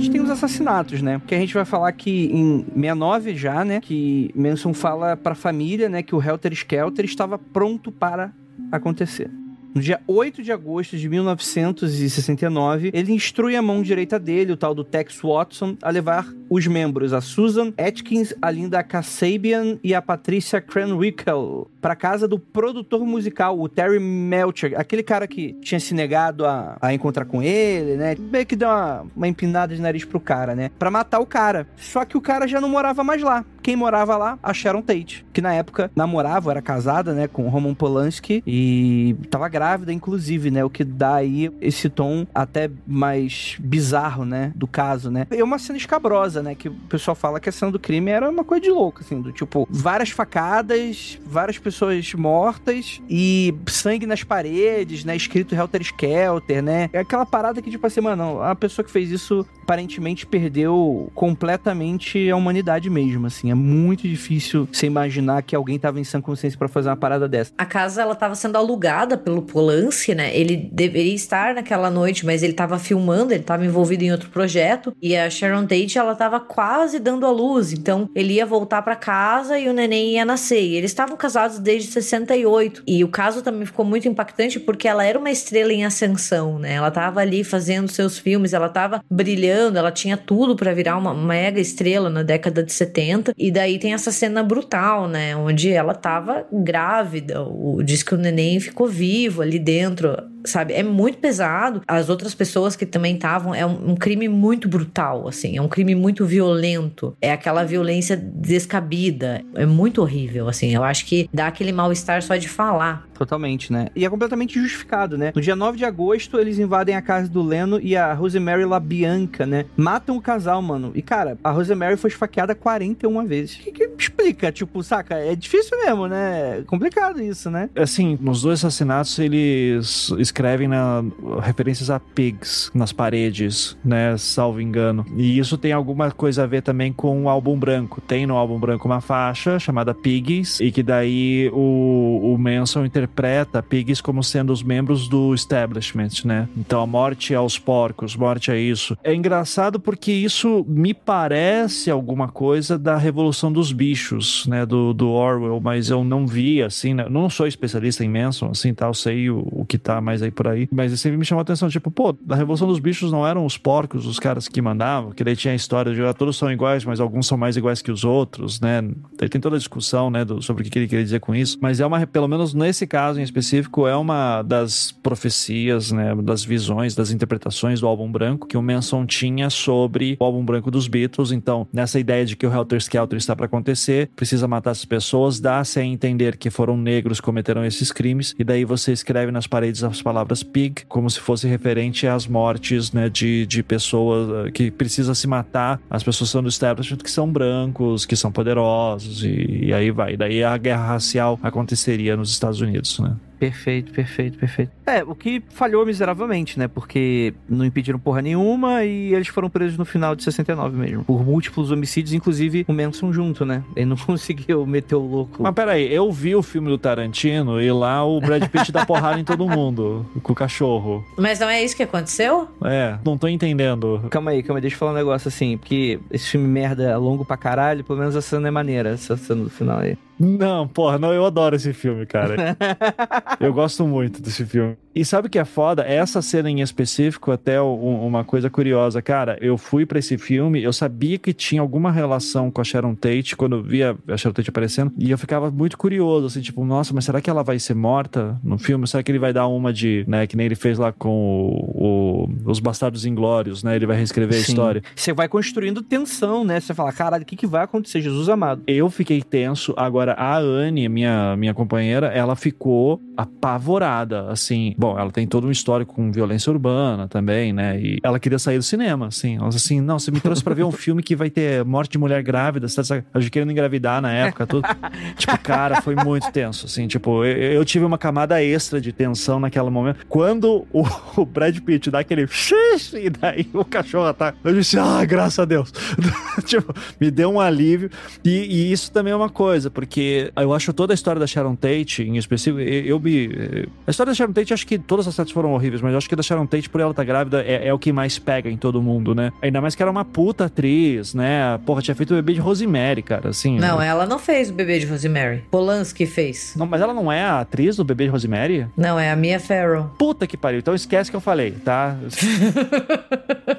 Gente 0.00 0.10
tem 0.10 0.20
os 0.20 0.30
assassinatos, 0.30 1.02
né? 1.02 1.20
Que 1.26 1.34
a 1.34 1.38
gente 1.38 1.52
vai 1.52 1.64
falar 1.64 1.92
que 1.92 2.26
em 2.32 2.64
69 2.64 3.36
já, 3.36 3.64
né? 3.64 3.80
Que 3.80 4.30
Manson 4.34 4.72
fala 4.72 5.16
pra 5.16 5.34
família, 5.34 5.88
né? 5.88 6.02
Que 6.02 6.14
o 6.14 6.22
Helter 6.22 6.52
Skelter 6.52 7.04
estava 7.04 7.38
pronto 7.38 7.92
para 7.92 8.32
acontecer. 8.72 9.30
No 9.72 9.80
dia 9.80 10.00
8 10.08 10.42
de 10.42 10.50
agosto 10.50 10.96
de 10.96 11.08
1969, 11.08 12.90
ele 12.92 13.12
instrui 13.12 13.54
a 13.54 13.62
mão 13.62 13.82
direita 13.82 14.18
dele, 14.18 14.52
o 14.52 14.56
tal 14.56 14.74
do 14.74 14.82
Tex 14.82 15.20
Watson, 15.22 15.76
a 15.80 15.90
levar 15.90 16.26
os 16.48 16.66
membros, 16.66 17.12
a 17.12 17.20
Susan 17.20 17.72
Atkins, 17.78 18.34
a 18.42 18.50
Linda 18.50 18.82
Kasabian 18.82 19.78
e 19.84 19.94
a 19.94 20.02
Patricia 20.02 20.60
Cranwickle, 20.60 21.68
para 21.80 21.94
casa 21.94 22.26
do 22.26 22.36
produtor 22.36 23.06
musical, 23.06 23.60
o 23.60 23.68
Terry 23.68 24.00
Melcher, 24.00 24.74
aquele 24.76 25.04
cara 25.04 25.28
que 25.28 25.52
tinha 25.62 25.78
se 25.78 25.94
negado 25.94 26.44
a, 26.44 26.76
a 26.80 26.92
encontrar 26.92 27.24
com 27.24 27.40
ele, 27.40 27.96
né? 27.96 28.16
Meio 28.18 28.46
que 28.46 28.56
deu 28.56 28.68
uma, 28.68 29.06
uma 29.14 29.28
empinada 29.28 29.72
de 29.72 29.80
nariz 29.80 30.04
pro 30.04 30.18
cara, 30.18 30.56
né? 30.56 30.72
Pra 30.80 30.90
matar 30.90 31.20
o 31.20 31.26
cara. 31.26 31.68
Só 31.76 32.04
que 32.04 32.16
o 32.16 32.20
cara 32.20 32.48
já 32.48 32.60
não 32.60 32.68
morava 32.68 33.04
mais 33.04 33.22
lá. 33.22 33.44
Quem 33.70 33.76
morava 33.76 34.16
lá? 34.16 34.36
A 34.42 34.52
Sharon 34.52 34.82
Tate, 34.82 35.24
que 35.32 35.40
na 35.40 35.54
época 35.54 35.92
namorava, 35.94 36.50
era 36.50 36.60
casada, 36.60 37.14
né, 37.14 37.28
com 37.28 37.48
Roman 37.48 37.72
Polanski 37.72 38.42
e 38.44 39.14
tava 39.30 39.48
grávida, 39.48 39.92
inclusive, 39.92 40.50
né? 40.50 40.64
O 40.64 40.68
que 40.68 40.82
dá 40.82 41.14
aí 41.14 41.52
esse 41.60 41.88
tom 41.88 42.26
até 42.34 42.68
mais 42.84 43.54
bizarro, 43.60 44.24
né? 44.24 44.50
Do 44.56 44.66
caso, 44.66 45.08
né? 45.08 45.24
É 45.30 45.44
uma 45.44 45.56
cena 45.56 45.78
escabrosa, 45.78 46.42
né? 46.42 46.56
Que 46.56 46.68
o 46.68 46.72
pessoal 46.88 47.14
fala 47.14 47.38
que 47.38 47.48
a 47.48 47.52
cena 47.52 47.70
do 47.70 47.78
crime 47.78 48.10
era 48.10 48.28
uma 48.28 48.42
coisa 48.42 48.64
de 48.64 48.70
louco, 48.72 49.02
assim, 49.02 49.20
do 49.20 49.30
tipo, 49.30 49.68
várias 49.70 50.10
facadas, 50.10 51.16
várias 51.24 51.56
pessoas 51.56 52.12
mortas 52.12 53.00
e 53.08 53.54
sangue 53.68 54.04
nas 54.04 54.24
paredes, 54.24 55.04
né? 55.04 55.14
Escrito 55.14 55.54
Helter 55.54 55.82
Skelter, 55.82 56.60
né? 56.60 56.90
É 56.92 56.98
aquela 56.98 57.24
parada 57.24 57.62
que, 57.62 57.70
tipo 57.70 57.86
assim, 57.86 58.00
mano, 58.00 58.42
a 58.42 58.56
pessoa 58.56 58.84
que 58.84 58.90
fez 58.90 59.12
isso 59.12 59.46
aparentemente 59.62 60.26
perdeu 60.26 61.08
completamente 61.14 62.28
a 62.28 62.34
humanidade 62.34 62.90
mesmo, 62.90 63.28
assim. 63.28 63.52
É 63.52 63.59
muito 63.60 64.08
difícil 64.08 64.68
você 64.72 64.86
imaginar 64.86 65.42
que 65.42 65.54
alguém 65.54 65.78
tava 65.78 66.00
em 66.00 66.04
sã 66.04 66.20
consciência 66.20 66.58
para 66.58 66.68
fazer 66.68 66.88
uma 66.88 66.96
parada 66.96 67.28
dessa. 67.28 67.52
A 67.56 67.66
casa, 67.66 68.02
ela 68.02 68.14
tava 68.14 68.34
sendo 68.34 68.56
alugada 68.56 69.16
pelo 69.16 69.42
Polanski, 69.42 70.14
né? 70.14 70.36
Ele 70.36 70.56
deveria 70.72 71.14
estar 71.14 71.54
naquela 71.54 71.90
noite, 71.90 72.24
mas 72.24 72.42
ele 72.42 72.52
tava 72.52 72.78
filmando, 72.78 73.32
ele 73.32 73.42
tava 73.42 73.64
envolvido 73.64 74.02
em 74.02 74.12
outro 74.12 74.30
projeto. 74.30 74.94
E 75.00 75.16
a 75.16 75.28
Sharon 75.28 75.66
Tate, 75.66 75.98
ela 75.98 76.14
tava 76.14 76.40
quase 76.40 76.98
dando 76.98 77.26
a 77.26 77.30
luz. 77.30 77.72
Então, 77.72 78.08
ele 78.14 78.34
ia 78.34 78.46
voltar 78.46 78.82
para 78.82 78.96
casa 78.96 79.58
e 79.58 79.68
o 79.68 79.72
neném 79.72 80.14
ia 80.14 80.24
nascer. 80.24 80.62
E 80.62 80.74
eles 80.76 80.90
estavam 80.90 81.16
casados 81.16 81.58
desde 81.58 81.90
68. 81.90 82.82
E 82.86 83.04
o 83.04 83.08
caso 83.08 83.42
também 83.42 83.66
ficou 83.66 83.84
muito 83.84 84.08
impactante 84.08 84.58
porque 84.58 84.88
ela 84.88 85.04
era 85.04 85.18
uma 85.18 85.30
estrela 85.30 85.72
em 85.72 85.84
ascensão, 85.84 86.58
né? 86.58 86.74
Ela 86.74 86.90
tava 86.90 87.20
ali 87.20 87.44
fazendo 87.44 87.90
seus 87.90 88.18
filmes, 88.18 88.52
ela 88.52 88.68
tava 88.68 89.02
brilhando, 89.10 89.78
ela 89.78 89.92
tinha 89.92 90.16
tudo 90.16 90.56
para 90.56 90.72
virar 90.72 90.96
uma 90.96 91.14
mega 91.14 91.60
estrela 91.60 92.08
na 92.08 92.22
década 92.22 92.62
de 92.62 92.72
70. 92.72 93.32
E 93.42 93.50
daí 93.50 93.78
tem 93.78 93.94
essa 93.94 94.12
cena 94.12 94.42
brutal, 94.42 95.08
né? 95.08 95.34
Onde 95.34 95.70
ela 95.70 95.94
tava 95.94 96.46
grávida. 96.52 97.42
O, 97.42 97.82
diz 97.82 98.02
que 98.02 98.14
o 98.14 98.18
neném 98.18 98.60
ficou 98.60 98.86
vivo 98.86 99.40
ali 99.40 99.58
dentro 99.58 100.14
sabe? 100.44 100.74
É 100.74 100.82
muito 100.82 101.18
pesado. 101.18 101.82
As 101.86 102.08
outras 102.08 102.34
pessoas 102.34 102.76
que 102.76 102.86
também 102.86 103.14
estavam, 103.14 103.54
é 103.54 103.64
um, 103.64 103.90
um, 103.90 103.94
crime 103.94 104.28
muito 104.28 104.68
brutal, 104.68 105.28
assim, 105.28 105.56
é 105.56 105.62
um 105.62 105.68
crime 105.68 105.94
muito 105.94 106.24
violento. 106.24 107.16
É 107.20 107.32
aquela 107.32 107.64
violência 107.64 108.16
descabida. 108.16 109.42
É 109.54 109.66
muito 109.66 110.00
horrível, 110.02 110.48
assim. 110.48 110.74
Eu 110.74 110.84
acho 110.84 111.06
que 111.06 111.28
dá 111.32 111.46
aquele 111.46 111.72
mal-estar 111.72 112.22
só 112.22 112.36
de 112.36 112.48
falar. 112.48 113.08
Totalmente, 113.14 113.70
né? 113.72 113.88
E 113.94 114.04
é 114.04 114.08
completamente 114.08 114.58
justificado, 114.58 115.18
né? 115.18 115.30
No 115.34 115.42
dia 115.42 115.54
9 115.54 115.76
de 115.76 115.84
agosto, 115.84 116.38
eles 116.38 116.58
invadem 116.58 116.96
a 116.96 117.02
casa 117.02 117.28
do 117.28 117.42
Leno 117.42 117.78
e 117.78 117.94
a 117.94 118.14
Rosemary 118.14 118.64
LaBianca, 118.64 119.44
né? 119.44 119.66
Matam 119.76 120.16
o 120.16 120.22
casal, 120.22 120.62
mano. 120.62 120.90
E, 120.94 121.02
cara, 121.02 121.36
a 121.44 121.50
Rosemary 121.50 121.96
foi 121.96 122.08
esfaqueada 122.08 122.54
41 122.54 123.26
vezes. 123.26 123.56
Que, 123.56 123.70
que 123.72 123.90
explica, 123.98 124.50
tipo, 124.50 124.82
saca? 124.82 125.16
É 125.16 125.36
difícil 125.36 125.76
mesmo, 125.84 126.06
né? 126.06 126.60
É 126.60 126.62
complicado 126.62 127.22
isso, 127.22 127.50
né? 127.50 127.68
Assim, 127.76 128.16
nos 128.20 128.40
dois 128.40 128.60
assassinatos 128.64 129.18
eles 129.18 130.10
escrevem 130.30 130.68
na, 130.68 131.04
referências 131.42 131.90
a 131.90 131.98
pigs 131.98 132.70
nas 132.72 132.92
paredes, 132.92 133.76
né? 133.84 134.16
Salvo 134.16 134.60
engano. 134.60 135.04
E 135.16 135.38
isso 135.38 135.58
tem 135.58 135.72
alguma 135.72 136.10
coisa 136.10 136.44
a 136.44 136.46
ver 136.46 136.62
também 136.62 136.92
com 136.92 137.24
o 137.24 137.28
álbum 137.28 137.58
branco. 137.58 138.00
Tem 138.00 138.26
no 138.26 138.36
álbum 138.36 138.58
branco 138.58 138.86
uma 138.86 139.00
faixa 139.00 139.58
chamada 139.58 139.92
Pigs, 139.92 140.60
e 140.60 140.70
que 140.70 140.82
daí 140.82 141.50
o, 141.52 142.32
o 142.32 142.38
Manson 142.38 142.84
interpreta 142.84 143.62
Pigs 143.62 144.00
como 144.00 144.22
sendo 144.22 144.52
os 144.52 144.62
membros 144.62 145.08
do 145.08 145.34
establishment, 145.34 146.24
né? 146.24 146.48
Então 146.56 146.80
a 146.80 146.86
morte 146.86 147.34
aos 147.34 147.58
porcos, 147.58 148.16
morte 148.16 148.50
a 148.50 148.56
isso. 148.56 148.96
É 149.02 149.14
engraçado 149.14 149.80
porque 149.80 150.12
isso 150.12 150.64
me 150.68 150.94
parece 150.94 151.90
alguma 151.90 152.28
coisa 152.28 152.78
da 152.78 152.96
Revolução 152.96 153.52
dos 153.52 153.72
Bichos, 153.72 154.46
né? 154.46 154.64
Do, 154.64 154.94
do 154.94 155.10
Orwell, 155.10 155.60
mas 155.60 155.90
eu 155.90 156.04
não 156.04 156.26
vi, 156.26 156.62
assim, 156.62 156.94
né? 156.94 157.06
Não 157.08 157.28
sou 157.28 157.46
especialista 157.46 158.04
em 158.04 158.08
Manson, 158.08 158.50
assim, 158.50 158.72
tal, 158.72 158.94
sei 158.94 159.28
o, 159.28 159.46
o 159.50 159.64
que 159.64 159.78
tá 159.78 160.00
mais 160.00 160.19
aí 160.22 160.30
por 160.30 160.48
aí. 160.48 160.68
Mas 160.70 160.98
sempre 161.00 161.18
me 161.18 161.24
chamou 161.24 161.40
a 161.40 161.42
atenção, 161.42 161.68
tipo, 161.68 161.90
pô, 161.90 162.12
da 162.12 162.36
Revolução 162.36 162.66
dos 162.66 162.78
Bichos 162.78 163.12
não 163.12 163.26
eram 163.26 163.44
os 163.44 163.56
porcos 163.56 164.06
os 164.06 164.18
caras 164.18 164.48
que 164.48 164.60
mandavam, 164.60 165.12
que 165.12 165.24
daí 165.24 165.36
tinha 165.36 165.52
a 165.52 165.56
história 165.56 165.94
de 165.94 166.02
ah, 166.02 166.12
todos 166.12 166.36
são 166.36 166.50
iguais, 166.50 166.84
mas 166.84 167.00
alguns 167.00 167.26
são 167.26 167.38
mais 167.38 167.56
iguais 167.56 167.82
que 167.82 167.90
os 167.90 168.04
outros, 168.04 168.60
né? 168.60 168.82
Daí 169.16 169.28
tem 169.28 169.40
toda 169.40 169.56
a 169.56 169.58
discussão, 169.58 170.10
né, 170.10 170.24
do, 170.24 170.42
sobre 170.42 170.66
o 170.66 170.70
que 170.70 170.78
ele 170.78 170.88
queria 170.88 171.04
dizer 171.04 171.20
com 171.20 171.34
isso. 171.34 171.58
Mas 171.60 171.80
é 171.80 171.86
uma, 171.86 172.06
pelo 172.06 172.28
menos 172.28 172.54
nesse 172.54 172.86
caso 172.86 173.20
em 173.20 173.22
específico, 173.22 173.86
é 173.86 173.96
uma 173.96 174.42
das 174.42 174.92
profecias, 174.92 175.92
né, 175.92 176.14
das 176.16 176.44
visões, 176.44 176.94
das 176.94 177.10
interpretações 177.10 177.80
do 177.80 177.86
álbum 177.86 178.10
branco 178.10 178.46
que 178.46 178.56
o 178.56 178.62
Manson 178.62 179.06
tinha 179.06 179.50
sobre 179.50 180.16
o 180.20 180.24
álbum 180.24 180.44
branco 180.44 180.70
dos 180.70 180.88
Beatles. 180.88 181.32
Então, 181.32 181.66
nessa 181.72 181.98
ideia 181.98 182.24
de 182.24 182.36
que 182.36 182.46
o 182.46 182.52
Helter 182.52 182.78
Skelter 182.78 183.18
está 183.18 183.36
para 183.36 183.46
acontecer, 183.46 184.10
precisa 184.16 184.48
matar 184.48 184.72
essas 184.72 184.84
pessoas, 184.84 185.40
dá-se 185.40 185.78
a 185.78 185.84
entender 185.84 186.36
que 186.36 186.50
foram 186.50 186.76
negros 186.76 187.20
que 187.20 187.24
cometeram 187.24 187.64
esses 187.64 187.92
crimes, 187.92 188.34
e 188.38 188.44
daí 188.44 188.64
você 188.64 188.92
escreve 188.92 189.30
nas 189.30 189.46
paredes 189.46 189.82
as 189.84 190.00
palavras 190.10 190.42
pig, 190.42 190.84
como 190.88 191.08
se 191.08 191.20
fosse 191.20 191.46
referente 191.46 192.04
às 192.04 192.26
mortes, 192.26 192.90
né, 192.92 193.08
de, 193.08 193.46
de 193.46 193.62
pessoas 193.62 194.46
eh, 194.46 194.50
que 194.50 194.68
precisa 194.68 195.14
se 195.14 195.28
matar, 195.28 195.80
as 195.88 196.02
pessoas 196.02 196.30
são 196.30 196.42
do 196.42 196.48
establishment 196.48 196.98
que 196.98 197.10
são 197.10 197.30
brancos, 197.30 198.04
que 198.04 198.16
são 198.16 198.32
poderosos, 198.32 199.22
e, 199.22 199.66
e 199.66 199.72
aí 199.72 199.92
vai. 199.92 200.16
Daí 200.16 200.42
a 200.42 200.56
guerra 200.56 200.84
racial 200.84 201.38
aconteceria 201.42 202.16
nos 202.16 202.30
Estados 202.30 202.60
Unidos, 202.60 202.98
né? 202.98 203.14
Perfeito, 203.40 203.90
perfeito, 203.90 204.38
perfeito. 204.38 204.70
É, 204.86 205.02
o 205.02 205.14
que 205.14 205.42
falhou 205.48 205.86
miseravelmente, 205.86 206.58
né? 206.58 206.68
Porque 206.68 207.32
não 207.48 207.64
impediram 207.64 207.98
porra 207.98 208.20
nenhuma 208.20 208.84
e 208.84 209.14
eles 209.14 209.28
foram 209.28 209.48
presos 209.48 209.78
no 209.78 209.86
final 209.86 210.14
de 210.14 210.22
69 210.22 210.76
mesmo. 210.76 211.04
Por 211.04 211.24
múltiplos 211.24 211.70
homicídios, 211.70 212.12
inclusive 212.12 212.66
o 212.68 212.72
Manson 212.74 213.10
junto, 213.10 213.46
né? 213.46 213.64
Ele 213.74 213.86
não 213.86 213.96
conseguiu 214.04 214.66
meter 214.66 214.94
o 214.94 215.00
louco. 215.00 215.42
Mas 215.42 215.54
peraí, 215.54 215.90
eu 215.90 216.12
vi 216.12 216.36
o 216.36 216.42
filme 216.42 216.68
do 216.68 216.76
Tarantino 216.76 217.62
e 217.62 217.72
lá 217.72 218.04
o 218.04 218.20
Brad 218.20 218.46
Pitt 218.46 218.70
dá 218.70 218.84
porrada 218.84 219.18
em 219.18 219.24
todo 219.24 219.48
mundo 219.48 220.04
com 220.22 220.34
o 220.34 220.36
cachorro. 220.36 221.02
Mas 221.16 221.40
não 221.40 221.48
é 221.48 221.64
isso 221.64 221.74
que 221.74 221.82
aconteceu? 221.82 222.46
É, 222.62 222.98
não 223.02 223.16
tô 223.16 223.26
entendendo. 223.26 224.04
Calma 224.10 224.32
aí, 224.32 224.42
calma 224.42 224.58
aí, 224.58 224.60
deixa 224.60 224.76
eu 224.76 224.78
falar 224.78 224.92
um 224.92 224.96
negócio 224.96 225.28
assim, 225.28 225.56
porque 225.56 225.98
esse 226.10 226.28
filme 226.28 226.46
merda 226.46 226.82
é 226.90 226.96
longo 226.96 227.24
pra 227.24 227.38
caralho, 227.38 227.82
pelo 227.82 227.98
menos 227.98 228.14
a 228.14 228.20
cena 228.20 228.48
é 228.48 228.50
maneira, 228.50 228.90
essa 228.90 229.16
cena 229.16 229.44
do 229.44 229.50
final 229.50 229.78
aí. 229.78 229.96
Não, 230.22 230.68
porra, 230.68 230.98
não, 230.98 231.14
eu 231.14 231.24
adoro 231.24 231.56
esse 231.56 231.72
filme, 231.72 232.04
cara. 232.04 232.54
eu 233.38 233.52
gosto 233.52 233.86
muito 233.86 234.20
desse 234.20 234.44
filme. 234.44 234.76
E 234.92 235.04
sabe 235.04 235.28
o 235.28 235.30
que 235.30 235.38
é 235.38 235.44
foda? 235.44 235.82
Essa 235.82 236.20
cena 236.20 236.50
em 236.50 236.60
específico, 236.60 237.30
até 237.30 237.62
um, 237.62 238.06
uma 238.06 238.24
coisa 238.24 238.50
curiosa, 238.50 239.00
cara. 239.00 239.38
Eu 239.40 239.56
fui 239.56 239.86
para 239.86 240.00
esse 240.00 240.18
filme, 240.18 240.62
eu 240.62 240.72
sabia 240.72 241.16
que 241.16 241.32
tinha 241.32 241.60
alguma 241.60 241.92
relação 241.92 242.50
com 242.50 242.60
a 242.60 242.64
Sharon 242.64 242.94
Tate 242.96 243.36
quando 243.36 243.56
eu 243.56 243.62
via 243.62 243.96
a 244.08 244.16
Sharon 244.16 244.34
Tate 244.34 244.50
aparecendo, 244.50 244.92
e 244.98 245.10
eu 245.10 245.18
ficava 245.18 245.50
muito 245.50 245.78
curioso, 245.78 246.26
assim, 246.26 246.40
tipo, 246.40 246.64
nossa, 246.64 246.92
mas 246.92 247.04
será 247.04 247.20
que 247.20 247.30
ela 247.30 247.44
vai 247.44 247.58
ser 247.58 247.74
morta 247.74 248.38
no 248.42 248.58
filme? 248.58 248.86
Será 248.88 249.02
que 249.02 249.12
ele 249.12 249.18
vai 249.18 249.32
dar 249.32 249.46
uma 249.46 249.72
de, 249.72 250.04
né, 250.08 250.26
que 250.26 250.36
nem 250.36 250.46
ele 250.46 250.56
fez 250.56 250.76
lá 250.76 250.92
com 250.92 251.08
o, 251.08 252.26
o, 252.26 252.50
os 252.50 252.58
Bastardos 252.58 253.06
Inglórios, 253.06 253.62
né? 253.62 253.76
Ele 253.76 253.86
vai 253.86 253.96
reescrever 253.96 254.34
Sim. 254.34 254.38
a 254.38 254.48
história. 254.48 254.82
Você 254.96 255.12
vai 255.12 255.28
construindo 255.28 255.82
tensão, 255.82 256.44
né? 256.44 256.58
Você 256.58 256.74
fala, 256.74 256.92
caralho, 256.92 257.22
o 257.22 257.26
que, 257.26 257.36
que 257.36 257.46
vai 257.46 257.62
acontecer, 257.62 258.00
Jesus 258.00 258.28
amado? 258.28 258.62
Eu 258.66 258.90
fiquei 258.90 259.22
tenso, 259.22 259.72
agora 259.76 260.14
a 260.14 260.36
Anne, 260.36 260.88
minha, 260.88 261.36
minha 261.36 261.54
companheira, 261.54 262.08
ela 262.08 262.34
ficou 262.34 263.00
apavorada, 263.22 264.30
assim. 264.30 264.74
Bom, 264.78 264.98
ela 264.98 265.10
tem 265.10 265.26
todo 265.26 265.46
um 265.46 265.50
histórico 265.50 265.94
com 265.94 266.10
violência 266.10 266.50
urbana 266.50 267.08
também, 267.08 267.52
né? 267.52 267.80
E 267.80 267.98
ela 268.02 268.18
queria 268.18 268.38
sair 268.38 268.58
do 268.58 268.62
cinema, 268.62 269.08
assim. 269.08 269.36
Ela 269.36 269.48
disse 269.48 269.66
assim: 269.66 269.80
não, 269.80 269.98
você 269.98 270.10
me 270.10 270.20
trouxe 270.20 270.42
pra 270.42 270.54
ver 270.54 270.64
um 270.64 270.72
filme 270.72 271.02
que 271.02 271.14
vai 271.14 271.30
ter 271.30 271.64
morte 271.64 271.92
de 271.92 271.98
mulher 271.98 272.22
grávida, 272.22 272.68
você 272.68 272.82
tá 272.82 273.02
querendo 273.30 273.52
engravidar 273.52 274.00
na 274.00 274.12
época, 274.12 274.46
tudo. 274.46 274.66
tipo, 275.16 275.38
cara, 275.38 275.80
foi 275.82 275.94
muito 275.94 276.30
tenso, 276.32 276.66
assim. 276.66 276.86
Tipo, 276.86 277.24
eu, 277.24 277.52
eu, 277.52 277.64
tive 277.64 277.84
uma 277.84 277.98
camada 277.98 278.42
extra 278.42 278.80
de 278.80 278.92
tensão 278.92 279.38
naquele 279.40 279.70
momento. 279.70 280.06
Quando 280.08 280.66
o, 280.72 280.84
o 281.16 281.24
Brad 281.24 281.58
Pitt 281.60 281.90
dá 281.90 282.00
aquele 282.00 282.26
xixi, 282.26 283.06
e 283.06 283.10
daí 283.10 283.48
o 283.52 283.64
cachorro 283.64 284.12
tá. 284.14 284.34
Eu 284.42 284.54
disse, 284.54 284.78
ah, 284.78 285.04
graças 285.04 285.38
a 285.38 285.44
Deus. 285.44 285.72
tipo, 286.44 286.72
me 287.00 287.10
deu 287.10 287.30
um 287.30 287.40
alívio. 287.40 287.90
E, 288.24 288.30
e, 288.30 288.72
isso 288.72 288.90
também 288.90 289.12
é 289.12 289.16
uma 289.16 289.28
coisa, 289.28 289.70
porque 289.70 290.32
eu 290.36 290.52
acho 290.52 290.72
toda 290.72 290.92
a 290.92 290.94
história 290.94 291.20
da 291.20 291.26
Sharon 291.26 291.54
Tate, 291.54 292.02
em 292.02 292.16
específico, 292.16 292.60
eu, 292.60 292.84
eu 292.84 292.98
me. 293.10 293.68
A 293.86 293.90
história 293.90 294.10
da 294.10 294.14
Sharon 294.14 294.32
Tate, 294.32 294.54
acho 294.54 294.66
que 294.66 294.78
todas 294.78 295.06
as 295.06 295.14
certas 295.14 295.32
foram 295.32 295.52
horríveis, 295.52 295.82
mas 295.82 295.92
eu 295.92 295.98
acho 295.98 296.08
que 296.08 296.14
a 296.14 296.16
da 296.16 296.22
Sharon 296.22 296.46
Tate, 296.46 296.68
por 296.68 296.80
ela 296.80 296.90
estar 296.90 297.02
tá 297.02 297.06
grávida, 297.06 297.42
é, 297.42 297.68
é, 297.68 297.74
o 297.74 297.78
que 297.78 297.92
mais 297.92 298.18
pega 298.18 298.50
em 298.50 298.56
todo 298.56 298.80
mundo, 298.82 299.14
né? 299.14 299.32
Ainda 299.42 299.60
mais 299.60 299.74
que 299.74 299.82
era 299.82 299.90
uma 299.90 300.04
puta 300.04 300.44
atriz, 300.46 301.14
né? 301.14 301.58
Porra, 301.64 301.82
tinha 301.82 301.94
feito 301.94 302.12
o 302.12 302.16
bebê 302.16 302.34
de 302.34 302.40
Rosemary, 302.40 303.02
cara, 303.02 303.30
assim. 303.30 303.58
Não, 303.58 303.78
né? 303.78 303.86
ela 303.86 304.06
não 304.06 304.18
fez 304.18 304.50
o 304.50 304.52
bebê 304.52 304.78
de 304.78 304.86
Rosemary. 304.86 305.44
Polanski 305.50 306.06
fez. 306.06 306.54
Não, 306.56 306.66
mas 306.66 306.80
ela 306.80 306.94
não 306.94 307.10
é 307.10 307.22
a 307.22 307.40
atriz 307.40 307.76
do 307.76 307.84
bebê 307.84 308.04
de 308.04 308.10
Rosemary? 308.10 308.66
Não, 308.76 308.98
é 308.98 309.10
a 309.10 309.16
Mia 309.16 309.40
Farrow. 309.40 309.90
Puta 309.98 310.26
que 310.26 310.36
pariu. 310.36 310.58
Então 310.58 310.74
esquece 310.74 311.10
que 311.10 311.16
eu 311.16 311.20
falei, 311.20 311.52
tá? 311.52 311.96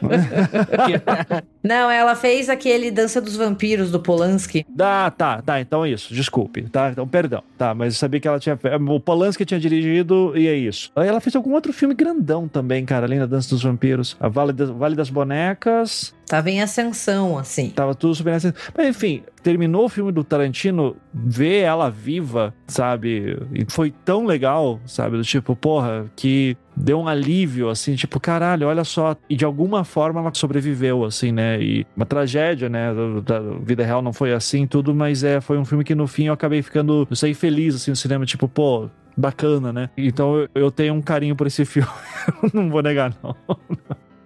não, 1.64 1.92
ela 1.92 2.16
fez 2.16 2.50
aquele 2.50 2.90
Dança 2.90 3.22
dos 3.22 3.36
Vampiros 3.36 3.92
do 3.92 4.00
Polanski. 4.00 4.66
Ah, 4.80 5.12
tá, 5.16 5.42
tá. 5.42 5.62
Então 5.62 5.86
é 5.86 5.92
isso. 5.92 6.14
Desculpe, 6.14 6.64
tá? 6.64 6.90
Então, 6.92 7.08
perdão, 7.08 7.44
tá? 7.58 7.74
Mas 7.74 7.94
eu 7.94 8.00
sabia 8.00 8.20
que 8.20 8.28
ela 8.28 8.40
tinha. 8.40 8.58
O 8.90 9.00
Polanski 9.00 9.46
tinha 9.46 9.60
dirigido 9.60 10.34
e 10.36 10.48
é 10.48 10.56
isso. 10.56 10.92
Aí 10.96 11.08
ela 11.08 11.22
fez 11.22 11.36
algum 11.36 11.54
outro 11.54 11.72
filme 11.72 11.94
grandão 11.94 12.48
também, 12.48 12.86
cara, 12.86 13.06
além 13.06 13.20
da 13.20 13.26
Dança 13.26 13.50
dos 13.50 13.64
Vampiros. 13.64 14.16
A 14.20 14.28
Vale 14.28 14.54
vale 14.54 14.96
das 14.96 15.10
Bonecas. 15.10 16.14
Tava 16.26 16.50
em 16.50 16.62
ascensão, 16.62 17.38
assim. 17.38 17.70
Tava 17.72 17.94
tudo 17.94 18.16
super 18.16 18.32
em 18.32 18.36
ascensão. 18.36 18.62
Mas 18.76 18.88
enfim, 18.88 19.24
terminou 19.44 19.86
o 19.86 19.90
filme 19.90 20.12
do 20.12 20.24
Tarantino, 20.24 20.96
ver 21.14 21.62
ela 21.62 21.90
viva, 21.90 22.54
sabe? 22.68 23.38
E 23.54 23.66
foi 23.70 23.94
tão 24.06 24.26
legal, 24.26 24.80
sabe? 24.86 25.18
Do 25.18 25.24
tipo, 25.24 25.56
porra, 25.56 26.06
que 26.16 26.56
deu 26.76 27.00
um 27.00 27.08
alívio, 27.08 27.70
assim, 27.70 27.96
tipo, 27.96 28.20
caralho, 28.20 28.68
olha 28.68 28.84
só. 28.84 29.16
E 29.30 29.36
de 29.36 29.44
alguma 29.44 29.84
forma 29.84 30.22
ela 30.22 30.34
sobreviveu, 30.34 31.04
assim, 31.04 31.32
né? 31.32 31.62
E 31.62 31.86
uma 31.96 32.06
tragédia, 32.06 32.70
né? 32.70 32.94
Da, 33.26 33.40
vida 33.62 33.86
real 33.86 34.02
não 34.02 34.14
foi 34.14 34.34
assim, 34.34 34.66
tudo, 34.66 34.96
mas 34.96 35.24
é, 35.24 35.42
foi 35.42 35.58
um 35.58 35.66
filme 35.66 35.84
que 35.84 35.96
no 35.96 36.08
fim 36.08 36.26
eu 36.26 36.34
acabei 36.34 36.62
ficando, 36.62 37.08
eu 37.10 37.16
saí 37.16 37.34
feliz, 37.34 37.76
assim, 37.76 37.92
no 37.92 37.98
cinema, 37.98 38.26
tipo, 38.26 38.48
pô, 38.48 38.90
bacana, 39.18 39.74
né? 39.74 39.90
Então 39.98 40.48
eu 40.56 40.72
tenho 40.72 40.94
um 40.94 41.02
carinho 41.02 41.36
por 41.36 41.48
esse 41.48 41.66
filme. 41.66 41.90
não 42.54 42.70
vou 42.70 42.82
negar, 42.82 43.14
não. 43.22 43.36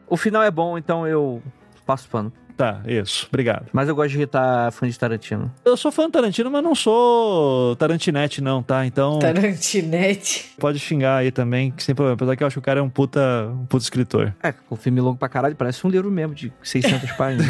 O 0.08 0.16
final 0.16 0.44
é 0.44 0.52
bom, 0.52 0.78
então 0.78 1.08
eu 1.08 1.42
passo 1.86 2.08
pano. 2.10 2.32
Tá, 2.58 2.82
isso. 2.88 3.28
Obrigado. 3.30 3.66
Mas 3.74 3.90
eu 3.90 3.96
gosto 3.96 4.12
de 4.12 4.18
irritar 4.18 4.72
fã 4.72 4.88
de 4.88 4.98
Tarantino. 4.98 5.52
Eu 5.64 5.76
sou 5.76 5.92
fã 5.92 6.06
de 6.06 6.12
Tarantino, 6.12 6.50
mas 6.50 6.64
não 6.64 6.74
sou 6.74 7.76
Tarantinete, 7.76 8.42
não, 8.42 8.64
tá? 8.64 8.86
Então. 8.86 9.20
Tarantinete. 9.20 10.54
Pode 10.58 10.80
xingar 10.80 11.18
aí 11.18 11.32
também, 11.32 11.72
que 11.72 11.84
sem 11.84 11.94
problema. 11.94 12.16
Apesar 12.16 12.36
que 12.36 12.44
eu 12.44 12.48
acho 12.48 12.56
que 12.56 12.60
o 12.60 12.62
cara 12.62 12.80
é 12.80 12.84
um 12.84 12.90
puta, 12.90 13.50
um 13.52 13.66
puta 13.66 13.84
escritor. 13.84 14.34
É, 14.42 14.54
o 14.70 14.76
filme 14.76 15.02
longo 15.02 15.18
pra 15.18 15.28
caralho, 15.28 15.56
parece 15.56 15.86
um 15.86 15.90
livro 15.90 16.10
mesmo, 16.10 16.34
de 16.34 16.52
600 16.64 17.12
páginas. 17.18 17.48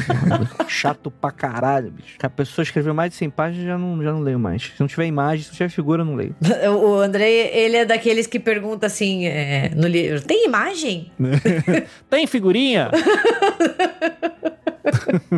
Chato 0.68 1.12
pra 1.12 1.32
caralho, 1.32 1.92
bicho. 1.92 2.18
Que 2.18 2.26
a 2.26 2.30
pessoa 2.30 2.64
escreveu 2.64 2.94
mais 2.94 3.12
de 3.12 3.18
100 3.18 3.30
páginas, 3.30 3.66
já 3.66 3.78
não, 3.78 4.02
já 4.02 4.12
não 4.12 4.22
leio 4.22 4.40
mais. 4.40 4.64
Se 4.76 4.80
não 4.80 4.88
tiver 4.88 5.06
imagem, 5.06 5.44
se 5.44 5.50
não 5.50 5.58
tiver 5.58 5.70
figura, 5.70 6.02
eu 6.02 6.06
não 6.06 6.16
leio. 6.16 6.36
o 6.82 6.96
Andrei, 6.96 7.52
ele 7.54 7.78
é 7.78 7.86
daqueles 7.86 8.26
que 8.26 8.40
pergunta 8.40 8.88
assim, 8.88 9.26
é, 9.26 9.72
no 9.76 9.88
livro, 9.88 10.22
tem 10.22 10.46
imagem? 10.46 11.12
tem 12.10 12.26
figurinha? 12.26 12.90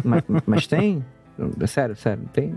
Mas, 0.03 0.23
mas 0.45 0.67
tem? 0.67 1.03
Sério, 1.67 1.95
sério, 1.95 2.23
tem. 2.33 2.55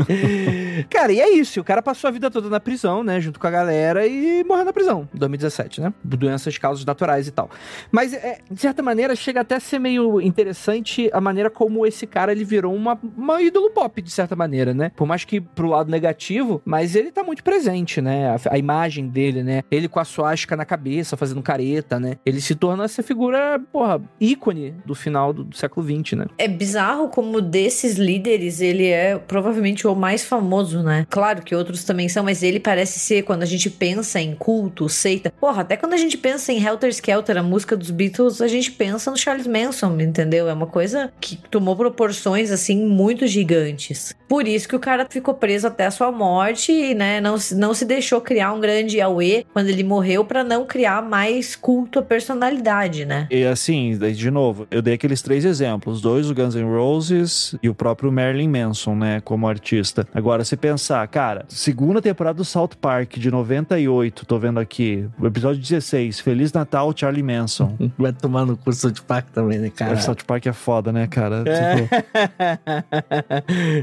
cara, 0.88 1.12
e 1.12 1.20
é 1.20 1.30
isso. 1.30 1.60
O 1.60 1.64
cara 1.64 1.82
passou 1.82 2.08
a 2.08 2.10
vida 2.10 2.30
toda 2.30 2.48
na 2.48 2.60
prisão, 2.60 3.02
né? 3.04 3.20
Junto 3.20 3.38
com 3.38 3.46
a 3.46 3.50
galera 3.50 4.06
e 4.06 4.44
morreu 4.44 4.64
na 4.64 4.72
prisão, 4.72 5.08
2017, 5.12 5.80
né? 5.80 5.92
Doenças, 6.02 6.56
causas 6.58 6.84
naturais 6.84 7.28
e 7.28 7.30
tal. 7.30 7.50
Mas, 7.90 8.12
é, 8.14 8.38
de 8.50 8.60
certa 8.60 8.82
maneira, 8.82 9.14
chega 9.14 9.40
até 9.40 9.56
a 9.56 9.60
ser 9.60 9.78
meio 9.78 10.20
interessante 10.20 11.10
a 11.12 11.20
maneira 11.20 11.50
como 11.50 11.86
esse 11.86 12.06
cara 12.06 12.32
ele 12.32 12.44
virou 12.44 12.74
uma, 12.74 12.98
uma 13.16 13.42
ídolo 13.42 13.70
pop, 13.70 14.00
de 14.00 14.10
certa 14.10 14.34
maneira, 14.34 14.72
né? 14.72 14.90
Por 14.96 15.06
mais 15.06 15.24
que 15.24 15.40
pro 15.40 15.68
lado 15.68 15.90
negativo, 15.90 16.62
mas 16.64 16.96
ele 16.96 17.10
tá 17.12 17.22
muito 17.22 17.44
presente, 17.44 18.00
né? 18.00 18.30
A, 18.30 18.54
a 18.54 18.58
imagem 18.58 19.08
dele, 19.08 19.42
né? 19.42 19.62
Ele 19.70 19.88
com 19.88 20.00
a 20.00 20.04
suástica 20.04 20.56
na 20.56 20.64
cabeça, 20.64 21.16
fazendo 21.16 21.42
careta, 21.42 22.00
né? 22.00 22.16
Ele 22.24 22.40
se 22.40 22.54
torna 22.54 22.84
essa 22.84 23.02
figura, 23.02 23.60
porra, 23.72 24.00
ícone 24.20 24.74
do 24.84 24.94
final 24.94 25.32
do, 25.32 25.44
do 25.44 25.56
século 25.56 25.86
XX, 25.86 26.12
né? 26.18 26.26
É 26.38 26.48
bizarro 26.48 27.08
como 27.08 27.40
desse 27.40 27.81
desses 27.82 27.98
líderes, 27.98 28.60
ele 28.60 28.86
é 28.86 29.18
provavelmente 29.18 29.86
o 29.86 29.94
mais 29.94 30.24
famoso, 30.24 30.82
né? 30.82 31.06
Claro 31.10 31.42
que 31.42 31.54
outros 31.54 31.84
também 31.84 32.08
são, 32.08 32.22
mas 32.22 32.42
ele 32.42 32.60
parece 32.60 32.98
ser, 32.98 33.22
quando 33.22 33.42
a 33.42 33.46
gente 33.46 33.68
pensa 33.68 34.20
em 34.20 34.34
culto, 34.34 34.88
seita. 34.88 35.32
Porra, 35.40 35.62
até 35.62 35.76
quando 35.76 35.94
a 35.94 35.96
gente 35.96 36.16
pensa 36.16 36.52
em 36.52 36.64
Helter 36.64 36.90
Skelter, 36.90 37.36
a 37.36 37.42
música 37.42 37.76
dos 37.76 37.90
Beatles, 37.90 38.40
a 38.40 38.48
gente 38.48 38.70
pensa 38.70 39.10
no 39.10 39.16
Charles 39.16 39.46
Manson, 39.46 39.98
entendeu? 40.00 40.48
É 40.48 40.52
uma 40.52 40.66
coisa 40.66 41.12
que 41.20 41.36
tomou 41.50 41.74
proporções, 41.74 42.50
assim, 42.50 42.86
muito 42.86 43.26
gigantes. 43.26 44.14
Por 44.28 44.46
isso 44.46 44.68
que 44.68 44.76
o 44.76 44.80
cara 44.80 45.06
ficou 45.10 45.34
preso 45.34 45.66
até 45.66 45.86
a 45.86 45.90
sua 45.90 46.12
morte 46.12 46.72
e, 46.72 46.94
né, 46.94 47.20
não, 47.20 47.36
não 47.56 47.74
se 47.74 47.84
deixou 47.84 48.20
criar 48.20 48.52
um 48.52 48.60
grande 48.60 48.98
Yahweh 48.98 49.44
quando 49.52 49.68
ele 49.68 49.82
morreu 49.82 50.24
para 50.24 50.44
não 50.44 50.64
criar 50.64 51.02
mais 51.02 51.56
culto 51.56 51.98
à 51.98 52.02
personalidade, 52.02 53.04
né? 53.04 53.26
E 53.30 53.44
assim, 53.44 53.98
de 53.98 54.30
novo, 54.30 54.66
eu 54.70 54.80
dei 54.80 54.94
aqueles 54.94 55.20
três 55.20 55.44
exemplos, 55.44 56.00
dois 56.00 56.30
o 56.30 56.34
Guns 56.34 56.54
N' 56.54 56.64
Roses 56.64 57.54
e 57.62 57.68
o 57.72 57.74
próprio 57.74 58.12
Marilyn 58.12 58.48
Manson, 58.48 58.94
né, 58.94 59.20
como 59.20 59.48
artista. 59.48 60.06
Agora, 60.14 60.44
se 60.44 60.56
pensar, 60.56 61.06
cara, 61.08 61.44
segunda 61.48 62.00
temporada 62.00 62.36
do 62.36 62.44
South 62.44 62.70
Park 62.80 63.16
de 63.16 63.30
98, 63.30 64.26
tô 64.26 64.38
vendo 64.38 64.60
aqui, 64.60 65.08
o 65.18 65.26
episódio 65.26 65.60
16, 65.60 66.20
Feliz 66.20 66.52
Natal, 66.52 66.92
Charlie 66.94 67.22
Manson. 67.22 67.76
Vai 67.98 68.12
tomar 68.12 68.44
no 68.44 68.56
curso 68.56 68.82
South 68.82 69.04
Park 69.06 69.30
também, 69.30 69.58
né, 69.58 69.70
cara? 69.70 69.94
O 69.94 70.00
South 70.00 70.18
Park 70.26 70.46
é 70.46 70.52
foda, 70.52 70.92
né, 70.92 71.06
cara? 71.06 71.42
É. 71.46 71.76
Tipo... 71.76 71.88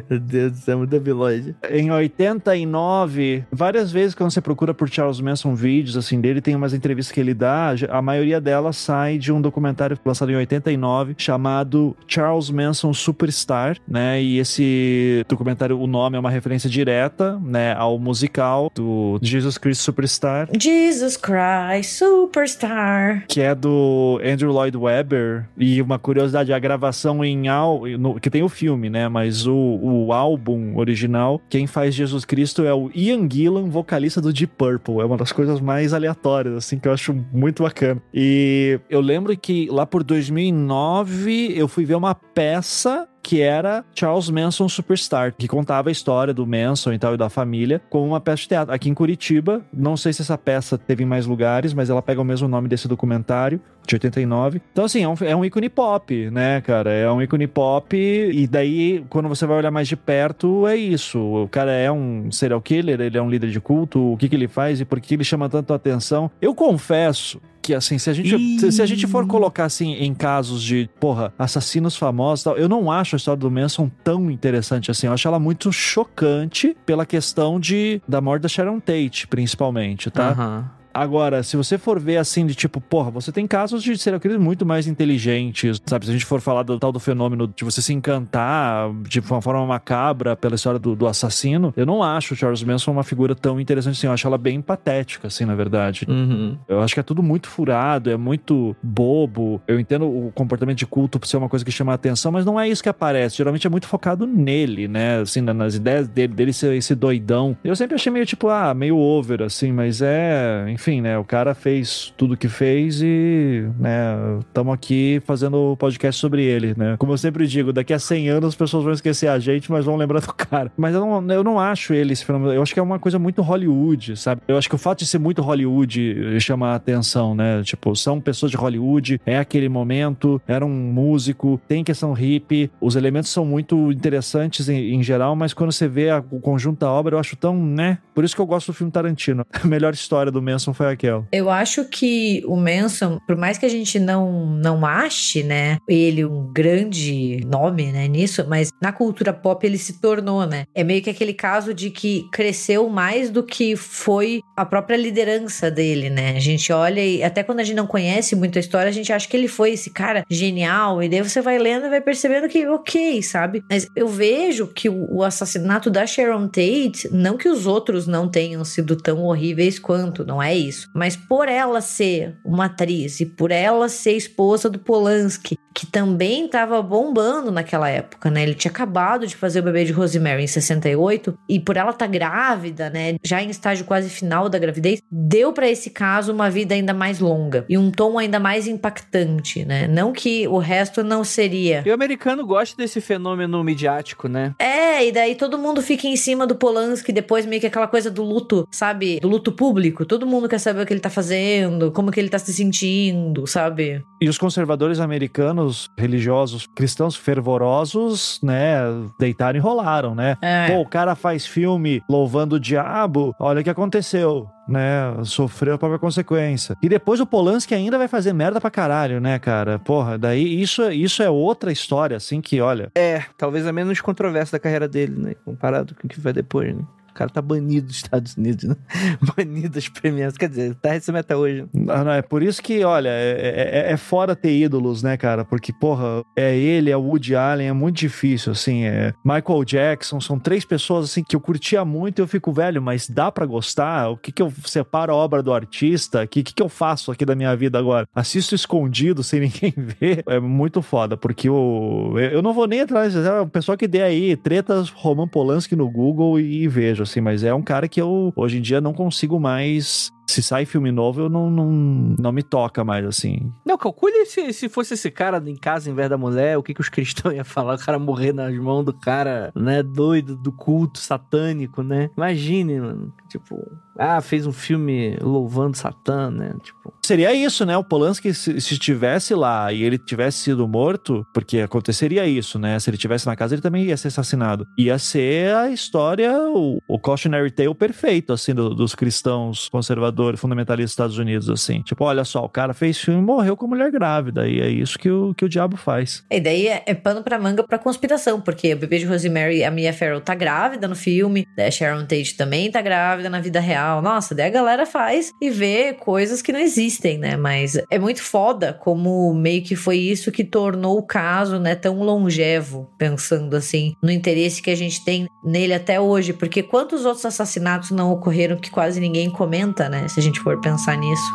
Meu 0.10 0.20
Deus 0.20 0.52
do 0.52 0.58
céu, 0.58 0.78
muito 0.78 0.92
debilóide. 0.92 1.56
Em 1.70 1.90
89, 1.90 3.44
várias 3.52 3.92
vezes 3.92 4.14
quando 4.14 4.32
você 4.32 4.42
procura 4.42 4.74
por 4.74 4.88
Charles 4.90 5.20
Manson 5.20 5.56
vídeos 5.56 5.98
assim 5.98 6.22
dele, 6.22 6.42
tem 6.42 6.56
umas 6.56 6.74
entrevistas 6.74 7.12
que 7.12 7.20
ele 7.20 7.34
dá, 7.34 7.74
a 7.90 8.02
maioria 8.02 8.40
delas 8.40 8.78
sai 8.78 9.18
de 9.18 9.32
um 9.32 9.42
documentário 9.42 9.98
lançado 10.06 10.32
em 10.32 10.36
89 10.36 11.16
chamado 11.18 11.96
Charles 12.08 12.52
Manson 12.52 12.94
Superstar, 12.94 13.78
né? 13.88 14.22
E 14.22 14.38
esse 14.38 15.26
documentário, 15.28 15.80
o 15.80 15.88
nome 15.88 16.16
é 16.16 16.20
uma 16.20 16.30
referência 16.30 16.70
direta, 16.70 17.40
né, 17.44 17.74
ao 17.74 17.98
musical 17.98 18.72
do 18.74 19.20
Jesus 19.22 19.58
Christ 19.58 19.82
Superstar. 19.82 20.48
Jesus 20.58 21.18
Christ 21.18 21.98
Superstar. 21.98 23.26
Que 23.28 23.42
é 23.42 23.56
do 23.56 24.20
Andrew 24.24 24.52
Lloyd 24.52 24.78
Webber. 24.78 25.48
E 25.58 25.82
uma 25.82 25.98
curiosidade, 25.98 26.54
a 26.54 26.60
gravação 26.60 27.24
em 27.24 27.48
al... 27.48 27.84
No, 27.98 28.20
que 28.20 28.30
tem 28.30 28.44
o 28.44 28.50
filme, 28.50 28.90
né? 28.90 29.08
Mas 29.10 29.48
o, 29.48 29.56
o 29.56 30.14
álbum 30.14 30.78
original, 30.78 31.42
quem 31.50 31.68
faz 31.68 31.96
Jesus 31.96 32.26
Cristo 32.26 32.64
é 32.64 32.74
o 32.74 32.92
Ian 32.94 33.28
Gillan, 33.30 33.70
vocalista 33.70 34.22
do 34.22 34.32
Deep 34.32 34.54
Purple. 34.58 35.00
É 35.00 35.06
uma 35.06 35.18
das 35.18 35.32
coisas 35.32 35.60
mais 35.60 35.94
aleatórias, 35.94 36.56
assim, 36.56 36.78
que 36.78 36.88
eu 36.88 36.94
acho 36.94 37.14
muito 37.32 37.64
bacana. 37.64 38.02
E 38.14 38.80
eu 38.90 39.02
lembro 39.02 39.36
que 39.38 39.68
lá 39.70 39.86
por 39.86 40.04
2009 40.04 41.54
eu 41.56 41.68
fui 41.68 41.86
ver 41.86 41.96
uma 41.96 42.14
peça 42.14 43.08
que 43.30 43.42
era 43.42 43.86
Charles 43.94 44.28
Manson 44.28 44.68
Superstar, 44.68 45.36
que 45.38 45.48
contava 45.48 45.90
a 45.90 45.92
história 45.92 46.34
do 46.34 46.48
Manson 46.48 46.94
e 46.94 46.98
tal 46.98 47.14
e 47.14 47.18
da 47.18 47.30
família 47.30 47.80
como 47.88 48.08
uma 48.08 48.20
peça 48.20 48.42
de 48.42 48.48
teatro. 48.48 48.74
Aqui 48.74 48.90
em 48.90 48.94
Curitiba, 48.96 49.62
não 49.72 49.96
sei 49.96 50.12
se 50.12 50.24
essa 50.24 50.36
peça 50.36 50.80
teve 50.80 51.04
em 51.04 51.06
mais 51.06 51.28
lugares, 51.28 51.72
mas 51.72 51.92
ela 51.92 52.02
pega 52.02 52.20
o 52.20 52.26
mesmo 52.26 52.48
nome 52.48 52.68
desse 52.68 52.88
documentário, 52.88 53.62
de 53.86 53.96
89. 53.96 54.62
Então, 54.72 54.86
assim, 54.86 55.04
é 55.04 55.08
um, 55.08 55.14
é 55.22 55.36
um 55.36 55.46
ícone 55.46 55.70
pop, 55.70 56.32
né, 56.32 56.60
cara? 56.62 56.92
É 56.92 57.12
um 57.12 57.22
ícone 57.22 57.46
pop 57.46 57.96
e 57.96 58.48
daí, 58.48 59.06
quando 59.10 59.30
você 59.30 59.46
vai 59.46 59.58
olhar 59.58 59.70
mais 59.70 59.88
de 59.88 59.96
perto, 59.96 60.66
é 60.66 60.76
isso. 60.76 61.20
O 61.20 61.48
cara 61.48 61.72
é 61.72 61.92
um 61.92 62.32
serial 62.32 62.60
killer, 62.62 63.00
ele 63.00 63.18
é 63.18 63.22
um 63.22 63.30
líder 63.30 63.52
de 63.52 63.62
culto, 63.62 64.14
o 64.14 64.18
que, 64.18 64.28
que 64.28 64.36
ele 64.36 64.48
faz 64.48 64.82
e 64.82 64.86
por 64.86 65.00
que 65.00 65.14
ele 65.14 65.24
chama 65.24 65.48
tanto 65.48 65.72
atenção. 65.72 66.32
Eu 66.42 66.56
confesso 66.56 67.40
que, 67.70 67.74
assim, 67.76 68.00
se 68.00 68.10
a 68.10 68.14
gente, 68.14 68.60
se, 68.60 68.72
se, 68.72 68.82
a 68.82 68.86
gente 68.88 69.06
for 69.06 69.28
colocar, 69.28 69.66
assim, 69.66 69.94
em 69.94 70.12
casos 70.12 70.64
de, 70.64 70.90
porra, 71.00 71.32
assassinos 71.38 71.96
famosos 71.96 72.44
tal, 72.44 72.58
eu 72.58 72.68
não 72.68 72.92
acho 72.92 73.16
a 73.16 73.18
história 73.18 73.40
do 73.40 73.52
Manson 73.52 73.92
tão 74.04 74.32
interessante 74.32 74.90
assim. 74.90 75.06
Eu 75.06 75.14
acho 75.14 75.28
ela 75.28 75.38
muito 75.38 75.72
chocante 75.72 76.76
pela 76.84 77.06
questão 77.06 77.60
de, 77.60 78.02
da 78.08 78.20
morte 78.20 78.42
da 78.42 78.50
Sharon 78.50 78.80
Tate, 78.80 79.28
principalmente, 79.28 80.10
tá? 80.10 80.36
Uhum. 80.36 80.79
Agora, 80.94 81.44
se 81.44 81.56
você 81.56 81.78
for 81.78 82.00
ver 82.00 82.18
assim, 82.18 82.46
de 82.46 82.56
tipo, 82.56 82.82
porra, 82.82 83.12
você 83.12 83.32
tem 83.32 83.46
casos 83.46 83.84
de 83.84 83.98
serial 83.98 84.20
killers 84.20 84.42
muito 84.42 84.66
mais 84.66 84.88
inteligentes, 84.88 85.82
sabe? 85.86 86.06
Se 86.06 86.12
a 86.12 86.14
gente 86.14 86.26
for 86.26 86.42
falar 86.42 86.64
do 86.64 86.80
tal 86.80 86.92
do 86.92 87.00
fenômeno 87.00 87.48
de 87.48 87.64
você 87.64 87.82
se 87.82 87.94
encantar 87.94 88.92
de 89.04 89.20
uma 89.20 89.42
forma 89.42 89.66
macabra 89.66 90.36
pela 90.36 90.56
história 90.56 90.80
do, 90.80 90.96
do 90.96 91.08
assassino, 91.08 91.74
eu 91.78 91.86
não 91.86 92.02
acho 92.02 92.34
o 92.34 92.38
Charles 92.38 92.64
Manson 92.64 92.92
uma 92.92 93.04
figura 93.04 93.36
tão 93.36 93.60
interessante 93.60 93.94
assim. 93.98 94.08
Eu 94.08 94.14
acho 94.14 94.26
ela 94.26 94.38
bem 94.38 94.62
patética, 94.62 95.28
assim, 95.28 95.46
na 95.46 95.56
verdade. 95.56 96.06
Uhum. 96.10 96.58
Eu 96.68 96.82
acho 96.82 96.94
que 96.94 97.00
é 97.00 97.04
tudo 97.04 97.22
muito 97.22 97.48
furado, 97.48 98.10
é 98.10 98.18
muito 98.18 98.76
bobo. 98.82 99.62
Eu 99.68 99.80
entendo 99.80 100.06
o 100.06 100.32
comportamento 100.34 100.78
de 100.78 100.88
culto 100.88 101.20
por 101.20 101.28
ser 101.28 101.38
uma 101.38 101.50
coisa 101.50 101.64
que 101.64 101.72
chama 101.72 101.92
a 101.92 101.96
atenção, 101.96 102.32
mas 102.32 102.46
não 102.46 102.60
é 102.60 102.68
isso 102.68 102.82
que 102.82 102.90
aparece. 102.90 103.38
Geralmente 103.38 103.68
é 103.68 103.70
muito 103.70 103.88
focado 103.88 104.26
nele, 104.26 104.88
né? 104.88 105.20
Assim, 105.20 105.42
nas 105.42 105.76
ideias 105.76 106.08
dele, 106.08 106.34
dele 106.34 106.54
ser 106.54 106.74
esse 106.74 106.96
doidão. 106.96 107.56
Eu 107.64 107.76
sempre 107.76 107.96
achei 107.96 108.12
meio 108.12 108.26
tipo, 108.26 108.50
ah, 108.50 108.74
meio 108.74 108.98
over, 108.98 109.44
assim, 109.44 109.72
mas 109.72 110.02
é 110.02 110.66
enfim, 110.80 110.89
né? 110.98 111.18
O 111.18 111.24
cara 111.24 111.54
fez 111.54 112.14
tudo 112.18 112.36
que 112.36 112.48
fez 112.48 113.02
e, 113.02 113.66
né, 113.78 114.40
estamos 114.40 114.74
aqui 114.74 115.22
fazendo 115.26 115.76
podcast 115.78 116.20
sobre 116.20 116.44
ele, 116.44 116.74
né? 116.76 116.96
Como 116.98 117.14
eu 117.14 117.18
sempre 117.18 117.46
digo, 117.46 117.72
daqui 117.72 117.94
a 117.94 118.00
100 118.00 118.30
anos 118.30 118.50
as 118.50 118.56
pessoas 118.56 118.84
vão 118.84 118.94
esquecer 118.94 119.28
a 119.28 119.38
gente, 119.38 119.72
mas 119.72 119.86
vão 119.86 119.96
lembrar 119.96 120.22
do 120.22 120.34
cara. 120.34 120.72
Mas 120.76 120.96
eu 120.96 121.02
não, 121.02 121.32
eu 121.32 121.44
não 121.44 121.60
acho 121.60 121.94
ele 121.94 122.14
esse 122.14 122.26
fenômeno. 122.26 122.54
Eu 122.54 122.62
acho 122.62 122.74
que 122.74 122.80
é 122.80 122.84
uma 122.84 122.98
coisa 122.98 123.20
muito 123.20 123.42
Hollywood, 123.42 124.18
sabe? 124.18 124.42
Eu 124.48 124.58
acho 124.58 124.68
que 124.68 124.76
o 124.76 124.80
fato 124.80 125.00
de 125.00 125.06
ser 125.06 125.20
muito 125.20 125.42
Hollywood 125.42 126.40
chama 126.40 126.70
a 126.70 126.76
atenção, 126.76 127.36
né? 127.36 127.62
Tipo, 127.64 127.96
são 127.96 128.20
pessoas 128.20 128.52
de 128.52 128.58
Hollywood, 128.58 129.22
é 129.26 129.38
aquele 129.38 129.70
momento, 129.70 130.42
era 130.48 130.66
um 130.66 130.70
músico, 130.70 131.62
tem 131.68 131.84
questão 131.84 132.14
hippie, 132.14 132.72
os 132.82 132.96
elementos 132.96 133.30
são 133.30 133.46
muito 133.46 133.92
interessantes 133.92 134.68
em, 134.70 134.96
em 134.96 135.04
geral, 135.04 135.36
mas 135.36 135.54
quando 135.54 135.72
você 135.72 135.88
vê 135.88 136.10
a, 136.10 136.24
o 136.32 136.40
conjunto 136.40 136.80
da 136.80 136.92
obra, 136.92 137.16
eu 137.16 137.20
acho 137.20 137.36
tão, 137.36 137.56
né? 137.56 138.00
Por 138.14 138.24
isso 138.24 138.36
que 138.36 138.42
eu 138.42 138.46
gosto 138.46 138.68
do 138.68 138.74
filme 138.74 138.92
Tarantino. 138.92 139.46
A 139.64 139.68
melhor 139.68 139.94
história 139.94 140.32
do 140.32 140.42
Manson 140.42 140.69
Manson 140.70 140.74
foi 140.74 140.88
aquela? 140.88 141.28
Eu 141.32 141.50
acho 141.50 141.86
que 141.86 142.44
o 142.46 142.56
Manson, 142.56 143.20
por 143.28 143.36
mais 143.36 143.58
que 143.58 143.66
a 143.66 143.70
gente 143.70 144.00
não, 144.00 144.46
não 144.46 144.86
ache, 144.86 145.44
né, 145.44 145.78
ele 145.88 146.26
um 146.26 146.52
grande 146.52 147.42
nome, 147.46 147.92
né, 147.92 148.08
nisso, 148.08 148.46
mas 148.48 148.72
na 148.82 148.92
cultura 148.92 149.34
pop 149.34 149.66
ele 149.66 149.78
se 149.78 150.00
tornou, 150.00 150.46
né? 150.46 150.66
É 150.74 150.84
meio 150.84 151.02
que 151.02 151.10
aquele 151.10 151.34
caso 151.34 151.74
de 151.74 151.90
que 151.90 152.28
cresceu 152.32 152.90
mais 152.90 153.30
do 153.30 153.44
que 153.44 153.76
foi 153.76 154.42
a 154.56 154.66
própria 154.66 154.96
liderança 154.96 155.70
dele, 155.72 156.10
né? 156.10 156.36
A 156.36 156.40
gente 156.40 156.72
olha 156.72 157.04
e 157.04 157.24
até 157.24 157.44
quando 157.44 157.60
a 157.60 157.64
gente 157.64 157.76
não 157.76 157.88
conhece 157.88 158.36
muito 158.36 158.58
a 158.58 158.60
história, 158.60 158.90
a 158.90 158.94
gente 158.94 159.12
acha 159.12 159.28
que 159.28 159.36
ele 159.36 159.48
foi 159.48 159.72
esse 159.72 159.90
cara 159.90 160.24
genial, 160.30 161.02
e 161.02 161.10
daí 161.10 161.22
você 161.22 161.42
vai 161.42 161.58
lendo 161.58 161.86
e 161.86 161.90
vai 161.90 162.02
percebendo 162.02 162.48
que, 162.48 162.66
ok, 162.68 163.22
sabe? 163.24 163.64
Mas 163.70 163.88
eu 163.96 164.08
vejo 164.08 164.68
que 164.68 164.90
o, 164.90 165.24
assassinato 165.24 165.90
da 165.90 166.08
Sharon 166.08 166.48
Tate, 166.48 167.10
não 167.12 167.38
que 167.38 167.48
os 167.48 167.66
outros 167.66 168.08
não 168.08 168.28
tenham 168.28 168.64
sido 168.66 168.96
tão 168.96 169.24
horríveis 169.24 169.78
quanto, 169.78 170.26
não 170.26 170.42
é 170.42 170.56
isso. 170.68 170.90
Mas 170.94 171.16
por 171.16 171.48
ela 171.48 171.82
ser 171.82 172.38
uma 172.46 172.66
atriz 172.66 173.20
e 173.20 173.26
por 173.26 173.52
ela 173.52 173.90
ser 173.90 174.14
esposa 174.14 174.70
do 174.70 174.80
Polanski, 174.80 175.58
que 175.80 175.88
também 175.88 176.46
estava 176.46 176.82
bombando 176.82 177.52
naquela 177.54 177.88
época, 177.88 178.30
né? 178.30 178.44
Ele 178.44 178.54
tinha 178.54 178.70
acabado 178.70 179.26
de 179.26 179.34
fazer 179.34 179.62
o 179.62 179.64
bebê 179.64 179.86
de 179.86 179.94
Rosemary 179.94 180.44
em 180.44 180.48
68 180.48 181.38
e 181.48 181.58
por 181.58 181.78
ela 181.78 181.92
estar 181.92 182.06
tá 182.06 182.12
grávida, 182.12 182.90
né, 182.90 183.16
já 183.24 183.42
em 183.42 183.50
estágio 183.50 183.86
quase 183.86 184.10
final 184.10 184.50
da 184.50 184.60
gravidez, 184.60 185.02
deu 185.10 185.54
para 185.54 185.70
esse 185.70 185.90
caso 185.90 186.34
uma 186.34 186.50
vida 186.50 186.76
ainda 186.76 186.94
mais 186.94 187.20
longa 187.22 187.64
e 187.70 187.78
um 187.78 187.92
tom 187.92 188.20
ainda 188.20 188.40
mais 188.40 188.68
impactante, 188.68 189.64
né? 189.64 189.88
Não 189.88 190.12
que 190.12 190.46
o 190.50 190.58
resto 190.58 191.02
não 191.02 191.24
seria. 191.24 191.82
E 191.86 191.90
o 191.90 191.94
americano 191.94 192.46
gosta 192.46 192.76
desse 192.76 193.00
fenômeno 193.00 193.64
midiático, 193.64 194.28
né? 194.28 194.54
É, 194.60 195.08
e 195.08 195.14
daí 195.14 195.36
todo 195.36 195.58
mundo 195.58 195.82
fica 195.82 196.08
em 196.08 196.18
cima 196.18 196.46
do 196.46 196.56
Polanski 196.56 197.14
depois 197.14 197.46
meio 197.46 197.62
que 197.62 197.68
aquela 197.68 197.88
coisa 197.88 198.12
do 198.12 198.24
luto, 198.24 198.68
sabe? 198.70 199.18
Do 199.22 199.30
luto 199.30 199.54
público. 199.54 200.06
Todo 200.06 200.28
mundo 200.28 200.50
quer 200.50 200.60
saber 200.60 200.82
o 200.82 200.86
que 200.86 200.92
ele 200.92 201.00
tá 201.00 201.10
fazendo, 201.10 201.90
como 201.94 202.12
que 202.12 202.20
ele 202.20 202.28
tá 202.28 202.38
se 202.38 202.52
sentindo, 202.52 203.48
sabe? 203.48 204.04
E 204.22 204.28
os 204.28 204.38
conservadores 204.38 205.00
americanos, 205.00 205.69
religiosos, 205.98 206.68
cristãos 206.76 207.16
fervorosos, 207.16 208.40
né, 208.44 208.80
deitaram 209.20 209.58
e 209.58 209.62
rolaram, 209.62 210.16
né? 210.16 210.38
É. 210.42 210.68
Pô, 210.68 210.82
o 210.82 210.86
cara 210.86 211.16
faz 211.16 211.46
filme 211.46 212.02
louvando 212.10 212.56
o 212.56 212.60
diabo, 212.60 213.36
olha 213.40 213.62
o 213.62 213.64
que 213.64 213.70
aconteceu 213.70 214.48
né, 214.70 215.16
sofreu 215.24 215.74
a 215.74 215.78
própria 215.78 216.00
consequência. 216.00 216.78
E 216.82 216.88
depois 216.88 217.20
o 217.20 217.26
Polanski 217.26 217.74
ainda 217.74 217.98
vai 217.98 218.08
fazer 218.08 218.32
merda 218.34 218.62
pra 218.62 218.70
caralho, 218.70 219.20
né, 219.20 219.40
cara? 219.40 219.80
Porra, 219.80 220.18
daí 220.18 220.62
isso, 220.62 220.90
isso 220.92 221.24
é 221.24 221.30
outra 221.30 221.72
história, 221.72 222.16
assim, 222.16 222.40
que 222.40 222.62
olha. 222.62 222.92
É, 222.96 223.24
talvez 223.36 223.66
a 223.66 223.74
menos 223.74 224.00
controversa 224.00 224.54
da 224.54 224.60
carreira 224.60 224.88
dele, 224.88 225.16
né? 225.20 225.34
Comparado 225.44 225.96
com 225.96 226.06
o 226.06 226.10
que 226.10 226.20
vai 226.20 226.32
depois, 226.32 226.76
né? 226.76 226.84
Cara 227.20 227.30
tá 227.30 227.42
banido 227.42 227.88
dos 227.88 227.98
Estados 227.98 228.38
Unidos, 228.38 228.64
né? 228.64 228.76
Banido 229.36 229.70
das 229.70 229.90
premiações. 229.90 230.38
Quer 230.38 230.50
dizer, 230.50 230.76
tá 230.76 230.92
recebendo 230.94 231.20
até 231.20 231.36
hoje. 231.36 231.66
Não, 231.74 232.06
não, 232.06 232.12
é 232.14 232.22
por 232.22 232.42
isso 232.42 232.64
que, 232.64 232.82
olha, 232.86 233.10
é, 233.10 233.88
é, 233.88 233.92
é 233.92 233.98
fora 233.98 234.36
ter 234.36 234.58
ídolos, 234.58 235.04
né, 235.04 235.18
cara? 235.18 235.44
Porque, 235.44 235.74
porra, 235.74 236.24
é 236.36 236.56
ele, 236.58 236.90
é 236.90 236.96
o 236.96 237.02
Woody 237.02 237.36
Allen, 237.36 237.68
é 237.68 237.74
muito 237.74 237.98
difícil, 237.98 238.54
assim. 238.54 238.86
É 238.86 239.14
Michael 239.26 239.66
Jackson, 239.66 240.22
são 240.22 240.40
três 240.40 240.64
pessoas, 240.64 241.06
assim, 241.06 241.22
que 241.22 241.36
eu 241.36 241.42
curtia 241.42 241.84
muito 241.84 242.20
e 242.20 242.22
eu 242.22 242.28
fico, 242.28 242.54
velho, 242.54 242.82
mas 242.82 243.10
dá 243.10 243.30
para 243.30 243.46
gostar? 243.46 244.10
O 244.10 244.18
que 244.18 244.32
que 244.32 244.42
eu 244.42 244.52
separo 244.66 245.12
a 245.12 245.16
obra 245.16 245.44
do 245.44 245.54
artista? 245.54 246.24
O 246.24 246.28
que, 246.28 246.42
que 246.42 246.54
que 246.54 246.64
eu 246.64 246.70
faço 246.70 247.12
aqui 247.12 247.26
da 247.26 247.36
minha 247.36 247.54
vida 247.56 247.78
agora? 247.78 248.08
Assisto 248.16 248.56
escondido, 248.56 249.24
sem 249.24 249.42
ninguém 249.52 249.74
ver? 249.76 250.24
É 250.26 250.40
muito 250.40 250.82
foda, 250.82 251.18
porque 251.18 251.50
o... 251.50 252.18
eu 252.18 252.42
não 252.42 252.54
vou 252.54 252.66
nem 252.66 252.82
atrás, 252.82 253.14
é 253.14 253.42
o 253.42 253.48
pessoal 253.48 253.78
que 253.78 253.88
dê 253.88 254.02
aí 254.02 254.38
tretas 254.38 254.90
Roman 254.90 255.28
Polanski 255.28 255.76
no 255.76 255.90
Google 255.90 256.40
e 256.40 256.66
vejo, 256.68 257.04
assim, 257.10 257.22
mas 257.22 257.44
é 257.44 257.54
um 257.54 257.62
cara 257.62 257.88
que 257.88 258.00
eu, 258.00 258.32
hoje 258.36 258.58
em 258.58 258.62
dia, 258.62 258.80
não 258.80 258.94
consigo 258.94 259.40
mais 259.40 260.12
se 260.30 260.44
sai 260.44 260.66
filme 260.66 260.92
novo, 260.92 261.22
eu 261.22 261.30
não, 261.30 261.50
não, 261.50 261.72
não 262.18 262.32
me 262.32 262.44
toca 262.44 262.84
mais, 262.84 263.06
assim. 263.06 263.52
Não, 263.66 263.78
calcule 263.78 264.26
se, 264.26 264.54
se 264.54 264.70
fosse 264.70 264.94
esse 264.94 265.10
cara 265.10 265.42
em 265.46 265.56
casa 265.56 265.90
em 265.90 265.94
vez 265.94 266.10
da 266.10 266.18
mulher, 266.18 266.58
o 266.58 266.64
que, 266.64 266.74
que 266.74 266.82
os 266.82 266.90
cristãos 266.90 267.34
iam 267.36 267.46
falar? 267.46 267.76
O 267.76 267.86
cara 267.86 268.00
morrer 268.00 268.34
nas 268.34 268.56
mãos 268.58 268.84
do 268.84 268.94
cara, 268.94 269.52
né, 269.56 269.82
doido, 269.82 270.36
do 270.36 270.52
culto 270.52 271.00
satânico, 271.00 271.82
né? 271.84 272.10
Imagine, 272.16 272.80
mano. 272.80 273.14
Tipo, 273.30 273.66
ah, 274.02 274.22
fez 274.22 274.48
um 274.48 274.54
filme 274.54 275.18
louvando 275.22 275.76
Satã, 275.76 276.32
né? 276.32 276.56
Tipo. 276.64 276.94
Seria 277.06 277.34
isso, 277.34 277.66
né? 277.66 277.76
O 277.76 277.84
Polanski, 277.84 278.34
se, 278.34 278.62
se 278.62 278.74
estivesse 278.76 279.36
lá 279.36 279.74
e 279.74 279.84
ele 279.84 279.98
tivesse 279.98 280.38
sido 280.38 280.66
morto, 280.66 281.26
porque 281.34 281.60
aconteceria 281.60 282.26
isso, 282.26 282.58
né? 282.58 282.80
Se 282.80 282.90
ele 282.90 282.96
estivesse 282.96 283.26
na 283.26 283.36
casa, 283.36 283.56
ele 283.56 283.62
também 283.62 283.84
ia 283.84 283.98
ser 283.98 284.08
assassinado. 284.08 284.66
Ia 284.78 284.98
ser 284.98 285.54
a 285.54 285.70
história, 285.70 286.32
o, 286.50 286.80
o 286.88 286.98
cautionary 286.98 287.52
tale 287.52 287.76
perfeito, 287.76 288.32
assim, 288.32 288.54
do, 288.54 288.74
dos 288.74 288.96
cristãos 288.96 289.68
conservadores, 289.68 290.19
fundamentalistas 290.38 290.90
dos 290.90 290.92
Estados 290.92 291.18
Unidos, 291.18 291.50
assim. 291.50 291.82
Tipo, 291.82 292.06
olha 292.06 292.24
só, 292.24 292.44
o 292.44 292.50
cara 292.50 292.74
fez 292.74 292.98
filme 292.98 293.20
e 293.20 293.24
morreu 293.24 293.56
com 293.56 293.68
mulher 293.68 293.92
grávida. 293.92 294.48
E 294.48 294.60
é 294.60 294.70
isso 294.70 294.98
que 294.98 295.10
o, 295.10 295.34
que 295.34 295.46
o 295.46 295.50
diabo 295.50 295.78
faz. 295.78 296.24
E 296.30 296.40
daí 296.40 296.68
é, 296.68 296.84
é 296.86 296.94
pano 296.94 297.24
pra 297.24 297.40
manga 297.40 297.64
pra 297.64 297.78
conspiração, 297.78 298.42
porque 298.42 298.74
o 298.74 298.78
bebê 298.78 299.00
de 299.00 299.06
Rosemary, 299.06 299.64
a 299.64 299.72
Mia 299.72 299.94
Farrow 299.94 300.22
tá 300.22 300.36
grávida 300.36 300.88
no 300.88 300.96
filme, 300.96 301.46
a 301.58 301.72
Sharon 301.72 302.06
Tate 302.06 302.36
também 302.36 302.72
tá 302.72 302.82
grávida 302.82 303.30
na 303.30 303.40
vida 303.40 303.60
real. 303.60 304.02
Nossa, 304.02 304.34
daí 304.34 304.48
a 304.48 304.52
galera 304.52 304.86
faz 304.86 305.32
e 305.42 305.50
vê 305.50 305.94
coisas 305.94 306.42
que 306.42 306.52
não 306.52 306.60
existem, 306.60 307.18
né? 307.18 307.38
Mas 307.38 307.80
é 307.90 308.00
muito 308.00 308.22
foda 308.22 308.74
como 308.74 309.34
meio 309.34 309.64
que 309.64 309.76
foi 309.76 309.98
isso 309.98 310.32
que 310.32 310.44
tornou 310.44 310.98
o 310.98 311.04
caso, 311.04 311.60
né, 311.60 311.76
tão 311.76 312.02
longevo, 312.02 312.90
pensando 312.98 313.56
assim, 313.56 313.94
no 314.02 314.12
interesse 314.12 314.62
que 314.62 314.70
a 314.70 314.76
gente 314.76 315.04
tem 315.04 315.28
nele 315.44 315.74
até 315.74 316.00
hoje, 316.00 316.34
porque 316.34 316.64
quantos 316.64 317.06
outros 317.06 317.26
assassinatos 317.26 317.92
não 317.92 318.12
ocorreram 318.12 318.58
que 318.58 318.70
quase 318.70 319.00
ninguém 319.00 319.30
comenta, 319.30 319.90
né, 319.90 320.08
se 320.10 320.20
a 320.20 320.24
gente 320.24 320.40
for 320.40 320.58
pensar 320.58 320.96
nisso. 320.96 321.32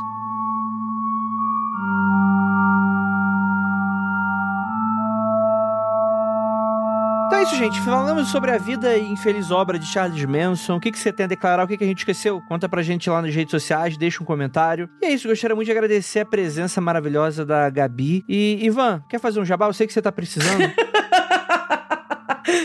Então 7.26 7.38
é 7.38 7.42
isso, 7.42 7.56
gente. 7.56 7.80
Falamos 7.80 8.28
sobre 8.28 8.50
a 8.50 8.58
vida 8.58 8.96
e 8.96 9.10
infeliz 9.10 9.50
obra 9.50 9.78
de 9.78 9.86
Charles 9.86 10.24
Manson. 10.24 10.76
O 10.76 10.80
que, 10.80 10.92
que 10.92 10.98
você 10.98 11.12
tem 11.12 11.24
a 11.24 11.26
declarar? 11.26 11.64
O 11.64 11.66
que, 11.66 11.76
que 11.76 11.84
a 11.84 11.86
gente 11.86 11.98
esqueceu? 11.98 12.40
Conta 12.48 12.68
pra 12.68 12.82
gente 12.82 13.08
lá 13.10 13.20
nas 13.20 13.34
redes 13.34 13.50
sociais, 13.50 13.96
deixa 13.96 14.22
um 14.22 14.26
comentário. 14.26 14.88
E 15.02 15.06
é 15.06 15.12
isso, 15.12 15.26
gostaria 15.26 15.56
muito 15.56 15.66
de 15.66 15.72
agradecer 15.72 16.20
a 16.20 16.24
presença 16.24 16.80
maravilhosa 16.80 17.44
da 17.44 17.68
Gabi. 17.70 18.24
E, 18.28 18.64
Ivan, 18.64 19.02
quer 19.08 19.18
fazer 19.18 19.40
um 19.40 19.44
jabá? 19.44 19.66
Eu 19.66 19.72
sei 19.72 19.86
que 19.86 19.92
você 19.92 20.02
tá 20.02 20.12
precisando. 20.12 20.72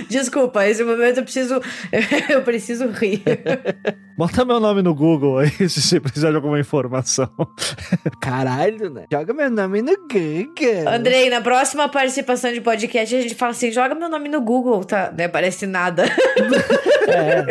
Desculpa, 0.09 0.67
esse 0.67 0.83
momento 0.83 1.17
eu 1.17 1.23
preciso. 1.23 1.61
Eu 2.29 2.41
preciso 2.43 2.87
rir. 2.87 3.23
Bota 4.17 4.43
meu 4.43 4.59
nome 4.59 4.81
no 4.81 4.93
Google 4.93 5.37
aí 5.39 5.49
se 5.69 5.81
você 5.81 5.99
precisar 5.99 6.31
de 6.31 6.35
alguma 6.35 6.59
informação. 6.59 7.29
Caralho, 8.19 8.89
né? 8.89 9.05
Joga 9.11 9.33
meu 9.33 9.49
nome 9.49 9.81
no 9.81 9.95
Google. 9.95 10.87
Andrei, 10.93 11.29
na 11.29 11.39
próxima 11.41 11.87
participação 11.87 12.51
de 12.51 12.59
podcast, 12.59 13.15
a 13.15 13.21
gente 13.21 13.35
fala 13.35 13.51
assim: 13.51 13.71
joga 13.71 13.95
meu 13.95 14.09
nome 14.09 14.27
no 14.27 14.41
Google, 14.41 14.83
tá? 14.83 15.13
Não 15.17 15.29
parece 15.29 15.65
nada. 15.65 16.03
É. 17.07 17.45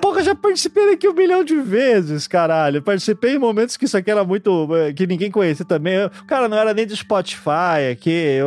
Porra, 0.00 0.22
já 0.22 0.34
participei 0.34 0.90
daqui 0.90 1.08
um 1.08 1.14
milhão 1.14 1.42
de 1.42 1.56
vezes, 1.56 2.28
caralho. 2.28 2.80
Participei 2.80 3.34
em 3.34 3.38
momentos 3.38 3.76
que 3.76 3.86
isso 3.86 3.96
aqui 3.96 4.10
era 4.10 4.24
muito. 4.24 4.68
que 4.94 5.06
ninguém 5.06 5.30
conhecia 5.30 5.64
também. 5.64 6.06
O 6.06 6.26
cara 6.26 6.48
não 6.48 6.56
era 6.56 6.72
nem 6.72 6.86
do 6.86 6.94
Spotify 6.94 7.90
aqui. 7.90 8.38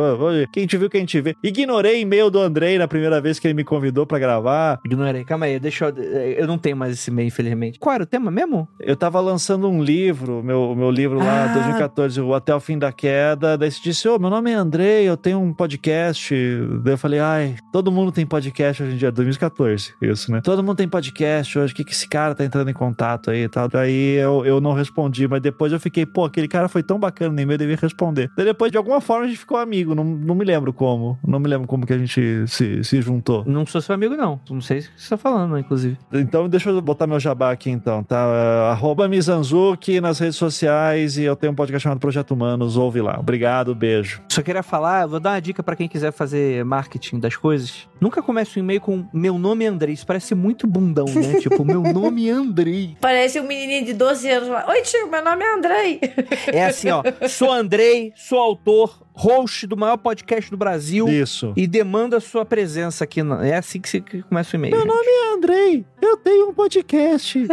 Quem 0.52 0.66
te 0.66 0.78
viu, 0.78 0.88
quem 0.88 1.04
te 1.04 1.20
vê. 1.20 1.36
Ignorei 1.42 2.00
e-mail 2.00 2.30
do 2.30 2.40
Andrei 2.40 2.69
na 2.78 2.88
primeira 2.88 3.20
vez 3.20 3.38
que 3.38 3.46
ele 3.46 3.54
me 3.54 3.64
convidou 3.64 4.06
para 4.06 4.18
gravar. 4.18 4.80
Ignorei. 4.84 5.24
Calma 5.24 5.46
aí, 5.46 5.58
deixa 5.58 5.86
eu. 5.86 6.02
Eu 6.02 6.46
não 6.46 6.58
tenho 6.58 6.76
mais 6.76 6.92
esse 6.92 7.10
e-mail, 7.10 7.28
infelizmente. 7.28 7.78
Qual 7.78 7.94
era 7.94 8.04
o 8.04 8.06
tema 8.06 8.30
mesmo? 8.30 8.68
Eu 8.78 8.96
tava 8.96 9.20
lançando 9.20 9.68
um 9.68 9.82
livro, 9.82 10.42
meu, 10.42 10.74
meu 10.74 10.90
livro 10.90 11.18
lá, 11.18 11.44
ah. 11.44 11.54
2014, 11.54 12.20
o 12.20 12.34
Até 12.34 12.54
o 12.54 12.60
Fim 12.60 12.78
da 12.78 12.92
Queda. 12.92 13.56
Daí 13.56 13.70
você 13.70 13.80
disse: 13.82 14.08
Ô, 14.08 14.16
oh, 14.16 14.18
meu 14.18 14.30
nome 14.30 14.50
é 14.50 14.54
Andrei, 14.54 15.08
eu 15.08 15.16
tenho 15.16 15.40
um 15.40 15.52
podcast. 15.52 16.34
Daí 16.82 16.94
eu 16.94 16.98
falei: 16.98 17.20
ai, 17.20 17.56
todo 17.72 17.90
mundo 17.90 18.12
tem 18.12 18.26
podcast 18.26 18.82
hoje 18.82 18.94
em 18.94 18.96
dia, 18.96 19.10
2014, 19.10 19.94
isso, 20.02 20.32
né? 20.32 20.40
Todo 20.42 20.62
mundo 20.62 20.76
tem 20.76 20.88
podcast 20.88 21.58
hoje, 21.58 21.72
o 21.72 21.76
que, 21.76 21.84
que 21.84 21.92
esse 21.92 22.08
cara 22.08 22.34
tá 22.34 22.44
entrando 22.44 22.70
em 22.70 22.74
contato 22.74 23.30
aí 23.30 23.44
e 23.44 23.48
tal. 23.48 23.68
Daí 23.68 24.16
eu, 24.16 24.44
eu 24.44 24.60
não 24.60 24.72
respondi, 24.72 25.26
mas 25.28 25.40
depois 25.40 25.72
eu 25.72 25.80
fiquei, 25.80 26.06
pô, 26.06 26.24
aquele 26.24 26.48
cara 26.48 26.68
foi 26.68 26.82
tão 26.82 26.98
bacana, 26.98 27.34
nem 27.34 27.50
eu 27.50 27.58
devia 27.58 27.76
responder. 27.76 28.30
Daí 28.36 28.46
depois, 28.46 28.70
de 28.70 28.78
alguma 28.78 29.00
forma, 29.00 29.24
a 29.24 29.28
gente 29.28 29.38
ficou 29.38 29.58
amigo, 29.58 29.94
não, 29.94 30.04
não 30.04 30.34
me 30.34 30.44
lembro 30.44 30.72
como. 30.72 31.18
Não 31.26 31.38
me 31.38 31.48
lembro 31.48 31.66
como 31.66 31.86
que 31.86 31.92
a 31.92 31.98
gente 31.98 32.44
se, 32.60 32.84
se 32.84 33.00
juntou. 33.00 33.42
Não 33.46 33.64
sou 33.64 33.80
seu 33.80 33.94
amigo, 33.94 34.14
não. 34.14 34.38
Não 34.50 34.60
sei 34.60 34.80
o 34.80 34.82
que 34.82 34.88
você 34.96 35.08
tá 35.08 35.16
falando, 35.16 35.58
inclusive. 35.58 35.96
Então, 36.12 36.48
deixa 36.48 36.68
eu 36.68 36.80
botar 36.82 37.06
meu 37.06 37.18
jabá 37.18 37.50
aqui, 37.50 37.70
então, 37.70 38.02
tá? 38.04 38.26
Uh, 38.26 38.70
arroba 38.70 39.08
Mizanzuki 39.08 40.00
nas 40.00 40.18
redes 40.18 40.36
sociais 40.36 41.16
e 41.16 41.22
eu 41.22 41.34
tenho 41.34 41.52
um 41.52 41.56
podcast 41.56 41.84
chamado 41.84 41.98
Projeto 42.00 42.32
Humanos, 42.32 42.76
ouve 42.76 43.00
lá. 43.00 43.18
Obrigado, 43.18 43.74
beijo. 43.74 44.20
Só 44.28 44.42
queria 44.42 44.62
falar, 44.62 45.06
vou 45.06 45.18
dar 45.18 45.30
uma 45.30 45.40
dica 45.40 45.62
para 45.62 45.74
quem 45.74 45.88
quiser 45.88 46.12
fazer 46.12 46.64
marketing 46.64 47.18
das 47.18 47.34
coisas. 47.34 47.88
Nunca 48.00 48.22
comece 48.22 48.58
um 48.58 48.62
e-mail 48.62 48.80
com 48.80 49.06
meu 49.12 49.38
nome 49.38 49.64
é 49.64 49.68
Andrei. 49.68 49.94
Isso 49.94 50.06
parece 50.06 50.34
muito 50.34 50.66
bundão, 50.66 51.04
né? 51.04 51.38
tipo, 51.40 51.62
meu 51.64 51.82
nome 51.82 52.28
é 52.28 52.32
Andrei. 52.32 52.96
Parece 52.98 53.38
um 53.38 53.46
menininho 53.46 53.84
de 53.84 53.92
12 53.92 54.30
anos 54.30 54.48
lá. 54.48 54.64
Oi, 54.68 54.80
tio, 54.80 55.10
meu 55.10 55.22
nome 55.22 55.44
é 55.44 55.54
Andrei. 55.54 56.00
É 56.46 56.64
assim, 56.64 56.88
ó. 56.88 57.02
Sou 57.28 57.52
Andrei, 57.52 58.12
sou 58.16 58.38
autor, 58.38 59.02
host 59.12 59.66
do 59.66 59.76
maior 59.76 59.98
podcast 59.98 60.50
do 60.50 60.56
Brasil. 60.56 61.06
Isso. 61.08 61.52
E 61.54 61.66
demanda 61.66 62.16
a 62.16 62.20
sua 62.20 62.44
presença 62.44 63.04
aqui. 63.04 63.22
Na... 63.22 63.46
É 63.46 63.56
assim 63.56 63.78
que 63.80 63.88
você 63.88 64.00
começa 64.00 64.56
o 64.56 64.58
e-mail. 64.58 64.74
Meu 64.74 64.86
gente. 64.86 64.94
nome 64.94 65.06
é 65.06 65.34
Andrei. 65.34 65.86
Eu 66.00 66.16
tenho 66.16 66.48
um 66.48 66.54
podcast. 66.54 67.46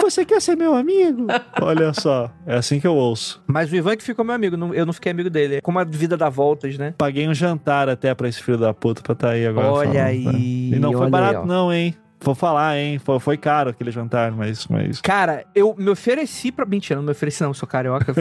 você 0.00 0.24
quer 0.24 0.42
ser 0.42 0.56
meu 0.56 0.74
amigo? 0.74 1.26
Olha 1.62 1.94
só. 1.94 2.30
É 2.44 2.56
assim 2.56 2.80
que 2.80 2.86
eu 2.86 2.94
ouço. 2.94 3.40
Mas 3.46 3.70
o 3.70 3.76
Ivan 3.76 3.96
que 3.96 4.02
ficou 4.02 4.24
meu 4.24 4.34
amigo. 4.34 4.56
Eu 4.74 4.84
não 4.84 4.92
fiquei 4.92 5.12
amigo 5.12 5.30
dele. 5.30 5.56
É 5.56 5.60
como 5.60 5.78
a 5.78 5.84
vida 5.84 6.16
dá 6.16 6.28
voltas, 6.28 6.76
né? 6.76 6.92
Paguei 6.98 7.28
um 7.28 7.34
jantar 7.34 7.88
até 7.88 8.12
pra 8.12 8.28
esse 8.28 8.42
filho 8.42 8.58
da 8.58 8.74
puta 8.74 9.00
pra 9.00 9.12
estar 9.12 9.28
tá 9.28 9.32
aí 9.34 9.46
agora. 9.46 9.59
Olha 9.68 10.04
aí. 10.04 10.72
E 10.72 10.78
não 10.78 10.92
foi 10.92 11.10
barato, 11.10 11.40
aí, 11.40 11.46
não, 11.46 11.72
hein? 11.72 11.94
Vou 12.22 12.34
falar, 12.34 12.76
hein? 12.76 12.98
Foi, 12.98 13.18
foi, 13.18 13.36
caro 13.38 13.70
aquele 13.70 13.90
jantar, 13.90 14.30
mas, 14.30 14.66
mas. 14.66 15.00
Cara, 15.00 15.44
eu 15.54 15.74
me 15.78 15.88
ofereci 15.88 16.52
pra. 16.52 16.66
Mentira, 16.66 16.96
não 16.98 17.04
me 17.04 17.12
ofereci, 17.12 17.42
não. 17.42 17.54
Sou 17.54 17.66
carioca. 17.66 18.12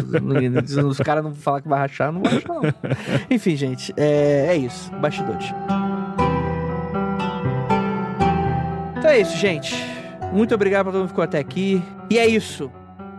os 0.87 0.97
caras 0.99 1.23
não 1.23 1.35
falar 1.35 1.61
que 1.61 1.67
vai 1.67 1.79
rachar, 1.79 2.11
não 2.11 2.21
vai 2.21 2.35
rachar, 2.35 2.55
não. 2.55 2.61
Enfim, 3.29 3.57
gente, 3.57 3.93
é, 3.97 4.47
é 4.49 4.55
isso. 4.55 4.89
Bastidores. 4.93 5.53
Então 8.97 9.11
é 9.11 9.19
isso, 9.19 9.35
gente. 9.35 9.75
Muito 10.31 10.55
obrigado 10.55 10.83
pra 10.83 10.91
todo 10.91 10.99
mundo 10.99 11.07
que 11.07 11.13
ficou 11.13 11.23
até 11.23 11.39
aqui. 11.39 11.83
E 12.09 12.17
é 12.17 12.25
isso. 12.25 12.71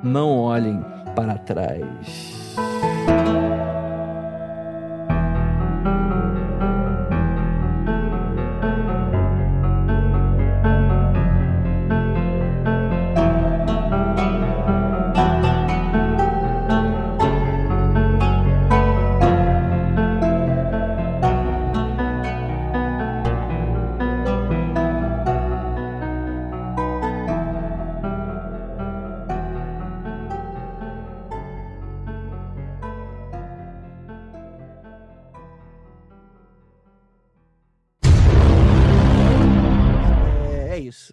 Não 0.02 0.30
olhem 0.30 0.82
para 1.14 1.36
trás. 1.36 2.56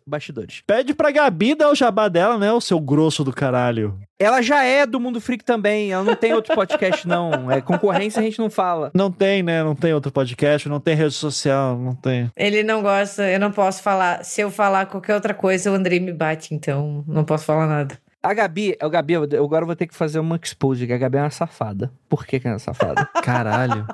Bastidores. 0.07 0.61
Pede 0.65 0.93
pra 0.93 1.11
Gabi 1.11 1.55
dar 1.55 1.69
o 1.69 1.75
jabá 1.75 2.07
dela, 2.07 2.37
né? 2.37 2.51
O 2.51 2.61
seu 2.61 2.79
grosso 2.79 3.23
do 3.23 3.33
caralho. 3.33 3.99
Ela 4.19 4.41
já 4.41 4.63
é 4.63 4.85
do 4.85 4.99
Mundo 4.99 5.21
Freak 5.21 5.43
também. 5.43 5.91
Ela 5.91 6.03
não 6.03 6.15
tem 6.15 6.33
outro 6.33 6.55
podcast, 6.55 7.07
não. 7.07 7.51
É 7.51 7.61
concorrência, 7.61 8.19
a 8.19 8.23
gente 8.23 8.39
não 8.39 8.49
fala. 8.49 8.91
Não 8.93 9.11
tem, 9.11 9.43
né? 9.43 9.63
Não 9.63 9.75
tem 9.75 9.93
outro 9.93 10.11
podcast, 10.11 10.67
não 10.67 10.79
tem 10.79 10.95
rede 10.95 11.13
social, 11.13 11.77
não 11.77 11.93
tem. 11.93 12.31
Ele 12.35 12.63
não 12.63 12.81
gosta, 12.81 13.29
eu 13.29 13.39
não 13.39 13.51
posso 13.51 13.83
falar. 13.83 14.23
Se 14.23 14.41
eu 14.41 14.49
falar 14.49 14.87
qualquer 14.87 15.13
outra 15.13 15.33
coisa, 15.33 15.71
o 15.71 15.75
Andrei 15.75 15.99
me 15.99 16.13
bate, 16.13 16.55
então 16.55 17.03
não 17.07 17.23
posso 17.23 17.45
falar 17.45 17.67
nada. 17.67 17.97
A 18.23 18.33
Gabi, 18.33 18.75
o 18.81 18.89
Gabi, 18.89 19.13
eu 19.13 19.45
agora 19.45 19.65
vou 19.65 19.75
ter 19.75 19.87
que 19.87 19.95
fazer 19.95 20.19
uma 20.19 20.39
expose, 20.41 20.87
que 20.87 20.93
a 20.93 20.97
Gabi 20.97 21.17
é 21.17 21.21
uma 21.21 21.29
safada. 21.29 21.91
Por 22.09 22.25
que, 22.25 22.39
que 22.39 22.47
é 22.47 22.51
uma 22.51 22.59
safada? 22.59 23.05
Caralho. 23.23 23.87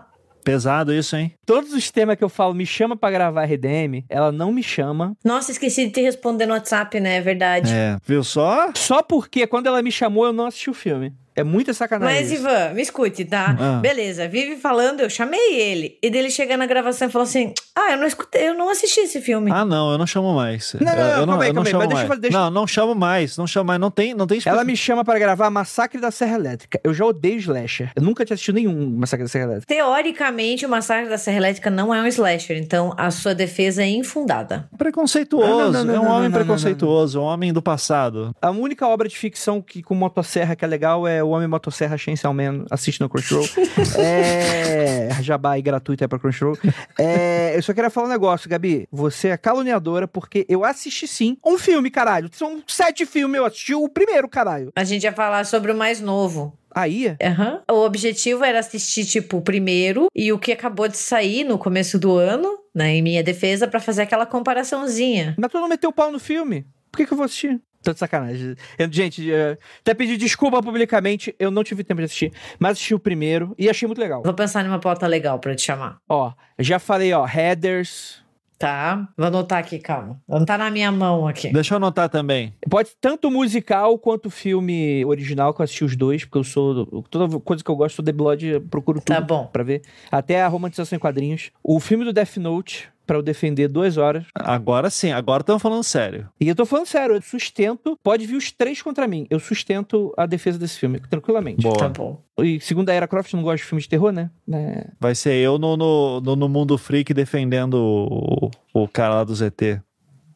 Pesado 0.44 0.94
isso, 0.94 1.16
hein? 1.16 1.34
Todos 1.46 1.74
os 1.74 1.90
temas 1.90 2.18
que 2.18 2.24
eu 2.24 2.30
falo, 2.30 2.54
me 2.54 2.66
chama 2.66 2.96
pra 2.96 3.12
gravar 3.12 3.46
RDM, 3.46 4.06
ela 4.10 4.32
não 4.32 4.52
me 4.52 4.62
chama. 4.62 5.16
Nossa, 5.24 5.52
esqueci 5.52 5.86
de 5.86 5.92
te 5.92 6.02
responder 6.02 6.46
no 6.46 6.54
WhatsApp, 6.54 7.00
né? 7.00 7.18
É 7.18 7.22
verdade. 7.22 7.72
É. 7.74 7.98
Viu 8.06 8.24
só? 8.24 8.72
Só 8.76 9.02
porque 9.02 9.48
quando 9.48 9.68
ela 9.68 9.82
me 9.82 9.92
chamou, 9.92 10.26
eu 10.26 10.34
não 10.34 10.46
assisti 10.46 10.70
o 10.70 10.74
filme. 10.74 11.14
É 11.36 11.44
muita 11.44 11.74
sacanagem. 11.74 12.16
Mas, 12.22 12.32
isso. 12.32 12.42
Ivan, 12.42 12.74
me 12.74 12.82
escute, 12.82 13.26
tá? 13.26 13.56
Ah. 13.60 13.80
Beleza, 13.82 14.28
vive 14.28 14.56
falando, 14.58 15.02
eu 15.02 15.10
chamei 15.10 15.60
ele. 15.60 15.98
E 16.02 16.10
dele 16.10 16.30
chega 16.30 16.56
na 16.56 16.66
gravação 16.66 17.08
e 17.08 17.12
falou 17.12 17.24
assim: 17.24 17.54
Ah, 17.76 17.92
eu 17.92 17.98
não 17.98 18.06
escutei, 18.06 18.50
eu 18.50 18.54
não 18.54 18.70
assisti 18.70 19.02
esse 19.02 19.22
filme. 19.22 19.52
Ah, 19.52 19.66
não, 19.66 19.92
eu 19.92 19.98
não 19.98 20.06
chamo 20.06 20.34
mais. 20.34 20.76
Não, 20.80 20.86
não, 20.86 20.94
eu, 20.94 21.26
não, 21.26 21.28
calma 21.28 21.44
aí, 21.44 21.54
calma 21.54 21.68
aí, 21.68 21.72
chamo 21.72 21.84
mas 21.84 21.90
deixa 21.90 22.14
eu 22.14 22.20
deixa- 22.20 22.38
Não, 22.38 22.52
não 22.52 22.68
chamo 22.68 22.96
mais, 22.96 23.38
não 23.38 23.48
chamo 23.48 23.68
mais. 23.68 23.80
Não 23.80 23.92
tem, 23.92 24.14
não 24.14 24.28
tem 24.28 24.40
Ela 24.46 24.64
me 24.64 24.76
chama 24.78 25.04
pra 25.04 25.18
gravar 25.18 25.50
Massacre 25.50 26.00
da 26.00 26.12
Serra 26.12 26.36
Elétrica. 26.36 26.80
Eu 26.84 26.94
já 26.94 27.06
odeio 27.06 27.38
slasher. 27.38 27.92
Eu 27.96 28.04
nunca 28.04 28.24
tinha 28.26 28.36
assistido 28.36 28.56
nenhum 28.56 28.90
Massacre 28.98 29.24
da 29.24 29.30
Serra 29.30 29.46
Elétrica. 29.46 29.74
Teoricamente, 29.74 30.66
o 30.66 30.70
Massacre 30.70 31.10
da 31.10 31.18
Serra 31.18 31.38
Elétrica 31.38 31.70
não 31.70 31.94
é 31.94 32.02
um 32.02 32.08
slasher, 32.08 32.58
então 32.58 32.94
a 32.98 33.10
sua 33.12 33.34
defesa 33.34 33.82
é 33.82 33.88
infundada. 33.88 34.70
Preconceituoso. 34.78 35.72
Não, 35.72 35.72
não, 35.72 35.86
não, 35.86 35.96
é 35.96 36.00
um 36.00 36.04
não, 36.04 36.12
homem 36.12 36.30
não, 36.30 36.30
não, 36.30 36.46
preconceituoso, 36.46 37.20
um 37.20 37.24
homem 37.24 37.52
do 37.52 37.62
passado. 37.62 38.36
A 38.42 38.52
única 38.52 38.88
obra 38.88 39.08
de 39.08 39.18
ficção 39.18 39.62
que 39.62 39.82
com 39.82 39.96
motosserra 39.96 40.56
que 40.56 40.64
é 40.64 40.68
legal 40.68 41.08
é 41.08 41.23
O 41.24 41.30
Homem 41.30 41.48
Motosserra 41.48 41.98
Chainsaw 41.98 42.34
Man. 42.34 42.66
Assiste 42.70 43.02
no 43.02 43.10
Crunchyroll. 43.10 43.48
é... 43.98 45.10
Jabá 45.22 45.54
aí 45.54 45.62
gratuito 45.62 46.04
aí 46.04 46.08
pra 46.08 46.20
Crunchyroll. 46.20 46.58
É... 46.98 47.56
Eu 47.56 47.62
só 47.64 47.74
queria 47.74 47.90
falar 47.90 48.08
um 48.08 48.12
negócio, 48.12 48.50
Gabi. 48.50 48.88
Você 48.92 49.30
é 49.30 49.38
caluniadora 49.38 50.08
porque 50.08 50.46
eu 50.50 50.64
assisti 50.64 51.08
sim 51.08 51.38
um 51.46 51.58
filme, 51.58 51.90
caralho. 51.90 52.30
São 52.34 52.62
sete 52.68 53.06
filmes, 53.06 53.38
eu 53.38 53.46
assisti 53.46 53.74
o 53.74 53.88
primeiro, 53.90 54.28
caralho. 54.28 54.72
A 54.76 54.84
gente 54.84 55.04
ia 55.04 55.14
falar 55.14 55.46
sobre 55.46 55.72
o 55.72 55.76
mais 55.76 56.02
novo. 56.02 56.58
Aí, 56.76 57.16
Aham. 57.22 57.62
O 57.70 57.86
objetivo 57.86 58.44
era 58.44 58.60
assistir, 58.60 59.06
tipo, 59.06 59.38
o 59.38 59.42
primeiro 59.42 60.08
e 60.16 60.34
o 60.34 60.40
que 60.40 60.52
acabou 60.52 60.88
de 60.88 60.98
sair 60.98 61.44
no 61.44 61.58
começo 61.58 62.00
do 62.00 62.16
ano, 62.16 62.58
né, 62.74 62.96
em 62.96 63.02
minha 63.02 63.24
defesa, 63.24 63.68
pra 63.68 63.80
fazer 63.80 64.02
aquela 64.02 64.26
comparaçãozinha. 64.26 65.36
mas 65.38 65.52
tu 65.52 65.60
não 65.60 65.68
meteu 65.68 65.92
o 65.92 65.94
pau 65.94 66.12
no 66.12 66.20
filme. 66.20 66.66
Por 66.92 66.98
que, 66.98 67.06
que 67.06 67.14
eu 67.14 67.18
vou 67.18 67.26
assistir? 67.26 67.62
Tô 67.84 67.92
de 67.94 68.00
sacanagem. 68.00 68.56
Eu, 68.80 68.92
gente, 68.92 69.32
é, 69.32 69.58
até 69.82 69.94
pedi 69.94 70.16
desculpa 70.18 70.62
publicamente, 70.64 71.36
eu 71.38 71.52
não 71.52 71.64
tive 71.64 71.84
tempo 71.84 72.00
de 72.00 72.06
assistir, 72.06 72.32
mas 72.58 72.74
assisti 72.74 72.96
o 72.96 73.00
primeiro 73.00 73.54
e 73.60 73.70
achei 73.70 73.86
muito 73.88 74.00
legal. 74.00 74.24
Vou 74.24 74.34
pensar 74.34 74.64
numa 74.64 74.80
pauta 74.80 75.06
legal 75.06 75.38
pra 75.40 75.54
te 75.56 75.62
chamar. 75.64 75.98
Ó, 76.08 76.32
já 76.58 76.80
falei, 76.80 77.12
ó, 77.14 77.26
headers. 77.26 78.24
Tá? 78.58 79.10
Vou 79.18 79.28
anotar 79.28 79.60
aqui, 79.60 79.78
calma. 79.78 80.22
Não 80.26 80.46
tá 80.46 80.58
na 80.58 80.70
minha 80.72 80.90
mão 80.90 81.28
aqui. 81.28 81.52
Deixa 81.52 81.74
eu 81.74 81.78
anotar 81.78 82.08
também. 82.08 82.54
Pode 82.70 82.90
ser 82.90 82.96
tanto 83.02 83.30
musical 83.30 83.98
quanto 84.00 84.30
filme 84.30 85.04
original, 85.04 85.54
que 85.54 85.60
eu 85.60 85.66
assisti 85.66 85.84
os 85.84 85.98
dois, 85.98 86.24
porque 86.24 86.38
eu 86.38 86.44
sou. 86.46 87.04
Toda 87.10 87.38
coisa 87.42 87.62
que 87.62 87.70
eu 87.70 87.76
gosto 87.76 88.02
do 88.02 88.06
The 88.06 88.14
Blood, 88.14 88.48
eu 88.48 88.62
procuro 88.62 89.02
tudo 89.02 89.14
Tá 89.16 89.20
bom. 89.20 89.48
pra 89.52 89.64
ver. 89.64 89.82
Até 90.10 90.42
a 90.42 90.48
romantização 90.48 90.96
em 90.96 91.00
quadrinhos. 91.00 91.52
O 91.62 91.78
filme 91.82 92.06
do 92.06 92.14
Death 92.14 92.38
Note, 92.38 92.88
pra 93.06 93.18
eu 93.18 93.22
defender 93.22 93.68
duas 93.68 93.98
horas. 93.98 94.26
Agora 94.36 94.90
sim, 94.90 95.12
agora 95.12 95.42
estamos 95.42 95.62
falando 95.62 95.84
sério. 95.84 96.30
E 96.40 96.48
eu 96.48 96.56
tô 96.56 96.66
falando 96.66 96.86
sério, 96.86 97.16
eu 97.16 97.22
sustento. 97.22 97.98
Pode 98.04 98.26
vir 98.26 98.36
os 98.36 98.52
três 98.52 98.82
contra 98.82 99.08
mim. 99.08 99.28
Eu 99.30 99.40
sustento 99.40 100.14
a 100.18 100.26
defesa 100.26 100.58
desse 100.58 100.80
filme, 100.80 101.00
tranquilamente. 101.00 101.62
Boa. 101.62 101.78
Tá 101.78 101.90
bom. 101.90 102.22
E 102.40 102.60
segundo 102.60 102.90
a 102.90 102.94
Era 102.94 103.08
Croft, 103.08 103.34
não 103.34 103.44
gosta 103.44 103.58
de 103.58 103.64
filme 103.64 103.82
de 103.82 103.90
terror, 103.90 104.12
né? 104.12 104.30
É. 104.52 104.88
Vai 105.00 105.16
ser 105.16 105.36
eu 105.36 105.58
no, 105.58 105.78
no, 105.78 106.22
no, 106.22 106.36
no 106.36 106.50
Mundo 106.50 106.78
Freak 106.78 107.14
defendendo 107.14 107.76
o, 107.76 108.52
o 108.74 108.88
cara 108.88 109.16
lá 109.16 109.24
do 109.24 109.36
ZT. 109.36 109.82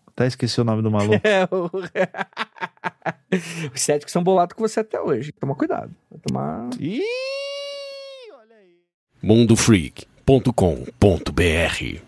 Até 0.07 0.25
esqueci 0.25 0.59
o 0.59 0.63
nome 0.63 0.81
do 0.81 0.89
maluco. 0.89 1.21
É, 1.23 1.43
o... 1.51 1.69
Os 3.73 3.81
céticos 3.81 4.11
são 4.11 4.23
bolados 4.23 4.55
com 4.55 4.67
você 4.67 4.79
até 4.79 4.99
hoje. 4.99 5.31
Toma 5.31 5.53
cuidado. 5.53 5.91
Vai 6.09 6.19
tomar. 6.19 6.69
Ih, 6.79 7.01
olha 8.33 8.55
aí. 8.55 8.77
mundofreak.com.br 9.21 12.01